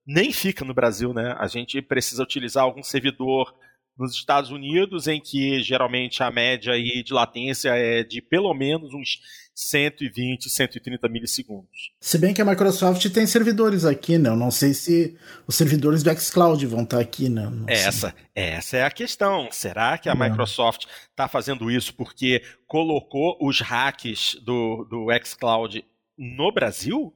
nem 0.06 0.32
fica 0.32 0.64
no 0.64 0.74
Brasil, 0.74 1.12
né? 1.12 1.34
A 1.38 1.46
gente 1.46 1.82
precisa 1.82 2.22
utilizar 2.22 2.64
algum 2.64 2.82
servidor 2.82 3.54
nos 3.99 4.14
Estados 4.14 4.51
Unidos, 4.51 5.07
em 5.09 5.20
que 5.20 5.62
geralmente 5.62 6.22
a 6.22 6.30
média 6.30 6.72
aí 6.72 7.03
de 7.03 7.12
latência 7.12 7.70
é 7.70 8.05
de 8.05 8.20
pelo 8.20 8.53
menos 8.53 8.92
uns 8.92 9.20
120, 9.55 10.51
130 10.51 11.09
milissegundos. 11.09 11.92
Se 11.99 12.18
bem 12.18 12.34
que 12.34 12.42
a 12.42 12.44
Microsoft 12.44 13.09
tem 13.09 13.26
servidores 13.26 13.86
aqui, 13.86 14.18
né? 14.18 14.28
Eu 14.28 14.36
não 14.36 14.51
sei 14.51 14.74
se 14.74 15.16
os 15.47 15.55
servidores 15.55 16.03
do 16.03 16.14
xCloud 16.14 16.66
vão 16.66 16.82
estar 16.82 17.01
aqui, 17.01 17.30
né? 17.30 17.51
essa, 17.66 18.14
essa 18.34 18.76
é 18.76 18.84
a 18.84 18.90
questão. 18.90 19.49
Será 19.51 19.97
que 19.97 20.11
a 20.11 20.14
não. 20.14 20.28
Microsoft 20.28 20.84
está 21.11 21.26
fazendo 21.26 21.70
isso 21.70 21.94
porque 21.94 22.42
colocou 22.66 23.38
os 23.40 23.61
hacks 23.61 24.36
do, 24.42 24.84
do 24.84 25.07
xCloud 25.24 25.82
no 26.18 26.53
Brasil? 26.53 27.14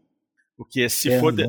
Porque 0.57 0.89
se, 0.89 1.11
é, 1.11 1.21
for 1.21 1.33
de... 1.33 1.45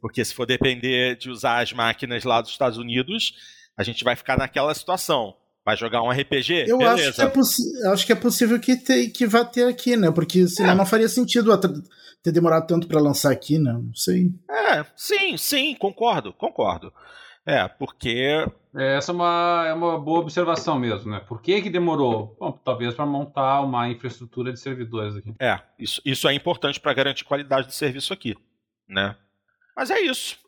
porque 0.00 0.24
se 0.24 0.34
for 0.34 0.46
depender 0.46 1.16
de 1.16 1.28
usar 1.28 1.60
as 1.60 1.72
máquinas 1.72 2.24
lá 2.24 2.40
dos 2.40 2.50
Estados 2.50 2.78
Unidos, 2.78 3.34
a 3.76 3.82
gente 3.82 4.04
vai 4.04 4.16
ficar 4.16 4.38
naquela 4.38 4.74
situação. 4.74 5.34
Vai 5.64 5.76
jogar 5.76 6.02
um 6.02 6.10
RPG? 6.10 6.64
Eu 6.66 6.80
acho 6.80 7.12
que, 7.12 7.22
é 7.22 7.88
acho 7.88 8.06
que 8.06 8.12
é 8.12 8.16
possível 8.16 8.58
que, 8.58 8.76
te, 8.76 9.08
que 9.08 9.26
vá 9.26 9.44
ter 9.44 9.68
aqui, 9.68 9.96
né? 9.96 10.10
Porque 10.10 10.48
senão 10.48 10.70
é. 10.70 10.74
não 10.74 10.86
faria 10.86 11.08
sentido 11.08 11.56
ter 12.22 12.32
demorado 12.32 12.66
tanto 12.66 12.88
para 12.88 13.00
lançar 13.00 13.30
aqui, 13.30 13.58
né? 13.58 13.72
Não 13.72 13.94
sei. 13.94 14.30
É, 14.50 14.84
sim, 14.96 15.36
sim, 15.36 15.74
concordo, 15.74 16.32
concordo. 16.32 16.92
É, 17.44 17.68
porque. 17.68 18.46
É, 18.74 18.96
essa 18.96 19.12
é 19.12 19.14
uma, 19.14 19.64
é 19.68 19.74
uma 19.74 19.98
boa 19.98 20.20
observação 20.20 20.78
mesmo, 20.78 21.10
né? 21.10 21.20
Por 21.20 21.42
que, 21.42 21.60
que 21.60 21.70
demorou? 21.70 22.36
Bom, 22.38 22.52
talvez 22.52 22.94
para 22.94 23.04
montar 23.04 23.60
uma 23.60 23.88
infraestrutura 23.88 24.52
de 24.52 24.60
servidores 24.60 25.16
aqui. 25.16 25.34
É, 25.38 25.60
isso, 25.78 26.00
isso 26.04 26.26
é 26.28 26.32
importante 26.32 26.80
para 26.80 26.94
garantir 26.94 27.24
qualidade 27.24 27.68
de 27.68 27.74
serviço 27.74 28.12
aqui, 28.12 28.34
né? 28.88 29.14
Mas 29.76 29.90
é 29.90 30.00
isso 30.00 30.38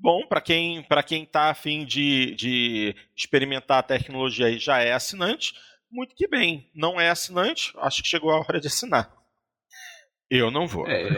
bom 0.00 0.26
para 0.26 0.40
quem 0.40 0.82
para 0.82 1.02
quem 1.02 1.24
está 1.24 1.50
afim 1.50 1.84
de, 1.84 2.34
de 2.34 2.96
experimentar 3.14 3.78
a 3.78 3.82
tecnologia 3.82 4.48
e 4.48 4.58
já 4.58 4.78
é 4.80 4.92
assinante, 4.92 5.54
muito 5.90 6.14
que 6.14 6.26
bem. 6.26 6.70
Não 6.74 7.00
é 7.00 7.10
assinante, 7.10 7.72
acho 7.78 8.02
que 8.02 8.08
chegou 8.08 8.30
a 8.30 8.38
hora 8.38 8.60
de 8.60 8.68
assinar. 8.68 9.20
Eu 10.30 10.48
não 10.48 10.64
vou. 10.64 10.86
É, 10.86 11.08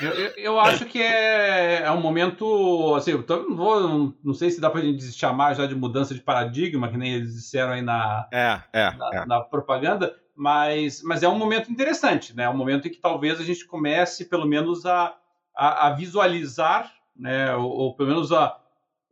eu, 0.00 0.12
eu, 0.36 0.60
acho 0.60 0.86
que 0.86 1.02
é, 1.02 1.82
é 1.82 1.90
um 1.90 2.00
momento. 2.00 2.94
Assim, 2.94 3.10
eu 3.10 3.24
não, 3.28 3.56
vou, 3.56 4.14
não 4.22 4.32
sei 4.32 4.48
se 4.48 4.60
dá 4.60 4.70
pra 4.70 4.80
gente 4.80 5.10
chamar 5.10 5.54
já 5.54 5.66
de 5.66 5.74
mudança 5.74 6.14
de 6.14 6.20
paradigma, 6.20 6.88
que 6.88 6.96
nem 6.96 7.14
eles 7.14 7.34
disseram 7.34 7.72
aí 7.72 7.82
na, 7.82 8.28
é, 8.32 8.60
é, 8.72 8.90
na, 8.92 9.10
é. 9.12 9.26
na, 9.26 9.40
propaganda, 9.40 10.14
mas, 10.36 11.02
mas 11.02 11.24
é 11.24 11.28
um 11.28 11.36
momento 11.36 11.68
interessante, 11.68 12.34
né? 12.36 12.44
É 12.44 12.48
um 12.48 12.56
momento 12.56 12.86
em 12.86 12.92
que 12.92 13.00
talvez 13.00 13.40
a 13.40 13.42
gente 13.42 13.66
comece, 13.66 14.26
pelo 14.26 14.46
menos, 14.46 14.86
a, 14.86 15.16
a, 15.56 15.88
a 15.88 15.90
visualizar 15.90 16.92
né, 17.20 17.54
ou, 17.54 17.70
ou 17.70 17.94
pelo 17.94 18.08
menos 18.08 18.32
a, 18.32 18.58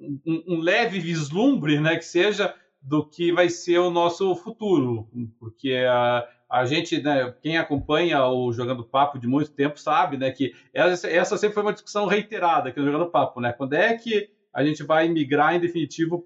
um, 0.00 0.42
um, 0.46 0.60
leve 0.60 0.98
vislumbre, 0.98 1.78
né, 1.80 1.96
que 1.96 2.04
seja 2.04 2.54
do 2.80 3.04
que 3.04 3.32
vai 3.32 3.48
ser 3.48 3.78
o 3.78 3.90
nosso 3.90 4.34
futuro, 4.36 5.08
porque 5.38 5.84
a, 5.88 6.26
a 6.48 6.64
gente, 6.64 7.02
né, 7.02 7.34
quem 7.42 7.58
acompanha 7.58 8.24
o 8.26 8.52
Jogando 8.52 8.84
Papo 8.84 9.18
de 9.18 9.26
muito 9.26 9.50
tempo 9.50 9.78
sabe, 9.78 10.16
né, 10.16 10.30
que 10.30 10.54
essa, 10.72 11.08
essa 11.08 11.36
sempre 11.36 11.54
foi 11.54 11.62
uma 11.62 11.72
discussão 11.72 12.06
reiterada 12.06 12.68
aqui 12.68 12.80
no 12.80 12.86
Jogando 12.86 13.10
Papo, 13.10 13.40
né, 13.40 13.52
quando 13.52 13.74
é 13.74 13.94
que 13.96 14.30
a 14.54 14.64
gente 14.64 14.82
vai 14.82 15.08
migrar 15.08 15.54
em 15.54 15.60
definitivo 15.60 16.24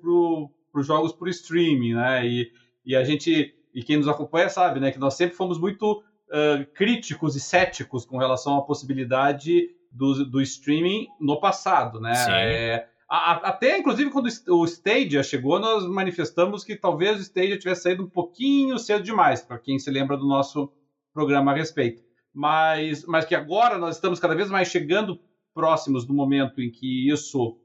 para 0.71 0.81
os 0.81 0.87
jogos 0.87 1.13
por 1.13 1.29
streaming, 1.29 1.95
né, 1.95 2.27
e, 2.27 2.53
e 2.85 2.95
a 2.95 3.03
gente, 3.03 3.55
e 3.75 3.83
quem 3.83 3.97
nos 3.97 4.09
acompanha 4.09 4.49
sabe, 4.49 4.79
né, 4.79 4.93
que 4.93 4.99
nós 4.99 5.15
sempre 5.15 5.37
fomos 5.37 5.59
muito 5.59 6.03
uh, 6.29 6.65
críticos 6.75 7.35
e 7.35 7.41
céticos 7.41 8.05
com 8.05 8.19
relação 8.19 8.57
à 8.59 8.63
possibilidade 8.63 9.71
do, 9.93 10.25
do 10.25 10.41
streaming 10.41 11.07
no 11.21 11.39
passado, 11.39 12.01
né? 12.01 12.15
É, 12.29 12.89
a, 13.09 13.33
até, 13.51 13.79
inclusive, 13.79 14.11
quando 14.11 14.29
o 14.49 14.65
Stadia 14.65 15.23
chegou, 15.23 15.61
nós 15.61 15.87
manifestamos 15.87 16.65
que 16.65 16.75
talvez 16.75 17.19
o 17.19 17.23
Stadia 17.23 17.59
tivesse 17.59 17.83
saído 17.83 18.03
um 18.03 18.09
pouquinho 18.09 18.79
cedo 18.79 19.05
demais, 19.05 19.43
para 19.43 19.59
quem 19.59 19.79
se 19.79 19.91
lembra 19.91 20.17
do 20.17 20.27
nosso 20.27 20.73
programa 21.13 21.53
a 21.53 21.55
respeito. 21.55 22.03
Mas, 22.35 23.05
mas 23.05 23.27
que 23.27 23.35
agora 23.35 23.77
nós 23.77 23.97
estamos 23.97 24.19
cada 24.19 24.35
vez 24.35 24.49
mais 24.49 24.69
chegando 24.69 25.21
próximos 25.53 26.07
do 26.07 26.15
momento 26.15 26.63
em 26.63 26.71
que 26.71 27.11
isso 27.11 27.59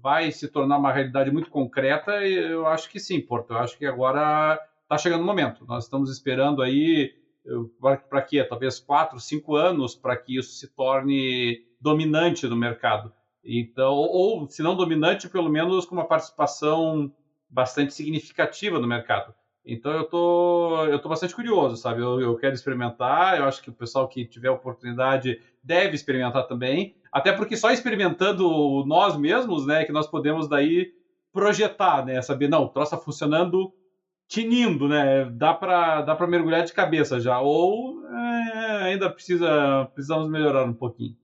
vai 0.00 0.30
se 0.30 0.46
tornar 0.46 0.78
uma 0.78 0.92
realidade 0.92 1.32
muito 1.32 1.50
concreta, 1.50 2.24
eu 2.24 2.64
acho 2.68 2.88
que 2.88 3.00
sim, 3.00 3.20
Porto. 3.20 3.54
Eu 3.54 3.58
acho 3.58 3.76
que 3.76 3.84
agora 3.84 4.56
está 4.82 4.96
chegando 4.96 5.22
o 5.22 5.26
momento. 5.26 5.66
Nós 5.66 5.84
estamos 5.84 6.08
esperando 6.10 6.62
aí 6.62 7.12
para 8.08 8.22
quê? 8.22 8.44
Talvez 8.44 8.78
quatro, 8.78 9.18
cinco 9.18 9.56
anos 9.56 9.96
para 9.96 10.16
que 10.16 10.38
isso 10.38 10.52
se 10.52 10.68
torne 10.74 11.60
dominante 11.82 12.46
no 12.46 12.56
mercado. 12.56 13.12
Então, 13.44 13.92
ou, 13.92 14.48
se 14.48 14.62
não 14.62 14.76
dominante, 14.76 15.28
pelo 15.28 15.50
menos 15.50 15.84
com 15.84 15.96
uma 15.96 16.06
participação 16.06 17.12
bastante 17.50 17.92
significativa 17.92 18.78
no 18.78 18.86
mercado. 18.86 19.34
Então 19.64 19.92
eu 19.92 20.04
tô, 20.04 20.86
eu 20.86 20.98
tô 20.98 21.08
bastante 21.08 21.34
curioso, 21.34 21.76
sabe? 21.76 22.00
Eu, 22.00 22.20
eu 22.20 22.36
quero 22.36 22.54
experimentar, 22.54 23.38
eu 23.38 23.44
acho 23.44 23.62
que 23.62 23.70
o 23.70 23.74
pessoal 23.74 24.08
que 24.08 24.24
tiver 24.24 24.50
oportunidade 24.50 25.40
deve 25.62 25.94
experimentar 25.94 26.48
também, 26.48 26.96
até 27.12 27.32
porque 27.32 27.56
só 27.56 27.70
experimentando 27.70 28.84
nós 28.86 29.16
mesmos, 29.16 29.64
né, 29.64 29.84
que 29.84 29.92
nós 29.92 30.08
podemos 30.08 30.48
daí 30.48 30.92
projetar, 31.32 32.04
né, 32.04 32.20
saber, 32.22 32.48
não, 32.48 32.64
o 32.64 32.68
troço 32.68 32.94
está 32.94 33.04
funcionando 33.04 33.72
tinindo, 34.26 34.88
né, 34.88 35.26
dá 35.26 35.54
para 35.54 36.02
dá 36.02 36.26
mergulhar 36.26 36.64
de 36.64 36.72
cabeça 36.72 37.20
já, 37.20 37.40
ou 37.40 38.04
é, 38.08 38.82
ainda 38.84 39.08
precisa, 39.10 39.88
precisamos 39.94 40.28
melhorar 40.28 40.64
um 40.64 40.74
pouquinho. 40.74 41.16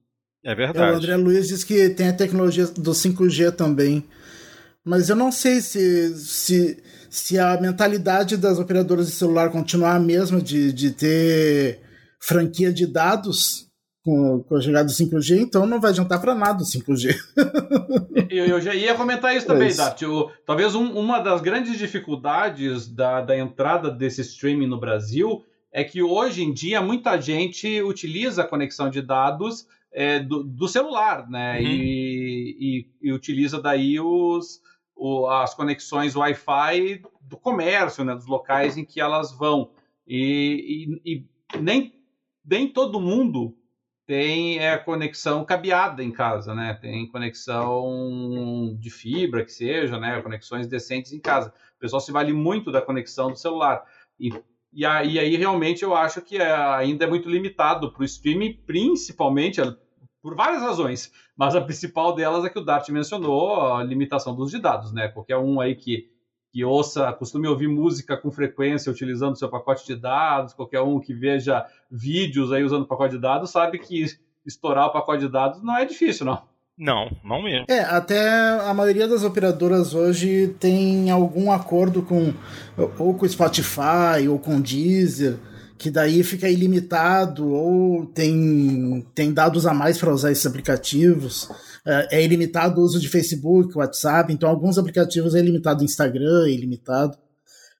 É 0.43 0.55
verdade. 0.55 0.79
É, 0.79 0.91
o 0.91 0.95
André 0.95 1.15
Luiz 1.17 1.47
diz 1.47 1.63
que 1.63 1.89
tem 1.89 2.09
a 2.09 2.13
tecnologia 2.13 2.65
do 2.67 2.91
5G 2.91 3.51
também. 3.51 4.05
Mas 4.83 5.09
eu 5.09 5.15
não 5.15 5.31
sei 5.31 5.61
se, 5.61 6.15
se, 6.15 6.81
se 7.09 7.37
a 7.37 7.59
mentalidade 7.59 8.37
das 8.37 8.57
operadoras 8.57 9.07
de 9.07 9.13
celular 9.13 9.51
continuar 9.51 9.95
a 9.95 9.99
mesma 9.99 10.41
de, 10.41 10.71
de 10.71 10.91
ter 10.91 11.81
franquia 12.19 12.71
de 12.71 12.87
dados 12.87 13.69
com, 14.03 14.43
com 14.43 14.55
a 14.55 14.61
chegada 14.61 14.85
do 14.85 14.91
5G, 14.91 15.41
então 15.41 15.65
não 15.65 15.79
vai 15.79 15.91
adiantar 15.91 16.19
para 16.21 16.33
nada 16.33 16.63
o 16.63 16.65
5G. 16.65 17.15
eu, 18.29 18.45
eu, 18.45 18.61
já 18.61 18.73
ia 18.73 18.95
comentar 18.95 19.35
isso 19.35 19.45
também, 19.45 19.69
é. 19.69 19.73
Talvez 20.45 20.73
um, 20.73 20.91
uma 20.93 21.19
das 21.19 21.41
grandes 21.41 21.77
dificuldades 21.77 22.87
da, 22.87 23.21
da 23.21 23.37
entrada 23.37 23.91
desse 23.91 24.21
streaming 24.21 24.67
no 24.67 24.79
Brasil 24.79 25.43
é 25.71 25.83
que 25.83 26.01
hoje 26.01 26.41
em 26.41 26.53
dia 26.53 26.81
muita 26.81 27.19
gente 27.19 27.81
utiliza 27.83 28.41
a 28.41 28.47
conexão 28.47 28.89
de 28.89 29.01
dados 29.01 29.67
é, 29.91 30.19
do, 30.19 30.43
do, 30.43 30.67
celular, 30.67 31.29
né? 31.29 31.59
Uhum. 31.59 31.65
E, 31.65 32.57
e, 33.01 33.09
e, 33.09 33.11
utiliza 33.11 33.61
daí 33.61 33.99
os, 33.99 34.61
o, 34.95 35.27
as 35.27 35.53
conexões 35.53 36.15
Wi-Fi 36.15 37.01
do 37.21 37.37
comércio, 37.37 38.03
né? 38.03 38.15
Dos 38.15 38.27
locais 38.27 38.77
em 38.77 38.85
que 38.85 39.01
elas 39.01 39.31
vão. 39.31 39.71
E, 40.07 40.99
e, 41.05 41.13
e 41.13 41.59
nem, 41.59 41.93
nem 42.45 42.67
todo 42.67 43.01
mundo 43.01 43.55
tem 44.05 44.57
é, 44.57 44.75
conexão 44.75 45.45
cabeada 45.45 46.03
em 46.03 46.11
casa, 46.11 46.55
né? 46.55 46.73
Tem 46.81 47.07
conexão 47.07 48.75
de 48.79 48.89
fibra, 48.89 49.45
que 49.45 49.51
seja, 49.51 49.99
né? 49.99 50.19
Conexões 50.21 50.67
decentes 50.67 51.13
em 51.13 51.19
casa. 51.19 51.53
O 51.77 51.79
pessoal 51.79 51.99
se 51.99 52.11
vale 52.11 52.33
muito 52.33 52.71
da 52.71 52.81
conexão 52.81 53.29
do 53.29 53.37
celular. 53.37 53.83
E 54.19 54.31
e 54.71 54.85
aí, 54.85 55.17
aí 55.17 55.35
realmente 55.35 55.83
eu 55.83 55.95
acho 55.95 56.21
que 56.21 56.37
é, 56.37 56.51
ainda 56.51 57.05
é 57.05 57.07
muito 57.07 57.29
limitado 57.29 57.91
para 57.91 58.01
o 58.01 58.05
streaming, 58.05 58.53
principalmente 58.65 59.61
por 60.21 60.35
várias 60.35 60.61
razões, 60.61 61.11
mas 61.35 61.55
a 61.55 61.61
principal 61.61 62.13
delas 62.13 62.45
é 62.45 62.49
que 62.49 62.59
o 62.59 62.63
Dart 62.63 62.87
mencionou, 62.89 63.75
a 63.75 63.83
limitação 63.83 64.35
dos 64.35 64.51
de 64.51 64.59
dados, 64.59 64.91
né? 64.91 65.07
Qualquer 65.07 65.37
um 65.37 65.61
aí 65.61 65.75
que, 65.75 66.09
que 66.51 66.63
ouça, 66.63 67.11
costume 67.13 67.47
ouvir 67.47 67.67
música 67.67 68.17
com 68.17 68.29
frequência 68.29 68.91
utilizando 68.91 69.37
seu 69.37 69.49
pacote 69.49 69.85
de 69.85 69.95
dados, 69.95 70.53
qualquer 70.53 70.81
um 70.81 70.99
que 70.99 71.13
veja 71.13 71.65
vídeos 71.89 72.51
aí 72.51 72.63
usando 72.63 72.85
pacote 72.85 73.15
de 73.15 73.21
dados, 73.21 73.49
sabe 73.49 73.79
que 73.79 74.05
estourar 74.45 74.87
o 74.87 74.91
pacote 74.91 75.21
de 75.25 75.31
dados 75.31 75.63
não 75.63 75.77
é 75.77 75.85
difícil, 75.85 76.25
não. 76.25 76.48
Não, 76.79 77.11
não 77.25 77.43
mesmo. 77.43 77.65
É, 77.67 77.81
até 77.81 78.29
a 78.61 78.73
maioria 78.73 79.05
das 79.05 79.23
operadoras 79.23 79.93
hoje 79.93 80.55
tem 80.61 81.11
algum 81.11 81.51
acordo 81.51 82.01
com 82.01 82.33
ou 82.97 83.13
com 83.13 83.27
Spotify 83.27 84.29
ou 84.29 84.39
com 84.39 84.61
Deezer, 84.61 85.37
que 85.77 85.91
daí 85.91 86.23
fica 86.23 86.47
ilimitado 86.47 87.49
ou 87.49 88.05
tem, 88.05 89.05
tem 89.13 89.33
dados 89.33 89.65
a 89.65 89.73
mais 89.73 89.97
para 89.97 90.13
usar 90.13 90.31
esses 90.31 90.45
aplicativos. 90.45 91.49
É, 91.85 92.19
é 92.19 92.23
ilimitado 92.23 92.79
o 92.79 92.83
uso 92.83 92.97
de 92.97 93.09
Facebook, 93.09 93.77
WhatsApp, 93.77 94.31
então 94.31 94.49
alguns 94.49 94.77
aplicativos 94.77 95.35
é 95.35 95.41
limitado 95.41 95.83
Instagram, 95.83 96.45
é 96.45 96.51
ilimitado. 96.51 97.17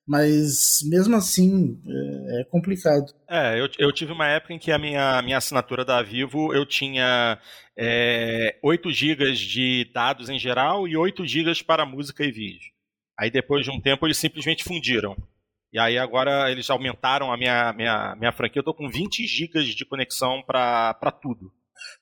Mas 0.05 0.79
mesmo 0.85 1.15
assim 1.15 1.79
é, 1.87 2.41
é 2.41 2.43
complicado. 2.45 3.13
É, 3.29 3.61
eu, 3.61 3.69
eu 3.77 3.93
tive 3.93 4.11
uma 4.11 4.27
época 4.27 4.53
em 4.53 4.57
que 4.57 4.71
a 4.71 4.79
minha, 4.79 5.21
minha 5.21 5.37
assinatura 5.37 5.85
da 5.85 6.01
Vivo 6.01 6.51
eu 6.51 6.65
tinha 6.65 7.37
é, 7.81 8.59
8 8.61 8.91
GB 8.91 9.31
de 9.31 9.89
dados 9.93 10.29
em 10.29 10.37
geral 10.37 10.85
e 10.85 10.97
8 10.97 11.25
GB 11.25 11.63
para 11.63 11.85
música 11.85 12.25
e 12.25 12.31
vídeo. 12.31 12.73
Aí 13.17 13.31
depois 13.31 13.63
de 13.63 13.71
um 13.71 13.79
tempo 13.79 14.05
eles 14.05 14.17
simplesmente 14.17 14.65
fundiram. 14.65 15.15
E 15.71 15.79
aí 15.79 15.97
agora 15.97 16.51
eles 16.51 16.69
aumentaram 16.69 17.31
a 17.31 17.37
minha, 17.37 17.71
minha, 17.71 18.15
minha 18.17 18.31
franquia. 18.33 18.59
Eu 18.59 18.61
estou 18.61 18.73
com 18.73 18.89
20 18.89 19.25
GB 19.25 19.63
de 19.63 19.85
conexão 19.85 20.43
para 20.45 21.11
tudo. 21.21 21.53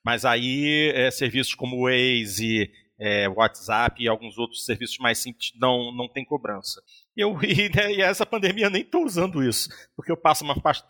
Mas 0.04 0.26
aí 0.26 0.92
é, 0.96 1.12
serviços 1.12 1.54
como 1.54 1.84
Waze, 1.84 2.72
é, 3.00 3.30
WhatsApp 3.30 4.02
e 4.02 4.08
alguns 4.08 4.36
outros 4.40 4.66
serviços 4.66 4.98
mais 4.98 5.20
simples 5.20 5.52
não, 5.60 5.96
não 5.96 6.08
tem 6.08 6.26
cobrança. 6.26 6.82
Eu, 7.16 7.38
e, 7.44 7.70
né, 7.70 7.92
e 7.92 8.02
essa 8.02 8.26
pandemia 8.26 8.70
nem 8.70 8.82
estou 8.82 9.06
usando 9.06 9.44
isso, 9.44 9.70
porque 9.96 10.12
eu 10.12 10.18
passo 10.18 10.44
uma 10.44 10.60
parte 10.60 10.88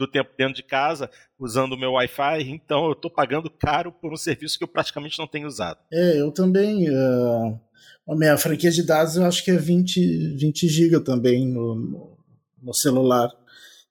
do 0.00 0.10
tempo 0.10 0.30
dentro 0.36 0.54
de 0.54 0.62
casa 0.62 1.10
usando 1.38 1.74
o 1.74 1.78
meu 1.78 1.92
Wi-Fi, 1.92 2.42
então 2.48 2.86
eu 2.86 2.92
estou 2.92 3.10
pagando 3.10 3.50
caro 3.50 3.92
por 3.92 4.12
um 4.12 4.16
serviço 4.16 4.56
que 4.56 4.64
eu 4.64 4.68
praticamente 4.68 5.18
não 5.18 5.26
tenho 5.26 5.46
usado. 5.46 5.78
É, 5.92 6.20
eu 6.20 6.32
também. 6.32 6.88
Uh, 6.88 7.60
a 8.08 8.16
minha 8.16 8.36
franquia 8.38 8.70
de 8.70 8.82
dados 8.82 9.16
eu 9.16 9.24
acho 9.24 9.44
que 9.44 9.50
é 9.50 9.56
20, 9.56 10.36
20 10.36 10.68
GB 10.68 11.00
também 11.00 11.46
no, 11.46 12.16
no, 12.62 12.74
celular. 12.74 13.30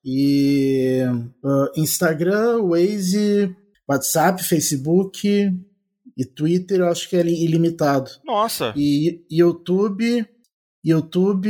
E 0.03 1.03
uh, 1.43 1.80
Instagram, 1.80 2.64
Waze, 2.64 3.55
WhatsApp, 3.88 4.43
Facebook, 4.43 5.28
e 6.18 6.26
Twitter 6.26 6.80
eu 6.80 6.88
acho 6.88 7.07
que 7.07 7.16
é 7.16 7.22
ilimitado. 7.22 8.10
Nossa! 8.26 8.74
E 8.76 9.24
YouTube. 9.30 10.28
YouTube, 10.84 11.49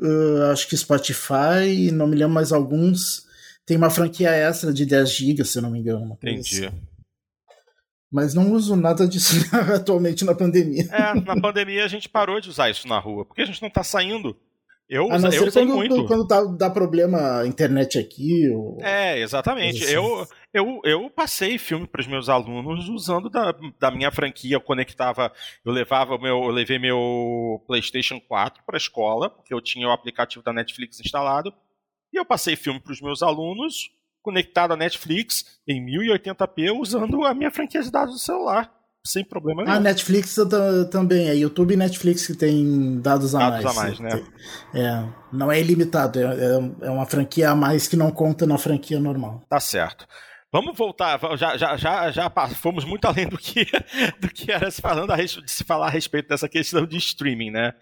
uh, 0.00 0.50
acho 0.50 0.68
que 0.68 0.76
Spotify, 0.76 1.92
não 1.92 2.06
me 2.06 2.16
lembro 2.16 2.34
mais 2.34 2.50
alguns. 2.50 3.27
Tem 3.68 3.76
uma 3.76 3.90
franquia 3.90 4.30
extra 4.30 4.72
de 4.72 4.86
10 4.86 5.14
GB, 5.14 5.44
se 5.44 5.58
eu 5.58 5.62
não 5.62 5.70
me 5.70 5.78
engano. 5.78 6.16
Entendi. 6.22 6.64
Assim. 6.64 6.76
Mas 8.10 8.32
não 8.32 8.52
uso 8.52 8.74
nada 8.74 9.06
disso 9.06 9.34
atualmente 9.76 10.24
na 10.24 10.34
pandemia. 10.34 10.88
É, 10.90 11.12
na 11.20 11.38
pandemia 11.38 11.84
a 11.84 11.88
gente 11.88 12.08
parou 12.08 12.40
de 12.40 12.48
usar 12.48 12.70
isso 12.70 12.88
na 12.88 12.98
rua, 12.98 13.26
porque 13.26 13.42
a 13.42 13.44
gente 13.44 13.60
não 13.60 13.68
tá 13.68 13.84
saindo. 13.84 14.34
Eu, 14.88 15.12
a 15.12 15.18
não 15.18 15.30
eu 15.30 15.52
quando, 15.52 15.74
muito. 15.74 16.06
quando 16.06 16.26
tá, 16.26 16.42
dá 16.44 16.70
problema 16.70 17.40
a 17.40 17.46
internet 17.46 17.98
aqui. 17.98 18.48
Ou... 18.48 18.78
É, 18.80 19.18
exatamente. 19.18 19.84
Assim. 19.84 19.92
Eu, 19.92 20.26
eu, 20.54 20.80
eu 20.82 21.10
passei 21.10 21.58
filme 21.58 21.86
para 21.86 22.00
os 22.00 22.06
meus 22.06 22.30
alunos 22.30 22.88
usando 22.88 23.28
da, 23.28 23.54
da 23.78 23.90
minha 23.90 24.10
franquia. 24.10 24.56
Eu 24.56 24.62
conectava, 24.62 25.30
eu 25.62 25.70
levava 25.70 26.16
meu, 26.16 26.42
eu 26.42 26.48
levei 26.48 26.78
meu 26.78 27.62
PlayStation 27.66 28.18
4 28.18 28.62
para 28.64 28.76
a 28.76 28.78
escola, 28.78 29.28
porque 29.28 29.52
eu 29.52 29.60
tinha 29.60 29.86
o 29.86 29.92
aplicativo 29.92 30.42
da 30.42 30.54
Netflix 30.54 30.98
instalado. 31.00 31.52
E 32.12 32.18
eu 32.18 32.24
passei 32.24 32.56
filme 32.56 32.80
para 32.80 32.92
os 32.92 33.00
meus 33.00 33.22
alunos 33.22 33.90
conectado 34.22 34.72
à 34.72 34.76
Netflix 34.76 35.60
em 35.66 35.84
1080p 35.84 36.78
usando 36.78 37.24
a 37.24 37.32
minha 37.32 37.50
franquia 37.50 37.82
de 37.82 37.90
dados 37.90 38.14
do 38.14 38.20
celular 38.20 38.78
sem 39.08 39.24
problema 39.24 39.64
nenhum. 39.64 39.76
A 39.76 39.80
Netflix 39.80 40.36
também, 40.90 41.28
é 41.28 41.34
YouTube 41.34 41.72
e 41.72 41.76
Netflix 41.76 42.26
que 42.26 42.34
tem 42.34 43.00
dados 43.00 43.34
a 43.34 43.50
dados 43.50 43.64
mais. 43.64 43.76
a 43.76 43.82
mais, 43.82 44.00
né? 44.00 44.24
É, 44.74 45.04
não 45.32 45.50
é 45.50 45.60
ilimitado, 45.60 46.18
é, 46.18 46.24
é, 46.24 46.86
é 46.86 46.90
uma 46.90 47.06
franquia 47.06 47.50
a 47.50 47.54
mais 47.56 47.88
que 47.88 47.96
não 47.96 48.10
conta 48.10 48.46
na 48.46 48.58
franquia 48.58 49.00
normal. 49.00 49.42
Tá 49.48 49.58
certo. 49.58 50.06
Vamos 50.50 50.76
voltar, 50.76 51.20
já, 51.36 51.56
já, 51.56 51.76
já, 51.76 52.10
já 52.10 52.30
fomos 52.54 52.84
muito 52.84 53.04
além 53.04 53.26
do 53.28 53.36
que, 53.36 53.66
do 54.18 54.28
que 54.28 54.50
era 54.50 54.70
se, 54.70 54.80
falando 54.80 55.12
a, 55.12 55.16
de 55.16 55.50
se 55.50 55.64
falar 55.64 55.88
a 55.88 55.90
respeito 55.90 56.28
dessa 56.28 56.48
questão 56.48 56.86
de 56.86 56.96
streaming, 56.96 57.50
né? 57.50 57.74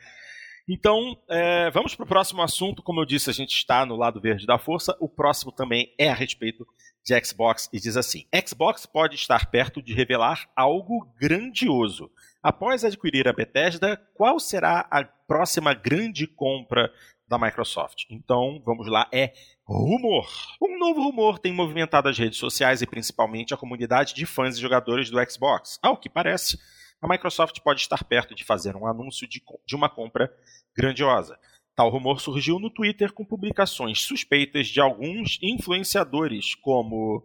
Então, 0.69 1.17
é, 1.29 1.71
vamos 1.71 1.95
para 1.95 2.05
o 2.05 2.09
próximo 2.09 2.43
assunto. 2.43 2.83
Como 2.83 3.01
eu 3.01 3.05
disse, 3.05 3.31
a 3.31 3.33
gente 3.33 3.55
está 3.55 3.87
no 3.87 3.95
lado 3.95 4.21
verde 4.21 4.47
da 4.47 4.59
força. 4.59 4.97
O 4.99 5.09
próximo 5.09 5.53
também 5.53 5.95
é 5.97 6.09
a 6.09 6.15
respeito 6.15 6.67
de 7.05 7.25
Xbox 7.25 7.71
e 7.73 7.79
diz 7.79 7.97
assim: 7.97 8.27
Xbox 8.47 8.85
pode 8.85 9.15
estar 9.15 9.49
perto 9.49 9.81
de 9.81 9.95
revelar 9.95 10.51
algo 10.57 11.07
grandioso. 11.21 12.11
Após 12.43 12.85
adquirir 12.85 13.29
a 13.29 13.33
Bethesda, 13.33 13.97
qual 14.15 14.41
será 14.41 14.87
a 14.91 15.05
próxima 15.05 15.73
grande 15.73 16.27
compra 16.27 16.93
da 17.29 17.39
Microsoft? 17.39 18.05
Então, 18.11 18.61
vamos 18.65 18.89
lá, 18.89 19.09
é 19.13 19.33
rumor. 19.65 20.29
Um 20.61 20.79
novo 20.79 21.01
rumor 21.01 21.39
tem 21.39 21.53
movimentado 21.53 22.09
as 22.09 22.19
redes 22.19 22.39
sociais 22.39 22.83
e 22.83 22.87
principalmente 22.87 23.55
a 23.55 23.57
comunidade 23.57 24.15
de 24.15 24.27
fãs 24.27 24.57
e 24.57 24.61
jogadores 24.61 25.11
do 25.11 25.31
Xbox. 25.31 25.79
Ao 25.81 25.97
que 25.97 26.09
parece, 26.09 26.59
a 27.01 27.09
Microsoft 27.09 27.61
pode 27.61 27.81
estar 27.81 28.03
perto 28.05 28.35
de 28.35 28.45
fazer 28.45 28.75
um 28.77 28.87
anúncio 28.87 29.29
de, 29.29 29.43
de 29.67 29.77
uma 29.77 29.89
compra 29.89 30.33
grandiosa. 30.77 31.39
Tal 31.75 31.91
rumor 31.91 32.21
surgiu 32.21 32.59
no 32.59 32.71
Twitter 32.71 33.13
com 33.13 33.25
publicações 33.25 34.01
suspeitas 34.03 34.69
de 34.69 34.81
alguns 34.81 35.39
influenciadores, 35.43 36.55
como. 36.55 37.23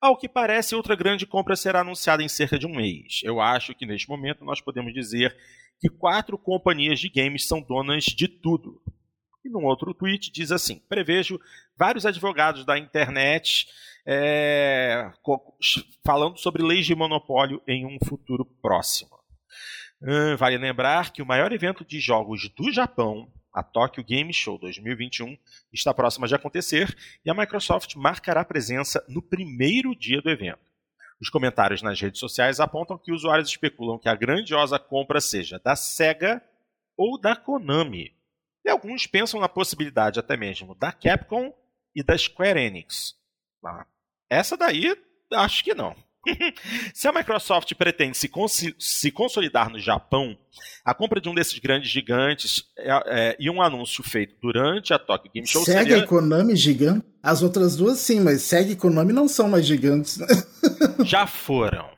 Ao 0.00 0.16
que 0.16 0.28
parece, 0.28 0.74
outra 0.74 0.94
grande 0.94 1.24
compra 1.24 1.56
será 1.56 1.80
anunciada 1.80 2.22
em 2.22 2.28
cerca 2.28 2.58
de 2.58 2.66
um 2.66 2.74
mês. 2.74 3.20
Eu 3.22 3.40
acho 3.40 3.74
que 3.74 3.86
neste 3.86 4.08
momento 4.08 4.44
nós 4.44 4.60
podemos 4.60 4.92
dizer 4.92 5.34
que 5.80 5.88
quatro 5.88 6.36
companhias 6.36 7.00
de 7.00 7.08
games 7.08 7.46
são 7.46 7.62
donas 7.62 8.04
de 8.04 8.28
tudo. 8.28 8.82
E 9.46 9.48
num 9.48 9.64
outro 9.64 9.94
tweet 9.94 10.32
diz 10.32 10.50
assim: 10.50 10.80
prevejo 10.88 11.40
vários 11.76 12.04
advogados 12.04 12.64
da 12.64 12.76
internet 12.76 13.68
é, 14.04 15.08
falando 16.04 16.36
sobre 16.36 16.64
leis 16.64 16.84
de 16.84 16.96
monopólio 16.96 17.62
em 17.66 17.86
um 17.86 17.96
futuro 18.04 18.44
próximo. 18.60 19.16
Hum, 20.02 20.36
vale 20.36 20.58
lembrar 20.58 21.12
que 21.12 21.22
o 21.22 21.26
maior 21.26 21.52
evento 21.52 21.84
de 21.84 22.00
jogos 22.00 22.48
do 22.50 22.72
Japão 22.72 23.30
a 23.54 23.62
Tokyo 23.62 24.04
Game 24.04 24.32
Show 24.34 24.58
2021 24.58 25.38
está 25.72 25.94
próxima 25.94 26.26
de 26.26 26.34
acontecer 26.34 26.94
e 27.24 27.30
a 27.30 27.34
Microsoft 27.34 27.94
marcará 27.94 28.44
presença 28.44 29.02
no 29.08 29.22
primeiro 29.22 29.94
dia 29.94 30.20
do 30.20 30.28
evento. 30.28 30.60
Os 31.18 31.30
comentários 31.30 31.80
nas 31.80 31.98
redes 31.98 32.18
sociais 32.18 32.60
apontam 32.60 32.98
que 32.98 33.12
usuários 33.12 33.48
especulam 33.48 33.98
que 33.98 34.08
a 34.08 34.14
grandiosa 34.14 34.78
compra 34.78 35.20
seja 35.20 35.58
da 35.58 35.74
Sega 35.76 36.42
ou 36.96 37.18
da 37.18 37.34
Konami. 37.36 38.15
E 38.66 38.70
alguns 38.70 39.06
pensam 39.06 39.38
na 39.38 39.48
possibilidade 39.48 40.18
até 40.18 40.36
mesmo 40.36 40.74
da 40.74 40.90
Capcom 40.90 41.54
e 41.94 42.02
da 42.02 42.18
Square 42.18 42.58
Enix. 42.58 43.14
Essa 44.28 44.56
daí, 44.56 44.92
acho 45.32 45.62
que 45.62 45.72
não. 45.72 45.94
Se 46.92 47.06
a 47.06 47.12
Microsoft 47.12 47.72
pretende 47.76 48.16
se, 48.16 48.28
cons 48.28 48.64
se, 48.76 49.10
consolidar 49.12 49.70
no 49.70 49.78
Japão, 49.78 50.36
a 50.84 50.92
compra 50.92 51.20
de 51.20 51.28
um 51.28 51.34
desses 51.34 51.56
grandes 51.60 51.88
gigantes 51.88 52.64
é, 52.76 53.02
é, 53.06 53.36
e 53.38 53.48
um 53.48 53.62
anúncio 53.62 54.02
feito 54.02 54.34
durante 54.42 54.92
a 54.92 54.98
Tokyo 54.98 55.30
Game 55.32 55.46
Show 55.46 55.64
Sega 55.64 55.82
seria... 55.82 55.98
e 55.98 56.06
Konami 56.06 56.56
gigante? 56.56 57.06
As 57.22 57.42
outras 57.42 57.76
duas 57.76 57.98
sim, 57.98 58.18
mas 58.18 58.42
Sega 58.42 58.72
e 58.72 58.76
Konami 58.76 59.12
não 59.12 59.28
são 59.28 59.48
mais 59.48 59.64
gigantes. 59.64 60.18
Já 61.06 61.24
foram. 61.28 61.88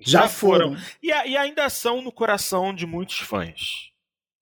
Já, 0.00 0.22
Já 0.22 0.28
foram. 0.28 0.74
foram. 0.74 0.82
E, 1.00 1.08
e, 1.08 1.36
ainda 1.36 1.70
são 1.70 2.02
no 2.02 2.10
coração 2.10 2.74
de 2.74 2.86
muitos 2.86 3.20
fãs. 3.20 3.92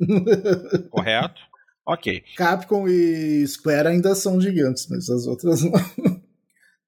Correto? 0.91 1.41
Ok. 1.87 2.25
Capcom 2.37 2.89
e 2.89 3.47
Square 3.47 3.89
ainda 3.89 4.15
são 4.15 4.41
gigantes, 4.41 4.89
mas 4.91 5.09
as 5.09 5.27
outras 5.27 5.63
não. 5.63 5.73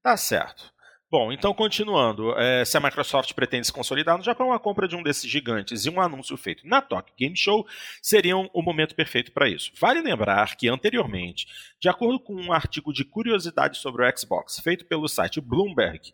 Tá 0.02 0.16
certo. 0.16 0.72
Bom, 1.10 1.32
então 1.32 1.54
continuando, 1.54 2.38
é, 2.38 2.64
se 2.64 2.76
a 2.76 2.80
Microsoft 2.80 3.32
pretende 3.32 3.66
se 3.66 3.72
consolidar 3.72 4.18
no 4.18 4.24
Japão, 4.24 4.52
a 4.52 4.58
compra 4.58 4.86
de 4.86 4.94
um 4.94 5.02
desses 5.02 5.28
gigantes 5.28 5.86
e 5.86 5.90
um 5.90 6.00
anúncio 6.00 6.36
feito 6.36 6.66
na 6.66 6.82
Tokyo 6.82 7.14
Game 7.18 7.36
Show 7.36 7.66
seriam 8.02 8.50
o 8.52 8.62
momento 8.62 8.94
perfeito 8.94 9.32
para 9.32 9.48
isso. 9.48 9.72
Vale 9.80 10.02
lembrar 10.02 10.56
que 10.56 10.68
anteriormente, 10.68 11.46
de 11.80 11.88
acordo 11.88 12.20
com 12.20 12.34
um 12.34 12.52
artigo 12.52 12.92
de 12.92 13.04
curiosidade 13.04 13.78
sobre 13.78 14.06
o 14.06 14.18
Xbox 14.18 14.60
feito 14.60 14.84
pelo 14.84 15.08
site 15.08 15.40
Bloomberg, 15.40 16.12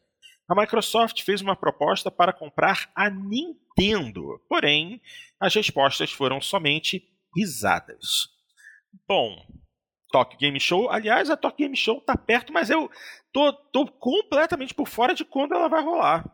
a 0.48 0.54
Microsoft 0.54 1.22
fez 1.22 1.40
uma 1.40 1.56
proposta 1.56 2.10
para 2.10 2.32
comprar 2.32 2.88
a 2.94 3.10
Nintendo. 3.10 4.40
Porém, 4.48 5.00
as 5.40 5.54
respostas 5.54 6.12
foram 6.12 6.40
somente 6.40 7.02
risadas. 7.36 8.33
Bom, 9.08 9.36
Tokyo 10.10 10.38
Game 10.38 10.60
Show. 10.60 10.90
Aliás, 10.90 11.28
a 11.30 11.36
Tokyo 11.36 11.66
Game 11.66 11.76
Show 11.76 12.00
tá 12.00 12.16
perto, 12.16 12.52
mas 12.52 12.70
eu 12.70 12.90
tô, 13.32 13.52
tô 13.52 13.86
completamente 13.86 14.72
por 14.72 14.86
fora 14.86 15.14
de 15.14 15.24
quando 15.24 15.54
ela 15.54 15.68
vai 15.68 15.82
rolar. 15.82 16.24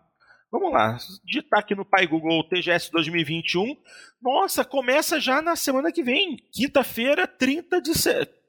Vamos 0.52 0.72
lá, 0.72 0.96
digitar 1.24 1.60
aqui 1.60 1.76
no 1.76 1.84
Pai 1.84 2.08
Google 2.08 2.42
TGS 2.48 2.90
2021. 2.90 3.76
Nossa, 4.20 4.64
começa 4.64 5.20
já 5.20 5.40
na 5.40 5.54
semana 5.54 5.92
que 5.92 6.02
vem, 6.02 6.36
quinta-feira, 6.52 7.24
30 7.24 7.80
de 7.80 7.92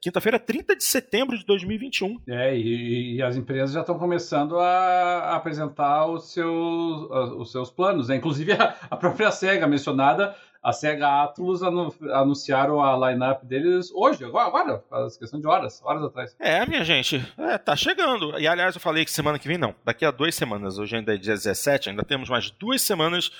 quinta-feira, 0.00 0.36
30 0.36 0.74
de 0.74 0.82
setembro 0.82 1.38
de 1.38 1.46
2021. 1.46 2.20
É, 2.28 2.56
e, 2.56 3.14
e 3.14 3.22
as 3.22 3.36
empresas 3.36 3.72
já 3.72 3.82
estão 3.82 4.00
começando 4.00 4.58
a, 4.58 5.36
apresentar 5.36 6.06
os 6.06 6.32
seus, 6.32 7.08
os 7.38 7.52
seus 7.52 7.70
planos, 7.70 8.08
né? 8.08 8.16
Inclusive 8.16 8.52
a, 8.52 8.76
a 8.90 8.96
própria 8.96 9.30
SEGA 9.30 9.68
mencionada 9.68 10.34
a 10.62 10.72
SEGA 10.72 11.24
Atlus 11.24 11.60
anunciaram 11.62 12.80
a 12.80 13.10
lineup 13.10 13.42
deles 13.44 13.90
hoje, 13.92 14.24
agora, 14.24 14.46
agora, 14.46 14.84
faz 14.88 15.16
questão 15.16 15.40
de 15.40 15.46
horas, 15.46 15.82
horas 15.82 16.04
atrás. 16.04 16.36
É, 16.38 16.64
minha 16.64 16.84
gente, 16.84 17.20
é, 17.36 17.58
tá 17.58 17.74
chegando. 17.74 18.38
E 18.38 18.46
aliás, 18.46 18.74
eu 18.74 18.80
falei 18.80 19.04
que 19.04 19.10
semana 19.10 19.38
que 19.38 19.48
vem 19.48 19.58
não, 19.58 19.74
daqui 19.84 20.04
a 20.04 20.10
duas 20.10 20.34
semanas, 20.34 20.78
hoje 20.78 20.96
ainda 20.96 21.14
é 21.14 21.18
dia 21.18 21.34
17, 21.34 21.90
ainda 21.90 22.04
temos 22.04 22.28
mais 22.28 22.50
duas 22.52 22.80
semanas 22.80 23.30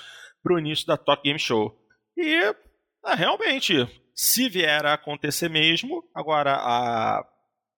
pro 0.43 0.59
início 0.59 0.85
da 0.85 0.97
Talk 0.97 1.23
Game 1.23 1.39
Show. 1.39 1.73
E 2.17 2.43
é, 3.05 3.15
realmente, 3.15 3.87
se 4.13 4.49
vier 4.49 4.85
a 4.85 4.93
acontecer 4.93 5.49
mesmo, 5.49 6.03
agora 6.13 6.55
a 6.55 7.25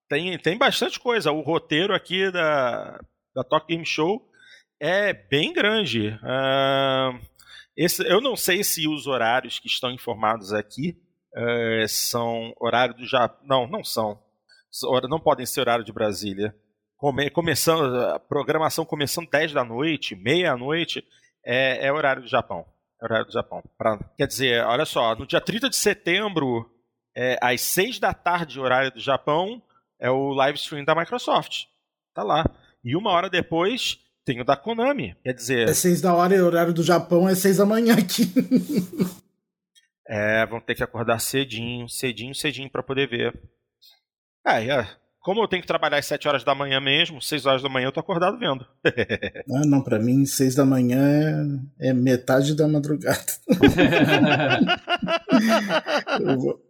tem, 0.10 0.38
tem 0.38 0.58
bastante 0.58 1.00
coisa. 1.00 1.32
O 1.32 1.42
roteiro 1.42 1.94
aqui 1.94 2.32
da, 2.32 3.00
da 3.36 3.44
Talk 3.44 3.68
Game 3.68 3.86
Show 3.86 4.28
é 4.80 5.14
bem 5.14 5.54
grande. 5.54 6.10
Uh, 6.10 7.20
esse, 7.78 8.04
eu 8.08 8.22
não 8.22 8.36
sei 8.36 8.64
se 8.64 8.88
os 8.88 9.08
horários 9.08 9.60
que 9.60 9.68
estão 9.68 9.92
informados 9.92 10.54
aqui 10.54 10.98
uh, 11.36 11.88
são 11.88 12.54
horário 12.60 12.96
do 12.96 13.06
Japão. 13.06 13.46
Não, 13.46 13.68
não 13.68 13.84
são. 13.84 14.20
Não 15.10 15.20
podem 15.20 15.46
ser 15.46 15.62
horário 15.62 15.84
de 15.86 15.92
Brasília. 15.92 16.56
Come, 16.98 17.30
começando, 17.30 17.96
a 17.98 18.20
programação 18.20 18.86
começando 18.86 19.30
10 19.30 19.54
da 19.54 19.64
noite, 19.64 20.16
meia-noite, 20.16 21.06
é, 21.46 21.86
é, 21.86 21.92
horário 21.92 22.24
do 22.24 22.28
Japão. 22.28 22.66
É 23.02 23.06
horário 23.06 23.26
do 23.26 23.34
Japão. 23.34 23.62
Pra, 23.78 23.98
quer 24.18 24.28
dizer, 24.28 24.64
olha 24.66 24.86
só, 24.86 25.16
no 25.16 25.28
dia 25.28 25.42
30 25.42 25.70
de 25.70 25.76
setembro, 25.76 26.70
é, 27.16 27.38
às 27.42 27.62
6 27.62 28.00
da 28.00 28.14
tarde, 28.14 28.60
horário 28.60 28.92
do 28.92 29.00
Japão, 29.00 29.62
é 30.00 30.10
o 30.10 30.30
live 30.30 30.58
stream 30.58 30.86
da 30.86 30.96
Microsoft. 30.96 31.66
Tá 32.14 32.24
lá. 32.24 32.46
E 32.84 32.96
uma 32.96 33.12
hora 33.12 33.30
depois, 33.30 34.00
tem 34.26 34.42
o 34.42 34.44
da 34.44 34.58
Konami. 34.58 35.16
Quer 35.24 35.34
dizer. 35.34 35.70
É 35.70 35.74
seis 35.74 36.02
da 36.02 36.14
hora 36.14 36.36
e 36.36 36.42
o 36.42 36.46
horário 36.46 36.74
do 36.74 36.84
Japão 36.84 37.30
é 37.30 37.36
seis 37.36 37.58
da 37.58 37.66
manhã 37.66 37.94
aqui. 37.94 38.26
é, 40.10 40.46
vão 40.48 40.60
ter 40.60 40.76
que 40.76 40.84
acordar 40.84 41.20
cedinho, 41.20 41.88
cedinho, 41.88 42.34
cedinho 42.34 42.70
para 42.70 42.84
poder 42.84 43.08
ver. 43.08 43.40
É, 44.46 44.68
é, 44.68 44.88
como 45.26 45.42
eu 45.42 45.48
tenho 45.48 45.62
que 45.62 45.68
trabalhar 45.68 45.98
às 45.98 46.06
sete 46.06 46.28
horas 46.28 46.44
da 46.44 46.54
manhã 46.54 46.80
mesmo, 46.80 47.22
seis 47.22 47.46
horas 47.46 47.62
da 47.62 47.70
manhã 47.70 47.88
eu 47.88 47.92
tô 47.92 48.00
acordado 48.00 48.38
vendo. 48.38 48.66
ah, 48.86 49.66
não, 49.66 49.82
para 49.82 50.00
mim 50.00 50.26
seis 50.26 50.56
da 50.56 50.66
manhã 50.66 51.48
é, 51.80 51.90
é 51.90 51.94
metade 51.94 52.56
da 52.56 52.68
madrugada. 52.68 53.26
vou... 56.38 56.62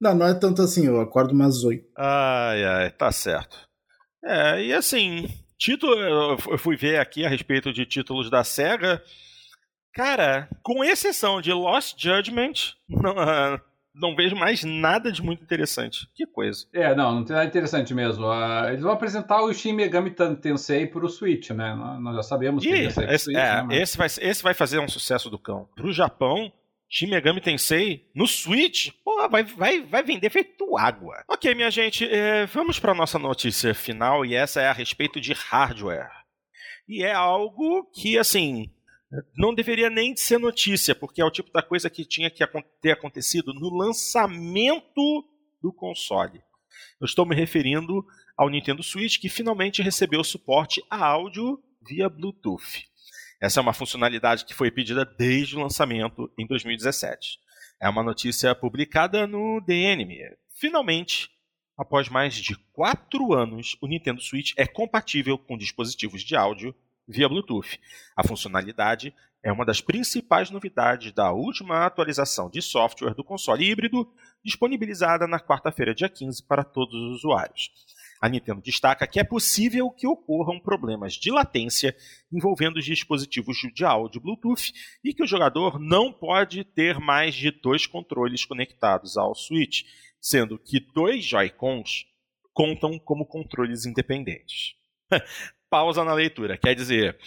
Não, 0.00 0.14
não 0.14 0.26
é 0.26 0.34
tanto 0.34 0.60
assim, 0.60 0.86
eu 0.86 1.00
acordo 1.00 1.32
umas 1.32 1.64
oito. 1.64 1.88
Ai, 1.96 2.64
ai, 2.64 2.90
tá 2.90 3.10
certo. 3.10 3.56
É, 4.22 4.62
e 4.62 4.72
assim, 4.72 5.28
Título, 5.58 5.94
eu 5.96 6.58
fui 6.58 6.76
ver 6.76 6.98
aqui 6.98 7.24
a 7.24 7.28
respeito 7.28 7.72
de 7.72 7.86
títulos 7.86 8.30
da 8.30 8.44
SEGA. 8.44 9.02
Cara, 9.92 10.48
com 10.62 10.84
exceção 10.84 11.40
de 11.40 11.52
Lost 11.52 11.98
Judgment, 11.98 12.74
não, 12.88 13.14
não 13.94 14.14
vejo 14.14 14.36
mais 14.36 14.62
nada 14.62 15.10
de 15.10 15.22
muito 15.22 15.42
interessante. 15.42 16.06
Que 16.14 16.26
coisa. 16.26 16.66
É, 16.72 16.94
não, 16.94 17.14
não 17.14 17.24
tem 17.24 17.34
nada 17.34 17.48
interessante 17.48 17.94
mesmo. 17.94 18.26
Uh, 18.26 18.68
eles 18.68 18.82
vão 18.82 18.92
apresentar 18.92 19.42
o 19.42 19.52
Shin 19.54 19.72
Megami 19.72 20.10
Tensei 20.10 20.86
pro 20.86 21.08
Switch, 21.08 21.50
né? 21.50 21.74
Nós 22.00 22.16
já 22.16 22.22
sabemos 22.22 22.62
que 22.62 22.68
e, 22.68 22.86
esse, 22.86 23.24
Switch, 23.24 23.36
é, 23.36 23.62
né, 23.62 23.80
esse, 23.80 23.96
vai, 23.96 24.06
esse 24.06 24.42
vai 24.42 24.52
fazer 24.52 24.78
um 24.78 24.88
sucesso 24.88 25.30
do 25.30 25.38
cão. 25.38 25.66
Pro 25.74 25.90
Japão, 25.90 26.52
Shin 26.88 27.08
Megami 27.08 27.40
Tensei 27.40 28.08
no 28.14 28.26
Switch, 28.26 28.90
pô, 29.04 29.28
vai, 29.28 29.42
vai, 29.42 29.82
vai 29.82 30.02
vender 30.02 30.30
feito 30.30 30.76
água. 30.76 31.24
Ok, 31.28 31.54
minha 31.54 31.70
gente, 31.70 32.04
é, 32.04 32.46
vamos 32.46 32.78
para 32.78 32.94
nossa 32.94 33.18
notícia 33.18 33.74
final 33.74 34.24
e 34.24 34.34
essa 34.34 34.60
é 34.60 34.68
a 34.68 34.72
respeito 34.72 35.20
de 35.20 35.32
hardware. 35.32 36.10
E 36.88 37.02
é 37.02 37.12
algo 37.12 37.84
que, 37.92 38.16
assim, 38.16 38.70
não 39.36 39.54
deveria 39.54 39.90
nem 39.90 40.14
ser 40.14 40.38
notícia, 40.38 40.94
porque 40.94 41.20
é 41.20 41.24
o 41.24 41.30
tipo 41.30 41.50
da 41.52 41.62
coisa 41.62 41.90
que 41.90 42.04
tinha 42.04 42.30
que 42.30 42.44
ter 42.80 42.92
acontecido 42.92 43.52
no 43.52 43.74
lançamento 43.74 45.24
do 45.60 45.72
console. 45.72 46.40
Eu 47.00 47.04
estou 47.04 47.26
me 47.26 47.34
referindo 47.34 48.04
ao 48.36 48.48
Nintendo 48.48 48.82
Switch, 48.82 49.18
que 49.18 49.28
finalmente 49.28 49.82
recebeu 49.82 50.22
suporte 50.22 50.82
a 50.90 51.04
áudio 51.04 51.60
via 51.86 52.08
Bluetooth. 52.08 52.86
Essa 53.40 53.60
é 53.60 53.62
uma 53.62 53.72
funcionalidade 53.72 54.44
que 54.44 54.54
foi 54.54 54.70
pedida 54.70 55.04
desde 55.04 55.56
o 55.56 55.60
lançamento 55.60 56.30
em 56.38 56.46
2017. 56.46 57.38
É 57.80 57.88
uma 57.88 58.02
notícia 58.02 58.54
publicada 58.54 59.26
no 59.26 59.60
DNM. 59.60 60.34
Finalmente, 60.54 61.28
após 61.76 62.08
mais 62.08 62.34
de 62.34 62.56
quatro 62.72 63.34
anos, 63.34 63.76
o 63.82 63.86
Nintendo 63.86 64.22
Switch 64.22 64.52
é 64.56 64.66
compatível 64.66 65.36
com 65.36 65.58
dispositivos 65.58 66.22
de 66.22 66.34
áudio 66.34 66.74
via 67.06 67.28
Bluetooth. 67.28 67.78
A 68.16 68.26
funcionalidade 68.26 69.14
é 69.42 69.52
uma 69.52 69.64
das 69.64 69.80
principais 69.80 70.50
novidades 70.50 71.12
da 71.12 71.30
última 71.30 71.86
atualização 71.86 72.50
de 72.50 72.60
software 72.62 73.14
do 73.14 73.22
console 73.22 73.64
híbrido, 73.64 74.10
disponibilizada 74.44 75.26
na 75.26 75.38
quarta-feira, 75.38 75.94
dia 75.94 76.08
15, 76.08 76.42
para 76.42 76.64
todos 76.64 76.94
os 76.94 77.18
usuários. 77.18 77.70
A 78.20 78.28
Nintendo 78.28 78.62
destaca 78.62 79.06
que 79.06 79.20
é 79.20 79.24
possível 79.24 79.90
que 79.90 80.06
ocorram 80.06 80.58
problemas 80.58 81.14
de 81.14 81.30
latência 81.30 81.94
envolvendo 82.32 82.78
os 82.78 82.84
dispositivos 82.84 83.58
de 83.74 83.84
áudio 83.84 84.20
Bluetooth 84.20 84.72
e 85.04 85.12
que 85.12 85.22
o 85.22 85.26
jogador 85.26 85.78
não 85.78 86.12
pode 86.12 86.64
ter 86.64 86.98
mais 86.98 87.34
de 87.34 87.50
dois 87.50 87.86
controles 87.86 88.44
conectados 88.44 89.16
ao 89.16 89.34
Switch, 89.34 89.82
sendo 90.20 90.58
que 90.58 90.80
dois 90.80 91.24
Joy-Cons 91.24 92.06
contam 92.52 92.98
como 92.98 93.26
controles 93.26 93.84
independentes. 93.84 94.74
Pausa 95.68 96.04
na 96.04 96.14
leitura, 96.14 96.56
quer 96.56 96.74
dizer, 96.74 97.18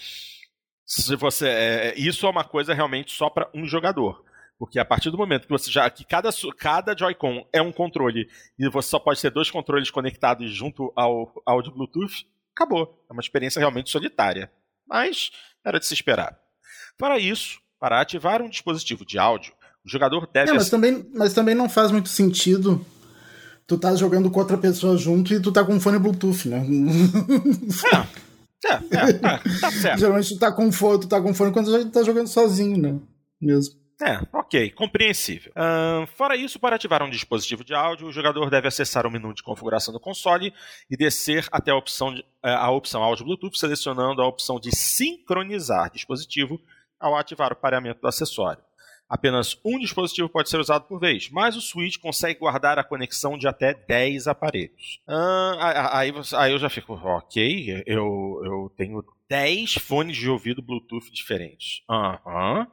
se 0.85 1.15
você, 1.15 1.47
é, 1.47 1.93
isso 1.99 2.25
é 2.25 2.29
uma 2.29 2.43
coisa 2.43 2.73
realmente 2.73 3.11
só 3.11 3.29
para 3.29 3.49
um 3.53 3.65
jogador. 3.65 4.25
Porque 4.59 4.77
a 4.77 4.83
partir 4.83 5.09
do 5.09 5.17
momento 5.17 5.43
que 5.43 5.49
você 5.49 5.71
já. 5.71 5.89
que 5.89 6.03
cada, 6.03 6.29
cada 6.57 6.95
Joy-Con 6.95 7.47
é 7.51 7.61
um 7.61 7.71
controle 7.71 8.29
e 8.59 8.69
você 8.69 8.89
só 8.89 8.99
pode 8.99 9.21
ter 9.21 9.31
dois 9.31 9.49
controles 9.49 9.89
conectados 9.89 10.51
junto 10.51 10.91
ao 10.97 11.33
áudio 11.45 11.71
Bluetooth, 11.71 12.27
acabou. 12.53 13.01
É 13.09 13.13
uma 13.13 13.21
experiência 13.21 13.59
realmente 13.59 13.89
solitária. 13.89 14.51
Mas 14.85 15.31
era 15.65 15.79
de 15.79 15.85
se 15.85 15.93
esperar. 15.93 16.37
Para 16.97 17.17
isso, 17.17 17.61
para 17.79 18.01
ativar 18.01 18.41
um 18.41 18.49
dispositivo 18.49 19.05
de 19.05 19.17
áudio, 19.17 19.53
o 19.85 19.89
jogador 19.89 20.27
deve. 20.27 20.51
É, 20.51 20.53
mas, 20.53 20.69
também, 20.69 21.09
mas 21.15 21.33
também 21.33 21.55
não 21.55 21.69
faz 21.69 21.89
muito 21.89 22.09
sentido 22.09 22.85
tu 23.69 23.77
tá 23.77 23.95
jogando 23.95 24.31
com 24.31 24.39
outra 24.39 24.57
pessoa 24.57 24.97
junto 24.97 25.31
e 25.31 25.39
tu 25.39 25.51
tá 25.51 25.63
com 25.63 25.75
um 25.75 25.79
fone 25.79 25.99
Bluetooth, 25.99 26.49
né? 26.49 26.65
É, 28.65 28.67
é, 28.67 28.73
é, 28.73 29.09
é 29.11 29.59
tá 29.61 29.71
certo. 29.71 29.99
Geralmente 30.01 30.33
tu 30.33 30.39
tá 30.39 30.51
com 30.51 30.71
fone, 30.71 30.99
tu 30.99 31.07
tá 31.07 31.21
com 31.21 31.33
fone 31.33 31.53
quando 31.53 31.71
tu 31.71 31.91
tá 31.91 32.03
jogando 32.03 32.27
sozinho, 32.27 32.77
né? 32.77 32.99
Mesmo. 33.39 33.78
É, 34.01 34.21
ok, 34.31 34.71
compreensível. 34.71 35.51
Uh, 35.51 36.07
fora 36.15 36.35
isso, 36.35 36.57
para 36.57 36.77
ativar 36.77 37.03
um 37.03 37.09
dispositivo 37.09 37.65
de 37.65 37.73
áudio, 37.73 38.07
o 38.07 38.11
jogador 38.13 38.49
deve 38.49 38.67
acessar 38.67 39.05
o 39.05 39.11
menu 39.11 39.33
de 39.33 39.43
configuração 39.43 39.93
do 39.93 39.99
console 39.99 40.53
e 40.89 40.95
descer 40.95 41.45
até 41.51 41.71
a 41.71 41.75
opção, 41.75 42.13
de, 42.13 42.21
uh, 42.21 42.47
a 42.47 42.71
opção 42.71 43.03
áudio 43.03 43.25
Bluetooth, 43.25 43.59
selecionando 43.59 44.21
a 44.21 44.27
opção 44.27 44.57
de 44.57 44.73
sincronizar 44.73 45.91
dispositivo 45.91 46.61
ao 46.97 47.17
ativar 47.17 47.51
o 47.51 47.57
pareamento 47.57 47.99
do 47.99 48.07
acessório. 48.07 48.63
Apenas 49.09 49.59
um 49.65 49.79
dispositivo 49.79 50.29
pode 50.29 50.49
ser 50.49 50.59
usado 50.59 50.85
por 50.85 50.99
vez, 50.99 51.29
mas 51.31 51.57
o 51.57 51.61
Switch 51.61 51.97
consegue 51.97 52.39
guardar 52.39 52.77
a 52.77 52.83
conexão 52.83 53.37
de 53.37 53.47
até 53.47 53.73
10 53.73 54.27
aparelhos. 54.27 55.01
Aí, 55.91 56.13
aí, 56.37 56.51
eu 56.51 56.59
já 56.59 56.69
fico, 56.69 56.93
ok, 56.93 57.83
eu, 57.87 58.39
eu 58.45 58.71
tenho 58.77 59.03
10 59.27 59.73
fones 59.75 60.15
de 60.15 60.29
ouvido 60.29 60.61
Bluetooth 60.61 61.11
diferentes. 61.11 61.81
Aham. 61.89 62.67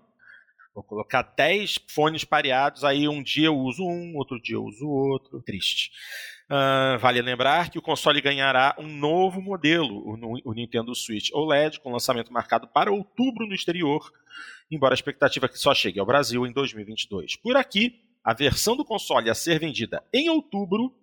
Vou 0.76 0.84
colocar 0.84 1.22
10 1.22 1.80
fones 1.88 2.22
pareados, 2.22 2.84
aí 2.84 3.08
um 3.08 3.22
dia 3.22 3.46
eu 3.46 3.56
uso 3.56 3.82
um, 3.82 4.14
outro 4.14 4.38
dia 4.38 4.56
eu 4.56 4.62
uso 4.62 4.86
outro. 4.86 5.40
Triste. 5.40 5.90
Uh, 6.50 6.98
vale 6.98 7.22
lembrar 7.22 7.70
que 7.70 7.78
o 7.78 7.82
console 7.82 8.20
ganhará 8.20 8.76
um 8.78 8.86
novo 8.86 9.40
modelo, 9.40 10.06
o, 10.06 10.18
o 10.44 10.52
Nintendo 10.52 10.94
Switch 10.94 11.30
OLED, 11.32 11.80
com 11.80 11.90
lançamento 11.90 12.30
marcado 12.30 12.68
para 12.68 12.92
outubro 12.92 13.46
no 13.46 13.54
exterior, 13.54 14.12
embora 14.70 14.92
a 14.92 14.96
expectativa 14.96 15.46
é 15.46 15.48
que 15.48 15.58
só 15.58 15.74
chegue 15.74 15.98
ao 15.98 16.04
Brasil 16.04 16.46
em 16.46 16.52
2022. 16.52 17.36
Por 17.36 17.56
aqui, 17.56 17.98
a 18.22 18.34
versão 18.34 18.76
do 18.76 18.84
console 18.84 19.30
a 19.30 19.34
ser 19.34 19.58
vendida 19.58 20.04
em 20.12 20.28
outubro, 20.28 20.94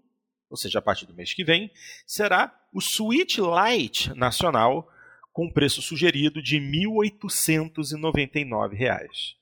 ou 0.52 0.56
seja, 0.56 0.78
a 0.78 0.84
partir 0.84 1.08
do 1.08 1.16
mês 1.16 1.34
que 1.34 1.44
vem, 1.44 1.72
será 2.06 2.56
o 2.72 2.80
Switch 2.80 3.40
Lite 3.40 4.14
nacional, 4.14 4.88
com 5.32 5.52
preço 5.52 5.82
sugerido 5.82 6.44
de 6.44 6.60
R$ 6.60 6.86
1.899. 6.86 9.41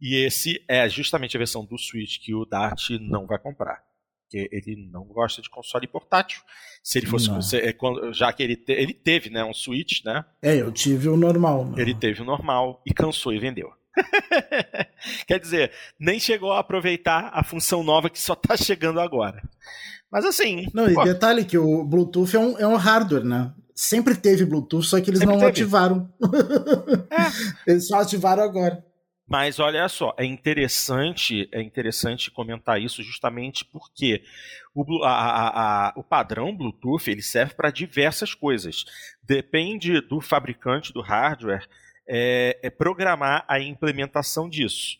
E 0.00 0.24
esse 0.24 0.62
é 0.68 0.88
justamente 0.88 1.36
a 1.36 1.38
versão 1.38 1.64
do 1.64 1.78
Switch 1.78 2.18
que 2.20 2.34
o 2.34 2.44
Dart 2.44 2.90
não 3.00 3.26
vai 3.26 3.38
comprar. 3.38 3.82
porque 4.22 4.48
ele 4.52 4.88
não 4.92 5.04
gosta 5.04 5.40
de 5.40 5.48
console 5.48 5.86
portátil. 5.86 6.42
Se 6.82 6.98
ele 6.98 7.06
fosse, 7.06 7.30
é, 7.56 7.74
já 8.12 8.32
que 8.32 8.42
ele, 8.42 8.56
te, 8.56 8.72
ele 8.72 8.92
teve, 8.92 9.30
né, 9.30 9.42
um 9.42 9.54
Switch, 9.54 10.04
né? 10.04 10.24
É, 10.42 10.54
eu 10.56 10.70
tive 10.70 11.08
o 11.08 11.16
normal. 11.16 11.64
Né? 11.64 11.80
Ele 11.82 11.94
teve 11.94 12.22
o 12.22 12.24
normal 12.24 12.82
e 12.86 12.92
cansou 12.92 13.32
e 13.32 13.38
vendeu. 13.38 13.70
Quer 15.26 15.40
dizer, 15.40 15.72
nem 15.98 16.20
chegou 16.20 16.52
a 16.52 16.60
aproveitar 16.60 17.30
a 17.32 17.42
função 17.42 17.82
nova 17.82 18.08
que 18.10 18.20
só 18.20 18.34
está 18.34 18.56
chegando 18.56 19.00
agora. 19.00 19.42
Mas 20.10 20.24
assim. 20.24 20.66
Não, 20.72 20.92
pô, 20.92 21.02
e 21.02 21.04
detalhe 21.04 21.44
que 21.44 21.58
o 21.58 21.84
Bluetooth 21.84 22.36
é 22.36 22.38
um, 22.38 22.58
é 22.58 22.66
um 22.66 22.76
hardware, 22.76 23.24
né? 23.24 23.52
Sempre 23.74 24.14
teve 24.16 24.44
Bluetooth, 24.44 24.84
só 24.84 25.00
que 25.00 25.10
eles 25.10 25.20
não 25.20 25.34
teve. 25.34 25.46
ativaram. 25.46 26.12
É. 27.10 27.70
Eles 27.70 27.86
só 27.86 28.00
ativaram 28.00 28.42
agora. 28.42 28.84
Mas 29.28 29.58
olha 29.60 29.86
só, 29.90 30.14
é 30.16 30.24
interessante, 30.24 31.46
é 31.52 31.60
interessante 31.60 32.30
comentar 32.30 32.80
isso 32.80 33.02
justamente 33.02 33.62
porque 33.62 34.24
o, 34.74 35.04
a, 35.04 35.88
a, 35.88 35.92
o 35.96 36.02
padrão 36.02 36.56
Bluetooth 36.56 37.10
ele 37.10 37.20
serve 37.20 37.52
para 37.54 37.70
diversas 37.70 38.32
coisas. 38.32 38.86
Depende 39.22 40.00
do 40.00 40.18
fabricante 40.22 40.94
do 40.94 41.02
hardware 41.02 41.68
é, 42.08 42.58
é 42.62 42.70
programar 42.70 43.44
a 43.46 43.60
implementação 43.60 44.48
disso. 44.48 44.96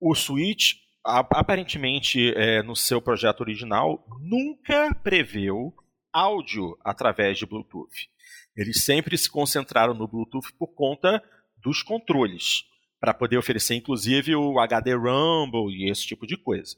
O 0.00 0.12
Switch, 0.12 0.74
aparentemente, 1.04 2.34
é, 2.34 2.64
no 2.64 2.74
seu 2.74 3.00
projeto 3.00 3.42
original, 3.42 4.04
nunca 4.20 4.92
preveu 5.04 5.72
áudio 6.12 6.76
através 6.84 7.38
de 7.38 7.46
Bluetooth. 7.46 8.08
Eles 8.56 8.84
sempre 8.84 9.16
se 9.16 9.30
concentraram 9.30 9.94
no 9.94 10.08
Bluetooth 10.08 10.52
por 10.58 10.74
conta 10.74 11.22
dos 11.62 11.80
controles 11.80 12.64
para 13.06 13.14
poder 13.14 13.38
oferecer 13.38 13.76
inclusive 13.76 14.34
o 14.34 14.58
HD 14.58 14.94
Rumble 14.94 15.72
e 15.72 15.88
esse 15.88 16.04
tipo 16.04 16.26
de 16.26 16.36
coisa. 16.36 16.74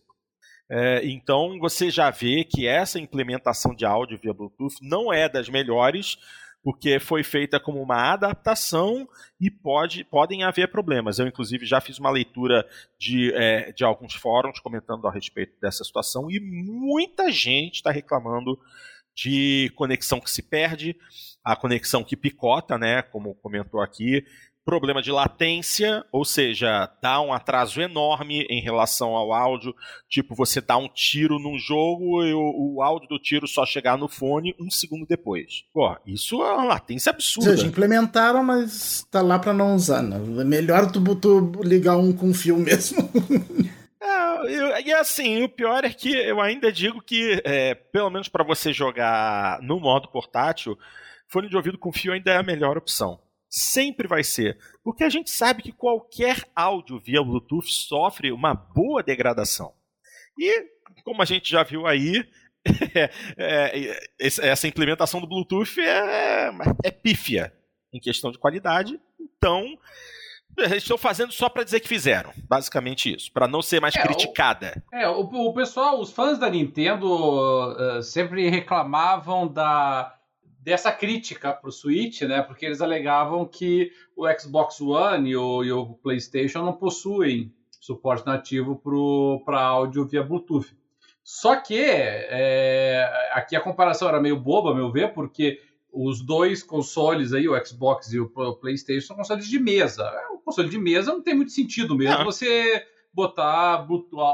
É, 0.71 1.01
então 1.07 1.59
você 1.59 1.91
já 1.91 2.11
vê 2.11 2.45
que 2.45 2.67
essa 2.67 3.01
implementação 3.01 3.75
de 3.75 3.87
áudio 3.87 4.19
via 4.23 4.35
Bluetooth 4.35 4.75
não 4.83 5.11
é 5.11 5.27
das 5.27 5.49
melhores, 5.49 6.19
porque 6.63 7.01
foi 7.01 7.25
feita 7.25 7.59
como 7.59 7.81
uma 7.81 8.13
adaptação 8.13 9.09
e 9.41 9.51
pode, 9.51 10.05
podem 10.05 10.43
haver 10.43 10.71
problemas. 10.71 11.19
Eu, 11.19 11.27
inclusive, 11.27 11.65
já 11.65 11.81
fiz 11.81 11.99
uma 11.99 12.11
leitura 12.11 12.69
de, 12.99 13.33
é, 13.35 13.73
de 13.73 13.83
alguns 13.83 14.13
fóruns 14.13 14.61
comentando 14.61 15.09
a 15.09 15.11
respeito 15.11 15.59
dessa 15.63 15.83
situação 15.83 16.31
e 16.31 16.39
muita 16.39 17.33
gente 17.33 17.77
está 17.77 17.91
reclamando 17.91 18.59
de 19.17 19.73
conexão 19.75 20.21
que 20.21 20.31
se 20.31 20.43
perde, 20.43 20.95
a 21.43 21.57
conexão 21.57 22.05
que 22.05 22.17
picota, 22.17 22.79
né, 22.79 23.03
como 23.03 23.35
comentou 23.35 23.81
aqui, 23.81 24.25
problema 24.69 25.01
de 25.01 25.11
latência, 25.11 26.05
ou 26.13 26.27
seja, 26.27 26.91
dá 27.01 27.23
um 27.23 27.33
atraso 27.33 27.81
enorme 27.81 28.47
em 28.51 28.61
relação 28.61 29.17
ao 29.17 29.33
áudio. 29.33 29.75
Tipo, 30.11 30.35
você 30.35 30.61
dá 30.61 30.77
um 30.77 30.91
tiro 30.91 31.39
num 31.39 31.59
jogo 31.59 32.23
e 32.23 32.35
o, 32.35 32.75
o 32.75 32.83
áudio 32.83 33.09
do 33.09 33.19
tiro 33.19 33.49
só 33.49 33.65
chegar 33.65 33.97
no 33.97 34.09
fone 34.09 34.55
um 34.61 34.71
segundo 34.71 35.07
depois. 35.07 35.65
Pô, 35.73 35.97
isso 36.07 36.43
é 36.43 36.53
uma 36.53 36.65
latência 36.65 37.09
absurda. 37.09 37.49
Ou 37.49 37.57
seja, 37.57 37.67
implementaram, 37.67 38.45
mas 38.45 39.07
tá 39.11 39.23
lá 39.23 39.39
para 39.39 39.55
não 39.55 39.75
usar. 39.75 40.03
Né? 40.03 40.17
É 40.39 40.45
melhor 40.45 40.93
tu, 40.93 41.03
tu 41.17 41.51
ligar 41.65 41.97
um 41.97 42.13
com 42.13 42.35
fio 42.35 42.59
mesmo. 42.59 43.09
É, 44.01 44.83
e 44.83 44.93
assim, 44.93 45.43
o 45.43 45.49
pior 45.49 45.85
é 45.85 45.91
que 45.91 46.15
eu 46.15 46.41
ainda 46.41 46.71
digo 46.71 47.03
que, 47.03 47.43
é, 47.45 47.75
pelo 47.75 48.09
menos 48.09 48.29
para 48.29 48.45
você 48.45 48.73
jogar 48.73 49.61
no 49.61 49.81
modo 49.81 50.09
portátil, 50.09 50.79
fone 51.27 51.49
de 51.49 51.57
ouvido 51.57 51.77
com 51.77 51.93
fio 51.93 52.13
ainda 52.13 52.31
é 52.31 52.37
a 52.37 52.43
melhor 52.43 52.79
opção. 52.79 53.19
Sempre 53.49 54.07
vai 54.07 54.23
ser. 54.23 54.59
Porque 54.85 55.05
a 55.05 55.09
gente 55.09 55.31
sabe 55.31 55.63
que 55.63 55.73
qualquer 55.73 56.45
áudio 56.55 56.99
via 56.99 57.23
Bluetooth 57.23 57.67
sofre 57.69 58.31
uma 58.31 58.55
boa 58.55 59.03
degradação. 59.03 59.73
E, 60.39 60.67
como 61.05 61.23
a 61.23 61.25
gente 61.25 61.51
já 61.51 61.63
viu 61.63 61.87
aí, 61.87 62.29
é, 63.37 63.91
é, 63.91 63.99
essa 64.19 64.69
implementação 64.69 65.21
do 65.21 65.27
Bluetooth 65.27 65.81
é, 65.81 66.51
é 66.85 66.91
pífia 66.91 67.53
em 67.93 67.99
questão 67.99 68.31
de 68.31 68.39
qualidade. 68.39 69.01
Então, 69.19 69.79
eles 70.57 70.83
estão 70.83 70.99
fazendo 70.99 71.33
só 71.33 71.49
para 71.49 71.65
dizer 71.65 71.81
que 71.81 71.89
fizeram, 71.89 72.33
basicamente 72.49 73.15
isso, 73.15 73.33
para 73.33 73.47
não 73.47 73.63
ser 73.63 73.81
mais 73.81 73.95
é, 73.95 74.03
criticada. 74.03 74.83
O, 74.93 74.97
é, 74.97 75.09
o, 75.09 75.21
o, 75.21 75.55
pessoal, 75.55 76.01
os 76.01 76.13
fãs 76.13 76.39
da 76.39 76.51
Nintendo 76.51 77.07
uh, 77.09 78.03
sempre 78.03 78.49
reclamavam 78.49 79.47
da 79.47 80.18
dessa 80.69 80.93
crítica 80.93 81.53
para 81.53 81.69
o 81.69 81.73
Switch, 81.73 82.23
né? 82.23 82.43
Porque 82.43 82.67
eles 82.67 82.83
alegavam 82.83 83.47
que 83.47 83.91
o 84.15 84.27
Xbox 84.39 84.81
One 84.81 85.31
e 85.31 85.37
o, 85.37 85.65
e 85.65 85.73
o 85.73 85.95
PlayStation 85.95 86.63
não 86.63 86.75
possuem 86.75 87.53
suporte 87.81 88.27
nativo 88.27 88.81
para 89.45 89.61
áudio 89.63 90.07
via 90.07 90.23
Bluetooth. 90.23 90.77
Só 91.25 91.57
que 91.57 91.79
é, 91.81 93.31
aqui 93.33 93.57
a 93.57 93.61
comparação 93.61 94.09
era 94.09 94.21
meio 94.21 94.39
boba, 94.39 94.73
a 94.73 94.75
meu 94.75 94.93
ver, 94.93 95.15
porque 95.15 95.59
os 95.91 96.21
dois 96.21 96.63
consoles 96.63 97.33
aí, 97.33 97.49
o 97.49 97.67
Xbox 97.67 98.13
e 98.13 98.21
o 98.21 98.29
PlayStation, 98.29 99.07
são 99.07 99.17
consoles 99.17 99.49
de 99.49 99.59
mesa. 99.59 100.11
O 100.33 100.39
console 100.39 100.69
de 100.69 100.79
mesa 100.79 101.13
não 101.13 101.23
tem 101.23 101.35
muito 101.35 101.53
sentido 101.53 101.97
mesmo 101.97 102.25
você 102.25 102.85
botar 103.13 103.87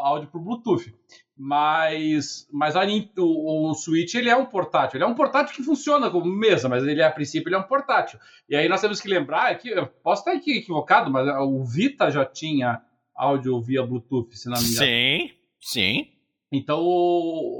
áudio 0.04 0.28
por 0.30 0.40
Bluetooth. 0.40 0.92
Mas, 1.36 2.48
mas 2.52 2.76
a, 2.76 2.84
o, 3.18 3.70
o, 3.70 3.74
Switch 3.74 4.14
ele 4.14 4.30
é 4.30 4.36
um 4.36 4.46
portátil. 4.46 4.96
Ele 4.96 5.04
é 5.04 5.06
um 5.06 5.14
portátil 5.14 5.54
que 5.54 5.64
funciona 5.64 6.08
como 6.08 6.26
mesa, 6.26 6.68
mas 6.68 6.86
ele 6.86 7.02
a 7.02 7.10
princípio 7.10 7.48
ele 7.48 7.56
é 7.56 7.58
um 7.58 7.64
portátil. 7.64 8.20
E 8.48 8.54
aí 8.54 8.68
nós 8.68 8.80
temos 8.80 9.00
que 9.00 9.08
lembrar 9.08 9.52
que 9.58 9.68
eu 9.68 9.86
posso 9.86 10.20
estar 10.20 10.34
equivocado, 10.36 11.10
mas 11.10 11.26
o 11.40 11.64
Vita 11.64 12.08
já 12.10 12.24
tinha 12.24 12.80
áudio 13.16 13.60
via 13.60 13.82
Bluetooth, 13.82 14.36
se 14.36 14.48
não 14.48 14.56
me 14.56 14.68
engano. 14.68 14.86
Sim, 14.86 15.30
sim. 15.60 16.06
Então, 16.52 16.80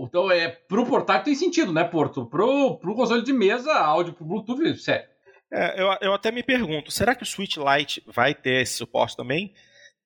então 0.06 0.30
é 0.30 0.48
pro 0.48 0.86
portátil 0.86 1.24
tem 1.24 1.34
sentido, 1.34 1.72
né, 1.72 1.82
Porto? 1.82 2.26
Pro, 2.26 2.78
pro 2.78 2.94
console 2.94 3.24
de 3.24 3.32
mesa, 3.32 3.72
áudio 3.74 4.12
pro 4.12 4.24
Bluetooth, 4.24 4.76
sério. 4.76 5.08
É, 5.52 5.80
eu, 5.80 5.88
eu 6.00 6.14
até 6.14 6.30
me 6.30 6.42
pergunto, 6.42 6.92
será 6.92 7.14
que 7.14 7.22
o 7.24 7.26
Switch 7.26 7.56
Lite 7.56 8.02
vai 8.06 8.34
ter 8.34 8.62
esse 8.62 8.74
suporte 8.74 9.16
também? 9.16 9.52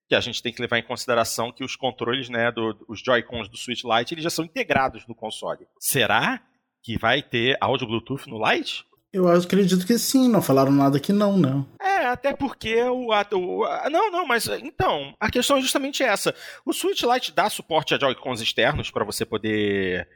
Que 0.09 0.14
a 0.14 0.20
gente 0.20 0.43
tem 0.43 0.52
que 0.52 0.62
levar 0.62 0.78
em 0.78 0.82
consideração 0.82 1.52
que 1.52 1.62
os 1.62 1.76
controles, 1.76 2.30
né, 2.30 2.51
do, 2.51 2.76
os 2.89 3.01
Joy-Cons 3.01 3.48
do 3.48 3.59
Switch 3.59 3.82
Lite, 3.85 4.14
eles 4.14 4.24
já 4.24 4.30
são 4.30 4.44
integrados 4.44 5.06
no 5.06 5.14
console. 5.14 5.66
Será 5.78 6.40
que 6.82 6.98
vai 6.98 7.22
ter 7.22 7.59
áudio 7.60 7.86
Bluetooth 7.86 8.28
no 8.28 8.43
Lite? 8.43 8.86
Eu 9.12 9.28
acredito 9.28 9.86
que 9.86 9.98
sim, 9.98 10.28
não 10.28 10.40
falaram 10.40 10.70
nada 10.72 10.98
que 11.01 11.12
não, 11.12 11.36
não. 11.36 11.66
É, 11.80 12.06
até 12.06 12.35
porque 12.35 12.82
o, 12.85 13.09
o 13.09 13.64
a, 13.64 13.90
não, 13.90 14.10
não, 14.10 14.26
mas 14.26 14.47
então, 14.47 15.14
a 15.20 15.30
questão 15.30 15.59
é 15.59 15.60
justamente 15.60 16.02
essa. 16.02 16.35
O 16.64 16.72
Switch 16.72 17.02
Lite 17.02 17.32
dá 17.32 17.51
suporte 17.51 17.94
a 17.94 17.98
Joy-Cons 17.98 18.40
externos 18.40 18.90
para 18.90 19.05
você 19.05 19.26
poder 19.26 20.09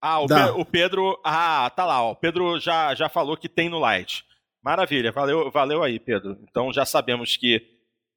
Ah, 0.00 0.20
o, 0.20 0.26
Pe, 0.26 0.34
o, 0.56 0.64
Pedro, 0.64 1.20
ah, 1.24 1.70
tá 1.74 1.84
lá, 1.84 2.02
ó, 2.02 2.12
o 2.12 2.16
Pedro 2.16 2.58
já 2.60 2.94
já 2.94 3.08
falou 3.08 3.36
que 3.36 3.48
tem 3.48 3.68
no 3.68 3.80
Lite. 3.84 4.24
Maravilha, 4.62 5.12
valeu, 5.12 5.50
valeu 5.50 5.82
aí, 5.82 5.98
Pedro. 5.98 6.38
Então 6.42 6.72
já 6.72 6.84
sabemos 6.84 7.36
que 7.36 7.73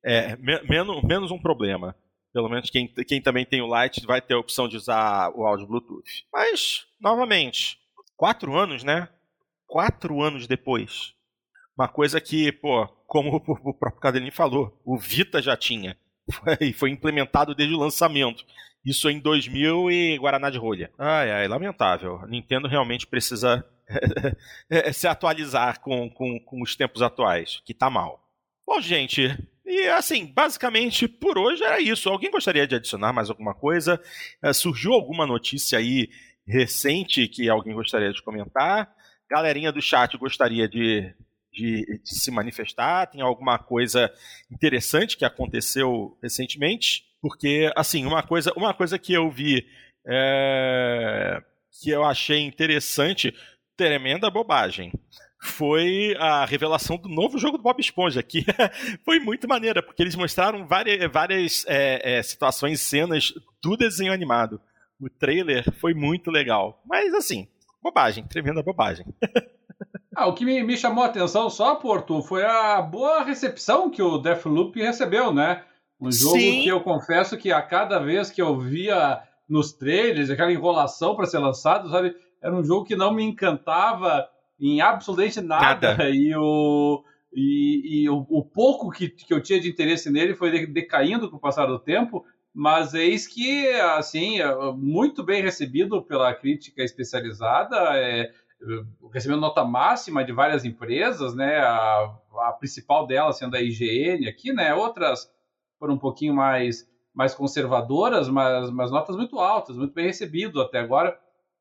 é, 0.07 0.37
me, 0.37 0.61
menos, 0.63 1.03
menos 1.03 1.31
um 1.31 1.39
problema. 1.39 1.93
Pelo 2.33 2.49
menos 2.49 2.69
quem, 2.69 2.87
quem 2.87 3.21
também 3.21 3.45
tem 3.45 3.61
o 3.61 3.67
Lite 3.67 4.05
vai 4.05 4.21
ter 4.21 4.35
a 4.35 4.39
opção 4.39 4.67
de 4.67 4.77
usar 4.77 5.31
o 5.35 5.45
áudio 5.45 5.67
Bluetooth. 5.67 6.25
Mas, 6.31 6.85
novamente, 6.99 7.77
quatro 8.15 8.55
anos, 8.55 8.83
né? 8.83 9.09
Quatro 9.65 10.21
anos 10.21 10.47
depois. 10.47 11.13
Uma 11.77 11.87
coisa 11.87 12.21
que, 12.21 12.51
pô, 12.51 12.87
como 13.05 13.35
o 13.35 13.73
próprio 13.73 14.01
Cadelin 14.01 14.31
falou, 14.31 14.79
o 14.85 14.97
Vita 14.97 15.41
já 15.41 15.57
tinha. 15.57 15.97
Foi, 16.29 16.73
foi 16.73 16.89
implementado 16.89 17.55
desde 17.55 17.73
o 17.73 17.79
lançamento. 17.79 18.45
Isso 18.85 19.09
em 19.09 19.17
2000 19.17 19.89
e 19.89 20.17
Guaraná 20.17 20.49
de 20.49 20.57
rolha. 20.57 20.91
Ai, 20.97 21.31
ai, 21.31 21.47
lamentável. 21.47 22.19
A 22.21 22.27
Nintendo 22.27 22.67
realmente 22.67 23.07
precisa 23.07 23.65
se 24.93 25.07
atualizar 25.07 25.79
com, 25.79 26.09
com, 26.09 26.37
com 26.41 26.61
os 26.61 26.75
tempos 26.75 27.01
atuais, 27.01 27.61
que 27.65 27.73
tá 27.73 27.89
mal. 27.89 28.21
Bom, 28.65 28.81
gente, 28.81 29.37
e 29.67 29.87
assim, 29.89 30.25
basicamente 30.25 31.07
por 31.07 31.37
hoje 31.37 31.63
era 31.63 31.79
isso. 31.79 32.09
Alguém 32.09 32.31
gostaria 32.31 32.65
de 32.65 32.75
adicionar 32.75 33.11
mais 33.11 33.29
alguma 33.29 33.53
coisa? 33.53 34.01
Uh, 34.41 34.53
surgiu 34.53 34.93
alguma 34.93 35.27
notícia 35.27 35.77
aí 35.77 36.09
recente 36.47 37.27
que 37.27 37.49
alguém 37.49 37.73
gostaria 37.73 38.11
de 38.11 38.23
comentar? 38.23 38.89
Galerinha 39.29 39.71
do 39.71 39.81
chat 39.81 40.17
gostaria 40.17 40.69
de, 40.69 41.13
de, 41.51 42.01
de 42.01 42.15
se 42.15 42.31
manifestar? 42.31 43.07
Tem 43.07 43.21
alguma 43.21 43.59
coisa 43.59 44.09
interessante 44.49 45.17
que 45.17 45.25
aconteceu 45.25 46.17
recentemente? 46.23 47.03
Porque, 47.21 47.69
assim, 47.75 48.05
uma 48.05 48.23
coisa, 48.23 48.53
uma 48.55 48.73
coisa 48.73 48.97
que 48.97 49.11
eu 49.11 49.29
vi 49.29 49.67
é, 50.07 51.43
que 51.81 51.89
eu 51.89 52.05
achei 52.05 52.39
interessante, 52.39 53.35
tremenda 53.75 54.29
bobagem 54.29 54.93
foi 55.39 56.15
a 56.19 56.45
revelação 56.45 56.97
do 56.97 57.07
novo 57.07 57.37
jogo 57.37 57.57
do 57.57 57.63
Bob 57.63 57.79
Esponja, 57.79 58.23
que 58.23 58.45
foi 59.05 59.19
muito 59.19 59.47
maneira, 59.47 59.83
porque 59.83 60.01
eles 60.01 60.15
mostraram 60.15 60.65
várias, 60.65 61.11
várias 61.11 61.65
é, 61.67 62.17
é, 62.17 62.23
situações, 62.23 62.81
cenas 62.81 63.33
do 63.61 63.77
desenho 63.77 64.11
animado. 64.13 64.59
O 64.99 65.09
trailer 65.09 65.71
foi 65.79 65.93
muito 65.93 66.31
legal. 66.31 66.81
Mas 66.85 67.13
assim, 67.13 67.47
bobagem, 67.81 68.25
tremenda 68.25 68.63
bobagem. 68.63 69.05
ah, 70.15 70.27
o 70.27 70.33
que 70.33 70.43
me, 70.43 70.63
me, 70.63 70.75
chamou 70.75 71.03
a 71.03 71.07
atenção 71.07 71.49
só, 71.49 71.75
Porto, 71.75 72.21
foi 72.23 72.43
a 72.43 72.81
boa 72.81 73.23
recepção 73.23 73.91
que 73.91 74.01
o 74.01 74.17
Deathloop 74.17 74.79
recebeu, 74.79 75.31
né? 75.31 75.63
Um 76.01 76.11
jogo 76.11 76.37
Sim. 76.37 76.63
que 76.63 76.67
eu 76.69 76.81
confesso 76.81 77.37
que 77.37 77.51
a 77.51 77.61
cada 77.61 77.99
vez 77.99 78.29
que 78.29 78.41
eu 78.41 78.59
via 78.59 79.21
nos 79.47 79.71
trailers, 79.71 80.29
aquela 80.29 80.51
enrolação 80.51 81.15
para 81.15 81.25
ser 81.25 81.39
lançado, 81.39 81.89
sabe? 81.89 82.15
Era 82.41 82.55
um 82.55 82.63
jogo 82.63 82.85
que 82.85 82.95
não 82.95 83.13
me 83.13 83.23
encantava 83.23 84.27
em 84.59 84.81
absolutamente 84.81 85.41
nada. 85.41 85.91
nada. 85.91 86.09
E 86.09 86.35
o. 86.35 87.03
E, 87.33 88.03
e 88.03 88.09
o, 88.09 88.25
o, 88.29 88.43
pouco 88.43 88.89
que, 88.89 89.09
que 89.09 89.31
eu 89.33 89.41
tinha 89.41 89.59
de 89.59 89.69
interesse 89.69 90.09
nele 90.09 90.33
foi 90.33 90.65
decaindo 90.65 91.29
com 91.29 91.37
o 91.37 91.39
passar 91.39 91.65
do 91.67 91.77
tempo, 91.77 92.25
mas 92.53 92.93
eis 92.95 93.27
que, 93.27 93.69
assim, 93.97 94.39
é, 94.39 94.55
muito 94.71 95.23
bem 95.23 95.43
recebido 95.43 96.01
pela 96.01 96.33
crítica 96.33 96.81
especializada, 96.81 97.75
é, 97.95 98.31
recebendo 99.13 99.41
nota 99.41 99.63
máxima 99.63 100.23
de 100.23 100.31
várias 100.31 100.65
empresas, 100.65 101.35
né? 101.35 101.59
A, 101.59 102.17
a, 102.47 102.53
principal 102.57 103.05
delas 103.05 103.37
sendo 103.37 103.55
a 103.55 103.61
IGN 103.61 104.27
aqui, 104.27 104.51
né? 104.51 104.73
Outras 104.73 105.29
foram 105.77 105.95
um 105.95 105.99
pouquinho 105.99 106.33
mais, 106.33 106.89
mais 107.13 107.35
conservadoras, 107.35 108.29
mas, 108.29 108.71
mas 108.71 108.89
notas 108.89 109.15
muito 109.15 109.37
altas, 109.37 109.77
muito 109.77 109.93
bem 109.93 110.05
recebido 110.05 110.59
até 110.61 110.79
agora. 110.79 111.15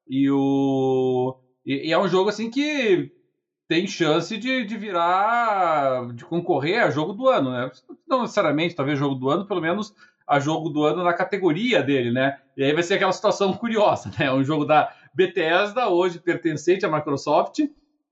E, 0.08 0.30
o, 0.30 1.36
e, 1.66 1.88
e 1.88 1.92
é 1.92 1.98
um 1.98 2.08
jogo 2.08 2.30
assim 2.30 2.48
que 2.48 3.10
tem 3.68 3.86
chance 3.86 4.36
de, 4.36 4.64
de 4.64 4.76
virar, 4.76 6.12
de 6.14 6.24
concorrer 6.24 6.82
a 6.82 6.90
jogo 6.90 7.12
do 7.12 7.28
ano, 7.28 7.50
né? 7.50 7.70
Não 8.06 8.22
necessariamente, 8.22 8.76
talvez 8.76 8.98
jogo 8.98 9.16
do 9.16 9.28
ano, 9.28 9.46
pelo 9.46 9.60
menos 9.60 9.92
a 10.26 10.38
jogo 10.38 10.68
do 10.68 10.84
ano 10.84 11.02
na 11.02 11.12
categoria 11.12 11.82
dele, 11.82 12.12
né? 12.12 12.38
E 12.56 12.62
aí 12.62 12.72
vai 12.72 12.82
ser 12.82 12.94
aquela 12.94 13.12
situação 13.12 13.52
curiosa, 13.58 14.10
né? 14.18 14.32
Um 14.32 14.44
jogo 14.44 14.64
da 14.64 14.92
Bethesda, 15.12 15.88
hoje 15.88 16.20
pertencente 16.20 16.86
à 16.86 16.90
Microsoft, 16.90 17.60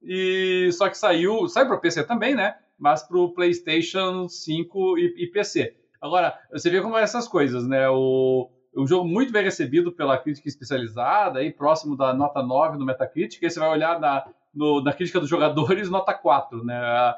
e 0.03 0.71
só 0.73 0.89
que 0.89 0.99
saiu, 0.99 1.49
saiu 1.49 1.67
para 1.67 1.79
PC 1.79 2.05
também, 2.05 2.35
né? 2.35 2.57
Mas 2.79 3.03
para 3.03 3.19
o 3.19 3.33
PlayStation 3.33 4.29
5 4.29 4.99
e, 4.99 5.25
e, 5.25 5.27
PC. 5.29 5.77
Agora, 6.01 6.39
você 6.53 6.69
vê 6.69 6.83
como 6.83 6.99
é 6.99 7.03
essas 7.03 7.29
coisas, 7.29 7.67
né? 7.67 7.89
O, 7.89 8.51
um 8.77 8.87
jogo 8.87 9.07
muito 9.07 9.33
bem 9.33 9.45
recebido 9.45 9.93
pela 9.93 10.19
crítica 10.19 10.49
especializada, 10.49 11.39
aí 11.39 11.53
próximo 11.53 11.97
da 11.97 12.13
nota 12.13 12.43
9 12.43 12.79
no 12.79 12.85
Metacritic, 12.85 13.43
aí 13.43 13.51
você 13.51 13.61
vai 13.61 13.69
olhar 13.69 14.01
na, 14.01 14.27
no, 14.55 14.83
na 14.83 14.93
crítica 14.93 15.21
dos 15.21 15.29
jogadores, 15.29 15.89
nota 15.91 16.13
4, 16.13 16.65
né? 16.65 16.77
A, 16.77 17.17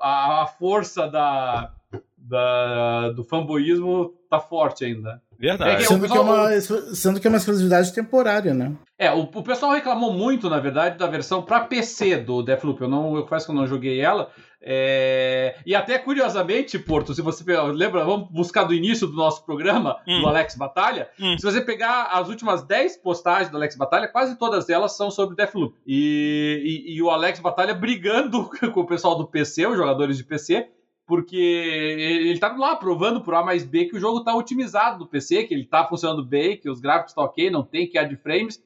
a, 0.00 0.42
a 0.42 0.46
força 0.46 1.08
da, 1.08 1.72
da, 2.16 3.10
do 3.10 3.24
fanboísmo 3.24 4.14
tá 4.28 4.38
forte 4.38 4.84
ainda. 4.84 5.22
Verdade. 5.42 5.82
É 5.82 5.86
sendo, 5.86 6.02
pessoal... 6.02 6.24
que 6.24 6.30
é 6.30 6.34
uma, 6.34 6.94
sendo 6.94 7.20
que 7.20 7.26
é 7.26 7.30
uma 7.30 7.36
exclusividade 7.36 7.92
temporária, 7.92 8.54
né? 8.54 8.76
É, 8.96 9.10
o, 9.10 9.22
o 9.22 9.42
pessoal 9.42 9.72
reclamou 9.72 10.12
muito, 10.12 10.48
na 10.48 10.60
verdade, 10.60 10.96
da 10.96 11.08
versão 11.08 11.42
para 11.42 11.64
PC 11.64 12.18
do 12.18 12.44
Deathloop. 12.44 12.80
Eu 12.80 12.88
não, 12.88 13.16
eu 13.16 13.24
confesso 13.24 13.46
que 13.46 13.50
eu 13.50 13.56
não 13.56 13.66
joguei 13.66 14.00
ela. 14.00 14.30
É... 14.60 15.56
E 15.66 15.74
até 15.74 15.98
curiosamente, 15.98 16.78
Porto, 16.78 17.12
se 17.12 17.20
você 17.20 17.42
lembra, 17.72 18.04
vamos 18.04 18.28
buscar 18.30 18.62
do 18.62 18.72
início 18.72 19.08
do 19.08 19.14
nosso 19.14 19.44
programa, 19.44 19.96
hum. 20.06 20.20
do 20.20 20.28
Alex 20.28 20.54
Batalha. 20.54 21.10
Hum. 21.18 21.36
Se 21.36 21.44
você 21.44 21.60
pegar 21.60 22.10
as 22.12 22.28
últimas 22.28 22.62
10 22.62 22.98
postagens 22.98 23.50
do 23.50 23.56
Alex 23.56 23.74
Batalha, 23.74 24.06
quase 24.06 24.38
todas 24.38 24.70
elas 24.70 24.96
são 24.96 25.10
sobre 25.10 25.34
Deathloop. 25.34 25.76
E, 25.84 26.84
e, 26.86 26.94
e 26.94 27.02
o 27.02 27.10
Alex 27.10 27.40
Batalha 27.40 27.74
brigando 27.74 28.48
com 28.72 28.80
o 28.80 28.86
pessoal 28.86 29.18
do 29.18 29.26
PC, 29.26 29.66
os 29.66 29.76
jogadores 29.76 30.16
de 30.16 30.22
PC, 30.22 30.68
porque 31.06 31.36
ele 31.36 32.38
tá 32.38 32.54
lá 32.56 32.76
provando 32.76 33.22
por 33.22 33.34
A 33.34 33.44
mais 33.44 33.64
B 33.64 33.86
que 33.86 33.96
o 33.96 34.00
jogo 34.00 34.22
tá 34.22 34.34
otimizado 34.34 34.98
do 34.98 35.06
PC, 35.06 35.44
que 35.44 35.54
ele 35.54 35.66
tá 35.66 35.86
funcionando 35.86 36.24
bem, 36.24 36.56
que 36.56 36.70
os 36.70 36.80
gráficos 36.80 37.10
estão 37.10 37.24
ok, 37.24 37.50
não 37.50 37.62
tem 37.62 37.88
queda 37.88 38.08
de 38.08 38.16
frames, 38.16 38.62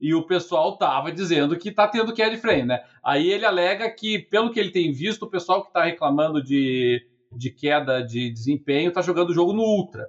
e 0.00 0.14
o 0.14 0.26
pessoal 0.26 0.78
tava 0.78 1.12
dizendo 1.12 1.58
que 1.58 1.70
tá 1.70 1.86
tendo 1.86 2.14
queda 2.14 2.34
de 2.34 2.40
frame, 2.40 2.64
né? 2.64 2.82
Aí 3.04 3.30
ele 3.30 3.44
alega 3.44 3.90
que, 3.90 4.18
pelo 4.18 4.50
que 4.50 4.58
ele 4.58 4.70
tem 4.70 4.92
visto, 4.92 5.24
o 5.24 5.30
pessoal 5.30 5.64
que 5.64 5.72
tá 5.72 5.84
reclamando 5.84 6.42
de, 6.42 7.06
de 7.36 7.50
queda 7.50 8.00
de 8.00 8.30
desempenho 8.30 8.92
tá 8.92 9.02
jogando 9.02 9.30
o 9.30 9.34
jogo 9.34 9.52
no 9.52 9.62
Ultra. 9.62 10.08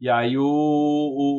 E 0.00 0.08
aí 0.08 0.36
o, 0.36 0.44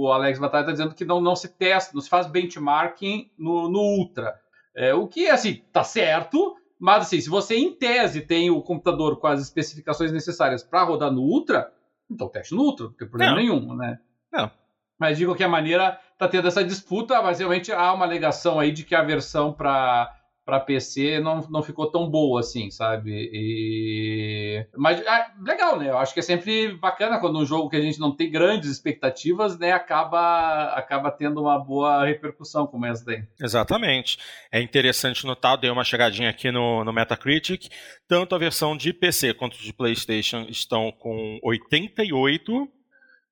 o 0.01 0.11
Alex 0.11 0.39
Batalha 0.39 0.65
tá 0.65 0.71
dizendo 0.71 0.95
que 0.95 1.05
não, 1.05 1.21
não 1.21 1.35
se 1.35 1.49
testa, 1.57 1.93
não 1.93 2.01
se 2.01 2.09
faz 2.09 2.27
benchmarking 2.27 3.29
no, 3.37 3.69
no 3.69 3.79
Ultra. 3.79 4.33
É, 4.75 4.93
o 4.93 5.07
que, 5.07 5.29
assim, 5.29 5.61
tá 5.71 5.83
certo, 5.83 6.55
mas 6.83 7.03
assim, 7.03 7.21
se 7.21 7.29
você 7.29 7.55
em 7.55 7.73
tese 7.73 8.19
tem 8.19 8.49
o 8.49 8.61
computador 8.61 9.17
com 9.17 9.25
as 9.27 9.39
especificações 9.39 10.11
necessárias 10.11 10.61
para 10.61 10.83
rodar 10.83 11.09
no 11.09 11.21
Ultra, 11.21 11.71
então 12.11 12.27
teste 12.27 12.53
no 12.53 12.61
Ultra, 12.61 12.87
não 12.87 12.93
tem 12.93 13.07
problema 13.07 13.31
não. 13.31 13.39
nenhum, 13.39 13.73
né? 13.73 13.99
Não. 14.29 14.51
Mas 14.99 15.17
de 15.17 15.25
qualquer 15.25 15.47
maneira, 15.47 15.97
tá 16.17 16.27
tendo 16.27 16.45
essa 16.45 16.61
disputa, 16.61 17.21
mas 17.21 17.39
realmente 17.39 17.71
há 17.71 17.93
uma 17.93 18.03
alegação 18.03 18.59
aí 18.59 18.69
de 18.69 18.83
que 18.83 18.93
a 18.93 19.01
versão 19.01 19.53
para 19.53 20.13
para 20.45 20.59
PC 20.59 21.19
não, 21.19 21.39
não 21.49 21.63
ficou 21.63 21.89
tão 21.89 22.09
boa 22.09 22.41
assim, 22.41 22.69
sabe? 22.69 23.29
E... 23.33 24.65
Mas 24.75 24.99
é, 24.99 25.27
legal, 25.41 25.79
né? 25.79 25.89
Eu 25.89 25.97
acho 25.97 26.13
que 26.13 26.19
é 26.19 26.23
sempre 26.23 26.75
bacana 26.75 27.19
quando 27.19 27.39
um 27.39 27.45
jogo 27.45 27.69
que 27.69 27.77
a 27.77 27.81
gente 27.81 27.99
não 27.99 28.13
tem 28.13 28.29
grandes 28.29 28.69
expectativas, 28.69 29.57
né, 29.57 29.71
acaba, 29.71 30.73
acaba 30.73 31.11
tendo 31.11 31.41
uma 31.41 31.57
boa 31.57 32.05
repercussão 32.05 32.67
como 32.67 32.85
essa 32.85 33.05
daí. 33.05 33.23
Exatamente. 33.41 34.17
É 34.51 34.61
interessante 34.61 35.25
notar, 35.25 35.57
dei 35.57 35.69
uma 35.69 35.83
chegadinha 35.83 36.29
aqui 36.29 36.51
no, 36.51 36.83
no 36.83 36.91
Metacritic, 36.91 37.69
tanto 38.07 38.35
a 38.35 38.37
versão 38.37 38.75
de 38.75 38.91
PC 38.93 39.33
quanto 39.33 39.57
de 39.57 39.71
PlayStation 39.71 40.45
estão 40.49 40.91
com 40.91 41.39
88, 41.41 42.67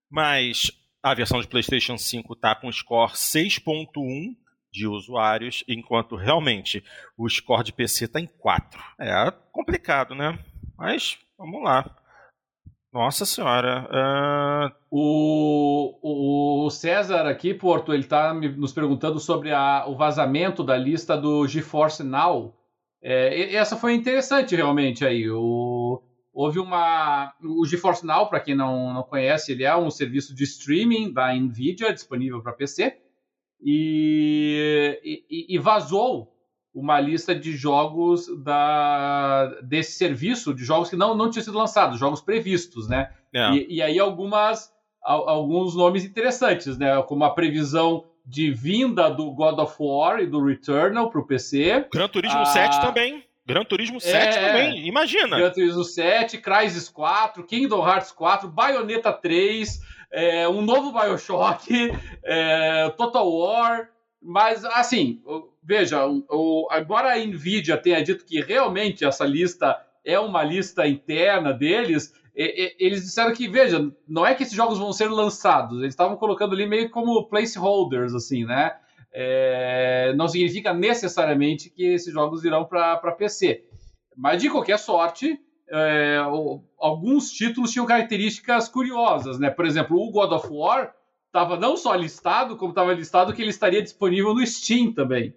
mas 0.10 0.72
a 1.04 1.14
versão 1.14 1.42
de 1.42 1.48
PlayStation 1.48 1.98
5 1.98 2.34
está 2.34 2.56
com 2.56 2.72
score 2.72 3.12
6.1 3.12 4.36
de 4.72 4.88
usuários, 4.88 5.64
enquanto 5.68 6.16
realmente 6.16 6.84
o 7.18 7.28
score 7.30 7.64
de 7.64 7.74
PC 7.74 8.06
está 8.06 8.20
em 8.20 8.28
4. 8.28 8.82
É 9.00 9.32
complicado, 9.52 10.16
né? 10.16 10.40
Mas 10.78 11.20
vamos 11.38 11.64
lá. 11.64 11.86
Nossa 12.94 13.26
senhora. 13.26 13.88
Uh... 13.92 14.82
O, 14.94 16.66
o 16.66 16.70
César 16.70 17.26
aqui, 17.26 17.54
Porto, 17.54 17.94
ele 17.94 18.04
está 18.04 18.34
nos 18.34 18.74
perguntando 18.74 19.20
sobre 19.20 19.52
a, 19.52 19.86
o 19.88 19.96
vazamento 19.96 20.64
da 20.64 20.76
lista 20.76 21.16
do 21.16 21.48
GeForce 21.48 22.04
Now. 22.04 22.54
É, 23.02 23.56
essa 23.56 23.78
foi 23.78 23.94
interessante 23.94 24.54
realmente 24.54 25.06
aí. 25.06 25.30
O, 25.30 26.04
houve 26.34 26.60
uma. 26.60 27.34
O 27.42 27.66
GeForce 27.66 28.06
Now, 28.06 28.28
para 28.28 28.42
quem 28.42 28.54
não, 28.54 28.94
não 28.94 29.04
conhece, 29.04 29.54
ele 29.54 29.64
é 29.64 29.76
um 29.76 29.90
serviço 29.90 30.36
de 30.36 30.44
streaming 30.44 31.14
da 31.14 31.34
NVIDIA 31.34 31.94
disponível 31.94 32.42
para 32.42 32.52
PC 32.52 32.98
e, 33.62 35.00
e, 35.30 35.56
e 35.56 35.58
vazou 35.60 36.32
uma 36.74 37.00
lista 37.00 37.36
de 37.36 37.56
jogos 37.56 38.28
da, 38.44 39.48
desse 39.62 39.94
serviço, 39.94 40.54
de 40.54 40.64
jogos 40.64 40.90
que 40.90 40.96
não, 40.96 41.16
não 41.16 41.30
tinham 41.30 41.44
sido 41.44 41.58
lançados, 41.58 42.00
jogos 42.00 42.22
previstos, 42.22 42.88
né? 42.88 43.12
É. 43.34 43.52
E, 43.52 43.76
e, 43.76 43.82
aí 43.82 44.00
algumas, 44.00 44.72
alguns 45.04 45.76
nomes 45.76 46.06
interessantes, 46.06 46.78
né? 46.78 47.02
Como 47.04 47.24
a 47.24 47.30
previsão 47.30 48.06
de 48.26 48.52
vinda 48.52 49.10
do 49.10 49.32
God 49.32 49.60
of 49.60 49.76
War 49.80 50.20
e 50.20 50.28
do 50.28 50.44
Returnal 50.44 51.10
para 51.10 51.20
o 51.20 51.26
PC. 51.26 51.88
Gran 51.94 52.08
Turismo 52.08 52.40
a... 52.40 52.46
7 52.46 52.82
também. 52.82 53.24
Gran 53.46 53.64
Turismo 53.66 54.00
7 54.00 54.16
é, 54.16 54.48
também, 54.48 54.88
imagina. 54.88 55.38
Gran 55.38 55.52
Turismo 55.52 55.84
7, 55.84 56.38
Crysis 56.38 56.90
4, 56.90 57.44
Kingdom 57.46 57.86
Hearts 57.88 58.12
4, 58.12 58.48
Bayonetta 58.48 59.12
3, 59.12 59.80
é, 60.12 60.48
um 60.48 60.62
novo 60.62 60.92
Bioshock, 60.92 61.92
é, 62.24 62.90
Total 62.92 63.28
War, 63.28 63.90
mas 64.22 64.64
assim, 64.64 65.22
veja, 65.64 66.06
o, 66.06 66.68
agora 66.70 67.14
a 67.14 67.18
Nvidia 67.18 67.78
tenha 67.78 68.04
dito 68.04 68.26
que 68.26 68.40
realmente 68.42 69.04
essa 69.04 69.26
lista 69.26 69.82
é 70.06 70.20
uma 70.20 70.44
lista 70.44 70.88
interna 70.88 71.52
deles, 71.54 72.14
eles 72.36 73.04
disseram 73.04 73.34
que, 73.34 73.48
veja, 73.48 73.92
não 74.08 74.26
é 74.26 74.34
que 74.36 74.44
esses 74.44 74.56
jogos 74.56 74.78
vão 74.78 74.94
ser 74.94 75.10
lançados, 75.10 75.80
eles 75.80 75.94
estavam 75.94 76.16
colocando 76.16 76.54
ali 76.54 76.66
meio 76.66 76.90
como 76.90 77.28
placeholders, 77.28 78.14
assim, 78.14 78.46
né? 78.46 78.76
É, 79.14 80.14
não 80.16 80.28
significa 80.28 80.74
necessariamente 80.74 81.70
que 81.70 81.86
esses 81.86 82.14
jogos 82.14 82.42
virão 82.42 82.66
para 82.66 83.12
PC. 83.12 83.64
Mas 84.16 84.42
de 84.42 84.50
qualquer 84.50 84.78
sorte, 84.80 85.40
é, 85.70 86.18
alguns 86.78 87.32
títulos 87.32 87.72
tinham 87.72 87.86
características 87.86 88.68
curiosas, 88.68 89.40
né? 89.40 89.50
Por 89.50 89.66
exemplo, 89.66 89.98
o 89.98 90.12
God 90.12 90.32
of 90.32 90.48
War 90.50 90.94
estava 91.28 91.58
não 91.58 91.78
só 91.78 91.96
listado, 91.96 92.58
como 92.58 92.72
estava 92.72 92.94
listado 92.94 93.34
que 93.34 93.42
ele 93.42 93.52
estaria 93.52 93.82
disponível 93.82 94.34
no 94.34 94.46
Steam 94.46 94.94
também, 94.94 95.34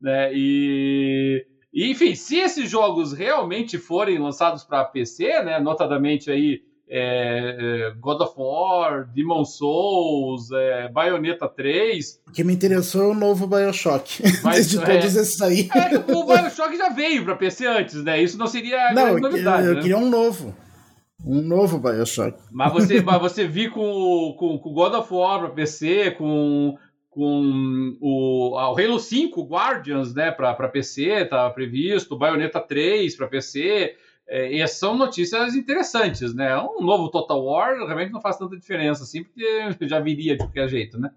né? 0.00 0.30
E, 0.34 1.46
e 1.72 1.90
enfim, 1.90 2.14
se 2.14 2.38
esses 2.38 2.68
jogos 2.68 3.12
realmente 3.12 3.78
forem 3.78 4.18
lançados 4.18 4.64
para 4.64 4.84
PC, 4.84 5.42
né? 5.42 5.60
Notadamente 5.60 6.30
aí 6.30 6.62
é, 6.92 7.56
é, 7.88 7.94
God 8.00 8.20
of 8.20 8.34
War, 8.36 9.08
Demon 9.14 9.44
Souls, 9.44 10.50
é, 10.50 10.88
Bayonetta 10.88 11.46
3. 11.46 12.20
O 12.26 12.32
que 12.32 12.42
me 12.42 12.52
interessou 12.52 13.02
é 13.04 13.06
o 13.06 13.14
novo 13.14 13.46
Bioshock. 13.46 14.20
Mas, 14.42 14.68
de 14.68 14.78
todos 14.80 15.16
é, 15.16 15.20
esses 15.20 15.40
aí. 15.40 15.70
É, 15.72 16.12
o 16.12 16.26
Bioshock 16.26 16.76
já 16.76 16.88
veio 16.88 17.24
para 17.24 17.36
PC 17.36 17.64
antes, 17.64 17.94
né? 18.02 18.20
Isso 18.20 18.36
não 18.36 18.48
seria 18.48 18.92
não, 18.92 19.16
novidade. 19.18 19.62
Eu, 19.62 19.70
eu 19.70 19.74
né? 19.76 19.82
queria 19.82 19.98
um 19.98 20.10
novo. 20.10 20.52
Um 21.24 21.40
novo 21.40 21.78
Bioshock. 21.78 22.36
Mas 22.50 22.72
você, 22.72 23.00
mas 23.02 23.20
você 23.20 23.46
viu 23.46 23.70
com, 23.70 24.34
com, 24.36 24.58
com 24.58 24.72
God 24.72 24.94
of 24.94 25.14
War 25.14 25.38
para 25.38 25.50
PC, 25.50 26.10
com, 26.12 26.76
com 27.08 27.96
o, 28.00 28.50
o 28.50 28.58
Halo 28.58 28.98
5 28.98 29.40
Guardians, 29.44 30.12
né, 30.12 30.32
para 30.32 30.68
PC, 30.68 31.04
estava 31.22 31.54
previsto, 31.54 32.18
Bayonetta 32.18 32.58
3 32.58 33.14
para 33.14 33.28
PC. 33.28 33.94
É, 34.30 34.48
e 34.48 34.64
são 34.68 34.96
notícias 34.96 35.56
interessantes, 35.56 36.32
né? 36.32 36.56
Um 36.56 36.82
novo 36.82 37.10
Total 37.10 37.44
War 37.44 37.74
realmente 37.74 38.12
não 38.12 38.20
faz 38.20 38.38
tanta 38.38 38.56
diferença 38.56 39.02
assim, 39.02 39.24
porque 39.24 39.42
já 39.88 39.98
viria 39.98 40.36
de 40.36 40.44
qualquer 40.44 40.68
jeito, 40.68 41.00
né? 41.00 41.10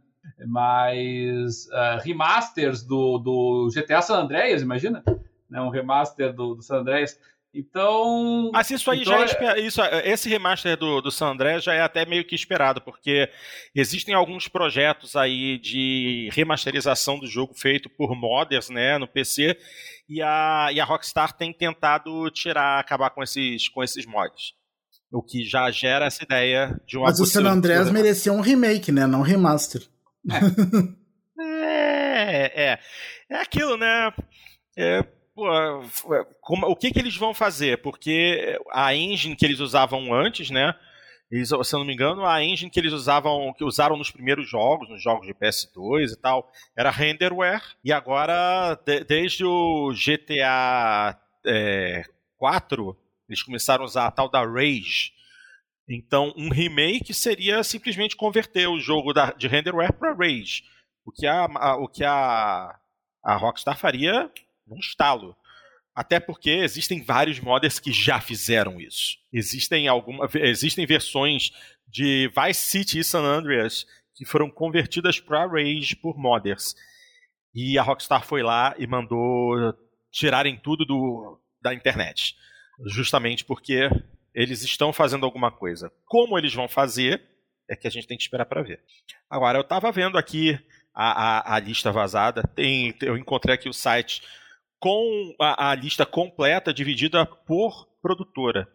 Mas 0.48 1.68
uh, 1.68 2.02
remasters 2.04 2.82
do, 2.82 3.20
do 3.20 3.70
GTA 3.72 4.02
San 4.02 4.22
Andreas, 4.22 4.64
imagina? 4.64 5.04
Né, 5.48 5.62
um 5.62 5.70
remaster 5.70 6.34
do, 6.34 6.56
do 6.56 6.64
San 6.64 6.78
Andreas. 6.78 7.20
Então. 7.54 8.50
Mas 8.52 8.72
isso 8.72 8.90
aí 8.90 9.02
então 9.02 9.28
já 9.28 9.56
é, 9.56 9.60
isso, 9.60 9.80
esse 10.04 10.28
remaster 10.28 10.76
do, 10.76 11.00
do 11.00 11.12
San 11.12 11.34
Andreas 11.34 11.64
já 11.64 11.76
é 11.76 11.82
até 11.82 12.04
meio 12.04 12.26
que 12.26 12.34
esperado, 12.34 12.82
porque 12.82 13.30
existem 13.76 14.16
alguns 14.16 14.48
projetos 14.48 15.16
aí 15.16 15.60
de 15.60 16.30
remasterização 16.34 17.20
do 17.20 17.28
jogo 17.28 17.54
feito 17.54 17.92
por 17.92 18.16
modders, 18.16 18.72
né, 18.72 18.98
no 18.98 19.08
PC, 19.08 19.56
e 20.08 20.22
a, 20.22 20.70
e 20.72 20.80
a 20.80 20.86
Rockstar 20.86 21.34
tem 21.34 21.54
tentado 21.54 22.30
tirar, 22.32 22.80
acabar 22.80 23.10
com 23.10 23.24
esses, 23.24 23.70
com 23.70 23.84
esses 23.84 24.06
mods. 24.06 24.54
O 25.12 25.22
que 25.22 25.46
já 25.46 25.70
gera 25.70 26.06
essa 26.06 26.24
ideia 26.24 26.80
de 26.88 26.98
uma 26.98 27.06
Mas 27.06 27.20
o 27.20 27.26
San 27.26 27.46
Andreas 27.46 27.92
merecia 27.92 28.34
um 28.34 28.42
remake, 28.42 28.92
né? 28.92 29.06
Não 29.06 29.20
um 29.20 29.24
remaster. 29.24 29.82
É, 31.36 32.72
é. 32.72 32.80
É 33.30 33.42
aquilo, 33.42 33.76
né? 33.78 34.14
É, 34.78 35.04
pô, 35.36 35.48
como, 36.42 36.68
o 36.68 36.76
que, 36.76 36.92
que 36.92 37.00
eles 37.00 37.18
vão 37.18 37.34
fazer? 37.34 37.82
Porque 37.82 38.58
a 38.72 38.96
engine 38.96 39.36
que 39.36 39.46
eles 39.46 39.60
usavam 39.60 40.14
antes, 40.14 40.50
né? 40.50 40.74
Eles, 41.34 41.50
se 41.50 41.56
eu 41.56 41.80
não 41.80 41.86
me 41.86 41.96
engano, 41.96 42.24
a 42.28 42.44
engine 42.44 42.70
que 42.70 42.80
eles 42.80 42.94
usavam, 42.94 43.52
que 43.54 43.64
usaram 43.64 43.98
nos 43.98 44.12
primeiros 44.12 44.48
jogos, 44.48 44.88
nos 44.88 45.02
jogos 45.02 45.26
de 45.26 45.34
PS2 45.34 46.12
e 46.12 46.16
tal, 46.16 46.52
era 46.78 46.92
renderware. 46.92 47.64
E 47.84 47.92
agora, 47.92 48.76
de, 48.86 49.04
desde 49.04 49.44
o 49.44 49.92
GTA 49.94 51.20
é, 51.44 52.04
4, 52.38 52.96
eles 53.28 53.42
começaram 53.42 53.82
a 53.82 53.88
usar 53.88 54.06
a 54.06 54.12
tal 54.12 54.30
da 54.30 54.46
Rage. 54.46 55.12
Então, 55.90 56.32
um 56.38 56.50
remake 56.50 57.16
seria 57.16 57.64
simplesmente 57.64 58.16
converter 58.16 58.70
o 58.70 58.80
jogo 58.80 59.12
da, 59.12 59.32
de 59.32 59.48
renderware 59.48 59.92
para 59.92 60.14
Rage. 60.14 60.64
O 61.04 61.12
que 61.12 61.26
a, 61.26 61.46
a, 61.46 61.78
o 61.78 61.88
que 61.88 62.04
a, 62.04 62.78
a 63.24 63.36
Rockstar 63.38 63.76
faria 63.76 64.30
num 64.68 64.78
estalo. 64.78 65.36
Até 65.96 66.20
porque 66.20 66.50
existem 66.50 67.04
vários 67.04 67.40
modders 67.40 67.80
que 67.80 67.92
já 67.92 68.20
fizeram 68.20 68.80
isso. 68.80 69.18
Existem, 69.32 69.88
alguma, 69.88 70.28
existem 70.36 70.86
versões 70.86 71.52
de 71.88 72.32
Vice 72.36 72.62
City 72.62 73.00
e 73.00 73.04
San 73.04 73.24
Andreas 73.24 73.86
que 74.16 74.26
foram 74.26 74.50
convertidas 74.50 75.20
para 75.20 75.46
Rage 75.46 75.96
por 75.96 76.18
modders. 76.18 76.76
E 77.54 77.78
a 77.78 77.84
Rockstar 77.84 78.26
foi 78.26 78.42
lá 78.42 78.74
e 78.78 78.88
mandou 78.88 79.76
tirarem 80.12 80.58
tudo 80.58 80.86
do, 80.86 81.40
da 81.62 81.74
internet 81.74 82.36
justamente 82.86 83.46
porque 83.46 83.90
eles 84.34 84.64
estão 84.64 84.92
fazendo 84.92 85.26
alguma 85.26 85.52
coisa. 85.52 85.92
Como 86.06 86.38
eles 86.38 86.54
vão 86.54 86.68
fazer 86.68 87.22
é 87.70 87.76
que 87.76 87.88
a 87.88 87.92
gente 87.92 88.08
tem 88.08 88.18
que 88.18 88.24
esperar 88.24 88.46
para 88.46 88.62
ver. 88.62 88.82
Agora, 89.30 89.58
eu 89.58 89.62
estava 89.62 89.92
vendo 89.92 90.18
aqui 90.18 90.60
a, 90.94 91.54
a, 91.54 91.56
a, 91.56 91.60
lista 91.60 91.92
vazada, 91.92 92.44
tem, 92.44 92.94
eu 93.02 93.18
encontrei 93.18 93.56
aqui 93.56 93.70
o 93.70 93.74
site 93.74 94.22
com 94.84 95.34
a, 95.40 95.70
a 95.72 95.76
lista 95.76 96.06
completa, 96.06 96.74
dividida 96.74 97.26
por 97.26 97.88
produtora. 98.02 98.68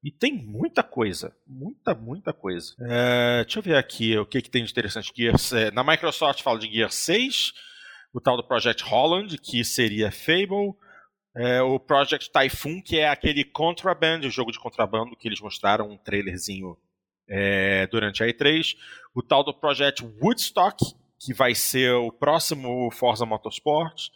E 0.00 0.12
tem 0.12 0.32
muita 0.32 0.80
coisa. 0.80 1.36
Muita, 1.44 1.92
muita 1.92 2.32
coisa. 2.32 2.72
É, 2.88 3.42
deixa 3.42 3.58
eu 3.58 3.62
ver 3.64 3.74
aqui 3.74 4.16
o 4.16 4.24
que, 4.24 4.40
que 4.42 4.48
tem 4.48 4.62
de 4.62 4.70
interessante. 4.70 5.10
Gears, 5.12 5.52
é, 5.52 5.72
na 5.72 5.82
Microsoft 5.82 6.40
fala 6.40 6.60
de 6.60 6.72
Gear 6.72 6.92
6, 6.92 7.52
o 8.14 8.20
tal 8.20 8.36
do 8.36 8.46
Project 8.46 8.84
Holland, 8.84 9.36
que 9.38 9.64
seria 9.64 10.12
Fable, 10.12 10.72
é, 11.36 11.60
o 11.60 11.80
Project 11.80 12.30
Typhoon, 12.30 12.80
que 12.80 13.00
é 13.00 13.08
aquele 13.08 13.42
Contraband, 13.42 14.20
o 14.20 14.30
jogo 14.30 14.52
de 14.52 14.60
contrabando 14.60 15.16
que 15.16 15.26
eles 15.26 15.40
mostraram 15.40 15.90
um 15.90 15.98
trailerzinho 15.98 16.76
é, 17.28 17.88
durante 17.88 18.22
a 18.22 18.26
E3. 18.28 18.76
O 19.16 19.20
tal 19.20 19.42
do 19.42 19.52
Project 19.52 20.04
Woodstock, 20.22 20.76
que 21.18 21.34
vai 21.34 21.56
ser 21.56 21.92
o 21.94 22.12
próximo 22.12 22.88
Forza 22.92 23.26
Motorsport. 23.26 24.14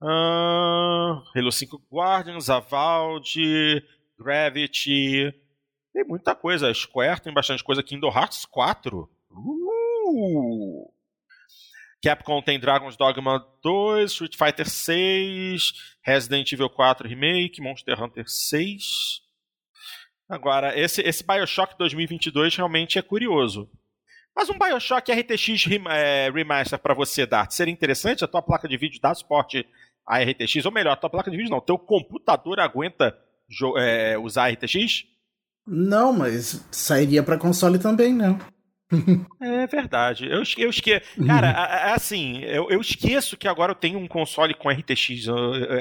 Uh, 0.00 1.22
Halo 1.34 1.50
5 1.50 1.82
Guardians, 1.90 2.50
Avald, 2.50 3.24
Gravity. 4.18 5.32
Tem 5.92 6.04
muita 6.04 6.34
coisa. 6.34 6.72
Square 6.72 7.22
tem 7.22 7.32
bastante 7.32 7.64
coisa. 7.64 7.82
Kingdom 7.82 8.10
Hearts 8.10 8.44
4. 8.44 9.08
Uh! 9.30 10.92
Capcom 12.02 12.40
tem 12.42 12.60
Dragon's 12.60 12.96
Dogma 12.96 13.44
2, 13.62 14.12
Street 14.12 14.36
Fighter 14.36 14.68
6, 14.68 15.72
Resident 16.02 16.52
Evil 16.52 16.70
4 16.70 17.08
Remake, 17.08 17.60
Monster 17.60 18.00
Hunter 18.00 18.28
6. 18.28 19.22
Agora, 20.28 20.78
esse, 20.78 21.00
esse 21.02 21.24
Bioshock 21.24 21.76
2022 21.78 22.56
realmente 22.56 22.98
é 22.98 23.02
curioso. 23.02 23.68
Mas 24.36 24.50
um 24.50 24.58
Bioshock 24.58 25.10
RTX 25.10 25.66
é, 25.88 26.30
Remaster 26.30 26.78
para 26.78 26.92
você, 26.92 27.24
Dart, 27.24 27.52
seria 27.52 27.72
interessante? 27.72 28.22
A 28.22 28.28
tua 28.28 28.42
placa 28.42 28.68
de 28.68 28.76
vídeo 28.76 29.00
dá 29.00 29.14
suporte 29.14 29.66
a 30.06 30.22
RTX? 30.22 30.64
Ou 30.64 30.72
melhor, 30.72 30.92
a 30.92 30.96
tua 30.96 31.10
placa 31.10 31.30
de 31.30 31.36
vídeo 31.36 31.50
não, 31.50 31.60
teu 31.60 31.78
computador 31.78 32.60
aguenta 32.60 33.16
é, 33.78 34.16
usar 34.18 34.50
RTX? 34.50 35.04
Não, 35.66 36.12
mas 36.12 36.64
sairia 36.70 37.22
para 37.22 37.36
console 37.36 37.78
também, 37.78 38.14
né? 38.14 38.38
É 39.40 39.66
verdade. 39.66 40.26
Eu, 40.26 40.42
eu 40.58 40.70
esqueço. 40.70 41.04
Cara, 41.26 41.92
assim, 41.92 42.38
eu, 42.44 42.70
eu, 42.70 42.80
esqueço 42.80 43.36
que 43.36 43.48
agora 43.48 43.72
eu 43.72 43.76
tenho 43.76 43.98
um 43.98 44.06
console 44.06 44.54
com 44.54 44.70
RTX. 44.70 45.26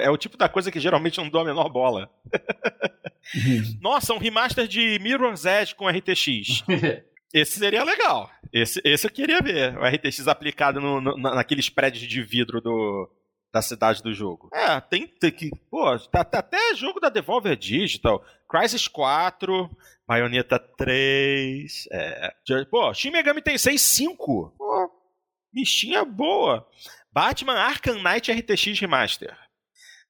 É 0.02 0.10
o 0.10 0.18
tipo 0.18 0.38
da 0.38 0.50
coisa 0.50 0.72
que 0.72 0.80
geralmente 0.80 1.20
não 1.20 1.30
dou 1.30 1.42
a 1.42 1.46
menor 1.46 1.70
bola. 1.70 2.10
Nossa, 3.80 4.14
um 4.14 4.18
remaster 4.18 4.68
de 4.68 4.98
Mirror's 5.00 5.46
Edge 5.46 5.76
com 5.76 5.88
RTX. 5.88 6.64
Esse 7.34 7.60
seria 7.60 7.84
legal. 7.84 8.32
Esse, 8.52 8.80
esse 8.84 9.06
eu 9.06 9.12
queria 9.12 9.42
ver. 9.42 9.78
O 9.78 9.86
RTX 9.86 10.28
aplicado 10.28 10.80
no, 10.80 11.02
no, 11.02 11.18
naqueles 11.18 11.68
prédios 11.68 12.08
de 12.08 12.24
vidro 12.24 12.62
do, 12.62 13.10
da 13.56 13.62
cidade 13.62 14.04
do 14.04 14.14
jogo. 14.14 14.50
É, 14.54 14.82
tem, 14.82 15.08
tem 15.08 15.32
que. 15.32 15.50
Pô, 15.72 15.98
tá, 15.98 16.26
tá, 16.26 16.40
até 16.40 16.76
jogo 16.76 17.00
da 17.00 17.08
Devolver 17.08 17.56
Digital. 17.56 18.22
Crysis 18.50 18.86
4, 18.86 19.70
Bayonetta 20.06 20.60
3. 20.60 21.88
É. 21.90 22.34
Pô, 22.70 22.94
Shin 22.94 23.12
Megami 23.12 23.42
Tensei 23.42 23.78
5. 23.78 24.56
Pô, 24.58 24.92
listinha 25.54 26.04
boa. 26.04 26.68
Batman 27.14 27.54
Arkham 27.54 28.04
Knight 28.04 28.30
RTX 28.30 28.78
Remaster. 28.78 29.38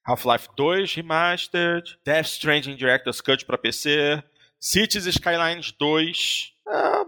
Half-Life 0.04 0.50
2 0.58 0.96
Remastered. 0.96 2.00
Death 2.04 2.26
Stranding 2.26 2.76
Director's 2.76 3.22
Cut 3.22 3.46
pra 3.46 3.60
PC. 3.60 4.24
Cities 4.60 5.06
Skylines 5.06 5.72
2. 5.72 6.52
É, 6.68 7.06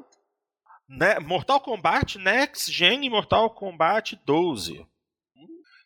né, 0.88 1.19
Mortal 1.19 1.59
Kombat 1.59 2.19
Next 2.19 2.72
Gen 2.72 3.03
e 3.05 3.09
Mortal 3.09 3.49
Kombat 3.49 4.15
12. 4.23 4.85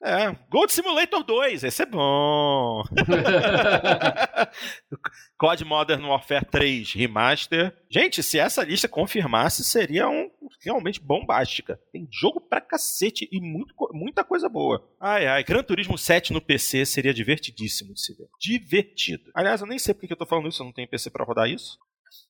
É, 0.04 0.36
Gold 0.50 0.74
Simulator 0.74 1.24
2, 1.24 1.64
esse 1.64 1.84
é 1.84 1.86
bom. 1.86 2.84
COD 5.38 5.64
Modern 5.64 6.04
Warfare 6.04 6.44
3 6.44 6.94
Remaster. 6.94 7.72
Gente, 7.88 8.24
se 8.24 8.40
essa 8.40 8.64
lista 8.64 8.88
confirmasse, 8.88 9.64
seria 9.64 10.10
um, 10.10 10.32
realmente 10.64 11.00
bombástica. 11.00 11.80
Tem 11.92 12.08
jogo 12.12 12.42
pra 12.42 12.60
cacete 12.60 13.30
e 13.32 13.40
muito, 13.40 13.76
muita 13.94 14.24
coisa 14.24 14.50
boa. 14.50 14.84
Ai, 15.00 15.28
ai, 15.28 15.44
Gran 15.44 15.62
Turismo 15.62 15.98
7 15.98 16.34
no 16.34 16.42
PC 16.42 16.84
seria 16.84 17.14
divertidíssimo 17.14 17.94
de 17.94 18.02
se 18.02 18.16
ver. 18.16 18.28
Divertido. 18.40 19.30
Aliás, 19.36 19.62
eu 19.62 19.68
nem 19.68 19.78
sei 19.78 19.94
porque 19.94 20.12
eu 20.12 20.18
tô 20.18 20.26
falando 20.26 20.50
isso, 20.50 20.64
eu 20.64 20.66
não 20.66 20.74
tenho 20.74 20.90
PC 20.90 21.12
para 21.12 21.26
rodar 21.26 21.48
isso. 21.48 21.78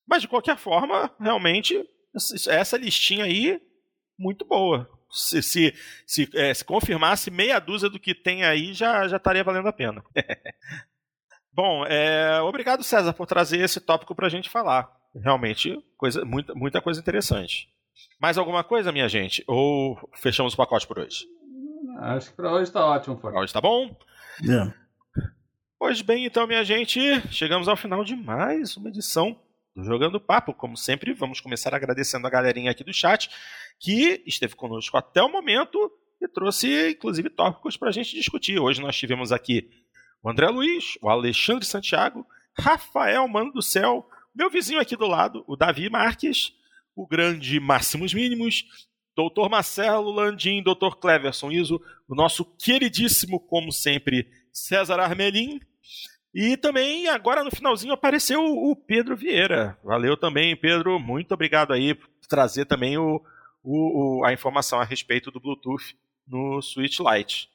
Mas 0.05 0.21
de 0.21 0.27
qualquer 0.27 0.57
forma, 0.57 1.09
realmente, 1.17 1.81
essa 2.49 2.77
listinha 2.77 3.23
aí, 3.23 3.61
muito 4.19 4.43
boa 4.43 4.89
se, 5.11 5.41
se, 5.41 5.73
se, 6.05 6.29
é, 6.33 6.53
se, 6.53 6.63
confirmasse 6.63 7.29
meia 7.29 7.59
dúzia 7.59 7.89
do 7.89 7.99
que 7.99 8.15
tem 8.15 8.43
aí, 8.43 8.73
já, 8.73 9.07
já 9.07 9.17
estaria 9.17 9.43
valendo 9.43 9.67
a 9.67 9.73
pena. 9.73 10.03
Bom, 11.53 11.85
é, 11.85 12.41
obrigado, 12.41 12.83
César, 12.83 13.13
por 13.13 13.27
trazer 13.27 13.59
esse 13.59 13.79
tópico 13.81 14.15
para 14.15 14.27
a 14.27 14.29
gente 14.29 14.49
falar. 14.49 14.89
Realmente, 15.13 15.77
coisa, 15.97 16.23
muita, 16.23 16.53
muita 16.55 16.81
coisa 16.81 17.01
interessante. 17.01 17.67
Mais 18.21 18.37
alguma 18.37 18.63
coisa, 18.63 18.91
minha 18.91 19.09
gente? 19.09 19.43
Ou 19.47 19.97
fechamos 20.15 20.53
o 20.53 20.57
pacote 20.57 20.87
por 20.87 20.99
hoje? 20.99 21.25
Acho 21.99 22.29
que 22.29 22.35
para 22.35 22.51
hoje 22.53 22.63
está 22.63 22.85
ótimo. 22.85 23.17
Para 23.17 23.37
hoje 23.37 23.45
está 23.47 23.59
bom? 23.59 23.95
Yeah. 24.41 24.73
Pois 25.77 26.01
bem, 26.01 26.25
então, 26.25 26.47
minha 26.47 26.63
gente, 26.63 26.99
chegamos 27.31 27.67
ao 27.67 27.75
final 27.75 28.03
de 28.03 28.15
mais 28.15 28.77
uma 28.77 28.89
edição 28.89 29.37
do 29.75 29.83
Jogando 29.83 30.19
Papo. 30.19 30.53
Como 30.53 30.75
sempre, 30.77 31.13
vamos 31.13 31.39
começar 31.39 31.73
agradecendo 31.73 32.27
a 32.27 32.29
galerinha 32.29 32.71
aqui 32.71 32.83
do 32.83 32.93
chat 32.93 33.29
que 33.79 34.23
esteve 34.25 34.55
conosco 34.55 34.97
até 34.97 35.21
o 35.21 35.29
momento 35.29 35.91
e 36.21 36.27
trouxe, 36.27 36.91
inclusive, 36.91 37.29
tópicos 37.29 37.77
para 37.77 37.89
a 37.89 37.91
gente 37.91 38.15
discutir. 38.15 38.59
Hoje 38.59 38.81
nós 38.81 38.95
tivemos 38.95 39.31
aqui 39.31 39.69
o 40.21 40.29
André 40.29 40.47
Luiz, 40.49 40.97
o 41.01 41.09
Alexandre 41.09 41.65
Santiago, 41.65 42.25
Rafael 42.57 43.27
Mano 43.27 43.51
do 43.51 43.61
Céu, 43.61 44.07
meu 44.33 44.49
vizinho 44.49 44.79
aqui 44.79 44.95
do 44.95 45.07
lado, 45.07 45.43
o 45.47 45.55
Davi 45.55 45.89
Marques, 45.89 46.53
o 46.95 47.07
grande 47.07 47.59
Máximos 47.59 48.13
Mínimos, 48.13 48.65
Doutor 49.15 49.49
Marcelo 49.49 50.11
Landim, 50.11 50.61
Doutor 50.61 50.97
Cleverson 50.97 51.51
Iso, 51.51 51.81
o 52.07 52.15
nosso 52.15 52.45
queridíssimo, 52.57 53.39
como 53.39 53.71
sempre, 53.71 54.29
César 54.53 54.99
Armelin, 54.99 55.59
e 56.33 56.55
também, 56.55 57.07
agora 57.07 57.43
no 57.43 57.51
finalzinho, 57.51 57.93
apareceu 57.93 58.41
o 58.41 58.75
Pedro 58.75 59.15
Vieira. 59.17 59.77
Valeu 59.83 60.15
também, 60.15 60.55
Pedro. 60.55 60.97
Muito 60.99 61.33
obrigado 61.33 61.73
aí 61.73 61.93
por 61.93 62.07
trazer 62.27 62.65
também 62.65 62.97
o, 62.97 63.21
o, 63.61 64.19
o, 64.19 64.25
a 64.25 64.31
informação 64.31 64.79
a 64.79 64.85
respeito 64.85 65.29
do 65.29 65.39
Bluetooth 65.39 65.95
no 66.25 66.61
Switch 66.61 66.99
Lite. 66.99 67.49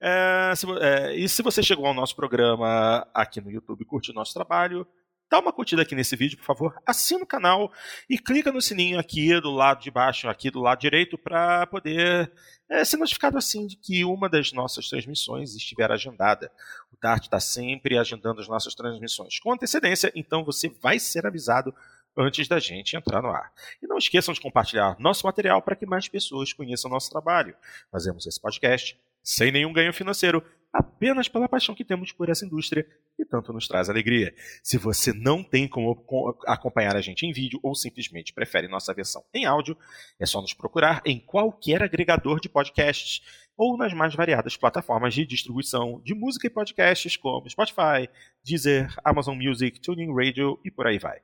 É, 0.00 0.52
se, 0.54 0.66
é, 0.80 1.16
e 1.16 1.28
se 1.28 1.42
você 1.42 1.62
chegou 1.62 1.86
ao 1.86 1.94
nosso 1.94 2.14
programa 2.14 3.06
aqui 3.12 3.40
no 3.40 3.50
YouTube 3.50 3.84
curte 3.84 4.10
o 4.10 4.14
nosso 4.14 4.34
trabalho, 4.34 4.86
dá 5.32 5.38
uma 5.38 5.50
curtida 5.50 5.80
aqui 5.80 5.94
nesse 5.94 6.14
vídeo, 6.14 6.36
por 6.36 6.44
favor, 6.44 6.74
assina 6.84 7.24
o 7.24 7.26
canal 7.26 7.72
e 8.08 8.18
clica 8.18 8.52
no 8.52 8.60
sininho 8.60 8.98
aqui 8.98 9.40
do 9.40 9.50
lado 9.50 9.80
de 9.80 9.90
baixo, 9.90 10.28
aqui 10.28 10.50
do 10.50 10.60
lado 10.60 10.78
direito, 10.78 11.16
para 11.16 11.66
poder 11.68 12.30
é, 12.68 12.84
ser 12.84 12.98
notificado 12.98 13.38
assim 13.38 13.66
de 13.66 13.76
que 13.76 14.04
uma 14.04 14.28
das 14.28 14.52
nossas 14.52 14.90
transmissões 14.90 15.54
estiver 15.54 15.90
agendada. 15.90 16.52
O 16.92 16.98
Dart 17.00 17.24
está 17.24 17.40
sempre 17.40 17.96
agendando 17.96 18.42
as 18.42 18.46
nossas 18.46 18.74
transmissões 18.74 19.38
com 19.38 19.50
antecedência, 19.50 20.12
então 20.14 20.44
você 20.44 20.68
vai 20.68 20.98
ser 20.98 21.26
avisado 21.26 21.74
antes 22.14 22.46
da 22.46 22.58
gente 22.58 22.94
entrar 22.94 23.22
no 23.22 23.30
ar. 23.30 23.50
E 23.82 23.86
não 23.86 23.96
esqueçam 23.96 24.34
de 24.34 24.40
compartilhar 24.40 24.96
nosso 24.98 25.24
material 25.24 25.62
para 25.62 25.74
que 25.74 25.86
mais 25.86 26.08
pessoas 26.08 26.52
conheçam 26.52 26.90
nosso 26.90 27.08
trabalho. 27.08 27.56
Fazemos 27.90 28.26
esse 28.26 28.38
podcast 28.38 29.00
sem 29.22 29.50
nenhum 29.50 29.72
ganho 29.72 29.94
financeiro, 29.94 30.44
apenas 30.72 31.28
pela 31.28 31.48
paixão 31.48 31.74
que 31.74 31.84
temos 31.84 32.12
por 32.12 32.28
essa 32.28 32.46
indústria 32.46 32.86
que 33.16 33.24
tanto 33.24 33.52
nos 33.52 33.68
traz 33.68 33.90
alegria. 33.90 34.34
Se 34.62 34.78
você 34.78 35.12
não 35.12 35.44
tem 35.44 35.68
como 35.68 36.02
acompanhar 36.46 36.96
a 36.96 37.00
gente 37.00 37.26
em 37.26 37.32
vídeo 37.32 37.60
ou 37.62 37.74
simplesmente 37.74 38.32
prefere 38.32 38.68
nossa 38.68 38.94
versão 38.94 39.22
em 39.34 39.44
áudio, 39.44 39.76
é 40.18 40.24
só 40.24 40.40
nos 40.40 40.54
procurar 40.54 41.02
em 41.04 41.20
qualquer 41.20 41.82
agregador 41.82 42.40
de 42.40 42.48
podcasts 42.48 43.22
ou 43.56 43.76
nas 43.76 43.92
mais 43.92 44.14
variadas 44.14 44.56
plataformas 44.56 45.14
de 45.14 45.26
distribuição 45.26 46.00
de 46.04 46.14
música 46.14 46.46
e 46.46 46.50
podcasts 46.50 47.16
como 47.16 47.48
Spotify, 47.48 48.08
Deezer, 48.44 48.94
Amazon 49.04 49.36
Music, 49.36 49.80
Tuning 49.80 50.14
Radio 50.14 50.58
e 50.64 50.70
por 50.70 50.86
aí 50.86 50.98
vai. 50.98 51.18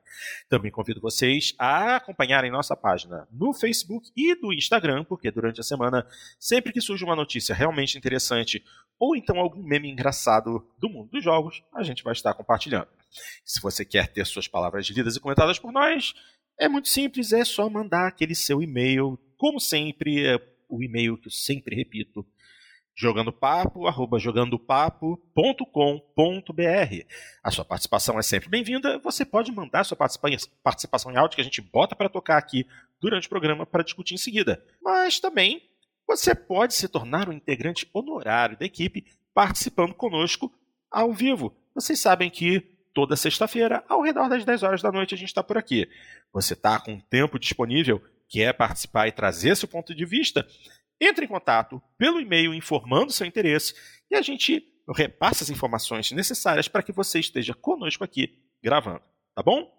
Também 0.48 0.70
convido 0.70 1.00
vocês 1.00 1.55
a 1.59 1.96
acompanharem 1.96 2.50
nossa 2.50 2.76
página 2.76 3.26
no 3.32 3.52
Facebook 3.52 4.10
e 4.16 4.34
do 4.34 4.52
Instagram, 4.52 5.05
porque 5.05 5.30
durante 5.30 5.60
a 5.60 5.64
semana, 5.64 6.06
sempre 6.38 6.72
que 6.72 6.80
surge 6.80 7.05
uma 7.05 7.16
notícia 7.16 7.55
realmente 7.55 7.96
interessante 7.96 8.62
ou 8.98 9.16
então 9.16 9.38
algum 9.38 9.62
meme 9.62 9.90
engraçado 9.90 10.66
do 10.78 10.88
mundo 10.88 11.10
dos 11.10 11.22
jogos, 11.22 11.62
a 11.74 11.82
gente 11.82 12.02
vai 12.02 12.12
estar 12.12 12.34
compartilhando. 12.34 12.88
Se 13.44 13.60
você 13.60 13.84
quer 13.84 14.09
ter 14.09 14.26
suas 14.26 14.48
palavras 14.48 14.86
lidas 14.86 15.16
e 15.16 15.20
comentadas 15.20 15.59
por 15.59 15.72
nós, 15.72 16.14
é 16.59 16.68
muito 16.68 16.88
simples, 16.88 17.32
é 17.32 17.44
só 17.44 17.70
mandar 17.70 18.09
aquele 18.09 18.34
seu 18.34 18.60
e-mail, 18.60 19.18
como 19.36 19.60
sempre, 19.60 20.26
é 20.26 20.38
o 20.69 20.82
e-mail 20.82 21.16
que 21.16 21.28
eu 21.28 21.32
sempre 21.32 21.74
repito, 21.74 22.27
arroba 23.86 24.19
jogandopapo.com.br. 24.19 27.07
A 27.45 27.51
sua 27.51 27.65
participação 27.65 28.19
é 28.19 28.23
sempre 28.23 28.49
bem-vinda. 28.49 28.99
Você 28.99 29.24
pode 29.24 29.53
mandar 29.53 29.85
sua 29.85 29.97
participação 29.97 31.12
em 31.12 31.16
áudio 31.16 31.36
que 31.36 31.40
a 31.40 31.45
gente 31.45 31.61
bota 31.61 31.95
para 31.95 32.09
tocar 32.09 32.36
aqui 32.36 32.66
durante 33.01 33.27
o 33.27 33.31
programa 33.31 33.65
para 33.65 33.85
discutir 33.85 34.15
em 34.15 34.19
seguida. 34.19 34.65
Mas 34.82 35.20
também 35.20 35.62
você 36.09 36.35
pode 36.35 36.74
se 36.74 36.89
tornar 36.89 37.28
um 37.28 37.32
integrante 37.32 37.89
honorário 37.93 38.59
da 38.59 38.66
equipe 38.66 39.07
participando 39.32 39.95
conosco 39.95 40.53
ao 40.90 41.12
vivo. 41.12 41.55
Vocês 41.74 42.01
sabem 42.01 42.28
que 42.28 42.61
toda 42.93 43.15
sexta-feira, 43.15 43.85
ao 43.89 44.03
redor 44.03 44.28
das 44.28 44.45
10 44.45 44.65
horas 44.65 44.82
da 44.82 44.90
noite, 44.90 45.15
a 45.15 45.19
gente 45.19 45.28
está 45.28 45.45
por 45.45 45.57
aqui. 45.57 45.89
Você 46.32 46.55
está 46.55 46.81
com 46.81 46.99
tempo 46.99 47.39
disponível 47.39 48.03
quer 48.28 48.52
participar 48.52 49.09
e 49.09 49.12
trazer 49.12 49.56
seu 49.56 49.68
ponto 49.68 49.94
de 49.94 50.05
vista, 50.05 50.46
entre 51.00 51.24
em 51.24 51.28
contato 51.28 51.82
pelo 51.96 52.20
e-mail 52.20 52.52
informando 52.52 53.12
seu 53.12 53.26
interesse 53.26 53.74
e 54.10 54.16
a 54.16 54.22
gente 54.22 54.62
repassa 54.94 55.44
as 55.44 55.50
informações 55.50 56.10
necessárias 56.12 56.68
para 56.68 56.82
que 56.82 56.92
você 56.92 57.18
esteja 57.20 57.55
conosco 57.55 58.05
aqui 58.05 58.38
gravando, 58.62 59.02
tá 59.34 59.42
bom? 59.42 59.70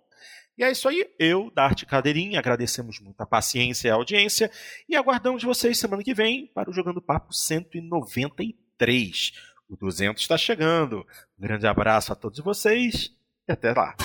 E 0.58 0.64
é 0.64 0.72
isso 0.72 0.90
aí, 0.90 1.10
eu, 1.18 1.50
Dart 1.56 1.86
Cadeirinha, 1.86 2.38
agradecemos 2.38 3.00
muito 3.00 3.22
a 3.22 3.26
paciência 3.26 3.88
e 3.88 3.92
a 3.92 3.96
audiência 3.96 4.52
e 4.90 4.96
aguardamos 4.96 5.42
vocês 5.42 5.80
semana 5.80 6.04
que 6.04 6.14
vem 6.14 6.48
para 6.48 6.70
o 6.70 6.74
Jogando 6.74 7.02
Papo 7.02 7.34
193. 7.34 9.32
O 9.70 9.78
200 9.78 10.22
está 10.22 10.38
chegando. 10.38 11.08
Um 11.38 11.44
grande 11.44 11.66
abraço 11.66 12.12
a 12.12 12.16
todos 12.16 12.40
vocês 12.40 13.16
e 13.48 13.52
até 13.54 13.72
lá. 13.72 13.96